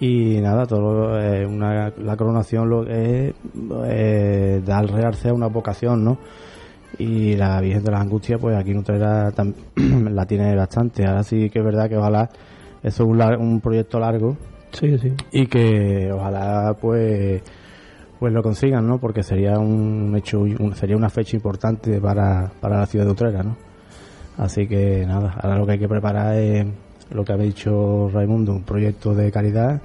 y 0.00 0.40
nada, 0.40 0.66
todo 0.66 1.20
eh, 1.20 1.46
una, 1.46 1.92
la 1.98 2.16
coronación 2.16 2.70
lo 2.70 2.84
que 2.84 3.28
es 3.28 3.34
eh, 3.84 4.62
dar 4.64 4.86
realce 4.86 5.28
a 5.28 5.34
una 5.34 5.48
vocación, 5.48 6.02
¿no? 6.02 6.18
Y 6.98 7.36
la 7.36 7.60
Virgen 7.60 7.84
de 7.84 7.90
las 7.90 8.00
Angustias, 8.00 8.40
pues 8.40 8.56
aquí 8.56 8.70
en 8.70 8.78
Utrera 8.78 9.30
la 9.76 10.26
tiene 10.26 10.56
bastante. 10.56 11.06
Ahora 11.06 11.22
sí 11.22 11.50
que 11.50 11.58
es 11.58 11.64
verdad 11.64 11.88
que 11.88 11.98
ojalá 11.98 12.30
eso 12.82 13.02
es 13.04 13.08
un, 13.08 13.22
un 13.40 13.60
proyecto 13.60 14.00
largo. 14.00 14.36
Sí, 14.72 14.98
sí. 14.98 15.12
Y 15.32 15.46
que 15.46 16.10
ojalá 16.12 16.74
pues 16.80 17.42
pues 18.18 18.32
lo 18.34 18.42
consigan, 18.42 18.86
¿no? 18.86 18.98
Porque 18.98 19.22
sería 19.22 19.58
un 19.58 20.14
hecho, 20.16 20.44
sería 20.74 20.96
una 20.96 21.08
fecha 21.08 21.36
importante 21.36 22.00
para, 22.00 22.50
para 22.60 22.78
la 22.78 22.86
ciudad 22.86 23.06
de 23.06 23.12
Utrera, 23.12 23.42
¿no? 23.42 23.56
Así 24.36 24.66
que 24.66 25.04
nada, 25.06 25.34
ahora 25.42 25.58
lo 25.58 25.66
que 25.66 25.72
hay 25.72 25.78
que 25.78 25.88
preparar 25.88 26.36
es 26.36 26.66
lo 27.10 27.24
que 27.24 27.32
ha 27.32 27.36
dicho 27.36 28.08
Raimundo, 28.12 28.52
un 28.52 28.62
proyecto 28.62 29.14
de 29.14 29.30
caridad 29.30 29.80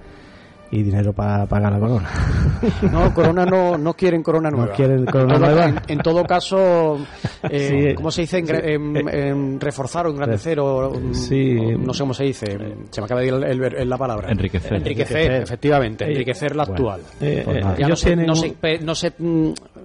y 0.71 0.81
dinero 0.81 1.13
para 1.13 1.45
pagar 1.45 1.71
la 1.73 1.79
corona. 1.79 2.09
No, 2.91 3.13
corona 3.13 3.45
no, 3.45 3.77
no 3.77 3.93
quieren 3.93 4.23
corona 4.23 4.49
nueva. 4.49 4.67
No 4.67 4.73
quieren 4.73 5.05
corona 5.05 5.35
en 5.35 5.39
todo, 5.41 5.49
nueva. 5.51 5.65
En, 5.67 5.79
en 5.87 5.97
todo 5.99 6.23
caso, 6.23 6.97
eh, 7.43 7.87
Sí. 7.89 7.95
¿cómo 7.95 8.09
se 8.09 8.21
dice? 8.21 8.43
Engre- 8.43 8.61
Sí. 8.63 8.71
em- 8.71 9.07
em, 9.09 9.59
reforzar 9.59 10.07
o 10.07 10.09
engrandecer 10.09 10.59
o, 10.59 10.89
mm, 10.91 11.13
Sí. 11.13 11.57
o 11.59 11.77
no 11.77 11.93
sé 11.93 11.99
cómo 12.03 12.13
se 12.13 12.23
dice. 12.23 12.57
Se 12.89 13.01
me 13.01 13.05
acaba 13.05 13.21
de 13.21 13.27
ir 13.27 13.33
el- 13.33 13.43
el 13.43 13.59
ver- 13.59 13.85
la 13.85 13.97
palabra. 13.97 14.31
Enriquecer. 14.31 14.73
Enriquecer, 14.73 15.17
Enriquecer. 15.17 15.43
efectivamente. 15.43 16.05
Eh, 16.05 16.11
enriquecer 16.11 16.55
la 16.55 16.63
bueno. 16.65 16.89
actual. 16.91 17.01
Eh, 17.21 17.41
Pues 17.45 17.57
eh, 17.57 17.61
no 17.61 17.75
ellos 17.85 17.99
se, 17.99 18.07
tienen 18.07 18.25
no, 18.25 18.35
se, 18.35 18.55
no, 18.81 18.95
se, 18.95 19.13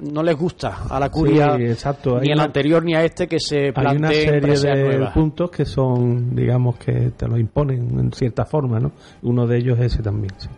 no 0.01 0.23
les 0.23 0.37
gusta 0.37 0.85
a 0.89 0.99
la 0.99 1.11
curia 1.11 1.57
Sí, 1.57 1.65
exacto. 1.65 2.21
Ni 2.21 2.33
al 2.33 2.41
anterior 2.41 2.85
ni 2.85 2.95
a 2.95 3.05
este 3.05 3.27
que 3.27 3.39
se 3.39 3.67
hay 3.67 3.71
una 3.71 4.09
planteen 4.09 4.57
serie 4.57 4.75
de 4.75 4.89
nuevas. 4.89 5.13
puntos 5.13 5.51
que 5.51 5.65
son, 5.65 6.35
digamos, 6.35 6.77
que 6.79 7.13
te 7.17 7.29
lo 7.29 7.39
imponen 7.39 7.99
en 7.99 8.13
cierta 8.13 8.45
forma, 8.45 8.79
¿no? 8.79 8.93
Uno 9.23 9.47
de 9.47 9.59
ellos 9.59 9.79
es 9.79 9.93
ese 9.93 10.03
también, 10.03 10.33
sí. 10.39 10.49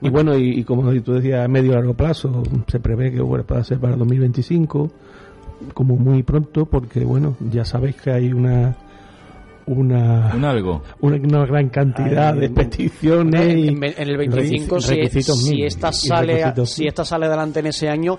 Y 0.00 0.10
bueno, 0.10 0.36
y, 0.36 0.58
y 0.60 0.64
como 0.64 0.92
tú 1.00 1.14
decías, 1.14 1.44
a 1.44 1.48
medio 1.48 1.72
y 1.72 1.74
largo 1.74 1.94
plazo, 1.94 2.42
se 2.66 2.78
prevé 2.80 3.12
que 3.12 3.22
bueno, 3.22 3.44
pueda 3.44 3.64
ser 3.64 3.78
para 3.78 3.96
2025, 3.96 4.90
como 5.72 5.96
muy 5.96 6.22
pronto, 6.22 6.66
porque 6.66 7.04
bueno, 7.04 7.36
ya 7.50 7.64
sabéis 7.64 7.96
que 7.96 8.10
hay 8.10 8.32
una 8.32 8.76
una 9.66 10.32
Un 10.34 10.44
algo. 10.44 10.82
una, 11.00 11.16
una 11.16 11.46
gran 11.46 11.68
cantidad 11.70 12.34
de 12.34 12.50
peticiones 12.50 13.40
en, 13.48 13.58
y 13.58 13.68
en- 13.68 13.84
en 13.84 14.08
el 14.08 14.16
25 14.16 14.80
si, 14.80 15.06
si 15.22 15.62
esta 15.62 15.92
sale 15.92 16.52
si 16.66 16.86
esta 16.86 17.04
sale 17.04 17.26
adelante 17.26 17.60
en 17.60 17.66
ese 17.66 17.88
año 17.88 18.18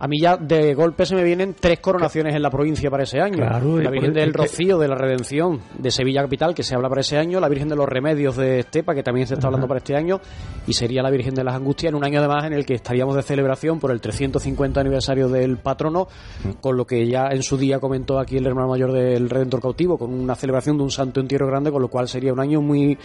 a 0.00 0.08
mí 0.08 0.18
ya 0.18 0.36
de 0.36 0.74
golpe 0.74 1.04
se 1.06 1.14
me 1.14 1.22
vienen 1.22 1.54
tres 1.58 1.78
coronaciones 1.80 2.34
en 2.34 2.42
la 2.42 2.50
provincia 2.50 2.90
para 2.90 3.02
ese 3.04 3.20
año. 3.20 3.36
Claro, 3.36 3.78
la 3.80 3.90
Virgen 3.90 4.10
el- 4.10 4.14
del 4.14 4.32
Rocío 4.34 4.78
de 4.78 4.88
la 4.88 4.94
Redención 4.96 5.60
de 5.78 5.90
Sevilla 5.90 6.22
Capital 6.22 6.54
que 6.54 6.62
se 6.62 6.74
habla 6.74 6.88
para 6.88 7.02
ese 7.02 7.18
año 7.18 7.38
la 7.38 7.48
Virgen 7.48 7.68
de 7.68 7.76
los 7.76 7.86
Remedios 7.88 8.36
de 8.36 8.60
Estepa 8.60 8.94
que 8.94 9.02
también 9.02 9.26
se 9.26 9.34
está 9.34 9.46
hablando 9.46 9.68
para 9.68 9.78
este 9.78 9.94
año 9.94 10.20
y 10.66 10.72
sería 10.72 11.02
la 11.02 11.10
Virgen 11.10 11.34
de 11.34 11.44
las 11.44 11.54
Angustias 11.54 11.90
en 11.90 11.96
un 11.96 12.04
año 12.04 12.18
además 12.18 12.44
en 12.46 12.54
el 12.54 12.64
que 12.66 12.74
estaríamos 12.74 13.14
de 13.14 13.22
celebración 13.22 13.78
por 13.78 13.90
el 13.90 14.00
350 14.00 14.80
aniversario 14.80 15.28
del 15.28 15.58
patrono 15.58 16.08
con 16.60 16.76
lo 16.76 16.86
que 16.86 17.06
ya 17.06 17.28
en 17.30 17.42
su 17.42 17.56
día 17.56 17.78
comentó 17.78 18.18
aquí 18.18 18.36
el 18.38 18.46
hermano 18.46 18.68
mayor 18.68 18.92
del 18.92 19.28
Redentor 19.28 19.60
cautivo 19.60 19.98
con 19.98 20.12
una 20.12 20.34
celebración 20.34 20.76
de 20.78 20.82
un 20.84 20.90
santo 20.90 21.20
entierro 21.20 21.46
grande 21.46 21.70
con 21.70 21.82
lo 21.82 21.88
cual 21.88 22.08
sería 22.08 22.32
un 22.32 22.40
año 22.40 22.60
muy 22.62 22.96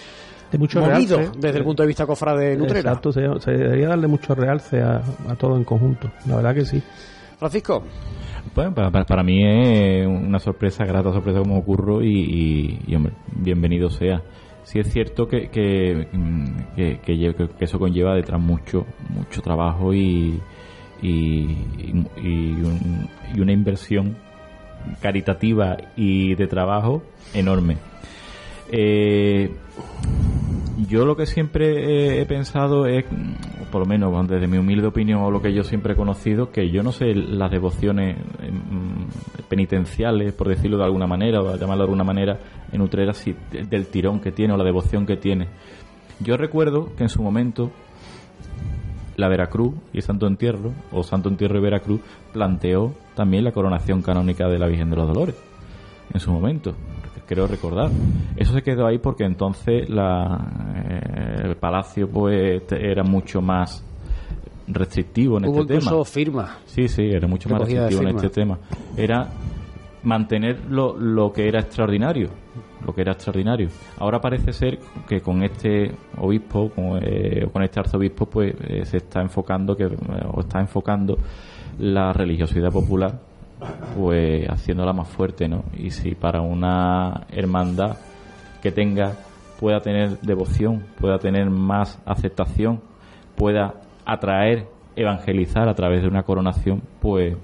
de 0.51 0.57
mucho 0.57 0.79
movido 0.79 1.17
realce. 1.17 1.39
desde 1.39 1.57
el 1.59 1.63
punto 1.63 1.83
de 1.83 1.87
vista 1.87 2.05
cofrade 2.05 2.55
nutrera. 2.55 2.91
Exacto, 2.91 3.11
se, 3.11 3.21
se 3.39 3.51
debería 3.51 3.89
darle 3.89 4.07
mucho 4.07 4.33
realce 4.35 4.81
a, 4.81 5.01
a 5.29 5.35
todo 5.35 5.57
en 5.57 5.63
conjunto, 5.63 6.11
la 6.27 6.35
verdad 6.37 6.53
que 6.55 6.65
sí. 6.65 6.81
Francisco, 7.37 7.83
Bueno, 8.55 8.73
para, 8.73 8.89
para- 8.91 9.05
para 9.05 9.23
mí 9.23 9.43
es 9.43 10.07
una 10.07 10.39
sorpresa, 10.39 10.85
grata 10.85 11.11
sorpresa 11.11 11.39
como 11.39 11.57
ocurro 11.57 12.01
y, 12.01 12.07
y- 12.17 12.79
y, 12.87 12.95
hombre, 12.95 13.13
bienvenido 13.35 13.89
sea. 13.89 14.21
Sí 14.63 14.79
es 14.79 14.91
cierto 14.91 15.27
que, 15.27 15.49
que, 15.49 16.07
que, 16.75 16.99
que 17.05 17.13
lle- 17.15 17.35
que 17.35 17.65
eso 17.65 17.77
conlleva 17.77 18.15
detrás 18.15 18.39
mucho, 18.41 18.85
mucho 19.09 19.41
trabajo 19.41 19.93
y, 19.93 20.39
y, 21.01 21.09
y- 21.09 22.07
y 22.23 22.51
un- 22.63 23.09
y 23.35 23.39
una 23.41 23.51
inversión 23.51 24.15
caritativa 25.01 25.75
y 25.97 26.35
de 26.35 26.47
trabajo 26.47 27.03
enorme. 27.33 27.77
Eh, 28.71 29.51
yo 30.87 31.05
lo 31.05 31.15
que 31.15 31.25
siempre 31.25 32.17
he, 32.17 32.21
he 32.21 32.25
pensado 32.25 32.85
es, 32.85 33.05
mm, 33.09 33.71
por 33.71 33.81
lo 33.81 33.85
menos 33.85 34.27
desde 34.27 34.47
mi 34.47 34.57
humilde 34.57 34.87
opinión 34.87 35.21
o 35.21 35.31
lo 35.31 35.41
que 35.41 35.53
yo 35.53 35.63
siempre 35.63 35.93
he 35.93 35.95
conocido, 35.95 36.51
que 36.51 36.69
yo 36.69 36.83
no 36.83 36.91
sé 36.91 37.13
las 37.13 37.51
devociones 37.51 38.17
mm, 38.17 39.45
penitenciales, 39.47 40.33
por 40.33 40.47
decirlo 40.47 40.77
de 40.77 40.85
alguna 40.85 41.07
manera, 41.07 41.41
o 41.41 41.55
llamarlo 41.55 41.83
de 41.83 41.83
alguna 41.83 42.03
manera, 42.03 42.39
en 42.71 42.81
Utrera, 42.81 43.13
si, 43.13 43.35
del 43.51 43.87
tirón 43.87 44.19
que 44.19 44.31
tiene 44.31 44.53
o 44.53 44.57
la 44.57 44.63
devoción 44.63 45.05
que 45.05 45.17
tiene. 45.17 45.47
Yo 46.19 46.37
recuerdo 46.37 46.95
que 46.95 47.03
en 47.03 47.09
su 47.09 47.21
momento 47.21 47.71
la 49.17 49.27
Veracruz 49.27 49.73
y 49.93 50.01
Santo 50.01 50.27
Entierro, 50.27 50.73
o 50.91 51.03
Santo 51.03 51.29
Entierro 51.29 51.57
y 51.57 51.61
Veracruz, 51.61 52.01
planteó 52.33 52.93
también 53.15 53.43
la 53.43 53.51
coronación 53.51 54.01
canónica 54.01 54.47
de 54.47 54.59
la 54.59 54.67
Virgen 54.67 54.89
de 54.89 54.95
los 54.95 55.07
Dolores 55.07 55.35
en 56.13 56.19
su 56.19 56.31
momento, 56.31 56.75
creo 57.25 57.47
recordar. 57.47 57.89
Eso 58.35 58.53
se 58.53 58.61
quedó 58.61 58.87
ahí 58.87 58.99
porque 58.99 59.25
entonces 59.25 59.89
la, 59.89 60.73
eh, 60.89 61.41
el 61.45 61.55
palacio 61.57 62.09
pues 62.09 62.63
era 62.71 63.03
mucho 63.03 63.41
más 63.41 63.83
restrictivo 64.67 65.37
en 65.37 65.45
hubo 65.45 65.61
este 65.61 65.79
tema. 65.79 66.05
firmas. 66.05 66.57
Sí, 66.65 66.87
sí, 66.87 67.03
era 67.03 67.27
mucho 67.27 67.49
más 67.49 67.61
restrictivo 67.61 68.01
en 68.01 68.15
este 68.15 68.29
tema. 68.29 68.57
Era 68.97 69.29
mantener 70.03 70.65
lo, 70.69 70.95
lo 70.97 71.31
que 71.31 71.47
era 71.47 71.61
extraordinario. 71.61 72.29
Lo 72.85 72.93
que 72.93 73.01
era 73.01 73.13
extraordinario. 73.13 73.69
Ahora 73.97 74.21
parece 74.21 74.53
ser 74.53 74.77
que 75.07 75.19
con 75.21 75.43
este 75.43 75.91
obispo, 76.17 76.69
con, 76.69 76.99
eh, 77.01 77.47
con 77.51 77.63
este 77.63 77.79
arzobispo, 77.79 78.27
pues 78.27 78.53
eh, 78.67 78.85
se 78.85 78.97
está 78.97 79.21
enfocando, 79.21 79.75
que, 79.75 79.85
o 79.85 80.39
está 80.39 80.59
enfocando 80.59 81.17
la 81.79 82.13
religiosidad 82.13 82.71
popular, 82.71 83.19
pues 83.95 84.47
haciéndola 84.49 84.93
más 84.93 85.07
fuerte, 85.07 85.47
¿no? 85.47 85.63
Y 85.77 85.91
si 85.91 86.15
para 86.15 86.41
una 86.41 87.25
hermandad 87.31 87.97
que 88.61 88.71
tenga, 88.71 89.13
pueda 89.59 89.79
tener 89.81 90.19
devoción, 90.21 90.85
pueda 90.99 91.19
tener 91.19 91.49
más 91.49 91.99
aceptación, 92.05 92.81
pueda 93.35 93.75
atraer, 94.05 94.67
evangelizar 94.95 95.67
a 95.67 95.75
través 95.75 96.01
de 96.01 96.07
una 96.07 96.23
coronación, 96.23 96.81
pues 97.01 97.35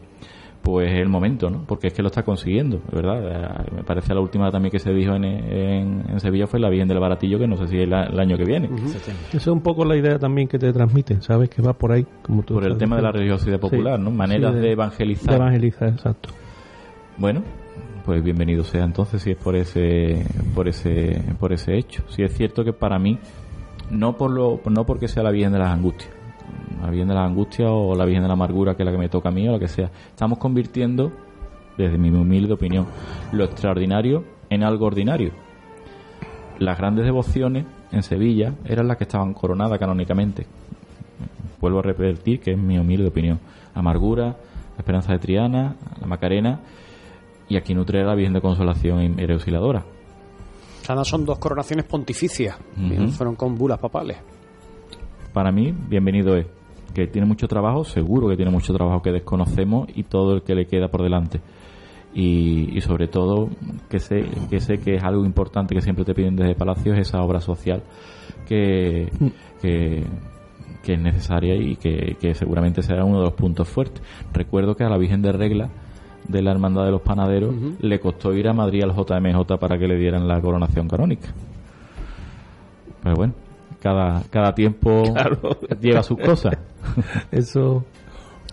pues 0.61 0.91
es 0.91 0.99
el 0.99 1.09
momento, 1.09 1.49
¿no? 1.49 1.63
Porque 1.67 1.87
es 1.87 1.93
que 1.93 2.01
lo 2.03 2.09
está 2.09 2.21
consiguiendo, 2.23 2.81
¿verdad? 2.91 3.65
Eh, 3.65 3.71
Me 3.77 3.83
parece 3.83 4.13
la 4.13 4.21
última 4.21 4.51
también 4.51 4.71
que 4.71 4.77
se 4.79 4.93
dijo 4.93 5.15
en, 5.15 5.23
en, 5.23 6.03
en 6.09 6.19
Sevilla 6.19 6.45
fue 6.45 6.59
la 6.59 6.69
Virgen 6.69 6.87
del 6.87 6.99
Baratillo, 6.99 7.39
que 7.39 7.47
no 7.47 7.57
sé 7.57 7.67
si 7.67 7.79
es 7.79 7.89
la- 7.89 8.03
el 8.03 8.19
año 8.19 8.37
que 8.37 8.45
viene. 8.45 8.69
Esa 8.85 9.37
es 9.37 9.47
un 9.47 9.61
poco 9.61 9.83
la 9.85 9.95
idea 9.97 10.19
también 10.19 10.47
que 10.47 10.59
te 10.59 10.71
transmiten, 10.71 11.21
¿sabes? 11.23 11.49
Que 11.49 11.61
va 11.63 11.73
por 11.73 11.91
ahí, 11.91 12.05
como 12.21 12.43
tú 12.43 12.53
Por 12.53 12.65
el 12.65 12.77
tema 12.77 12.95
de 12.95 13.01
la 13.01 13.11
religiosidad 13.11 13.59
popular, 13.59 13.97
Sí, 13.97 14.03
¿no? 14.03 14.11
Maneras 14.11 14.53
sí, 14.53 14.59
de 14.59 14.71
evangelizar. 14.71 15.29
De 15.29 15.35
evangelizar, 15.35 15.89
exacto. 15.89 16.29
Bueno, 17.17 17.41
pues 18.05 18.23
bienvenido 18.23 18.63
sea 18.63 18.83
entonces 18.83 19.21
si 19.21 19.31
es 19.31 19.37
por 19.37 19.55
ese 19.55 20.25
por 20.55 20.67
ese 20.67 21.23
por 21.39 21.53
ese 21.53 21.77
hecho. 21.77 22.03
Si 22.07 22.23
es 22.23 22.33
cierto 22.35 22.63
que 22.63 22.73
para 22.73 22.97
mí 22.99 23.17
no 23.89 24.15
por 24.15 24.31
lo 24.31 24.59
no 24.69 24.85
porque 24.85 25.07
sea 25.07 25.23
la 25.23 25.31
Virgen 25.31 25.53
de 25.53 25.59
las 25.59 25.69
Angustias, 25.71 26.11
la 26.81 26.89
Virgen 26.89 27.07
de 27.07 27.13
las 27.13 27.27
Angustias 27.27 27.69
o 27.71 27.95
la 27.95 28.05
Virgen 28.05 28.23
de 28.23 28.27
la 28.27 28.33
Amargura 28.33 28.75
que 28.75 28.83
es 28.83 28.85
la 28.85 28.91
que 28.91 28.97
me 28.97 29.09
toca 29.09 29.29
a 29.29 29.31
mí 29.31 29.47
o 29.47 29.51
lo 29.51 29.59
que 29.59 29.67
sea, 29.67 29.91
estamos 30.09 30.37
convirtiendo 30.37 31.11
desde 31.77 31.97
mi 31.97 32.09
humilde 32.09 32.53
opinión 32.53 32.87
lo 33.31 33.43
extraordinario 33.43 34.23
en 34.49 34.63
algo 34.63 34.85
ordinario. 34.85 35.31
Las 36.59 36.77
grandes 36.77 37.05
devociones 37.05 37.65
en 37.91 38.03
Sevilla 38.03 38.53
eran 38.65 38.87
las 38.87 38.97
que 38.97 39.05
estaban 39.05 39.33
coronadas 39.33 39.79
canónicamente. 39.79 40.45
Vuelvo 41.59 41.79
a 41.79 41.83
repetir 41.83 42.39
que 42.39 42.51
es 42.51 42.57
mi 42.57 42.77
humilde 42.77 43.07
opinión. 43.07 43.39
Amargura, 43.73 44.25
la 44.25 44.77
Esperanza 44.77 45.13
de 45.13 45.19
Triana, 45.19 45.75
la 45.99 46.07
Macarena 46.07 46.59
y 47.47 47.55
aquí 47.57 47.73
Nutrera 47.73 48.07
la 48.07 48.15
Virgen 48.15 48.33
de 48.33 48.41
Consolación 48.41 49.19
y 49.19 49.31
Auxiliadora. 49.31 49.83
Además 50.87 51.07
son 51.07 51.25
dos 51.25 51.37
coronaciones 51.37 51.85
pontificias. 51.85 52.57
Fueron 53.15 53.35
con 53.35 53.55
bulas 53.55 53.79
papales. 53.79 54.17
Para 55.33 55.51
mí, 55.51 55.73
bienvenido 55.89 56.35
es. 56.35 56.47
Que 56.93 57.07
tiene 57.07 57.25
mucho 57.25 57.47
trabajo, 57.47 57.85
seguro 57.85 58.27
que 58.27 58.35
tiene 58.35 58.51
mucho 58.51 58.73
trabajo 58.73 59.01
que 59.01 59.11
desconocemos 59.11 59.87
y 59.95 60.03
todo 60.03 60.33
el 60.33 60.41
que 60.41 60.55
le 60.55 60.65
queda 60.65 60.89
por 60.89 61.03
delante. 61.03 61.39
Y, 62.13 62.77
y 62.77 62.81
sobre 62.81 63.07
todo, 63.07 63.47
que 63.89 63.99
sé, 63.99 64.25
que 64.49 64.59
sé 64.59 64.79
que 64.79 64.95
es 64.95 65.03
algo 65.03 65.23
importante 65.23 65.73
que 65.73 65.81
siempre 65.81 66.03
te 66.03 66.13
piden 66.13 66.35
desde 66.35 66.53
Palacio, 66.55 66.93
es 66.93 67.07
esa 67.07 67.21
obra 67.21 67.39
social 67.39 67.81
que, 68.45 69.09
que, 69.61 70.03
que 70.83 70.93
es 70.93 70.99
necesaria 70.99 71.55
y 71.55 71.77
que, 71.77 72.17
que 72.19 72.33
seguramente 72.33 72.81
será 72.81 73.05
uno 73.05 73.19
de 73.19 73.23
los 73.23 73.33
puntos 73.33 73.69
fuertes. 73.69 74.03
Recuerdo 74.33 74.75
que 74.75 74.83
a 74.83 74.89
la 74.89 74.97
Virgen 74.97 75.21
de 75.21 75.31
Regla 75.31 75.69
de 76.27 76.41
la 76.41 76.51
Hermandad 76.51 76.83
de 76.83 76.91
los 76.91 77.01
Panaderos 77.01 77.55
le 77.79 77.99
costó 78.01 78.33
ir 78.33 78.49
a 78.49 78.53
Madrid 78.53 78.83
al 78.83 78.93
JMJ 78.93 79.57
para 79.57 79.77
que 79.77 79.87
le 79.87 79.97
dieran 79.97 80.27
la 80.27 80.41
coronación 80.41 80.89
canónica. 80.89 81.33
Pero 83.01 83.15
bueno, 83.15 83.33
cada, 83.81 84.21
cada 84.29 84.53
tiempo 84.55 85.03
Claro. 85.13 85.57
lleva 85.81 86.03
sus 86.03 86.19
cosas. 86.19 86.55
Eso. 87.31 87.83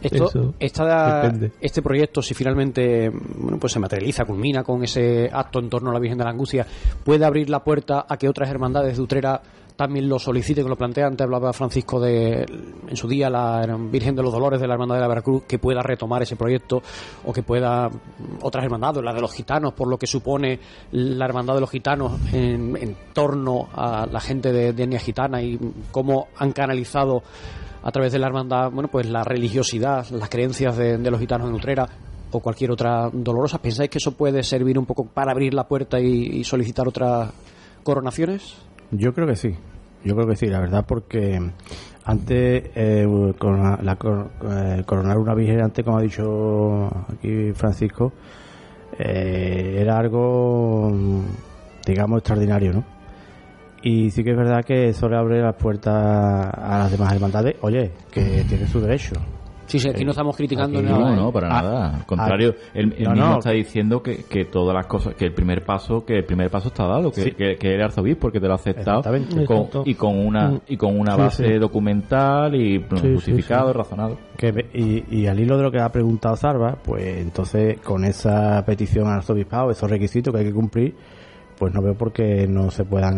Esto, 0.00 0.26
esta- 0.60 1.22
este 1.60 1.82
proyecto, 1.82 2.22
si 2.22 2.34
finalmente 2.34 3.10
bueno, 3.10 3.58
pues 3.58 3.72
se 3.72 3.80
materializa, 3.80 4.24
culmina 4.24 4.62
con 4.62 4.82
ese 4.84 5.28
acto 5.32 5.58
en 5.58 5.68
torno 5.68 5.90
a 5.90 5.92
la 5.94 5.98
Virgen 6.00 6.18
de 6.18 6.24
la 6.24 6.30
Angustia, 6.30 6.66
puede 7.04 7.24
abrir 7.24 7.50
la 7.50 7.64
puerta 7.64 8.06
a 8.08 8.16
que 8.16 8.28
otras 8.28 8.48
hermandades 8.50 8.96
de 8.96 9.02
Utrera 9.02 9.40
también 9.76 10.08
lo 10.08 10.18
soliciten, 10.18 10.64
que 10.64 10.70
lo 10.70 10.74
plantea. 10.76 11.06
Antes 11.06 11.24
hablaba 11.24 11.52
Francisco 11.52 12.00
de, 12.00 12.42
en 12.88 12.96
su 12.96 13.06
día, 13.06 13.30
la 13.30 13.64
Virgen 13.78 14.16
de 14.16 14.24
los 14.24 14.32
Dolores 14.32 14.60
de 14.60 14.66
la 14.66 14.74
Hermandad 14.74 14.96
de 14.96 15.02
la 15.02 15.06
Veracruz, 15.08 15.44
que 15.46 15.60
pueda 15.60 15.82
retomar 15.82 16.20
ese 16.20 16.34
proyecto 16.34 16.82
o 17.24 17.32
que 17.32 17.44
pueda 17.44 17.88
mm, 17.88 18.38
otras 18.42 18.64
hermandades, 18.64 19.04
la 19.04 19.14
de 19.14 19.20
los 19.20 19.32
gitanos, 19.32 19.74
por 19.74 19.86
lo 19.86 19.96
que 19.96 20.08
supone 20.08 20.58
la 20.90 21.24
Hermandad 21.26 21.54
de 21.54 21.60
los 21.60 21.70
Gitanos 21.70 22.12
en, 22.32 22.76
en 22.76 22.96
torno 23.12 23.68
a 23.72 24.04
la 24.10 24.18
gente 24.20 24.52
de, 24.52 24.72
de 24.72 24.82
etnia 24.82 24.98
gitana 24.98 25.40
y 25.42 25.56
cómo 25.92 26.26
han 26.36 26.50
canalizado 26.50 27.22
a 27.88 27.90
través 27.90 28.12
de 28.12 28.18
la 28.18 28.26
hermandad, 28.26 28.70
bueno, 28.70 28.88
pues 28.90 29.08
la 29.08 29.24
religiosidad, 29.24 30.06
las 30.10 30.28
creencias 30.28 30.76
de, 30.76 30.98
de 30.98 31.10
los 31.10 31.18
gitanos 31.18 31.48
en 31.48 31.54
Utrera 31.54 31.88
o 32.30 32.40
cualquier 32.40 32.70
otra 32.70 33.08
dolorosa. 33.10 33.58
¿Pensáis 33.58 33.88
que 33.88 33.96
eso 33.96 34.12
puede 34.12 34.42
servir 34.42 34.78
un 34.78 34.84
poco 34.84 35.06
para 35.06 35.32
abrir 35.32 35.54
la 35.54 35.66
puerta 35.66 35.98
y, 35.98 36.44
solicitar 36.44 36.86
otras 36.86 37.30
coronaciones? 37.82 38.56
Yo 38.90 39.14
creo 39.14 39.26
que 39.26 39.36
sí. 39.36 39.54
Yo 40.04 40.14
creo 40.14 40.28
que 40.28 40.36
sí, 40.36 40.46
la 40.46 40.60
verdad, 40.60 40.84
porque 40.86 41.40
antes, 42.04 42.70
eh, 42.74 43.06
corona- 43.38 43.78
la, 43.82 43.92
eh, 43.94 44.82
coronar 44.84 45.16
una 45.16 45.34
virgen, 45.34 45.62
antes, 45.62 45.82
como 45.84 45.96
ha 45.98 46.02
dicho 46.02 46.86
aquí 47.10 47.52
Francisco, 47.54 48.12
eh, 48.98 49.78
era 49.80 49.98
algo, 49.98 50.92
digamos, 51.86 52.18
extraordinario, 52.18 52.72
¿no? 52.74 52.97
Y 53.82 54.10
sí 54.10 54.24
que 54.24 54.30
es 54.32 54.36
verdad 54.36 54.64
que 54.64 54.88
eso 54.88 55.08
le 55.08 55.16
abre 55.16 55.40
las 55.40 55.54
puertas 55.54 55.94
a 55.94 56.78
las 56.78 56.90
demás 56.90 57.12
hermandades. 57.12 57.56
Oye, 57.60 57.92
que 58.10 58.44
tiene 58.48 58.66
su 58.66 58.80
derecho. 58.80 59.14
Sí, 59.66 59.78
sí, 59.78 59.90
aquí 59.90 60.02
no 60.02 60.12
estamos 60.12 60.34
criticando 60.34 60.78
Aquí 60.78 60.88
nada. 60.88 60.98
No, 60.98 61.12
¿eh? 61.12 61.16
no, 61.16 61.30
para 61.30 61.48
Ah, 61.48 61.62
nada. 61.62 61.88
Al 61.90 62.00
ah, 62.00 62.04
contrario, 62.06 62.54
él, 62.72 62.94
él 62.96 63.04
no, 63.04 63.10
mismo 63.10 63.26
no. 63.32 63.38
está 63.38 63.50
diciendo 63.50 64.02
que, 64.02 64.24
que 64.24 64.46
todas 64.46 64.74
las 64.74 64.86
cosas, 64.86 65.14
que 65.14 65.26
el 65.26 65.34
primer 65.34 65.62
paso, 65.62 66.06
que 66.06 66.14
el 66.16 66.24
primer 66.24 66.48
paso 66.50 66.68
está 66.68 66.86
dado, 66.86 67.12
que, 67.12 67.20
Sí. 67.20 67.30
que, 67.32 67.56
que 67.56 67.74
el 67.74 67.82
arzobispo, 67.82 68.22
porque 68.22 68.40
te 68.40 68.46
lo 68.46 68.54
ha 68.54 68.56
aceptado 68.56 69.02
con- 69.46 69.82
y 69.84 69.94
con 69.94 70.18
una 70.26 70.48
Mm. 70.52 70.60
y 70.68 70.76
con 70.78 70.98
una 70.98 71.12
Sí, 71.16 71.20
base 71.20 71.46
sí. 71.48 71.58
documental 71.58 72.54
y 72.54 72.78
sí, 72.78 73.12
justificado, 73.12 73.70
sí. 73.72 73.76
razonado. 73.76 74.16
Que, 74.38 74.54
y, 74.72 75.04
y 75.20 75.26
al 75.26 75.38
hilo 75.38 75.58
de 75.58 75.64
lo 75.64 75.70
que 75.70 75.80
ha 75.80 75.92
preguntado 75.92 76.34
Sarva, 76.34 76.78
pues 76.82 77.18
entonces 77.18 77.78
con 77.80 78.06
esa 78.06 78.64
petición 78.64 79.06
al 79.08 79.16
arzobispado, 79.18 79.70
esos 79.70 79.90
requisitos 79.90 80.32
que 80.32 80.40
hay 80.40 80.46
que 80.46 80.54
cumplir, 80.54 80.94
pues 81.58 81.74
no 81.74 81.82
veo 81.82 81.94
por 81.94 82.12
qué 82.12 82.46
no 82.48 82.70
se 82.70 82.84
puedan 82.84 83.16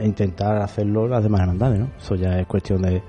intentar 0.00 0.56
hacerlo 0.62 1.06
las 1.08 1.22
demás 1.22 1.40
hermandades, 1.42 1.80
¿no? 1.80 1.90
Eso 1.98 2.14
ya 2.14 2.38
es 2.38 2.46
cuestión 2.46 2.82
de, 2.82 3.02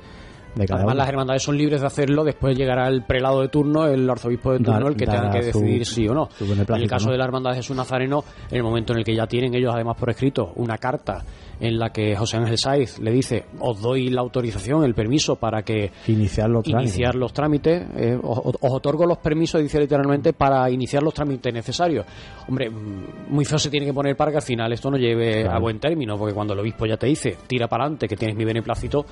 de 0.55 0.65
cada 0.65 0.79
Además, 0.81 0.93
uno. 0.93 0.95
las 0.95 1.09
hermandades 1.09 1.43
son 1.43 1.57
libres 1.57 1.81
de 1.81 1.87
hacerlo. 1.87 2.23
Después 2.23 2.57
llegará 2.57 2.87
el 2.87 3.03
prelado 3.03 3.41
de 3.41 3.49
turno, 3.49 3.85
el 3.87 4.09
arzobispo 4.09 4.51
de 4.53 4.59
turno, 4.59 4.73
Dar- 4.73 4.87
el 4.91 4.95
que 4.95 5.05
tenga 5.05 5.31
que 5.31 5.51
su- 5.51 5.59
decidir 5.59 5.85
sí 5.85 6.07
o 6.07 6.13
no. 6.13 6.29
su 6.37 6.45
En 6.45 6.59
el 6.59 6.87
caso 6.89 7.07
¿no? 7.07 7.11
de 7.13 7.17
la 7.17 7.25
hermandad 7.25 7.51
de 7.51 7.57
Jesús 7.57 7.75
Nazareno, 7.75 8.23
en 8.49 8.57
el 8.57 8.63
momento 8.63 8.93
en 8.93 8.99
el 8.99 9.05
que 9.05 9.15
ya 9.15 9.27
tienen 9.27 9.53
ellos, 9.55 9.73
además 9.73 9.97
por 9.97 10.09
escrito, 10.09 10.51
una 10.55 10.77
carta 10.77 11.23
en 11.59 11.77
la 11.79 11.89
que 11.91 12.15
José 12.15 12.37
Ángel 12.37 12.57
Saiz 12.57 12.99
le 12.99 13.11
dice: 13.11 13.45
Os 13.59 13.81
doy 13.81 14.09
la 14.09 14.21
autorización, 14.21 14.83
el 14.83 14.93
permiso 14.93 15.35
para 15.35 15.63
que 15.63 15.91
Iniciar 16.07 16.49
los 16.49 16.63
trámites. 16.63 16.93
iniciar 16.95 17.15
los 17.15 17.33
trámites, 17.33 17.83
eh, 17.95 18.17
os, 18.21 18.39
os 18.59 18.71
otorgo 18.73 19.05
los 19.05 19.17
permisos, 19.19 19.61
dice 19.61 19.79
literalmente, 19.79 20.33
para 20.33 20.69
iniciar 20.69 21.03
los 21.03 21.13
trámites 21.13 21.53
necesarios. 21.53 22.05
Hombre, 22.47 22.69
mm, 22.69 23.29
muy 23.29 23.45
feo 23.45 23.57
se 23.57 23.69
tiene 23.69 23.85
que 23.85 23.93
poner 23.93 24.15
para 24.15 24.31
que 24.31 24.37
al 24.37 24.43
final 24.43 24.71
esto 24.73 24.89
no 24.91 24.97
lleve 24.97 25.41
Claro. 25.43 25.57
a 25.57 25.59
buen 25.59 25.79
término, 25.79 26.17
porque 26.17 26.33
cuando 26.33 26.53
el 26.53 26.59
obispo 26.59 26.85
ya 26.85 26.97
te 26.97 27.07
dice, 27.07 27.35
tira 27.47 27.67
para 27.67 27.83
adelante, 27.85 28.07
que 28.07 28.15
tienes 28.15 28.35
mi 28.37 28.45
beneplácito, 28.45 29.05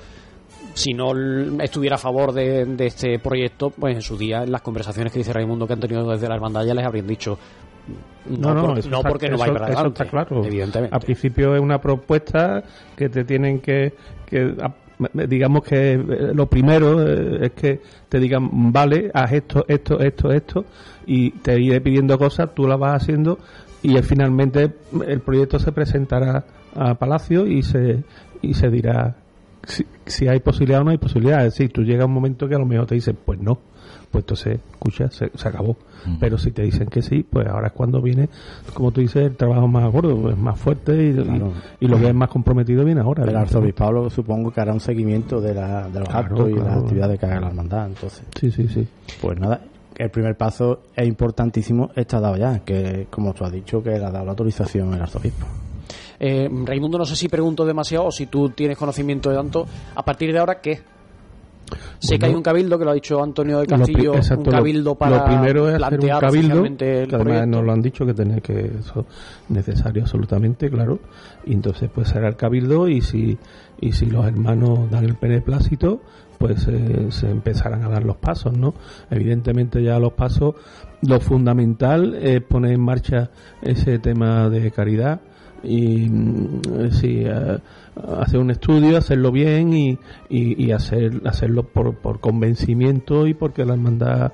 si 0.74 0.92
no 0.92 1.12
estuviera 1.62 1.96
a 1.96 1.98
favor 1.98 2.32
de, 2.32 2.64
de 2.64 2.86
este 2.86 3.18
proyecto, 3.18 3.70
pues 3.70 3.94
en 3.94 4.02
su 4.02 4.16
día, 4.16 4.42
en 4.42 4.50
las 4.52 4.62
conversaciones 4.62 5.12
que 5.12 5.20
dice 5.20 5.32
Raimundo 5.32 5.66
que 5.66 5.72
han 5.74 5.80
tenido 5.80 6.08
desde 6.10 6.28
la 6.28 6.34
hermandad, 6.34 6.64
ya 6.64 6.74
les 6.74 6.84
habrían 6.84 7.06
dicho, 7.06 7.38
no, 8.26 8.76
eso 8.76 8.88
no 8.90 8.96
está- 8.98 9.08
porque 9.08 9.28
no 9.28 9.36
eso- 9.36 9.52
para 9.52 9.68
eso 9.72 9.86
está 9.88 10.04
claro. 10.06 10.44
evidentemente. 10.44 10.94
Al 10.94 11.00
principio 11.02 11.54
es 11.54 11.60
una 11.60 11.78
propuesta 11.80 12.62
que 12.96 13.08
te 13.08 13.24
tienen 13.24 13.60
que, 13.60 13.92
que 14.26 14.54
digamos 15.28 15.62
que 15.64 15.92
eh, 15.92 15.98
lo 16.34 16.46
primero 16.46 17.02
eh, 17.02 17.46
es 17.46 17.52
que 17.52 17.80
te 18.08 18.18
digan, 18.20 18.48
vale, 18.72 19.10
haz 19.12 19.32
esto, 19.32 19.64
esto, 19.68 19.98
esto, 20.00 20.30
esto, 20.30 20.64
y 21.06 21.30
te 21.32 21.60
iré 21.60 21.80
pidiendo 21.80 22.16
cosas, 22.16 22.54
tú 22.54 22.66
las 22.66 22.78
vas 22.78 23.02
haciendo, 23.02 23.38
y 23.82 23.94
finalmente 24.02 24.72
el 25.06 25.20
proyecto 25.20 25.58
se 25.58 25.72
presentará 25.72 26.44
a 26.74 26.94
Palacio 26.94 27.46
y 27.46 27.62
se, 27.62 28.02
y 28.40 28.54
se 28.54 28.68
dirá 28.70 29.16
si, 29.64 29.84
si 30.06 30.28
hay 30.28 30.40
posibilidad 30.40 30.80
o 30.80 30.84
no 30.84 30.90
hay 30.92 30.98
posibilidad. 30.98 31.44
Es 31.44 31.54
decir, 31.54 31.72
tú 31.72 31.82
llega 31.82 32.06
un 32.06 32.12
momento 32.12 32.48
que 32.48 32.54
a 32.54 32.58
lo 32.58 32.64
mejor 32.66 32.86
te 32.86 32.94
dicen, 32.94 33.18
pues 33.24 33.38
no, 33.40 33.58
pues 34.14 34.22
entonces, 34.22 34.60
escucha, 34.72 35.10
se, 35.10 35.30
se 35.34 35.48
acabó. 35.48 35.76
Pero 36.20 36.38
si 36.38 36.52
te 36.52 36.62
dicen 36.62 36.86
que 36.86 37.02
sí, 37.02 37.24
pues 37.28 37.46
ahora 37.48 37.68
es 37.68 37.72
cuando 37.72 38.00
viene, 38.00 38.28
como 38.74 38.92
tú 38.92 39.00
dices, 39.00 39.24
el 39.26 39.36
trabajo 39.36 39.66
más 39.66 39.90
gordo, 39.90 40.30
es 40.30 40.36
más 40.38 40.56
fuerte 40.60 40.92
y, 40.94 41.08
y- 41.08 41.14
Claro. 41.24 41.52
y 41.80 41.88
lo 41.88 41.98
que 41.98 42.08
es 42.08 42.14
más 42.14 42.28
comprometido 42.28 42.84
viene 42.84 43.00
ahora. 43.00 43.24
El 43.24 43.34
arzobispado 43.34 44.08
supongo 44.10 44.52
que 44.52 44.60
hará 44.60 44.72
un 44.72 44.80
seguimiento 44.80 45.40
de, 45.40 45.54
la, 45.54 45.88
de 45.88 45.98
los 46.00 46.08
Claro, 46.08 46.26
actos 46.34 46.50
y 46.50 46.54
claro. 46.54 46.68
las 46.68 46.78
actividades 46.82 47.18
que 47.18 47.26
haga 47.26 47.40
la 47.40 47.46
hermandad. 47.48 47.86
Entonces, 47.88 48.22
Sí, 48.38 48.50
sí, 48.52 48.68
sí. 48.68 48.86
pues 49.20 49.40
nada, 49.40 49.62
el 49.96 50.10
primer 50.10 50.36
paso 50.36 50.82
es 50.94 51.08
importantísimo, 51.08 51.90
está 51.96 52.20
dado 52.20 52.36
ya, 52.36 52.58
que 52.60 53.06
como 53.10 53.32
tú 53.34 53.44
has 53.44 53.52
dicho, 53.52 53.82
que 53.82 53.90
le 53.98 54.04
ha 54.04 54.10
dado 54.10 54.24
la 54.26 54.30
autorización 54.32 54.94
el 54.94 55.00
arzobispo. 55.02 55.46
Eh, 56.20 56.48
Raimundo, 56.64 56.96
no 56.98 57.04
sé 57.04 57.16
si 57.16 57.28
pregunto 57.28 57.64
demasiado 57.64 58.06
o 58.06 58.10
si 58.12 58.26
tú 58.26 58.50
tienes 58.50 58.76
conocimiento 58.78 59.30
de 59.30 59.36
tanto. 59.36 59.66
A 59.94 60.04
partir 60.04 60.32
de 60.32 60.38
ahora, 60.38 60.60
¿qué? 60.60 60.80
Sé 61.98 62.18
que 62.18 62.26
hay 62.26 62.34
un 62.34 62.42
cabildo, 62.42 62.78
que 62.78 62.84
lo 62.84 62.90
ha 62.90 62.94
dicho 62.94 63.22
Antonio 63.22 63.58
de 63.60 63.66
Castillo, 63.66 64.14
exacto, 64.14 64.50
un 64.50 64.56
cabildo 64.56 64.94
para 64.94 65.18
lo 65.18 65.24
primero 65.24 65.68
es 65.68 65.82
hacer 65.82 66.00
un 66.00 66.08
cabildo 66.08 66.62
que 66.76 67.08
además 67.12 67.46
nos 67.46 67.64
lo 67.64 67.72
han 67.72 67.82
dicho 67.82 68.06
que 68.06 68.14
tiene 68.14 68.40
que 68.40 68.72
eso 68.80 69.00
es 69.00 69.50
necesario 69.50 70.02
absolutamente 70.02 70.70
claro. 70.70 70.98
Y 71.44 71.52
entonces 71.52 71.90
pues 71.94 72.08
será 72.08 72.28
el 72.28 72.36
cabildo 72.36 72.88
y 72.88 73.00
si 73.00 73.38
y 73.80 73.92
si 73.92 74.06
los 74.06 74.26
hermanos 74.26 74.90
dan 74.90 75.04
el 75.04 75.16
beneplácito 75.20 76.00
pues 76.38 76.66
eh, 76.68 77.06
se 77.10 77.30
empezarán 77.30 77.84
a 77.84 77.88
dar 77.88 78.04
los 78.04 78.16
pasos 78.16 78.56
no 78.56 78.74
evidentemente 79.10 79.82
ya 79.82 79.98
los 79.98 80.12
pasos 80.12 80.54
lo 81.02 81.20
fundamental 81.20 82.14
es 82.14 82.40
poner 82.42 82.72
en 82.72 82.80
marcha 82.80 83.30
ese 83.62 83.98
tema 83.98 84.48
de 84.48 84.70
caridad 84.70 85.20
y 85.64 86.08
mm, 86.08 86.60
eh, 86.78 86.90
sí, 86.92 87.22
eh, 87.24 87.58
hacer 88.18 88.40
un 88.40 88.50
estudio, 88.50 88.96
hacerlo 88.98 89.30
bien 89.32 89.72
y, 89.72 89.98
y, 90.28 90.64
y 90.64 90.72
hacer, 90.72 91.22
hacerlo 91.26 91.62
por, 91.62 91.94
por 91.94 92.20
convencimiento 92.20 93.26
y 93.26 93.34
porque 93.34 93.64
la 93.64 93.74
hermandad 93.74 94.32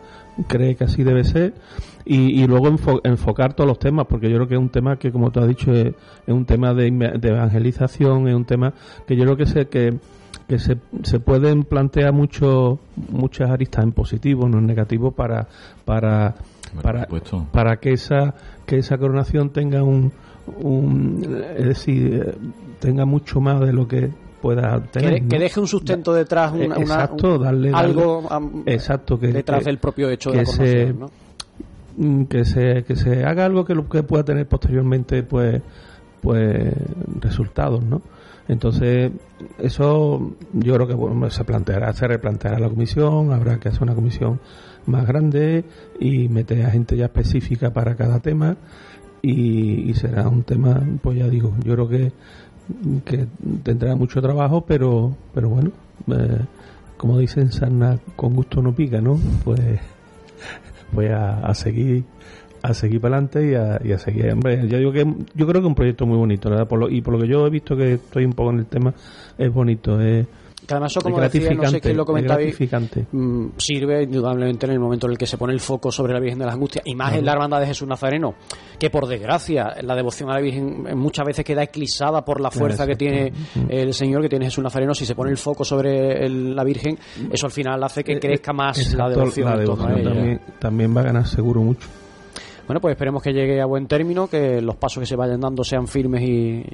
cree 0.48 0.74
que 0.76 0.84
así 0.84 1.02
debe 1.02 1.24
ser. 1.24 1.54
Y, 2.04 2.42
y 2.42 2.46
luego 2.46 2.68
enfo- 2.68 3.00
enfocar 3.04 3.52
todos 3.54 3.68
los 3.68 3.78
temas 3.78 4.06
porque 4.08 4.30
yo 4.30 4.36
creo 4.36 4.48
que 4.48 4.54
es 4.54 4.60
un 4.60 4.70
tema 4.70 4.96
que 4.96 5.12
como 5.12 5.30
tú 5.30 5.40
has 5.40 5.48
dicho 5.48 5.70
es, 5.72 5.88
es 6.26 6.34
un 6.34 6.46
tema 6.46 6.72
de, 6.72 6.90
de 6.90 7.28
evangelización 7.28 8.26
es 8.26 8.34
un 8.34 8.46
tema 8.46 8.72
que 9.06 9.16
yo 9.16 9.24
creo 9.24 9.36
que 9.36 9.46
se 9.46 9.66
que 9.66 9.98
que 10.48 10.58
se, 10.58 10.78
se 11.04 11.20
pueden 11.20 11.62
plantear 11.62 12.12
mucho, 12.12 12.80
muchas 13.12 13.50
aristas 13.50 13.84
en 13.84 13.92
positivo, 13.92 14.48
no 14.48 14.58
en 14.58 14.66
negativo, 14.66 15.12
para, 15.12 15.46
para, 15.84 16.34
para, 16.82 17.06
para 17.52 17.76
que 17.76 17.92
esa, 17.92 18.34
que 18.66 18.78
esa 18.78 18.98
coronación 18.98 19.50
tenga 19.50 19.84
un, 19.84 20.10
un 20.60 21.44
es 21.56 21.64
decir, 21.66 22.34
tenga 22.80 23.04
mucho 23.04 23.40
más 23.40 23.60
de 23.60 23.72
lo 23.72 23.86
que 23.86 24.10
pueda 24.42 24.80
que, 24.82 24.88
tener. 25.00 25.22
que 25.28 25.38
deje 25.38 25.60
un 25.60 25.66
sustento 25.68 26.12
detrás, 26.14 26.52
una, 26.52 26.62
Eh, 26.62 26.66
una- 26.68 26.80
exacto, 26.80 27.38
darle, 27.38 27.70
algo 27.74 28.22
darle- 28.28 28.62
exacto, 28.66 29.20
que, 29.20 29.28
detrás 29.28 29.60
que- 29.60 29.64
del 29.66 29.78
propio 29.78 30.08
hecho 30.10 30.30
de 30.30 30.38
la 30.38 30.46
se, 30.46 30.94
mm, 31.96 32.24
que 32.24 32.44
se 32.44 32.82
que 32.84 32.96
se 32.96 33.24
haga 33.24 33.44
algo 33.44 33.64
que, 33.64 33.74
lo- 33.74 33.88
que 33.88 34.02
pueda 34.02 34.24
tener 34.24 34.46
posteriormente 34.48 35.22
pues 35.22 35.60
pues 36.22 36.72
resultados 37.20 37.82
no 37.84 38.00
entonces 38.48 39.10
eso 39.58 40.32
yo 40.52 40.74
creo 40.74 40.86
que 40.86 40.94
bueno, 40.94 41.30
se 41.30 41.44
planteará 41.44 41.92
se 41.92 42.06
replanteará 42.08 42.58
la 42.58 42.68
comisión 42.68 43.32
habrá 43.32 43.58
que 43.58 43.68
hacer 43.68 43.82
una 43.82 43.94
comisión 43.94 44.40
más 44.86 45.06
grande 45.06 45.64
y 45.98 46.28
meter 46.28 46.64
a 46.66 46.70
gente 46.70 46.96
ya 46.96 47.06
específica 47.06 47.72
para 47.72 47.94
cada 47.94 48.20
tema 48.20 48.56
y, 49.22 49.90
y 49.90 49.94
será 49.94 50.28
un 50.28 50.42
tema 50.44 50.80
pues 51.02 51.18
ya 51.18 51.28
digo 51.28 51.54
yo 51.64 51.74
creo 51.74 51.88
que 51.88 52.12
que 53.04 53.26
tendrá 53.62 53.94
mucho 53.96 54.20
trabajo 54.20 54.64
pero 54.66 55.16
pero 55.34 55.48
bueno 55.48 55.70
eh, 56.08 56.40
como 56.96 57.18
dicen 57.18 57.52
sarna 57.52 57.98
con 58.16 58.34
gusto 58.34 58.62
no 58.62 58.74
pica 58.74 59.00
no 59.00 59.18
pues 59.44 59.60
pues 60.94 61.10
a, 61.12 61.54
seguir 61.54 62.04
a 62.62 62.74
seguir 62.74 63.00
para 63.00 63.16
adelante 63.16 63.50
y 63.50 63.54
a, 63.54 63.80
y 63.82 63.92
a 63.92 63.98
seguir 63.98 64.30
hombre 64.32 64.68
yo 64.68 64.78
digo 64.78 64.92
que 64.92 65.06
yo 65.34 65.46
creo 65.46 65.60
que 65.60 65.66
es 65.66 65.70
un 65.70 65.74
proyecto 65.74 66.06
muy 66.06 66.16
bonito 66.16 66.50
verdad, 66.50 66.68
por 66.68 66.78
lo, 66.78 66.90
y 66.90 67.00
por 67.00 67.14
lo 67.14 67.20
que 67.20 67.28
yo 67.28 67.46
he 67.46 67.50
visto 67.50 67.76
que 67.76 67.94
estoy 67.94 68.24
un 68.24 68.32
poco 68.32 68.50
en 68.50 68.58
el 68.60 68.66
tema 68.66 68.94
es 69.38 69.52
bonito 69.52 69.96
Que 70.66 70.74
además 70.74 70.92
eso, 70.92 71.00
es 71.00 71.04
como 71.04 71.20
decía, 71.20 71.50
no 71.54 71.66
sé 71.68 71.80
quién 71.80 71.96
lo 71.96 72.04
comentabais, 72.04 72.56
mm, 73.10 73.46
sirve 73.56 74.02
indudablemente 74.04 74.66
en 74.66 74.72
el 74.72 74.78
momento 74.78 75.06
en 75.06 75.12
el 75.12 75.18
que 75.18 75.26
se 75.26 75.36
pone 75.36 75.52
el 75.52 75.60
foco 75.60 75.90
sobre 75.90 76.12
la 76.12 76.20
Virgen 76.20 76.38
de 76.38 76.44
las 76.44 76.54
Angustias 76.54 76.84
y 76.86 76.94
más 76.94 77.14
en 77.14 77.24
la 77.24 77.32
hermandad 77.32 77.60
de 77.60 77.66
Jesús 77.66 77.88
Nazareno, 77.88 78.34
que 78.78 78.88
por 78.90 79.06
desgracia 79.08 79.74
la 79.82 79.94
devoción 79.96 80.30
a 80.30 80.34
la 80.34 80.40
Virgen 80.40 80.86
eh, 80.86 80.94
muchas 80.94 81.26
veces 81.26 81.44
queda 81.44 81.62
eclipsada 81.64 82.24
por 82.24 82.40
la 82.40 82.50
fuerza 82.50 82.86
que 82.86 82.94
tiene 82.94 83.32
el 83.68 83.92
Señor, 83.94 84.22
que 84.22 84.28
tiene 84.28 84.44
Jesús 84.44 84.62
Nazareno. 84.62 84.94
Si 84.94 85.04
se 85.06 85.14
pone 85.14 85.30
el 85.30 85.38
foco 85.38 85.64
sobre 85.64 86.24
el- 86.24 86.54
la 86.54 86.62
Virgen, 86.62 86.96
eso 87.32 87.46
al 87.46 87.52
final 87.52 87.82
hace 87.82 88.04
que 88.04 88.12
Eh, 88.12 88.20
crezca 88.20 88.52
más 88.52 88.76
la 88.78 88.82
Exacto, 89.06 89.08
devoción, 89.18 89.50
la 89.50 89.64
torno 89.64 89.84
a 89.84 89.88
devoción 89.88 89.98
ella. 90.00 90.14
también, 90.14 90.40
también 90.60 90.96
va 90.96 91.00
a 91.00 91.04
ganar 91.04 91.26
seguro 91.26 91.62
mucho 91.62 91.88
Bueno, 92.70 92.80
pues 92.80 92.92
esperemos 92.92 93.20
que 93.20 93.32
llegue 93.32 93.60
a 93.60 93.66
buen 93.66 93.88
término, 93.88 94.28
que 94.28 94.62
los 94.62 94.76
pasos 94.76 95.00
que 95.00 95.06
se 95.06 95.16
vayan 95.16 95.40
dando 95.40 95.64
sean 95.64 95.88
firmes 95.88 96.22
y, 96.22 96.64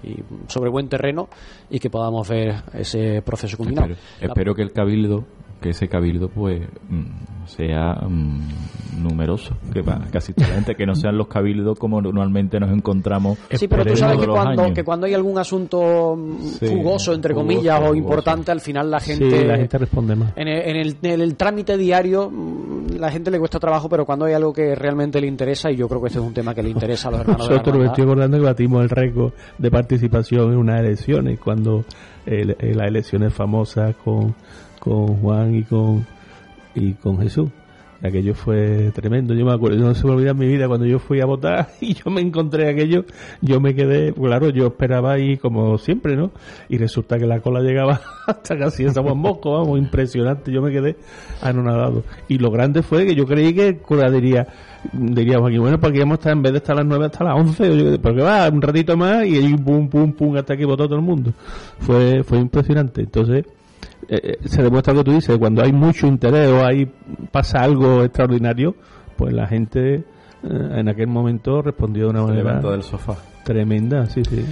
sobre 0.47 0.69
buen 0.69 0.91
terreno 0.91 1.27
y 1.71 1.79
que 1.79 1.89
podamos 1.89 2.29
ver 2.29 2.55
ese 2.75 3.23
proceso 3.23 3.57
culminado. 3.57 3.95
Espero 4.21 4.55
que 4.55 4.61
el 4.61 4.73
cabildo, 4.73 5.25
que 5.61 5.71
ese 5.71 5.89
cabildo 5.89 6.29
pues 6.29 6.61
mm, 6.89 7.47
sea 7.47 7.95
mm, 8.09 9.03
numeroso, 9.03 9.57
que 9.73 9.81
va, 9.83 10.01
casi 10.11 10.33
toda 10.33 10.49
la 10.49 10.55
gente, 10.57 10.75
que 10.75 10.85
no 10.87 10.95
sean 10.95 11.17
los 11.17 11.29
cabildos 11.29 11.79
como 11.79 12.01
normalmente 12.03 12.59
nos 12.61 12.71
encontramos. 12.71 13.39
Sí, 13.51 13.69
pero 13.69 13.85
tú 13.85 13.97
sabes 13.97 14.19
que 14.19 14.27
cuando, 14.27 14.73
que 14.75 14.85
cuando 14.85 15.07
hay 15.07 15.15
algún 15.15 15.39
asunto 15.39 16.17
mm, 16.17 16.39
Sí, 16.61 16.67
fugoso, 16.67 17.15
entre 17.15 17.35
comillas, 17.35 17.81
o 17.83 17.95
importante, 17.95 18.51
al 18.51 18.61
final 18.61 18.91
la 18.91 19.01
gente, 19.01 19.31
sí 19.41 19.45
la 19.47 19.57
gente 19.57 19.79
responde 19.79 20.17
más. 20.17 20.33
en, 20.37 20.49
el, 20.49 20.69
en 20.69 20.77
el- 20.77 20.97
en 21.03 21.21
el 21.21 21.37
trámite 21.37 21.77
diario, 21.77 22.31
la 22.99 23.11
gente 23.11 23.31
le 23.31 23.39
cuesta 23.39 23.59
trabajo, 23.61 23.89
pero 23.89 24.05
cuando 24.05 24.25
hay 24.27 24.35
algo 24.35 24.53
que 24.53 24.75
realmente 24.75 25.21
le 25.21 25.27
interesa, 25.27 25.71
y 25.71 25.77
yo 25.77 25.89
creo 25.89 26.01
que 26.01 26.09
este 26.09 26.19
es 26.19 26.25
un 26.25 26.35
tema 26.35 26.55
que 26.55 26.63
le 26.63 26.71
interesa 26.71 27.09
a 27.09 27.13
los 27.13 27.21
hermanos 27.21 27.49
de 27.49 27.55
la 27.55 27.59
Nosotros 27.61 27.75
me 27.75 27.81
hermandad, 27.85 27.93
estoy 27.93 28.05
acordando 28.05 28.37
que 28.39 28.45
batimos 28.45 28.83
el 28.83 28.91
récord 28.91 29.33
de 29.59 29.71
participación 29.71 30.53
en 30.53 30.59
unas 30.59 30.81
elecciones, 30.81 31.39
cuando 31.39 31.85
el- 32.27 32.57
en 32.59 32.77
las 32.77 32.89
elecciones 32.89 33.33
famosas 33.33 33.95
con, 33.97 34.35
con 34.87 35.17
Juan 35.21 35.53
y 35.57 35.63
con, 35.65 36.07
y 36.77 36.93
con 36.93 37.19
Jesús. 37.19 37.51
Aquello 38.03 38.35
fue 38.35 38.91
tremendo. 38.95 39.33
Yo 39.35 39.47
me 39.47 39.53
acuerdo, 39.55 39.79
no 39.79 39.95
se 39.95 40.07
me 40.07 40.13
olvida 40.13 40.31
en 40.33 40.39
mi 40.39 40.47
vida 40.47 40.69
cuando 40.69 40.85
yo 40.87 40.99
fui 40.99 41.21
a 41.23 41.27
votar 41.27 41.71
y 41.81 41.95
yo 41.95 42.11
me 42.11 42.21
encontré 42.21 42.69
aquello, 42.69 43.05
yo 43.41 43.59
me 43.59 43.75
quedé, 43.75 44.13
claro, 44.13 44.51
yo 44.51 44.67
esperaba 44.67 45.13
ahí 45.13 45.39
como 45.39 45.77
siempre, 45.79 46.15
¿no? 46.15 46.31
Y 46.69 46.77
resulta 46.77 47.19
que 47.19 47.27
la 47.27 47.41
cola 47.41 47.61
llegaba 47.63 48.01
hasta 48.27 48.57
casi 48.59 48.85
en 48.85 48.93
San 48.95 49.03
Juan 49.03 49.21
Bosco, 49.23 49.53
vamos, 49.59 49.79
impresionante. 49.79 50.53
Yo 50.53 50.61
me 50.63 50.71
quedé 50.71 50.97
anonadado. 51.43 52.05
Y 52.29 52.37
lo 52.39 52.51
grande 52.51 52.83
fue 52.83 53.07
que 53.07 53.15
yo 53.15 53.25
creí 53.27 53.55
que 53.55 53.69
el 53.69 53.79
cura 53.79 54.11
diría, 54.11 54.47
diría 54.93 55.39
Joaquín, 55.39 55.63
bueno, 55.63 55.81
porque 55.81 55.97
íbamos 55.97 56.17
a 56.17 56.21
estar 56.21 56.33
en 56.35 56.43
vez 56.43 56.53
de 56.53 56.59
estar 56.59 56.75
a 56.77 56.81
las 56.81 56.87
9 56.87 57.07
hasta 57.07 57.25
las 57.25 57.35
11, 57.35 57.79
yo- 57.93 58.01
porque 58.01 58.21
va, 58.21 58.47
un 58.51 58.61
ratito 58.63 58.95
más 58.97 59.25
y 59.27 59.37
ahí 59.37 59.57
pum, 59.57 59.89
pum, 59.89 60.13
pum, 60.13 60.37
hasta 60.37 60.55
que 60.57 60.67
votó 60.67 60.85
todo 60.87 60.97
el 60.97 61.05
mundo. 61.05 61.33
Fue, 61.81 62.23
fue 62.25 62.39
impresionante. 62.39 63.01
Entonces, 63.01 63.47
eh, 64.09 64.21
eh, 64.23 64.49
se 64.49 64.63
demuestra 64.63 64.93
lo 64.93 65.01
que 65.01 65.11
tú 65.11 65.13
dices, 65.13 65.39
cuando 65.39 65.63
hay 65.63 65.73
mucho 65.73 66.07
interés 66.07 66.49
o 66.49 66.65
ahí 66.65 66.87
pasa 67.31 67.61
algo 67.61 68.03
extraordinario, 68.05 68.75
pues 69.17 69.33
la 69.33 69.47
gente 69.47 69.95
eh, 69.95 70.05
en 70.43 70.89
aquel 70.89 71.09
momento 71.09 71.63
respondió 71.63 72.05
de 72.05 72.11
una 72.11 72.21
Se 72.21 72.43
manera 72.43 72.61
del 72.71 72.83
sofá. 72.83 73.17
tremenda, 73.45 74.07
sí, 74.07 74.23
sí. 74.25 74.45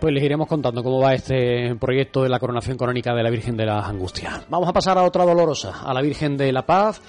Pues 0.00 0.12
les 0.12 0.24
iremos 0.24 0.48
contando 0.48 0.82
cómo 0.82 0.98
va 1.00 1.14
este 1.14 1.76
proyecto 1.76 2.24
de 2.24 2.28
la 2.28 2.40
coronación 2.40 2.76
canónica 2.76 3.14
de 3.14 3.22
la 3.22 3.30
Virgen 3.30 3.56
de 3.56 3.66
las 3.66 3.86
Angustias. 3.86 4.46
Vamos 4.48 4.68
a 4.68 4.72
pasar 4.72 4.98
a 4.98 5.04
otra 5.04 5.24
dolorosa, 5.24 5.84
a 5.84 5.94
la 5.94 6.00
Virgen 6.02 6.36
de 6.36 6.50
la 6.50 6.66
Paz. 6.66 7.00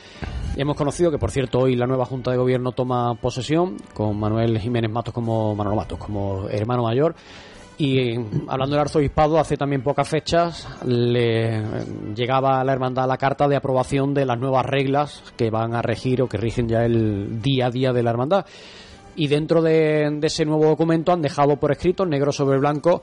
Hemos 0.55 0.75
conocido 0.75 1.09
que, 1.09 1.17
por 1.17 1.31
cierto, 1.31 1.57
hoy 1.57 1.75
la 1.75 1.87
nueva 1.87 2.05
Junta 2.05 2.29
de 2.29 2.37
Gobierno 2.37 2.71
toma 2.73 3.15
posesión 3.15 3.77
con 3.95 4.19
Manuel 4.19 4.59
Jiménez 4.59 4.91
Matos 4.91 5.11
como 5.11 5.55
Manolo 5.55 5.75
Matos 5.75 5.97
como 5.97 6.47
hermano 6.49 6.83
mayor. 6.83 7.15
Y 7.77 8.15
hablando 8.47 8.75
del 8.75 8.81
arzobispado, 8.81 9.39
hace 9.39 9.57
también 9.57 9.81
pocas 9.81 10.07
fechas 10.07 10.67
le 10.85 11.63
llegaba 12.15 12.61
a 12.61 12.63
la 12.63 12.73
hermandad 12.73 13.07
la 13.07 13.17
carta 13.17 13.47
de 13.47 13.55
aprobación 13.55 14.13
de 14.13 14.25
las 14.25 14.39
nuevas 14.39 14.65
reglas 14.65 15.23
que 15.35 15.49
van 15.49 15.73
a 15.73 15.81
regir 15.81 16.21
o 16.21 16.29
que 16.29 16.37
rigen 16.37 16.67
ya 16.67 16.85
el 16.85 17.41
día 17.41 17.67
a 17.67 17.71
día 17.71 17.91
de 17.91 18.03
la 18.03 18.11
hermandad 18.11 18.45
y 19.15 19.27
dentro 19.27 19.61
de, 19.61 20.09
de 20.11 20.27
ese 20.27 20.45
nuevo 20.45 20.65
documento 20.65 21.11
han 21.11 21.21
dejado 21.21 21.57
por 21.57 21.71
escrito, 21.71 22.05
negro 22.05 22.31
sobre 22.31 22.57
blanco, 22.57 23.01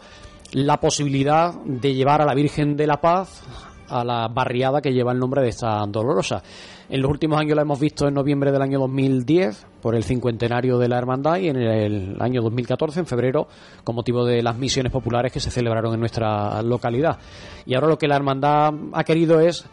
la 0.52 0.78
posibilidad 0.78 1.54
de 1.64 1.94
llevar 1.94 2.22
a 2.22 2.26
la 2.26 2.34
Virgen 2.34 2.76
de 2.76 2.86
la 2.86 3.00
Paz 3.00 3.42
a 3.88 4.04
la 4.04 4.28
barriada 4.28 4.80
que 4.80 4.92
lleva 4.92 5.12
el 5.12 5.18
nombre 5.18 5.42
de 5.42 5.48
esta 5.48 5.84
dolorosa. 5.88 6.42
En 6.90 7.02
los 7.02 7.10
últimos 7.12 7.38
años 7.38 7.54
la 7.54 7.62
hemos 7.62 7.78
visto 7.78 8.08
en 8.08 8.14
noviembre 8.14 8.50
del 8.50 8.62
año 8.62 8.80
2010 8.80 9.64
por 9.80 9.94
el 9.94 10.02
cincuentenario 10.02 10.76
de 10.76 10.88
la 10.88 10.98
hermandad 10.98 11.36
y 11.36 11.48
en 11.48 11.56
el 11.56 12.16
año 12.20 12.42
2014, 12.42 12.98
en 12.98 13.06
febrero, 13.06 13.46
con 13.84 13.94
motivo 13.94 14.24
de 14.24 14.42
las 14.42 14.58
misiones 14.58 14.90
populares 14.90 15.32
que 15.32 15.38
se 15.38 15.52
celebraron 15.52 15.94
en 15.94 16.00
nuestra 16.00 16.60
localidad. 16.62 17.20
Y 17.64 17.76
ahora 17.76 17.86
lo 17.86 17.96
que 17.96 18.08
la 18.08 18.16
hermandad 18.16 18.70
ha 18.92 19.04
querido 19.04 19.38
es 19.38 19.64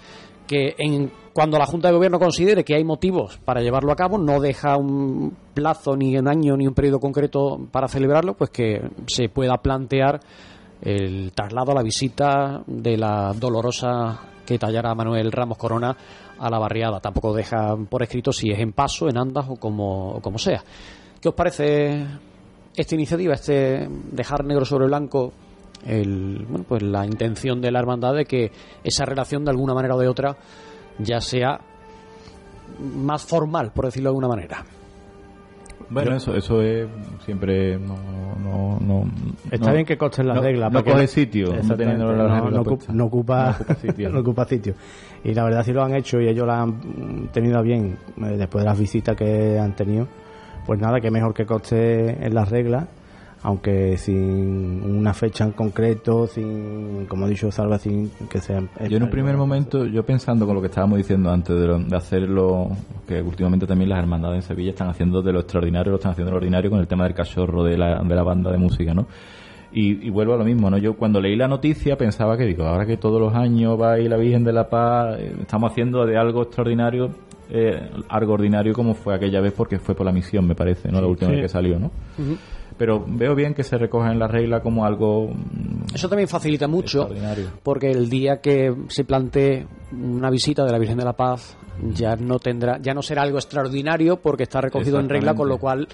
que 0.46 0.76
en, 0.78 1.12
cuando 1.34 1.58
la 1.58 1.66
Junta 1.66 1.88
de 1.88 1.96
Gobierno 1.96 2.20
considere 2.20 2.64
que 2.64 2.76
hay 2.76 2.84
motivos 2.84 3.40
para 3.44 3.62
llevarlo 3.62 3.92
a 3.92 3.96
cabo, 3.96 4.20
no 4.20 4.40
deja 4.40 4.78
un 4.78 5.36
plazo, 5.56 5.98
ni 5.98 6.16
un 6.20 6.28
año, 6.28 6.56
ni 6.56 6.68
un 6.68 6.76
periodo 6.76 7.00
concreto 7.00 7.68
para 7.72 7.88
celebrarlo, 7.88 8.36
pues 8.36 8.52
que 8.52 8.80
se 9.08 9.28
pueda 9.30 9.58
plantear 9.58 10.20
el 10.84 11.32
traslado 11.32 11.72
a 11.72 11.76
la 11.76 11.82
visita 11.82 12.62
de 12.68 12.96
la 12.96 13.34
dolorosa 13.34 14.37
que 14.48 14.58
tallara 14.58 14.96
Manuel 14.96 15.32
Ramos 15.32 15.58
Corona 15.58 15.96
a 16.40 16.50
la 16.50 16.58
barriada. 16.58 17.02
Tampoco 17.02 17.36
deja 17.36 17.76
por 17.90 18.02
escrito 18.02 18.32
si 18.32 18.50
es 18.50 18.60
en 18.60 18.72
paso, 18.72 19.10
en 19.10 19.18
andas 19.18 19.46
o 19.50 19.58
como, 19.58 20.20
como 20.22 20.40
sea. 20.40 20.64
¿Qué 21.22 21.30
os 21.30 21.36
parece 21.36 22.08
esta 22.76 22.96
iniciativa, 22.96 23.34
este 23.34 23.88
dejar 24.12 24.46
negro 24.46 24.64
sobre 24.64 24.88
blanco 24.88 25.34
bueno, 25.86 26.66
pues 26.68 26.82
la 26.82 27.06
intención 27.06 27.62
de 27.62 27.72
la 27.72 27.80
hermandad 27.80 28.14
de 28.16 28.26
que 28.26 28.52
esa 28.84 29.06
relación 29.06 29.44
de 29.46 29.52
alguna 29.52 29.74
manera 29.74 29.96
o 29.96 30.00
de 30.00 30.08
otra 30.08 30.36
ya 30.98 31.22
sea 31.22 31.60
más 32.80 33.24
formal, 33.24 33.72
por 33.74 33.86
decirlo 33.86 34.10
de 34.10 34.12
alguna 34.12 34.28
manera. 34.28 34.66
Bueno, 35.90 36.16
eso, 36.16 36.36
eso 36.36 36.62
es 36.62 36.88
siempre 37.24 37.78
no, 37.80 37.96
no, 38.44 38.80
no 38.80 39.04
Está 39.52 39.68
no- 39.68 39.74
bien 39.74 39.86
que 39.86 39.98
consten 39.98 40.28
las 40.28 40.40
reglas. 40.40 40.72
No 40.72 40.84
coge 40.84 41.08
sitio, 41.08 41.54
teniendo 41.78 42.12
las 42.12 42.28
no, 42.30 42.36
reglas 42.36 42.52
no 42.54 42.62
ocupa, 42.62 42.94
no 42.94 43.06
ocupa, 43.06 43.58
sitio. 43.82 44.10
no 44.10 44.20
ocupa 44.20 44.46
sitio. 44.46 44.74
Y 45.24 45.34
la 45.34 45.44
verdad 45.46 45.64
si 45.64 45.72
lo 45.74 45.84
han 45.84 45.96
hecho 45.96 46.20
y 46.20 46.28
ellos 46.28 46.46
la 46.48 46.62
han 46.64 47.28
tenido 47.32 47.62
bien 47.64 47.98
eh, 48.18 48.36
después 48.38 48.64
de 48.64 48.70
las 48.70 48.80
visitas 48.80 49.16
que 49.16 49.58
han 49.60 49.76
tenido, 49.76 50.08
pues 50.66 50.80
nada, 50.80 51.00
que 51.00 51.10
mejor 51.12 51.34
que 51.34 51.46
conste 51.46 52.26
en 52.26 52.34
las 52.34 52.50
reglas, 52.50 52.86
aunque 53.44 53.98
sin 53.98 54.82
una 54.84 55.14
fecha 55.14 55.44
en 55.46 55.52
concreto, 55.52 56.28
sin, 56.28 57.06
como 57.08 57.26
ha 57.26 57.30
dicho 57.30 57.52
Salva, 57.52 57.78
sin 57.78 58.10
que 58.30 58.40
sea... 58.40 58.62
Yo 58.90 58.98
en 58.98 59.04
un 59.04 59.10
primer 59.10 59.38
momento, 59.38 59.86
yo 59.86 60.04
pensando 60.04 60.46
con 60.46 60.56
lo 60.56 60.62
que 60.62 60.68
estábamos 60.68 60.98
diciendo 60.98 61.32
antes 61.32 61.58
de, 61.60 61.68
lo- 61.68 61.80
de 61.80 61.96
hacerlo, 61.96 62.70
que 63.08 63.22
últimamente 63.22 63.68
también 63.68 63.90
las 63.90 64.00
hermandades 64.00 64.38
en 64.44 64.48
Sevilla 64.48 64.72
están 64.72 64.90
haciendo 64.90 65.22
de 65.22 65.32
lo 65.34 65.40
extraordinario, 65.40 65.92
lo 65.92 65.98
están 65.98 66.12
haciendo 66.14 66.30
de 66.30 66.32
lo 66.32 66.38
ordinario 66.38 66.70
con 66.72 66.80
el 66.80 66.88
tema 66.88 67.04
del 67.06 67.14
cachorro 67.14 67.64
de 67.64 67.78
la, 67.78 68.02
de 68.04 68.16
la 68.16 68.24
banda 68.24 68.52
de 68.52 68.58
música, 68.58 68.94
¿no? 68.94 69.06
Y, 69.72 70.08
y 70.08 70.10
vuelvo 70.10 70.34
a 70.34 70.38
lo 70.38 70.44
mismo, 70.46 70.70
¿no? 70.70 70.78
Yo 70.78 70.96
cuando 70.96 71.20
leí 71.22 71.36
la 71.36 71.48
noticia 71.48 71.98
pensaba 71.98 72.38
que 72.38 72.46
digo, 72.46 72.64
ahora 72.64 72.86
que 72.86 72.98
todos 72.98 73.20
los 73.22 73.34
años 73.36 73.80
va 73.80 73.94
a 73.94 74.00
ir 74.00 74.10
la 74.10 74.18
Virgen 74.18 74.44
de 74.44 74.54
la 74.54 74.70
Paz, 74.70 75.18
eh, 75.20 75.36
estamos 75.42 75.72
haciendo 75.72 76.06
de 76.06 76.18
algo 76.18 76.44
extraordinario, 76.44 77.12
eh, 77.50 77.90
algo 78.10 78.34
ordinario 78.34 78.74
como 78.74 78.94
fue 78.96 79.14
aquella 79.14 79.42
vez 79.42 79.54
porque 79.54 79.78
fue 79.78 79.94
por 79.94 80.06
la 80.06 80.12
misión, 80.12 80.48
me 80.48 80.56
parece, 80.56 80.90
¿no? 80.92 81.00
La 81.02 81.08
última 81.08 81.30
Sí. 81.30 81.36
vez 81.36 81.44
que 81.46 81.50
salió, 81.50 81.78
¿no? 81.80 81.92
Pero 82.78 83.04
veo 83.08 83.34
bien 83.34 83.54
que 83.54 83.64
se 83.64 83.78
recoja 83.78 84.12
en 84.12 84.20
la 84.20 84.28
regla 84.28 84.62
como 84.62 84.86
algo 84.86 85.30
mm, 85.30 85.96
Eso 85.96 86.08
también 86.10 86.28
facilita 86.30 86.68
mucho, 86.68 87.10
porque 87.64 87.90
el 87.92 88.10
día 88.10 88.40
que 88.42 88.74
se 88.90 89.04
plantee 89.04 89.66
una 89.92 90.30
visita 90.30 90.64
de 90.64 90.72
la 90.72 90.78
Virgen 90.78 90.98
de 90.98 91.06
la 91.06 91.14
Paz 91.14 91.58
ya 91.94 92.16
no 92.16 92.40
tendrá, 92.40 92.80
ya 92.82 92.94
no 92.94 93.02
será 93.02 93.22
algo 93.24 93.38
extraordinario 93.38 94.18
porque 94.18 94.44
está 94.44 94.62
recogido 94.62 95.00
en 95.00 95.10
regla, 95.10 95.34
con 95.36 95.48
lo 95.48 95.58
cual 95.60 95.88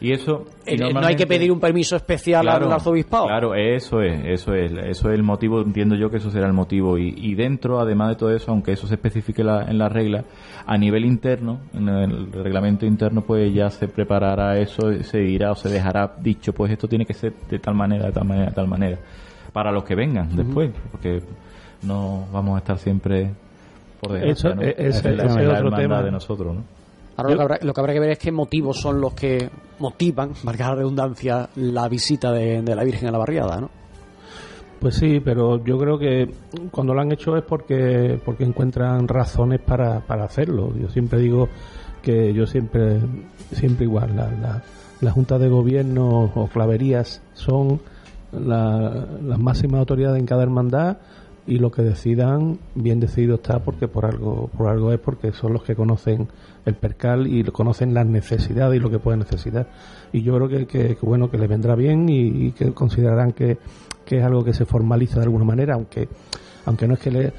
Y 0.00 0.12
eso 0.12 0.44
y 0.66 0.74
eh, 0.74 0.92
no 0.92 1.06
hay 1.06 1.16
que 1.16 1.26
pedir 1.26 1.50
un 1.52 1.60
permiso 1.60 1.96
especial 1.96 2.46
al 2.48 2.70
arzobispado. 2.72 3.26
Claro, 3.26 3.54
eso 3.54 4.00
es, 4.02 4.20
eso 4.24 4.54
es, 4.54 4.70
eso 4.72 5.08
es 5.08 5.14
el 5.14 5.22
motivo, 5.22 5.60
entiendo 5.60 5.94
yo 5.96 6.08
que 6.10 6.18
eso 6.18 6.30
será 6.30 6.46
el 6.46 6.52
motivo. 6.52 6.98
Y, 6.98 7.14
y 7.16 7.34
dentro, 7.34 7.80
además 7.80 8.10
de 8.10 8.16
todo 8.16 8.30
eso, 8.34 8.50
aunque 8.52 8.72
eso 8.72 8.86
se 8.86 8.94
especifique 8.94 9.42
la- 9.42 9.64
en 9.64 9.78
la 9.78 9.88
regla, 9.88 10.24
a 10.66 10.76
nivel 10.78 11.04
interno, 11.04 11.60
en 11.74 11.88
el 11.88 12.32
reglamento 12.32 12.84
interno, 12.86 13.22
pues 13.22 13.52
ya 13.54 13.70
se 13.70 13.88
preparará 13.88 14.58
eso, 14.58 14.92
se 15.02 15.18
dirá 15.18 15.52
o 15.52 15.54
se 15.54 15.68
dejará 15.68 16.14
dicho, 16.20 16.52
pues 16.52 16.72
esto 16.72 16.88
tiene 16.88 17.04
que 17.06 17.14
ser 17.14 17.32
de 17.50 17.58
tal 17.58 17.74
manera, 17.74 18.06
de 18.06 18.12
tal 18.12 18.24
manera, 18.26 18.46
de 18.50 18.54
tal 18.54 18.68
manera, 18.68 18.98
para 19.52 19.72
los 19.72 19.84
que 19.84 19.94
vengan 19.94 20.34
después, 20.36 20.70
porque 20.92 21.22
no 21.82 22.26
vamos 22.32 22.56
a 22.56 22.58
estar 22.58 22.78
siempre 22.78 23.30
por 24.00 24.12
desgracia, 24.12 24.50
Eso, 24.50 24.54
¿no? 24.56 24.62
eh, 24.62 24.74
es 24.78 25.04
la- 25.04 25.10
es 25.10 25.36
es 25.36 25.46
la 25.48 25.54
otro 25.54 25.70
tema. 25.76 26.02
de 26.02 26.10
nosotros, 26.10 26.54
¿no? 26.54 26.62
Ahora 27.16 27.30
lo 27.30 27.36
que, 27.36 27.42
habrá, 27.42 27.58
lo 27.62 27.74
que 27.74 27.80
habrá 27.80 27.92
que 27.94 28.00
ver 28.00 28.10
es 28.10 28.18
qué 28.18 28.30
motivos 28.30 28.80
son 28.80 29.00
los 29.00 29.12
que 29.14 29.50
motivan, 29.80 30.30
marcar 30.44 30.68
la 30.70 30.74
redundancia, 30.76 31.48
la 31.56 31.88
visita 31.88 32.30
de, 32.32 32.62
de 32.62 32.74
la 32.76 32.84
Virgen 32.84 33.08
a 33.08 33.12
la 33.12 33.18
barriada, 33.18 33.60
¿no? 33.60 33.70
Pues 34.80 34.94
sí, 34.94 35.20
pero 35.20 35.62
yo 35.64 35.76
creo 35.76 35.98
que 35.98 36.30
cuando 36.70 36.94
lo 36.94 37.00
han 37.00 37.10
hecho 37.10 37.36
es 37.36 37.42
porque 37.42 38.18
porque 38.24 38.44
encuentran 38.44 39.08
razones 39.08 39.60
para, 39.60 40.00
para 40.00 40.24
hacerlo. 40.24 40.72
Yo 40.80 40.88
siempre 40.88 41.18
digo 41.18 41.48
que 42.00 42.32
yo 42.32 42.46
siempre 42.46 43.00
siempre 43.52 43.86
igual 43.86 44.14
la, 44.14 44.30
la, 44.30 44.62
la 45.00 45.10
Junta 45.10 45.36
de 45.38 45.48
Gobierno 45.48 46.30
o 46.32 46.46
claverías 46.46 47.22
son 47.34 47.80
la- 48.30 49.04
las 49.20 49.38
máximas 49.40 49.80
autoridades 49.80 50.20
en 50.20 50.26
cada 50.26 50.44
hermandad 50.44 50.98
y 51.44 51.58
lo 51.58 51.72
que 51.72 51.82
decidan 51.82 52.58
bien 52.76 53.00
decidido 53.00 53.36
está 53.36 53.58
porque 53.60 53.88
por 53.88 54.04
algo 54.04 54.48
por 54.56 54.68
algo 54.68 54.92
es 54.92 55.00
porque 55.00 55.32
son 55.32 55.54
los 55.54 55.62
que 55.64 55.74
conocen 55.74 56.28
el 56.66 56.74
percal 56.74 57.26
y 57.26 57.42
conocen 57.44 57.94
las 57.94 58.06
necesidades 58.06 58.76
y 58.76 58.80
lo 58.82 58.90
que 58.90 58.98
pueden 59.00 59.20
necesitar 59.20 59.66
y 60.12 60.22
yo 60.22 60.36
creo 60.36 60.48
que, 60.48 60.66
que- 60.66 60.94
que 60.94 61.06
bueno 61.06 61.30
que 61.30 61.38
les 61.38 61.48
vendrá 61.48 61.74
bien 61.74 62.06
y 62.08 62.52
que 62.52 62.72
considerarán 62.72 63.32
que, 63.32 63.56
que 64.08 64.18
es 64.18 64.24
algo 64.24 64.42
que 64.42 64.54
se 64.54 64.64
formaliza 64.64 65.16
de 65.20 65.24
alguna 65.24 65.44
manera 65.44 65.74
aunque 65.74 66.08
aunque 66.66 66.86
no 66.86 66.94
es 66.94 67.00
que 67.00 67.10
le, 67.10 67.32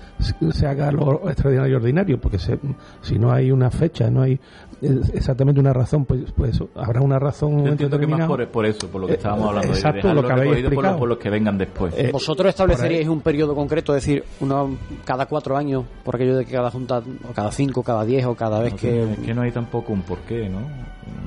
se 0.54 0.66
haga 0.66 0.92
lo 0.92 1.30
extraordinario 1.30 1.74
y 1.74 1.76
ordinario, 1.76 2.20
porque 2.20 2.40
se- 2.40 2.58
si 3.04 3.20
no 3.20 3.32
hay 3.32 3.52
una 3.52 3.70
fecha, 3.70 4.10
no 4.10 4.24
hay 4.24 4.40
eh, 4.82 5.02
exactamente 5.14 5.60
una 5.62 5.72
razón, 5.72 6.06
pues, 6.06 6.32
pues 6.36 6.56
eso, 6.56 6.70
habrá 6.74 7.00
una 7.02 7.20
razón 7.20 7.64
Yo 7.64 7.72
entiendo 7.74 8.00
que 8.00 8.08
más 8.08 8.26
por, 8.26 8.48
por 8.48 8.66
eso, 8.66 8.88
por 8.88 9.02
lo 9.02 9.06
que 9.06 9.14
Eh, 9.14 9.18
estábamos 9.18 9.50
hablando, 9.50 9.68
de 9.72 9.78
exacto, 9.78 10.14
lo 10.16 10.24
que 10.24 10.32
habéis 10.32 10.46
por, 10.48 10.56
los- 10.56 10.64
explicado. 10.72 10.98
por 10.98 11.10
los 11.10 11.18
que 11.20 11.30
vengan 11.30 11.58
después. 11.60 11.94
Eh, 11.96 12.10
¿Vosotros 12.12 12.50
estableceríais 12.50 13.08
un 13.08 13.22
periodo 13.22 13.54
concreto, 13.54 13.96
es 13.96 14.04
decir, 14.04 14.24
uno 14.40 14.76
cada 15.06 15.28
cuatro 15.28 15.56
años, 15.56 15.84
por 16.04 16.16
aquello 16.16 16.36
de 16.38 16.46
que 16.46 16.54
cada 16.54 16.72
junta, 16.72 16.98
o 17.30 17.32
cada 17.34 17.52
cinco, 17.52 17.84
cada 17.84 18.04
diez, 18.06 18.26
o 18.26 18.34
cada 18.34 18.62
vez 18.62 18.72
No 18.72 18.78
que... 18.80 19.12
es 19.14 19.20
que 19.20 19.34
no 19.36 19.44
hay 19.44 19.52
tampoco 19.52 19.94
un 19.94 20.02
porqué, 20.02 20.50
¿no? 20.50 20.62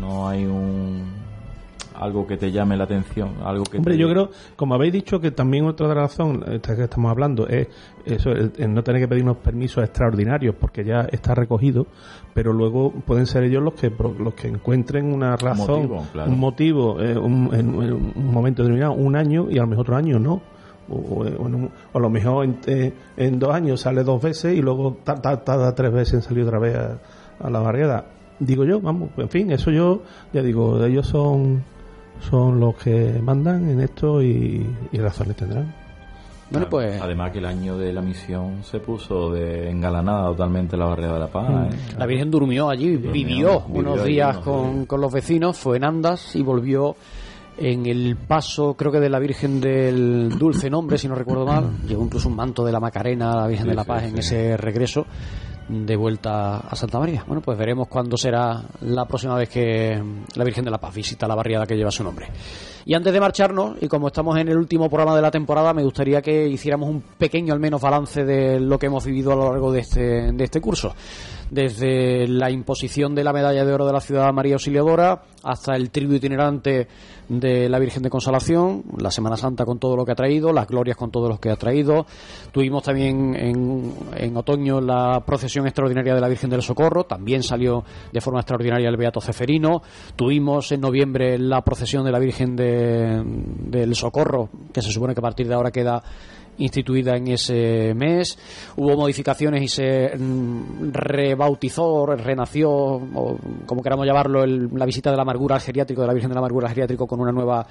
No 0.00 0.28
hay 0.28 0.44
un... 0.44 1.21
algo 1.94 2.26
que 2.26 2.36
te 2.36 2.50
llame 2.52 2.76
la 2.76 2.84
atención, 2.84 3.30
algo 3.44 3.64
que 3.64 3.78
Hombre, 3.78 3.94
te- 3.94 4.00
yo 4.00 4.08
creo, 4.08 4.30
como 4.56 4.74
habéis 4.74 4.92
dicho, 4.92 5.20
que 5.20 5.30
también 5.30 5.64
otra 5.66 5.92
razones 5.94 6.48
esta 6.48 6.74
que 6.76 6.84
estamos 6.84 7.10
hablando 7.10 7.46
es 7.48 7.68
eso, 8.04 8.30
el, 8.30 8.52
el 8.58 8.72
no 8.74 8.82
tener 8.82 9.00
que 9.00 9.08
pedir 9.08 9.22
unos 9.22 9.36
permisos 9.38 9.82
extraordinarios 9.84 10.54
porque 10.58 10.84
ya 10.84 11.02
está 11.12 11.34
recogido, 11.34 11.86
pero 12.34 12.52
luego 12.52 12.90
pueden 12.92 13.26
ser 13.26 13.44
ellos 13.44 13.62
los 13.62 13.74
que 13.74 13.90
los 14.18 14.34
que 14.34 14.48
encuentren 14.48 15.12
una 15.12 15.36
razón, 15.36 15.82
motivo, 15.82 16.06
claro. 16.12 16.30
un 16.30 16.38
motivo, 16.40 17.00
eh, 17.00 17.16
un, 17.18 17.50
en, 17.54 17.82
en 17.82 17.92
un 17.92 18.32
momento 18.32 18.62
determinado, 18.62 18.92
un 18.94 19.16
año 19.16 19.48
y 19.50 19.58
a 19.58 19.62
lo 19.62 19.66
mejor 19.68 19.82
otro 19.82 19.96
año 19.96 20.18
no. 20.18 20.40
O, 20.90 20.96
o 20.96 21.26
en 21.46 21.54
un- 21.54 21.70
o 21.92 21.98
a 21.98 22.00
lo 22.00 22.10
mejor 22.10 22.44
en, 22.44 22.58
eh, 22.66 22.92
en 23.16 23.38
dos 23.38 23.54
años 23.54 23.80
sale 23.80 24.02
dos 24.02 24.20
veces 24.20 24.56
y 24.58 24.60
luego 24.60 24.96
ta- 25.04 25.14
ta- 25.22 25.42
tarda 25.44 25.72
tres 25.76 25.92
veces 25.92 26.14
en 26.14 26.22
salir 26.22 26.44
otra 26.44 26.58
vez 26.58 26.76
a, 26.76 26.98
a 27.40 27.48
la 27.50 27.60
barriada. 27.60 28.04
Digo 28.40 28.64
yo, 28.64 28.80
vamos, 28.80 29.10
en 29.16 29.28
fin, 29.28 29.52
eso 29.52 29.70
yo, 29.70 30.02
ya 30.32 30.42
digo, 30.42 30.84
ellos 30.84 31.06
son 31.06 31.62
son 32.28 32.60
los 32.60 32.76
que 32.76 33.20
mandan 33.22 33.68
en 33.68 33.80
esto 33.80 34.22
y, 34.22 34.66
y 34.92 34.98
razones 34.98 35.36
tendrán. 35.36 35.82
Bueno, 36.52 36.68
pues 36.68 37.00
Además 37.00 37.32
que 37.32 37.38
el 37.38 37.46
año 37.46 37.78
de 37.78 37.92
la 37.94 38.02
misión 38.02 38.62
se 38.62 38.78
puso 38.78 39.30
de 39.32 39.70
engalanada 39.70 40.28
totalmente 40.28 40.76
la 40.76 40.84
barrera 40.84 41.14
de 41.14 41.20
la 41.20 41.28
Paz. 41.28 41.48
Mm. 41.48 41.64
¿eh? 41.64 41.78
La 41.98 42.06
Virgen 42.06 42.30
durmió 42.30 42.68
allí, 42.68 42.96
vivió, 42.96 43.12
vivió 43.12 43.64
unos 43.68 44.04
días 44.04 44.36
unos 44.36 44.44
con, 44.44 44.86
con 44.86 45.00
los 45.00 45.10
vecinos, 45.12 45.56
fue 45.56 45.78
en 45.78 45.84
Andas 45.84 46.36
y 46.36 46.42
volvió 46.42 46.94
en 47.56 47.86
el 47.86 48.16
paso, 48.16 48.74
creo 48.74 48.92
que 48.92 49.00
de 49.00 49.08
la 49.08 49.18
Virgen 49.18 49.60
del 49.60 50.30
Dulce 50.38 50.68
Nombre, 50.68 50.98
si 50.98 51.08
no 51.08 51.14
recuerdo 51.14 51.46
mal. 51.46 51.70
Llegó 51.86 52.04
incluso 52.04 52.28
un 52.28 52.36
manto 52.36 52.64
de 52.64 52.72
la 52.72 52.80
Macarena 52.80 53.32
a 53.32 53.36
la 53.36 53.46
Virgen 53.46 53.64
Sí, 53.64 53.70
de 53.70 53.74
la 53.76 53.82
sí, 53.82 53.88
Paz 53.88 54.02
en 54.04 54.12
sí. 54.12 54.18
ese 54.18 54.56
regreso 54.56 55.06
de 55.68 55.96
vuelta 55.96 56.58
a 56.58 56.76
Santa 56.76 56.98
María. 56.98 57.24
Bueno, 57.26 57.42
pues 57.42 57.56
veremos 57.56 57.88
cuándo 57.88 58.16
será 58.16 58.62
la 58.80 59.04
próxima 59.06 59.36
vez 59.36 59.48
que 59.48 60.02
la 60.34 60.44
Virgen 60.44 60.64
de 60.64 60.70
la 60.70 60.78
Paz 60.78 60.94
visita 60.94 61.28
la 61.28 61.34
barriada 61.34 61.66
que 61.66 61.76
lleva 61.76 61.90
su 61.90 62.04
nombre. 62.04 62.28
Y 62.84 62.94
antes 62.94 63.12
de 63.12 63.20
marcharnos, 63.20 63.76
y 63.80 63.88
como 63.88 64.08
estamos 64.08 64.36
en 64.38 64.48
el 64.48 64.56
último 64.56 64.88
programa 64.88 65.14
de 65.14 65.22
la 65.22 65.30
temporada, 65.30 65.72
me 65.72 65.84
gustaría 65.84 66.20
que 66.20 66.48
hiciéramos 66.48 66.88
un 66.88 67.02
pequeño, 67.16 67.54
al 67.54 67.60
menos, 67.60 67.80
balance 67.80 68.24
de 68.24 68.58
lo 68.58 68.78
que 68.78 68.86
hemos 68.86 69.04
vivido 69.04 69.32
a 69.32 69.36
lo 69.36 69.50
largo 69.50 69.72
de 69.72 69.80
este, 69.80 70.32
de 70.32 70.44
este 70.44 70.60
curso. 70.60 70.94
Desde 71.52 72.26
la 72.28 72.50
imposición 72.50 73.14
de 73.14 73.24
la 73.24 73.34
medalla 73.34 73.62
de 73.66 73.74
oro 73.74 73.84
de 73.84 73.92
la 73.92 74.00
ciudad 74.00 74.32
María 74.32 74.54
Auxiliadora 74.54 75.20
hasta 75.44 75.76
el 75.76 75.90
trío 75.90 76.14
itinerante 76.14 76.88
de 77.28 77.68
la 77.68 77.78
Virgen 77.78 78.02
de 78.02 78.08
Consolación, 78.08 78.84
la 78.96 79.10
Semana 79.10 79.36
Santa 79.36 79.66
con 79.66 79.78
todo 79.78 79.94
lo 79.94 80.06
que 80.06 80.12
ha 80.12 80.14
traído, 80.14 80.50
las 80.50 80.66
glorias 80.66 80.96
con 80.96 81.10
todo 81.10 81.28
lo 81.28 81.36
que 81.38 81.50
ha 81.50 81.56
traído. 81.56 82.06
Tuvimos 82.52 82.82
también 82.84 83.34
en, 83.36 83.92
en 84.16 84.34
otoño 84.34 84.80
la 84.80 85.20
procesión 85.26 85.66
extraordinaria 85.66 86.14
de 86.14 86.22
la 86.22 86.28
Virgen 86.28 86.48
del 86.48 86.62
Socorro, 86.62 87.04
también 87.04 87.42
salió 87.42 87.84
de 88.10 88.20
forma 88.22 88.40
extraordinaria 88.40 88.88
el 88.88 88.96
Beato 88.96 89.20
Ceferino. 89.20 89.82
Tuvimos 90.16 90.72
en 90.72 90.80
noviembre 90.80 91.38
la 91.38 91.60
procesión 91.60 92.02
de 92.06 92.12
la 92.12 92.18
Virgen 92.18 92.56
de- 92.56 93.22
del 93.66 93.94
Socorro, 93.94 94.48
que 94.72 94.80
se 94.80 94.90
supone 94.90 95.12
que 95.12 95.20
a 95.20 95.22
partir 95.28 95.48
de 95.48 95.54
ahora 95.54 95.70
queda 95.70 96.02
instituida 96.58 97.16
en 97.16 97.28
ese 97.28 97.94
mes. 97.94 98.38
Hubo 98.76 98.96
modificaciones 98.96 99.62
y 99.62 99.68
se 99.68 100.16
mm, 100.16 100.90
rebautizó, 100.92 102.06
renació, 102.06 102.70
o 102.70 103.38
como 103.66 103.82
queramos 103.82 104.06
llamarlo, 104.06 104.44
el- 104.44 104.68
la 104.74 104.84
visita 104.86 105.10
de 105.10 105.16
la 105.16 105.22
amargura 105.22 105.56
al 105.56 105.60
geriátrico, 105.62 106.02
de 106.02 106.06
la 106.06 106.12
Virgen 106.12 106.28
de 106.30 106.34
la 106.34 106.40
amargura 106.40 106.68
al 106.68 106.74
geriátrico 106.74 107.06
con 107.06 107.20
una 107.20 107.32
nueva 107.32 107.66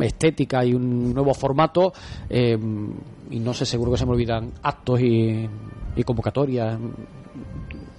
estética 0.00 0.64
y 0.64 0.74
un 0.74 1.12
nuevo 1.14 1.34
formato. 1.34 1.92
eh, 2.28 2.58
y 3.30 3.38
no 3.40 3.54
sé, 3.54 3.64
seguro 3.66 3.90
que 3.92 3.98
se 3.98 4.04
me 4.06 4.12
olvidan 4.12 4.52
actos 4.62 5.00
y, 5.00 5.48
y 5.96 6.02
convocatorias. 6.02 6.78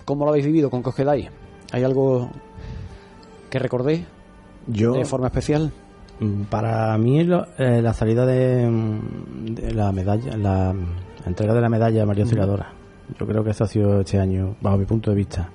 ¿Cómo 0.05 0.23
lo 0.25 0.29
habéis 0.31 0.45
vivido? 0.45 0.69
¿Con 0.69 0.83
qué 0.83 0.89
os 0.89 0.95
quedáis? 0.95 1.29
¿Hay 1.71 1.83
algo 1.83 2.29
que 3.49 3.57
recordéis 3.59 4.01
Yo, 4.67 4.93
de 4.93 5.05
forma 5.05 5.27
especial? 5.27 5.71
Mm, 6.19 6.43
Para 6.43 6.97
mí 6.97 7.23
lo- 7.23 7.45
eh, 7.57 7.81
la 7.81 7.93
salida 7.93 8.25
de, 8.25 8.69
de 9.51 9.73
la 9.73 9.91
medalla, 9.91 10.37
la 10.37 10.73
entrega 11.25 11.53
de 11.53 11.61
la 11.61 11.69
medalla 11.69 12.03
a 12.03 12.05
María 12.05 12.23
Ujú. 12.23 12.29
Auxiliadora, 12.29 12.71
yo 13.19 13.27
creo 13.27 13.43
que 13.43 13.49
eso 13.51 13.63
ha 13.65 13.67
sido 13.67 13.99
este 14.01 14.19
año, 14.19 14.55
bajo 14.61 14.77
mi 14.77 14.85
punto 14.85 15.11
de 15.11 15.17
vista. 15.17 15.49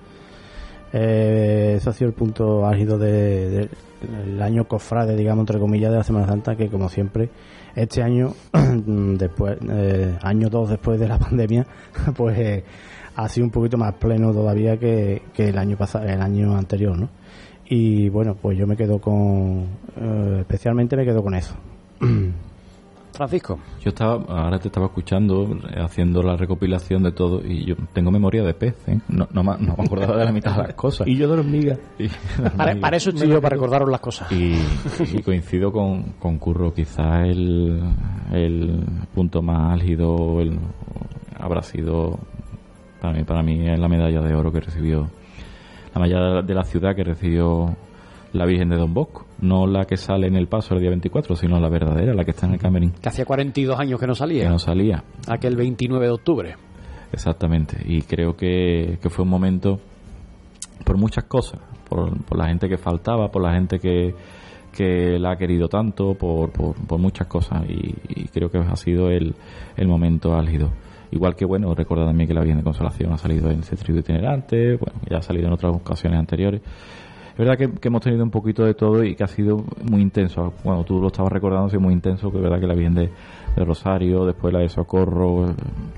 Eh, 0.92 1.74
eso 1.76 1.90
ha 1.90 1.92
sido 1.92 2.08
el 2.08 2.14
punto 2.14 2.66
álgido 2.66 2.98
de- 2.98 3.48
de- 3.50 3.68
del 4.24 4.42
año 4.42 4.66
cofrade, 4.66 5.14
digamos, 5.16 5.42
entre 5.42 5.58
comillas, 5.58 5.90
de 5.92 5.98
la 5.98 6.04
Semana 6.04 6.26
Santa, 6.26 6.56
que 6.56 6.68
como 6.68 6.88
siempre, 6.88 7.30
este 7.74 8.02
año, 8.02 8.32
después, 8.86 9.56
eh, 9.68 10.16
año 10.22 10.48
dos 10.50 10.68
después 10.70 10.98
de 10.98 11.08
la 11.08 11.18
pandemia, 11.18 11.66
pues 12.16 12.64
ha 13.16 13.28
sido 13.28 13.44
un 13.46 13.50
poquito 13.50 13.76
más 13.78 13.94
pleno 13.94 14.32
todavía 14.32 14.76
que, 14.78 15.22
que 15.34 15.48
el 15.48 15.58
año 15.58 15.76
pasado, 15.76 16.06
el 16.06 16.20
año 16.20 16.56
anterior, 16.56 16.98
¿no? 16.98 17.08
Y 17.70 18.08
bueno, 18.08 18.34
pues 18.34 18.58
yo 18.58 18.66
me 18.66 18.76
quedo 18.76 18.98
con, 18.98 19.64
eh, 19.96 20.38
especialmente 20.40 20.96
me 20.96 21.04
quedo 21.04 21.22
con 21.22 21.34
eso. 21.34 21.54
Francisco. 23.12 23.58
Yo 23.82 23.90
estaba, 23.90 24.14
ahora 24.28 24.58
te 24.58 24.68
estaba 24.68 24.86
escuchando, 24.86 25.58
haciendo 25.76 26.22
la 26.22 26.36
recopilación 26.36 27.02
de 27.02 27.12
todo, 27.12 27.44
y 27.44 27.64
yo 27.66 27.74
tengo 27.92 28.10
memoria 28.10 28.42
de 28.42 28.54
pez, 28.54 28.74
¿eh? 28.88 28.98
No, 29.08 29.28
no, 29.32 29.42
me, 29.42 29.52
no 29.58 29.74
me 29.76 29.84
acordaba 29.84 30.16
de 30.16 30.24
la 30.24 30.32
mitad 30.32 30.52
de 30.56 30.62
las 30.62 30.74
cosas. 30.74 31.06
Y 31.08 31.16
yo 31.16 31.26
de 31.28 31.38
hormiga. 31.38 31.76
Y- 31.98 32.08
Para, 32.56 32.74
para 32.76 32.96
eso 32.96 33.10
estoy 33.10 33.28
yo, 33.28 33.40
para 33.42 33.54
recordaros 33.56 33.90
las 33.90 34.00
cosas. 34.00 34.30
Y, 34.32 34.54
y 35.12 35.22
coincido 35.22 35.70
con, 35.70 36.02
con 36.18 36.38
Curro, 36.38 36.72
quizás 36.72 37.24
el, 37.28 37.80
el 38.32 38.84
punto 39.14 39.42
más 39.42 39.74
álgido 39.74 40.40
el- 40.40 40.58
habrá 41.38 41.62
sido 41.62 42.18
para 43.02 43.14
mí, 43.18 43.24
para 43.24 43.42
mí 43.42 43.68
es 43.68 43.78
la 43.78 43.88
medalla 43.88 44.20
de 44.22 44.34
oro 44.34 44.50
que 44.52 44.60
recibió, 44.60 45.08
medalla 46.00 46.42
de 46.42 46.54
la 46.54 46.64
ciudad 46.64 46.94
que 46.94 47.04
recibió 47.04 47.76
la 48.32 48.46
Virgen 48.46 48.68
de 48.68 48.76
Don 48.76 48.94
Bosco, 48.94 49.26
no 49.40 49.66
la 49.66 49.84
que 49.84 49.96
sale 49.96 50.28
en 50.28 50.36
el 50.36 50.46
paso 50.46 50.74
el 50.74 50.80
día 50.80 50.90
24, 50.90 51.34
sino 51.36 51.58
la 51.58 51.68
verdadera, 51.68 52.14
la 52.14 52.24
que 52.24 52.30
está 52.30 52.46
en 52.46 52.54
el 52.54 52.58
camerín, 52.60 52.92
Que 52.92 53.08
hacía 53.08 53.24
42 53.24 53.78
años 53.78 53.98
que 53.98 54.06
no 54.06 54.12
que 54.12 54.18
salía. 54.18 54.48
no 54.48 54.58
salía. 54.58 55.02
Aquel 55.28 55.56
29 55.56 56.06
de 56.06 56.12
octubre. 56.12 56.54
Exactamente, 57.12 57.76
y 57.84 58.02
creo 58.02 58.36
que, 58.36 58.98
que 59.02 59.10
fue 59.10 59.24
un 59.24 59.30
momento 59.30 59.80
por 60.84 60.96
muchas 60.96 61.24
cosas, 61.24 61.60
por, 61.88 62.22
por 62.24 62.38
la 62.38 62.46
gente 62.46 62.68
que 62.68 62.78
faltaba, 62.78 63.28
por 63.32 63.42
la 63.42 63.52
gente 63.52 63.80
que, 63.80 64.14
que 64.72 65.18
la 65.18 65.32
ha 65.32 65.36
querido 65.36 65.68
tanto, 65.68 66.14
por, 66.14 66.52
por, 66.52 66.74
por 66.76 67.00
muchas 67.00 67.26
cosas, 67.26 67.64
y, 67.68 67.94
y 68.08 68.28
creo 68.28 68.48
que 68.48 68.58
ha 68.58 68.76
sido 68.76 69.10
el, 69.10 69.34
el 69.76 69.88
momento 69.88 70.34
álgido. 70.34 70.70
Igual 71.12 71.34
que, 71.34 71.44
bueno, 71.44 71.74
recuerda 71.74 72.06
también 72.06 72.28
que 72.28 72.34
la 72.34 72.40
Virgen 72.40 72.58
de 72.58 72.64
Consolación 72.64 73.12
ha 73.12 73.18
salido 73.18 73.50
en 73.50 73.60
ese 73.60 73.76
trío 73.76 73.98
itinerante, 73.98 74.76
bueno, 74.76 75.00
ya 75.10 75.18
ha 75.18 75.22
salido 75.22 75.46
en 75.48 75.52
otras 75.52 75.74
ocasiones 75.74 76.18
anteriores. 76.18 76.60
Es 77.32 77.36
verdad 77.38 77.56
que, 77.56 77.70
que 77.80 77.88
hemos 77.88 78.02
tenido 78.02 78.22
un 78.22 78.30
poquito 78.30 78.64
de 78.64 78.74
todo 78.74 79.02
y 79.02 79.14
que 79.14 79.24
ha 79.24 79.28
sido 79.28 79.64
muy 79.90 80.02
intenso. 80.02 80.52
Cuando 80.62 80.84
tú 80.84 81.00
lo 81.00 81.06
estabas 81.06 81.32
recordando, 81.32 81.66
ha 81.66 81.70
sido 81.70 81.80
muy 81.80 81.94
intenso, 81.94 82.30
que 82.30 82.36
es 82.36 82.42
verdad 82.42 82.60
que 82.60 82.66
la 82.66 82.74
Virgen 82.74 82.94
de, 82.94 83.10
de 83.56 83.64
Rosario, 83.64 84.26
después 84.26 84.52
la 84.52 84.60
de 84.60 84.68
Socorro, 84.68 85.54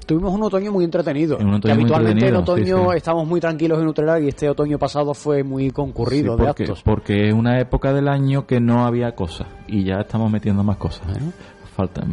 Tuvimos 0.07 0.33
un 0.35 0.43
otoño 0.45 0.71
muy 0.71 0.85
entretenido. 0.85 1.37
Un 1.39 1.55
otoño 1.55 1.61
que 1.63 1.73
habitualmente 1.73 2.29
en 2.29 2.37
otoño 2.37 2.79
sí, 2.85 2.91
sí. 2.93 2.97
estamos 2.97 3.27
muy 3.27 3.41
tranquilos 3.41 3.81
en 3.81 3.89
Utrera 3.89 4.21
y 4.21 4.29
este 4.29 4.49
otoño 4.49 4.79
pasado 4.79 5.15
fue 5.15 5.43
muy 5.43 5.71
concurrido 5.71 6.37
Sí, 6.37 6.43
de 6.43 6.49
actos. 6.49 6.83
porque 6.85 7.29
es 7.29 7.35
una 7.35 7.59
época 7.61 7.93
del 7.93 8.09
año 8.09 8.47
que 8.47 8.61
no 8.61 8.85
había 8.87 9.13
cosas 9.17 9.49
y 9.67 9.85
ya 9.85 9.97
estamos 10.03 10.31
metiendo 10.31 10.63
más 10.63 10.77
cosas. 10.77 11.07
Falta, 11.75 12.05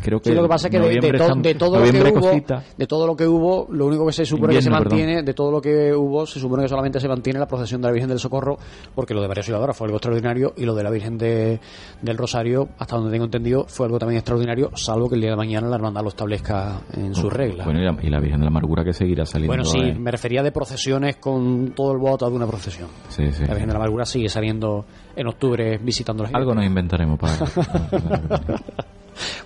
creo 0.00 0.20
que 0.20 0.30
Sí, 0.30 0.34
lo 0.36 0.42
que 0.42 0.48
pasa 0.48 0.68
es 0.68 0.70
que 0.70 0.78
de, 0.78 0.84
de 0.88 0.94
noviembre 0.94 1.18
to- 1.18 1.24
están- 1.24 1.42
de 1.42 1.54
todo 1.56 1.78
lo 1.80 1.84
que 1.90 2.00
hubo, 2.12 2.20
cosita. 2.20 2.62
de 2.76 2.86
todo 2.86 3.06
lo 3.06 3.16
que 3.16 3.26
hubo, 3.26 3.66
lo 3.70 3.86
único 3.86 4.06
que 4.06 4.12
se 4.12 4.24
supone 4.24 4.54
que 4.54 4.62
se 4.62 4.70
mantiene, 4.70 5.22
de 5.24 5.34
todo 5.34 5.50
lo 5.50 5.60
que 5.60 5.92
hubo, 5.92 6.24
se 6.24 6.38
supone 6.38 6.62
que 6.62 6.68
solamente 6.68 7.00
se 7.00 7.08
mantiene 7.08 7.38
la 7.40 7.46
procesión 7.48 7.80
de 7.80 7.88
la 7.88 7.92
Virgen 7.92 8.08
del 8.10 8.20
Socorro, 8.20 8.58
porque 8.94 9.14
lo 9.14 9.20
de 9.20 9.26
María 9.28 9.40
Auxiliadora 9.40 9.72
fue 9.74 9.86
algo 9.86 9.96
extraordinario 9.96 10.52
y 10.56 10.64
lo 10.64 10.74
de 10.74 10.82
la 10.84 10.90
Virgen 10.90 11.18
de, 11.18 11.58
del 12.00 12.16
Rosario, 12.16 12.68
hasta 12.78 12.94
donde 12.96 13.10
tengo 13.10 13.24
entendido, 13.24 13.64
fue 13.66 13.86
algo 13.86 13.98
también 13.98 14.18
extraordinario, 14.18 14.70
salvo 14.76 15.08
que 15.08 15.16
el 15.16 15.20
día 15.20 15.30
de 15.30 15.36
mañana 15.36 15.68
la 15.68 15.74
hermandad 15.76 16.02
lo 16.02 16.10
establezca 16.10 16.80
en 16.92 17.14
su 17.14 17.28
regla. 17.28 17.64
Bueno, 17.64 17.80
y 17.80 17.84
la, 17.84 17.96
y 18.00 18.10
la 18.10 18.20
Virgen 18.20 18.38
de 18.38 18.44
la 18.44 18.50
Amargura 18.50 18.84
que 18.84 18.92
seguirá 18.92 19.26
saliendo. 19.26 19.50
Bueno, 19.50 19.64
sí, 19.64 19.80
me 19.98 20.12
refería 20.12 20.44
de 20.44 20.52
procesiones 20.52 21.16
con 21.16 21.72
todo 21.74 21.90
el 21.92 21.98
voto 21.98 22.30
de 22.30 22.36
una 22.36 22.46
procesión. 22.46 22.88
Sí, 23.08 23.32
sí. 23.32 23.40
La 23.42 23.48
Virgen 23.54 23.66
de 23.66 23.72
la 23.72 23.78
Amargura 23.80 24.04
sigue 24.06 24.28
saliendo 24.28 24.84
en 25.18 25.26
octubre 25.26 25.78
visitando 25.78 26.22
las 26.22 26.34
Algo 26.34 26.54
nos 26.54 26.64
inventaremos 26.64 27.18
para. 27.18 27.34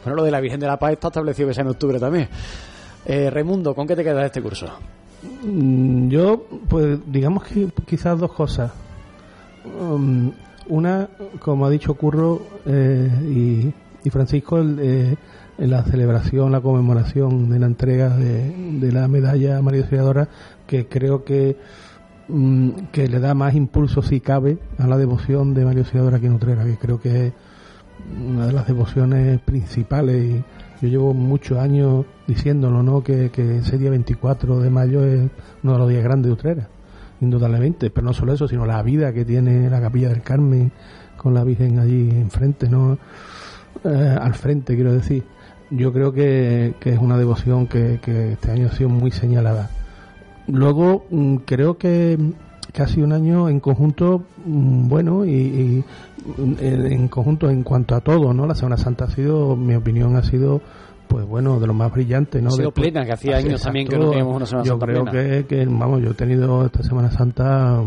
Bueno, 0.04 0.16
lo 0.16 0.24
de 0.24 0.30
la 0.30 0.40
Virgen 0.40 0.60
de 0.60 0.66
la 0.66 0.78
Paz 0.78 0.92
está 0.92 1.08
establecido 1.08 1.48
que 1.48 1.54
sea 1.54 1.62
en 1.62 1.70
octubre 1.70 1.98
también. 1.98 2.28
Eh, 3.06 3.30
Raimundo, 3.30 3.74
¿con 3.74 3.86
qué 3.86 3.96
te 3.96 4.04
quedas 4.04 4.20
de 4.20 4.26
este 4.26 4.42
curso? 4.42 4.66
Mm, 5.42 6.08
Yo, 6.08 6.46
pues 6.68 6.98
digamos 7.06 7.44
que 7.44 7.68
quizás 7.86 8.18
dos 8.18 8.32
cosas. 8.32 8.70
Um, 9.64 10.32
una, 10.68 11.08
como 11.40 11.66
ha 11.66 11.70
dicho 11.70 11.94
Curro 11.94 12.42
eh, 12.66 13.10
y, 13.24 13.72
y 14.06 14.10
Francisco, 14.10 14.58
el, 14.58 14.78
eh, 14.80 15.16
en 15.58 15.70
la 15.70 15.84
celebración, 15.84 16.52
la 16.52 16.60
conmemoración 16.60 17.48
de 17.48 17.58
la 17.58 17.66
entrega 17.66 18.10
de, 18.10 18.52
de 18.78 18.92
la 18.92 19.06
medalla 19.08 19.58
a 19.58 19.62
María 19.62 19.80
Auxiliadora, 19.82 20.28
que 20.66 20.86
creo 20.86 21.24
que, 21.24 21.56
que 22.92 23.08
le 23.08 23.20
da 23.20 23.34
más 23.34 23.54
impulso, 23.54 24.02
si 24.02 24.20
cabe, 24.20 24.58
a 24.78 24.86
la 24.86 24.96
devoción 24.96 25.54
de 25.54 25.64
María 25.64 25.80
Auxiliadora 25.80 26.16
aquí 26.18 26.26
en 26.26 26.34
Utrera, 26.34 26.64
que 26.64 26.76
creo 26.76 27.00
que 27.00 27.26
es 27.26 27.32
una 28.28 28.46
de 28.46 28.52
las 28.52 28.66
devociones 28.66 29.40
principales 29.40 30.24
y 30.24 30.44
yo 30.82 30.88
llevo 30.88 31.14
muchos 31.14 31.58
años 31.58 32.04
diciéndolo, 32.26 32.82
¿no? 32.82 33.02
Que, 33.02 33.30
que 33.30 33.58
ese 33.58 33.78
día 33.78 33.90
24 33.90 34.60
de 34.60 34.70
mayo 34.70 35.04
es 35.04 35.30
uno 35.62 35.72
de 35.72 35.78
los 35.78 35.88
días 35.88 36.02
grandes 36.02 36.28
de 36.28 36.32
Utrera, 36.32 36.68
indudablemente, 37.20 37.90
pero 37.90 38.06
no 38.06 38.12
solo 38.12 38.32
eso, 38.32 38.48
sino 38.48 38.66
la 38.66 38.82
vida 38.82 39.12
que 39.12 39.24
tiene 39.24 39.68
la 39.70 39.80
Capilla 39.80 40.08
del 40.08 40.22
Carmen 40.22 40.72
con 41.16 41.34
la 41.34 41.44
Virgen 41.44 41.78
allí 41.78 42.10
enfrente, 42.10 42.68
¿no? 42.68 42.98
Eh, 43.84 44.16
al 44.20 44.34
frente, 44.34 44.74
quiero 44.74 44.92
decir. 44.92 45.24
Yo 45.70 45.90
creo 45.90 46.12
que, 46.12 46.74
que 46.80 46.90
es 46.90 46.98
una 46.98 47.16
devoción 47.16 47.66
que 47.66 47.94
este 48.32 48.50
año 48.50 48.66
ha 48.66 48.72
sido 48.72 48.90
muy 48.90 49.10
señalada. 49.10 49.70
Luego, 50.48 51.04
mm, 51.10 51.36
creo 51.44 51.78
que 51.78 52.18
casi 52.72 53.00
un 53.02 53.12
año 53.12 53.48
en 53.48 53.60
conjunto 53.60 54.22
mm, 54.46 54.88
bueno 54.88 55.24
y, 55.24 55.30
y, 55.30 55.84
en, 56.38 56.86
en 56.92 57.08
conjunto 57.08 57.50
en 57.50 57.62
cuanto 57.64 57.94
a 57.94 58.00
todo 58.00 58.32
no 58.32 58.46
la 58.46 58.54
Semana 58.54 58.76
Santa 58.78 59.04
ha 59.04 59.10
sido 59.10 59.56
mi 59.56 59.74
opinión 59.74 60.16
ha 60.16 60.22
sido 60.22 60.62
pues 61.06 61.26
bueno 61.26 61.60
de 61.60 61.66
lo 61.66 61.74
más 61.74 61.92
brillante 61.92 62.40
no 62.40 62.48
Ha 62.48 62.52
sido 62.52 62.70
Después- 62.70 62.90
plena, 62.90 63.04
que 63.04 63.12
hacía 63.12 63.36
años 63.36 63.60
exacto. 63.60 63.64
también 63.66 63.88
que 63.88 63.98
no 63.98 64.08
teníamos 64.10 64.36
una 64.36 64.46
Semana 64.46 64.64
yo 64.66 64.72
Santa 64.72 64.86
creo 64.86 65.04
plena. 65.04 65.28
que, 65.28 65.46
que, 65.46 65.66
vamos 65.66 66.00
yo 66.02 66.10
he 66.12 66.14
tenido 66.14 66.64
esta 66.64 66.82
Semana 66.82 67.10
Santa 67.10 67.80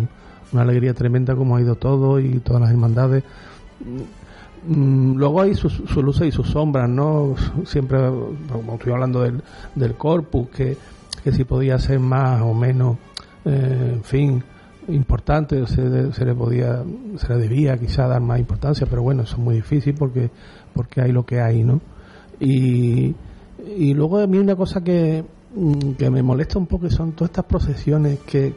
una 0.53 0.61
alegría 0.61 0.94
tremenda 0.94 1.36
como 1.36 1.56
ha 1.56 1.61
ido 1.61 1.76
todo 1.76 2.19
y 2.19 2.40
todas 2.40 2.61
las 2.61 2.69
hermandades 2.72 3.23
Mm, 4.68 5.15
luego 5.18 5.41
hay 5.41 5.53
sus, 5.53 5.80
luces 5.98 6.27
y 6.27 6.32
sus 6.32 6.48
sombras, 6.49 6.90
¿no? 6.90 7.36
Siempre, 7.65 7.99
como 8.52 8.73
estoy 8.76 8.94
hablando 8.94 9.22
del, 9.22 9.41
del 9.76 9.94
corpus, 9.94 10.48
que, 10.49 10.76
que 11.26 11.31
si 11.31 11.43
podía 11.43 11.80
ser 11.80 11.99
más 11.99 12.39
o 12.43 12.53
menos, 12.53 12.97
eh, 13.45 13.93
en 13.95 14.03
fin, 14.03 14.43
importante, 14.89 15.65
se, 15.65 15.81
le 15.81 16.35
podía, 16.35 16.84
se 17.18 17.30
le 17.34 17.39
debía 17.39 17.76
quizá 17.80 18.07
dar 18.07 18.22
más 18.22 18.38
importancia, 18.38 18.85
pero 18.88 19.02
bueno, 19.02 19.23
eso 19.23 19.38
es 19.38 19.41
muy 19.41 19.56
difícil 19.56 19.95
porque, 19.95 20.30
porque 20.72 21.02
hay 21.02 21.11
lo 21.11 21.26
que 21.26 21.41
hay, 21.41 21.64
¿no? 21.64 21.81
Y, 22.39 23.15
y 23.76 23.93
luego 23.95 24.19
a 24.19 24.27
mí 24.27 24.38
una 24.38 24.56
cosa 24.56 24.84
que, 24.84 25.26
mm, 25.56 25.93
que 25.93 26.11
me 26.11 26.22
molesta 26.22 26.60
un 26.60 26.68
poco 26.68 26.91
son 26.91 27.14
todas 27.14 27.31
estas 27.31 27.45
procesiones 27.45 28.19
que 28.19 28.53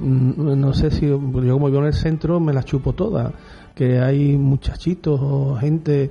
mm, 0.00 0.58
no 0.58 0.72
sé 0.72 0.90
si 0.90 1.06
yo 1.06 1.18
como 1.18 1.66
vivo 1.66 1.80
en 1.80 1.84
el 1.84 1.92
centro 1.92 2.40
me 2.40 2.54
las 2.54 2.64
chupo 2.64 2.94
todas 2.94 3.30
que 3.74 3.98
hay 3.98 4.38
muchachitos 4.38 5.20
o 5.22 5.56
gente 5.56 6.10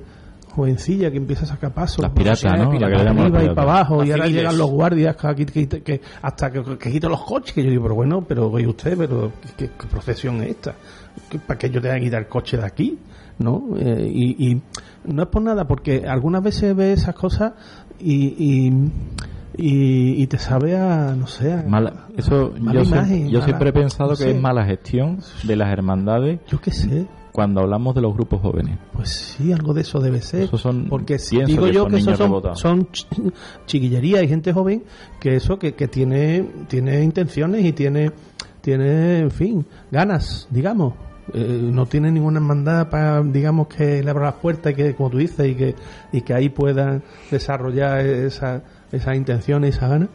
jovencilla 0.56 1.10
que 1.12 1.18
empieza 1.18 1.44
a 1.44 1.48
sacar 1.48 1.74
pasos 1.74 2.00
Las 2.04 2.12
piratas, 2.12 2.44
¿no? 2.44 2.72
La 2.74 2.90
llaman 2.90 3.32
las 3.32 3.34
arriba 3.34 3.44
y 3.44 3.56
para 3.56 3.62
abajo 3.72 3.98
Las 4.00 4.08
y 4.08 4.12
ahora 4.12 4.24
civiles. 4.26 4.42
llegan 4.44 4.58
los 4.58 4.70
guardias 4.72 5.16
que, 5.16 5.46
que- 5.46 5.68
que- 5.68 5.82
que- 5.84 6.02
hasta 6.22 6.52
que, 6.52 6.64
que 6.78 6.92
quitan 6.92 7.12
los 7.12 7.24
coches 7.24 7.54
que 7.54 7.64
yo 7.64 7.70
digo 7.70 7.84
pero 7.84 7.96
bueno 7.96 8.24
pero 8.28 8.50
oye 8.52 8.68
usted 8.68 8.98
pero 8.98 9.32
qué, 9.58 9.70
qué 9.78 9.88
procesión 9.88 10.42
es 10.44 10.50
esta 10.52 10.76
¿Qué- 11.30 11.40
para 11.40 11.58
que 11.58 11.70
yo 11.70 11.82
tenga 11.82 11.96
que 11.96 12.02
quitar 12.02 12.22
el 12.22 12.28
coche 12.28 12.58
de 12.58 12.66
aquí 12.66 12.98
no 13.40 13.64
Eh, 13.80 14.10
y, 14.14 14.52
y 14.52 14.62
no 15.06 15.24
es 15.24 15.30
por 15.30 15.42
nada 15.42 15.66
porque 15.68 16.04
algunas 16.08 16.42
veces 16.44 16.76
ves 16.76 17.02
esas 17.02 17.16
cosas 17.16 17.54
y, 18.00 18.14
y 18.38 18.92
y, 19.56 20.24
y 20.24 20.28
te 20.28 20.40
sabe 20.40 20.76
a 20.78 21.14
no 21.16 21.28
sé 21.28 21.54
a- 21.54 21.64
Mala- 21.68 22.08
eso 22.18 22.54
yo, 22.56 22.58
imagen, 22.58 22.86
siempre, 22.86 23.20
yo 23.30 23.32
mala- 23.34 23.46
siempre 23.46 23.70
he 23.70 23.74
pensado 23.74 24.10
no 24.12 24.16
que 24.16 24.24
sé. 24.24 24.32
es 24.32 24.42
mala 24.42 24.66
gestión 24.66 25.20
de 25.44 25.56
las 25.56 25.72
hermandades. 25.72 26.40
Yo 26.48 26.60
qué 26.60 26.72
sé. 26.72 27.06
Cuando 27.34 27.62
hablamos 27.62 27.96
de 27.96 28.02
los 28.02 28.14
grupos 28.14 28.42
jóvenes. 28.42 28.78
Pues 28.94 29.10
sí, 29.10 29.52
algo 29.52 29.74
de 29.74 29.82
eso 29.82 30.00
debe 30.00 30.22
ser. 30.22 30.44
Esos 30.44 30.62
son, 30.62 30.86
porque 30.88 31.18
digo 31.46 31.66
que 31.66 31.74
yo 31.74 31.88
que 31.88 31.98
eso 31.98 32.56
son, 32.56 32.88
chiquillería 33.66 34.24
y 34.24 34.28
gente 34.30 34.54
joven 34.54 34.84
que 35.20 35.36
eso 35.36 35.58
que, 35.60 35.74
que 35.74 35.88
tiene 35.88 36.48
tiene 36.70 37.04
intenciones 37.04 37.66
y 37.66 37.74
tiene 37.74 38.12
tiene 38.62 39.20
en 39.20 39.32
fin 39.32 39.66
ganas 39.92 40.48
digamos 40.52 40.94
Eh, 41.34 41.70
no 41.72 41.86
tiene 41.86 42.12
ninguna 42.12 42.40
hermandad 42.40 42.90
para 42.90 43.24
digamos 43.24 43.68
que 43.68 44.04
le 44.04 44.10
abra 44.10 44.26
las 44.26 44.34
puertas 44.42 44.74
y 44.74 44.76
que 44.76 44.94
como 44.94 45.10
tú 45.10 45.20
dices 45.20 45.48
y 45.48 45.56
que 45.56 45.74
y 46.12 46.20
que 46.20 46.34
ahí 46.34 46.50
puedan 46.50 47.02
desarrollar 47.32 48.02
esa 48.02 48.62
esas 48.92 49.16
intenciones 49.16 49.78
esa 49.78 49.88
ganas 49.88 50.10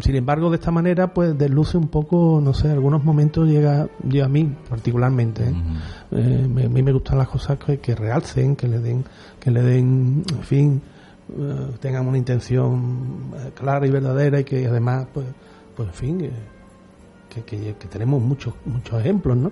sin 0.00 0.14
embargo 0.16 0.50
de 0.50 0.56
esta 0.56 0.70
manera 0.70 1.12
pues 1.14 1.36
desluce 1.38 1.76
un 1.78 1.88
poco 1.88 2.40
no 2.42 2.52
sé 2.52 2.70
algunos 2.70 3.02
momentos 3.04 3.48
llega 3.48 3.88
llega 4.08 4.26
a 4.26 4.28
mí 4.28 4.54
particularmente 4.68 5.44
¿eh? 5.48 5.54
Eh, 6.12 6.48
me- 6.48 6.64
a 6.64 6.68
mí 6.68 6.82
me 6.82 6.92
gustan 6.92 7.18
las 7.18 7.28
cosas 7.28 7.58
que, 7.58 7.78
que 7.78 7.94
realcen 7.94 8.56
que 8.56 8.68
le 8.68 8.78
den 8.78 9.04
que 9.40 9.50
le 9.50 9.62
den 9.62 10.22
en 10.30 10.42
fin 10.42 10.82
eh, 11.38 11.70
tengan 11.80 12.06
una 12.06 12.18
intención 12.18 13.30
clara 13.54 13.86
y 13.86 13.90
verdadera 13.90 14.40
y 14.40 14.44
que 14.44 14.66
además 14.66 15.06
pues 15.14 15.26
pues 15.74 15.88
en 15.88 15.94
fin 15.94 16.30
que, 17.30 17.42
que- 17.42 17.74
que 17.76 17.88
tenemos 17.88 18.22
muchos 18.22 18.54
muchos 18.66 19.00
ejemplos 19.00 19.36
no 19.36 19.50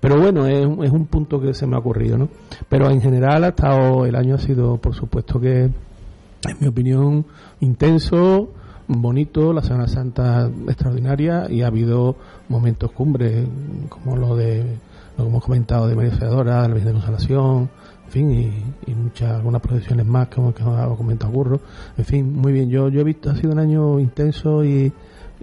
pero 0.00 0.20
bueno 0.20 0.46
es, 0.46 0.64
un- 0.66 0.84
es 0.84 0.90
un 0.92 1.06
punto 1.06 1.40
que 1.40 1.54
se 1.54 1.66
me 1.66 1.76
ha 1.76 1.78
ocurrido 1.78 2.18
no 2.18 2.28
pero 2.68 2.90
en 2.90 3.00
general 3.00 3.42
ha 3.44 3.48
estado 3.48 4.04
el 4.06 4.14
año 4.16 4.34
ha 4.34 4.38
sido 4.38 4.76
por 4.76 4.94
supuesto 4.94 5.40
que 5.40 5.62
en 5.64 6.56
mi 6.60 6.66
opinión 6.68 7.24
intenso 7.60 8.50
bonito 8.88 9.52
la 9.52 9.62
Semana 9.62 9.88
Santa 9.88 10.50
extraordinaria 10.68 11.46
y 11.50 11.62
ha 11.62 11.68
habido 11.68 12.16
momentos 12.48 12.92
cumbres 12.92 13.46
como 13.88 14.16
lo 14.16 14.36
de 14.36 14.64
lo 15.16 15.24
que 15.24 15.30
hemos 15.30 15.44
comentado 15.44 15.88
de 15.88 15.94
María 15.96 16.10
Auxiliadora, 16.10 16.62
la 16.62 16.74
Virgen 16.74 16.86
de 16.86 16.92
Consolación 16.92 17.70
en 18.04 18.10
fin 18.10 18.30
y, 18.30 18.90
y 18.90 18.94
muchas 18.94 19.32
algunas 19.32 19.60
procesiones 19.60 20.06
más 20.06 20.28
como 20.28 20.54
que 20.54 20.62
ha 20.62 20.86
comentado 20.96 21.32
Curro 21.32 21.60
en 21.96 22.04
fin 22.04 22.32
muy 22.32 22.52
bien 22.52 22.70
yo 22.70 22.88
yo 22.88 23.00
he 23.00 23.04
visto 23.04 23.30
ha 23.30 23.36
sido 23.36 23.52
un 23.52 23.58
año 23.58 23.98
intenso 23.98 24.64
y, 24.64 24.92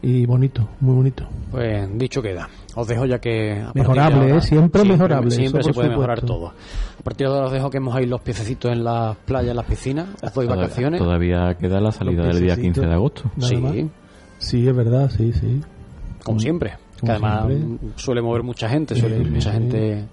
y 0.01 0.25
bonito 0.25 0.69
muy 0.79 0.95
bonito 0.95 1.27
Pues 1.51 1.97
dicho 1.97 2.21
queda. 2.21 2.49
Os 2.75 2.87
dejo 2.87 3.05
ya 3.05 3.19
que... 3.19 3.63
Mejorable, 3.75 4.21
ahora- 4.21 4.37
¿eh? 4.37 4.41
Siempre 4.41 4.83
mejorable, 4.83 5.29
Siempre 5.31 5.63
se 5.63 5.73
puede 5.73 5.89
mejorar 5.89 6.21
todo. 6.21 6.47
A 6.47 7.03
partir 7.03 7.27
de 7.27 7.33
ahora 7.33 7.45
os 7.47 7.51
dejo 7.53 7.69
que 7.69 7.79
mojáis 7.79 8.09
los 8.09 8.21
piececitos 8.21 8.71
en 8.71 8.83
las 8.83 9.15
playas, 9.17 9.51
en 9.51 9.57
las 9.57 9.65
piscinas. 9.65 10.07
Os 10.23 10.33
doy 10.33 10.45
Todavía- 10.47 10.63
vacaciones. 10.65 10.99
Todavía 10.99 11.55
queda 11.59 11.79
la 11.79 11.91
salida 11.91 12.23
del 12.27 12.39
día 12.39 12.55
15 12.55 12.81
de 12.81 12.93
agosto. 12.93 13.31
Sí. 13.39 13.57
más. 13.57 13.75
sí 14.39 14.67
es 14.67 14.75
verdad 14.75 15.09
sí 15.09 15.31
sí 15.33 15.61
Como 16.23 16.39
siempre. 16.39 16.73
Que 16.99 17.11
además 17.11 17.45
siempre. 17.47 17.89
suele 17.95 18.21
mover 18.21 18.43
mucha 18.43 18.67
gente, 18.69 18.95
suele 18.95 19.17
ir 19.19 19.29
mucha 19.31 19.51
gente 19.51 20.05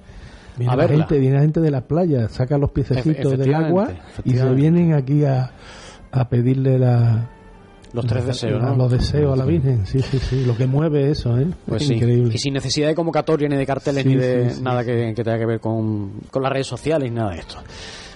Viene 0.56 0.72
a 0.72 0.76
la, 0.76 0.88
gente, 0.88 1.18
viene 1.18 1.36
la 1.36 1.42
gente 1.42 1.60
de 1.60 1.70
la 1.70 1.80
playa, 1.80 2.28
saca 2.28 2.58
los 2.58 2.70
piececitos 2.72 3.38
del 3.38 3.54
agua 3.54 3.88
y 4.24 4.34
se 4.34 4.52
vienen 4.52 4.92
aquí 4.92 5.24
a, 5.24 5.52
a 6.12 6.28
pedirle 6.28 6.78
la, 6.78 7.30
Los 7.92 8.06
tres 8.06 8.24
deseos, 8.26 8.62
¿no? 8.62 8.76
Los 8.76 8.90
deseos 8.92 9.32
a 9.32 9.36
la 9.36 9.44
Virgen, 9.44 9.84
sí, 9.86 10.00
sí, 10.00 10.18
sí. 10.18 10.44
Lo 10.44 10.56
que 10.56 10.66
mueve 10.66 11.10
eso, 11.10 11.36
¿eh? 11.38 11.46
Pues 11.66 11.82
Es 11.82 11.88
sí. 11.88 11.94
Increíble. 11.94 12.32
Y 12.34 12.38
sin 12.38 12.54
necesidad 12.54 12.88
de 12.88 12.94
convocatoria, 12.94 13.48
ni 13.48 13.56
de 13.56 13.66
carteles, 13.66 14.02
Sí, 14.04 14.08
ni 14.10 14.16
de 14.16 14.50
sí, 14.50 14.56
sí. 14.56 14.62
nada 14.62 14.84
que, 14.84 15.12
que 15.14 15.24
tenga 15.24 15.38
que 15.38 15.46
ver 15.46 15.60
con, 15.60 16.12
con 16.30 16.42
las 16.42 16.52
redes 16.52 16.66
sociales, 16.68 17.10
ni 17.10 17.16
nada 17.16 17.32
de 17.32 17.38
esto. 17.40 17.56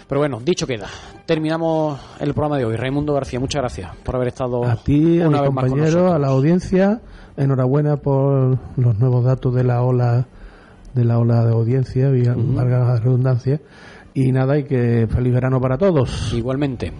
Pero 0.08 0.20
bueno, 0.20 0.38
dicho 0.44 0.66
queda. 0.66 0.86
Terminamos 1.26 1.98
el 2.20 2.34
programa 2.34 2.58
de 2.58 2.66
hoy. 2.66 2.76
Raimundo 2.76 3.14
García, 3.14 3.40
muchas 3.40 3.62
gracias 3.62 3.96
por 4.04 4.16
haber 4.16 4.28
estado 4.28 4.64
A 4.64 4.76
ti, 4.76 5.20
a 5.20 5.28
una 5.28 5.38
mis 5.38 5.40
vez 5.48 5.52
más 5.52 5.62
con 5.64 5.70
compañeros, 5.70 5.94
nosotros. 5.94 6.12
a 6.14 6.18
la 6.18 6.28
audiencia, 6.28 7.00
enhorabuena 7.36 7.96
por 7.96 8.58
los 8.76 8.98
nuevos 8.98 9.24
datos 9.24 9.54
de 9.54 9.64
la 9.64 9.82
ola 9.82 10.26
de 10.92 11.04
la 11.04 11.18
ola 11.18 11.44
de 11.44 11.52
audiencia, 11.52 12.08
vía- 12.10 12.34
valga 12.36 12.78
la 12.80 12.96
redundancia. 13.00 13.60
Y 14.12 14.30
nada, 14.30 14.56
y 14.58 14.62
que 14.64 15.08
feliz 15.10 15.32
verano 15.34 15.60
para 15.60 15.76
todos. 15.76 16.32
Igualmente. 16.32 16.92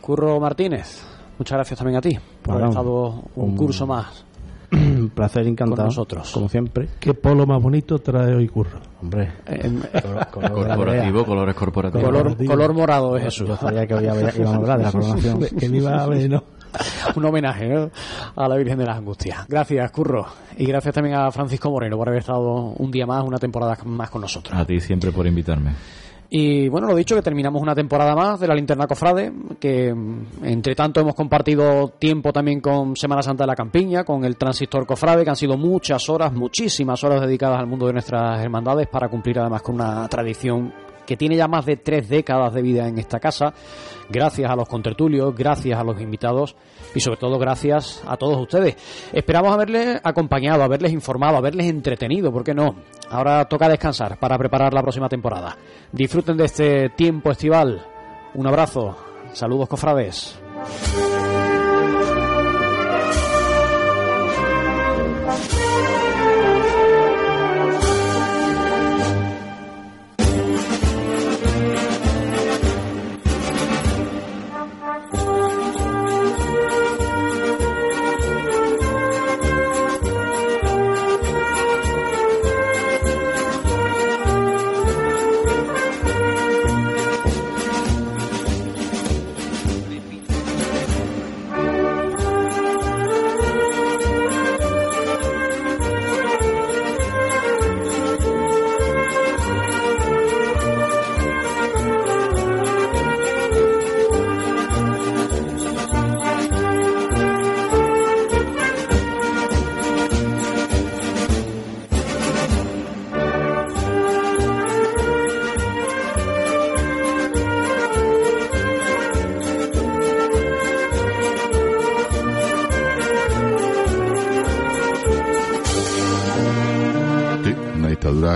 Curro 0.00 0.40
Martínez, 0.40 1.04
muchas 1.38 1.56
gracias 1.56 1.78
también 1.78 1.96
a 1.98 2.00
ti 2.00 2.18
por 2.42 2.54
haber 2.54 2.66
Bueno, 2.66 2.70
estado 2.80 3.22
un 3.36 3.50
un- 3.50 3.56
curso 3.56 3.86
más. 3.86 4.24
Un 4.70 5.10
placer 5.14 5.46
encantado. 5.46 5.76
Con 5.76 5.84
nosotros. 5.86 6.30
Como 6.30 6.48
siempre. 6.48 6.88
Qué 7.00 7.14
polo 7.14 7.46
más 7.46 7.62
bonito 7.62 7.98
trae 8.00 8.34
hoy 8.34 8.48
Curro. 8.48 8.80
Hombre. 9.00 9.32
Em, 9.46 9.80
Corporativo, 10.30 11.24
colores 11.24 11.54
corporativos. 11.54 12.04
Color, 12.06 12.46
color 12.46 12.74
morado 12.74 13.16
es 13.16 13.22
Yo 13.34 13.46
Jesús. 13.46 13.58
sabía 13.60 13.86
que 13.86 13.94
hoy 13.94 14.04
iba- 14.04 14.12
a 14.50 14.54
hablar 14.54 14.78
de 14.78 14.84
la 14.84 14.92
coronación. 14.92 15.40
que 15.58 15.68
ni 15.70 15.80
va 15.80 16.02
a 16.02 16.06
ver, 16.06 16.28
¿no? 16.28 16.44
un 17.16 17.24
homenaje 17.24 17.66
¿no? 17.66 17.90
a 18.36 18.46
la 18.46 18.56
Virgen 18.56 18.78
de 18.78 18.84
las 18.84 18.98
Angustias. 18.98 19.46
Gracias, 19.48 19.90
Curro. 19.90 20.26
Y 20.58 20.66
gracias 20.66 20.94
también 20.94 21.16
a 21.16 21.30
Francisco 21.32 21.70
Moreno 21.70 21.96
por 21.96 22.08
haber 22.08 22.20
estado 22.20 22.74
un 22.76 22.90
día 22.90 23.06
más, 23.06 23.24
una 23.24 23.38
temporada 23.38 23.78
más 23.86 24.10
con 24.10 24.20
nosotros. 24.20 24.54
A 24.58 24.66
ti 24.66 24.78
siempre 24.80 25.10
por 25.12 25.26
invitarme. 25.26 25.72
Y 26.30 26.68
bueno, 26.68 26.88
lo 26.88 26.94
dicho, 26.94 27.14
que 27.14 27.22
terminamos 27.22 27.62
una 27.62 27.74
temporada 27.74 28.14
más 28.14 28.38
de 28.38 28.48
la 28.48 28.54
Linterna 28.54 28.86
Cofrade, 28.86 29.32
que 29.58 29.94
mm, 29.94 30.44
entre 30.44 30.74
tanto 30.74 31.00
hemos 31.00 31.14
compartido 31.14 31.88
tiempo 31.98 32.32
también 32.32 32.60
con 32.60 32.94
Semana 32.96 33.22
Santa 33.22 33.44
de 33.44 33.48
la 33.48 33.56
Campiña, 33.56 34.04
con 34.04 34.24
el 34.24 34.36
Transistor 34.36 34.86
Cofrade, 34.86 35.24
que 35.24 35.30
han 35.30 35.36
sido 35.36 35.56
muchas 35.56 36.06
horas, 36.10 36.32
muchísimas 36.32 37.02
horas 37.02 37.22
dedicadas 37.22 37.58
al 37.58 37.66
mundo 37.66 37.86
de 37.86 37.94
nuestras 37.94 38.40
hermandades 38.42 38.88
para 38.88 39.08
cumplir 39.08 39.38
además 39.38 39.62
con 39.62 39.76
una 39.76 40.06
tradición 40.08 40.72
que 41.08 41.16
tiene 41.16 41.36
ya 41.36 41.48
más 41.48 41.64
de 41.64 41.78
tres 41.78 42.06
décadas 42.06 42.52
de 42.52 42.60
vida 42.60 42.86
en 42.86 42.98
esta 42.98 43.18
casa, 43.18 43.54
gracias 44.10 44.50
a 44.50 44.54
los 44.54 44.68
contertulios, 44.68 45.34
gracias 45.34 45.80
a 45.80 45.82
los 45.82 45.98
invitados 46.02 46.54
y 46.94 47.00
sobre 47.00 47.16
todo 47.16 47.38
gracias 47.38 48.02
a 48.06 48.18
todos 48.18 48.36
ustedes. 48.38 48.76
Esperamos 49.14 49.50
haberles 49.50 49.98
acompañado, 50.04 50.62
haberles 50.62 50.92
informado, 50.92 51.38
haberles 51.38 51.66
entretenido, 51.70 52.30
¿por 52.30 52.44
qué 52.44 52.52
no? 52.52 52.74
Ahora 53.08 53.46
toca 53.46 53.70
descansar 53.70 54.18
para 54.18 54.36
preparar 54.36 54.74
la 54.74 54.82
próxima 54.82 55.08
temporada. 55.08 55.56
Disfruten 55.92 56.36
de 56.36 56.44
este 56.44 56.90
tiempo 56.90 57.30
estival. 57.30 57.86
Un 58.34 58.46
abrazo. 58.46 58.94
Saludos, 59.32 59.66
cofrades. 59.66 60.38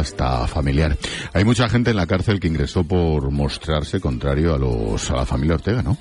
Hasta 0.03 0.47
familiar. 0.47 0.97
Hay 1.33 1.45
mucha 1.45 1.69
gente 1.69 1.91
en 1.91 1.97
la 1.97 2.07
cárcel 2.07 2.39
que 2.39 2.49
ingresó 2.49 2.85
por 2.85 3.31
mostrarse 3.31 4.01
contrario 4.01 4.55
a 4.55 4.59
los 4.59 5.11
a 5.11 5.16
la 5.16 5.27
familia 5.27 5.55
Ortega, 5.55 5.83
¿no? 5.83 5.97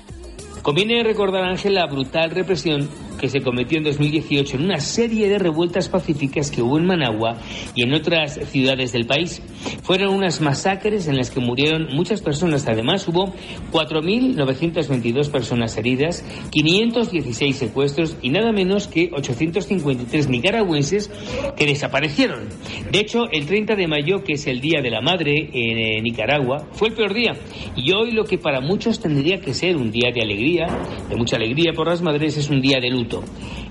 Conviene 0.62 1.02
recordar, 1.02 1.44
Ángel, 1.44 1.74
la 1.74 1.86
brutal 1.86 2.30
represión 2.30 2.88
que 3.22 3.28
se 3.28 3.40
cometió 3.40 3.78
en 3.78 3.84
2018 3.84 4.56
en 4.56 4.64
una 4.64 4.80
serie 4.80 5.28
de 5.28 5.38
revueltas 5.38 5.88
pacíficas 5.88 6.50
que 6.50 6.60
hubo 6.60 6.76
en 6.76 6.86
Managua 6.86 7.38
y 7.76 7.84
en 7.84 7.94
otras 7.94 8.34
ciudades 8.50 8.90
del 8.90 9.06
país. 9.06 9.40
Fueron 9.84 10.12
unas 10.12 10.40
masacres 10.40 11.06
en 11.06 11.16
las 11.16 11.30
que 11.30 11.38
murieron 11.38 11.86
muchas 11.94 12.20
personas. 12.20 12.66
Además, 12.66 13.06
hubo 13.06 13.32
4.922 13.70 15.30
personas 15.30 15.76
heridas, 15.78 16.24
516 16.50 17.54
secuestros 17.54 18.16
y 18.22 18.30
nada 18.30 18.50
menos 18.50 18.88
que 18.88 19.10
853 19.12 20.28
nicaragüenses 20.28 21.08
que 21.56 21.64
desaparecieron. 21.64 22.48
De 22.90 22.98
hecho, 22.98 23.30
el 23.30 23.46
30 23.46 23.76
de 23.76 23.86
mayo, 23.86 24.24
que 24.24 24.32
es 24.32 24.48
el 24.48 24.60
Día 24.60 24.82
de 24.82 24.90
la 24.90 25.00
Madre 25.00 25.48
en 25.52 25.78
eh, 25.78 26.02
Nicaragua, 26.02 26.66
fue 26.72 26.88
el 26.88 26.94
peor 26.94 27.14
día. 27.14 27.34
Y 27.76 27.92
hoy 27.92 28.10
lo 28.10 28.24
que 28.24 28.38
para 28.38 28.60
muchos 28.60 28.98
tendría 28.98 29.38
que 29.40 29.54
ser 29.54 29.76
un 29.76 29.92
día 29.92 30.10
de 30.12 30.22
alegría 30.22 30.66
de 31.08 31.16
mucha 31.16 31.36
alegría 31.36 31.72
por 31.72 31.86
las 31.86 32.02
madres, 32.02 32.36
es 32.36 32.50
un 32.50 32.60
día 32.60 32.80
de 32.80 32.90
luto. 32.90 33.11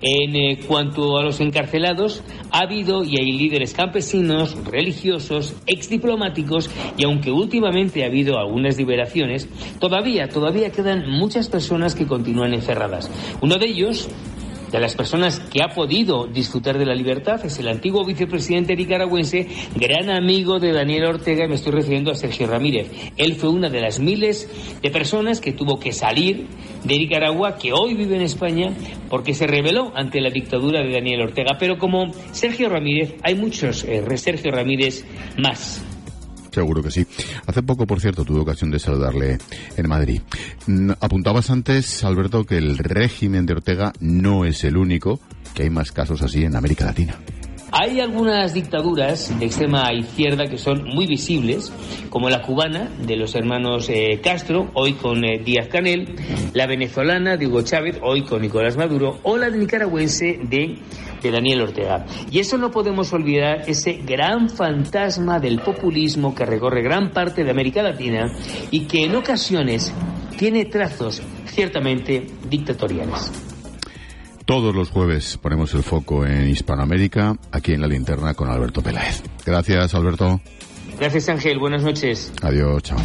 En 0.01 0.35
eh, 0.35 0.59
cuanto 0.67 1.17
a 1.17 1.23
los 1.23 1.39
encarcelados, 1.39 2.23
ha 2.51 2.61
habido 2.61 3.03
y 3.03 3.19
hay 3.19 3.31
líderes 3.31 3.73
campesinos, 3.73 4.57
religiosos, 4.65 5.55
exdiplomáticos 5.67 6.69
y 6.97 7.05
aunque 7.05 7.31
últimamente 7.31 8.03
ha 8.03 8.07
habido 8.07 8.37
algunas 8.37 8.77
liberaciones, 8.77 9.47
todavía, 9.79 10.27
todavía 10.27 10.71
quedan 10.71 11.09
muchas 11.09 11.49
personas 11.49 11.95
que 11.95 12.07
continúan 12.07 12.53
encerradas. 12.53 13.09
Uno 13.41 13.57
de 13.57 13.67
ellos 13.67 14.09
de 14.71 14.79
las 14.79 14.95
personas 14.95 15.39
que 15.39 15.61
ha 15.61 15.69
podido 15.69 16.27
disfrutar 16.27 16.77
de 16.77 16.85
la 16.85 16.95
libertad 16.95 17.45
es 17.45 17.59
el 17.59 17.67
antiguo 17.67 18.05
vicepresidente 18.05 18.75
nicaragüense, 18.75 19.47
gran 19.75 20.09
amigo 20.09 20.59
de 20.59 20.71
Daniel 20.71 21.05
Ortega, 21.05 21.45
y 21.45 21.49
me 21.49 21.55
estoy 21.55 21.73
refiriendo 21.73 22.11
a 22.11 22.15
Sergio 22.15 22.47
Ramírez. 22.47 22.89
Él 23.17 23.35
fue 23.35 23.49
una 23.49 23.69
de 23.69 23.81
las 23.81 23.99
miles 23.99 24.49
de 24.81 24.89
personas 24.89 25.41
que 25.41 25.51
tuvo 25.51 25.79
que 25.79 25.91
salir 25.91 26.47
de 26.83 26.97
Nicaragua, 26.97 27.57
que 27.57 27.73
hoy 27.73 27.95
vive 27.95 28.15
en 28.15 28.21
España, 28.21 28.73
porque 29.09 29.33
se 29.33 29.47
rebeló 29.47 29.91
ante 29.95 30.21
la 30.21 30.29
dictadura 30.29 30.81
de 30.81 30.91
Daniel 30.91 31.21
Ortega. 31.21 31.57
Pero 31.59 31.77
como 31.77 32.11
Sergio 32.31 32.69
Ramírez, 32.69 33.15
hay 33.23 33.35
muchos 33.35 33.83
eh, 33.83 34.03
Sergio 34.17 34.51
Ramírez 34.51 35.05
más. 35.37 35.83
Seguro 36.51 36.83
que 36.83 36.91
sí. 36.91 37.05
Hace 37.47 37.63
poco, 37.63 37.87
por 37.87 38.01
cierto, 38.01 38.25
tuve 38.25 38.41
ocasión 38.41 38.71
de 38.71 38.79
saludarle 38.79 39.37
en 39.77 39.87
Madrid. 39.87 40.21
Mm, 40.67 40.91
apuntabas 40.99 41.49
antes, 41.49 42.03
Alberto, 42.03 42.45
que 42.45 42.57
el 42.57 42.77
régimen 42.77 43.45
de 43.45 43.53
Ortega 43.53 43.93
no 43.99 44.45
es 44.45 44.63
el 44.63 44.77
único, 44.77 45.19
que 45.53 45.63
hay 45.63 45.69
más 45.69 45.91
casos 45.91 46.21
así 46.21 46.43
en 46.43 46.55
América 46.55 46.85
Latina. 46.85 47.19
Hay 47.73 48.01
algunas 48.01 48.53
dictaduras 48.53 49.39
de 49.39 49.45
extrema 49.45 49.93
izquierda 49.93 50.47
que 50.47 50.57
son 50.57 50.83
muy 50.83 51.07
visibles, 51.07 51.71
como 52.09 52.29
la 52.29 52.41
cubana 52.41 52.91
de 52.99 53.15
los 53.15 53.33
hermanos 53.33 53.87
eh, 53.89 54.19
Castro, 54.21 54.69
hoy 54.73 54.93
con 54.93 55.23
eh, 55.23 55.39
Díaz 55.39 55.69
Canel, 55.69 56.15
la 56.53 56.67
venezolana 56.67 57.37
de 57.37 57.47
Hugo 57.47 57.61
Chávez, 57.61 57.97
hoy 58.03 58.23
con 58.23 58.41
Nicolás 58.41 58.75
Maduro, 58.75 59.19
o 59.23 59.37
la 59.37 59.49
nicaragüense 59.49 60.37
de, 60.43 60.79
de 61.23 61.31
Daniel 61.31 61.61
Ortega. 61.61 62.05
Y 62.29 62.39
eso 62.39 62.57
no 62.57 62.71
podemos 62.71 63.13
olvidar, 63.13 63.63
ese 63.65 64.01
gran 64.05 64.49
fantasma 64.49 65.39
del 65.39 65.61
populismo 65.61 66.35
que 66.35 66.45
recorre 66.45 66.81
gran 66.81 67.11
parte 67.11 67.45
de 67.45 67.51
América 67.51 67.81
Latina 67.81 68.33
y 68.69 68.81
que 68.81 69.05
en 69.05 69.15
ocasiones 69.15 69.93
tiene 70.37 70.65
trazos 70.65 71.21
ciertamente 71.45 72.27
dictatoriales. 72.49 73.50
Todos 74.45 74.75
los 74.75 74.89
jueves 74.89 75.37
ponemos 75.37 75.73
el 75.73 75.83
foco 75.83 76.25
en 76.25 76.49
Hispanoamérica, 76.49 77.37
aquí 77.51 77.73
en 77.73 77.81
la 77.81 77.87
linterna 77.87 78.33
con 78.33 78.49
Alberto 78.49 78.81
Peláez. 78.81 79.23
Gracias, 79.45 79.93
Alberto. 79.95 80.41
Gracias, 80.99 81.29
Ángel. 81.29 81.59
Buenas 81.59 81.83
noches. 81.83 82.33
Adiós, 82.41 82.83
chao. 82.83 82.97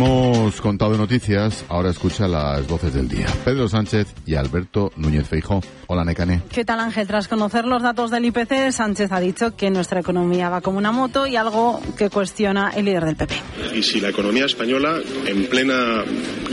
Hemos 0.00 0.60
contado 0.60 0.96
noticias, 0.96 1.64
ahora 1.68 1.90
escucha 1.90 2.28
las 2.28 2.68
voces 2.68 2.94
del 2.94 3.08
día. 3.08 3.26
Pedro 3.44 3.68
Sánchez 3.68 4.06
y 4.26 4.36
Alberto 4.36 4.92
Núñez 4.94 5.26
Feijó. 5.26 5.60
Hola, 5.88 6.04
Necane. 6.04 6.42
¿Qué 6.52 6.64
tal, 6.64 6.78
Ángel? 6.78 7.08
Tras 7.08 7.26
conocer 7.26 7.64
los 7.64 7.82
datos 7.82 8.12
del 8.12 8.26
IPC, 8.26 8.70
Sánchez 8.70 9.10
ha 9.10 9.18
dicho 9.18 9.56
que 9.56 9.70
nuestra 9.70 9.98
economía 9.98 10.50
va 10.50 10.60
como 10.60 10.78
una 10.78 10.92
moto 10.92 11.26
y 11.26 11.34
algo 11.34 11.80
que 11.96 12.10
cuestiona 12.10 12.70
el 12.76 12.84
líder 12.84 13.06
del 13.06 13.16
PP. 13.16 13.34
Y 13.74 13.82
si 13.82 14.00
la 14.00 14.10
economía 14.10 14.44
española, 14.44 15.00
en 15.26 15.46
plena 15.46 16.04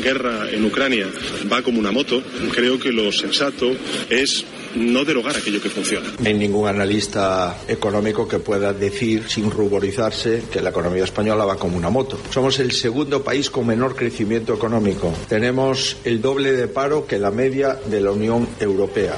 guerra 0.01 0.49
en 0.49 0.65
Ucrania, 0.65 1.05
va 1.51 1.61
como 1.61 1.77
una 1.77 1.91
moto, 1.91 2.23
creo 2.51 2.79
que 2.79 2.91
lo 2.91 3.11
sensato 3.11 3.67
es 4.09 4.43
no 4.75 5.05
derogar 5.05 5.35
aquello 5.37 5.61
que 5.61 5.69
funciona. 5.69 6.07
No 6.19 6.27
hay 6.27 6.33
ningún 6.33 6.67
analista 6.67 7.55
económico 7.67 8.27
que 8.27 8.39
pueda 8.39 8.73
decir 8.73 9.29
sin 9.29 9.49
ruborizarse 9.49 10.43
que 10.51 10.61
la 10.61 10.71
economía 10.71 11.03
española 11.03 11.45
va 11.45 11.57
como 11.57 11.77
una 11.77 11.89
moto. 11.89 12.19
Somos 12.31 12.59
el 12.59 12.71
segundo 12.71 13.23
país 13.35 13.49
con 13.49 13.67
menor 13.67 13.97
crecimiento 13.97 14.53
económico. 14.53 15.11
Tenemos 15.27 15.97
el 16.05 16.21
doble 16.21 16.53
de 16.53 16.69
paro 16.69 17.05
que 17.05 17.19
la 17.19 17.31
media 17.31 17.77
de 17.85 17.99
la 17.99 18.11
Unión 18.11 18.47
Europea. 18.61 19.11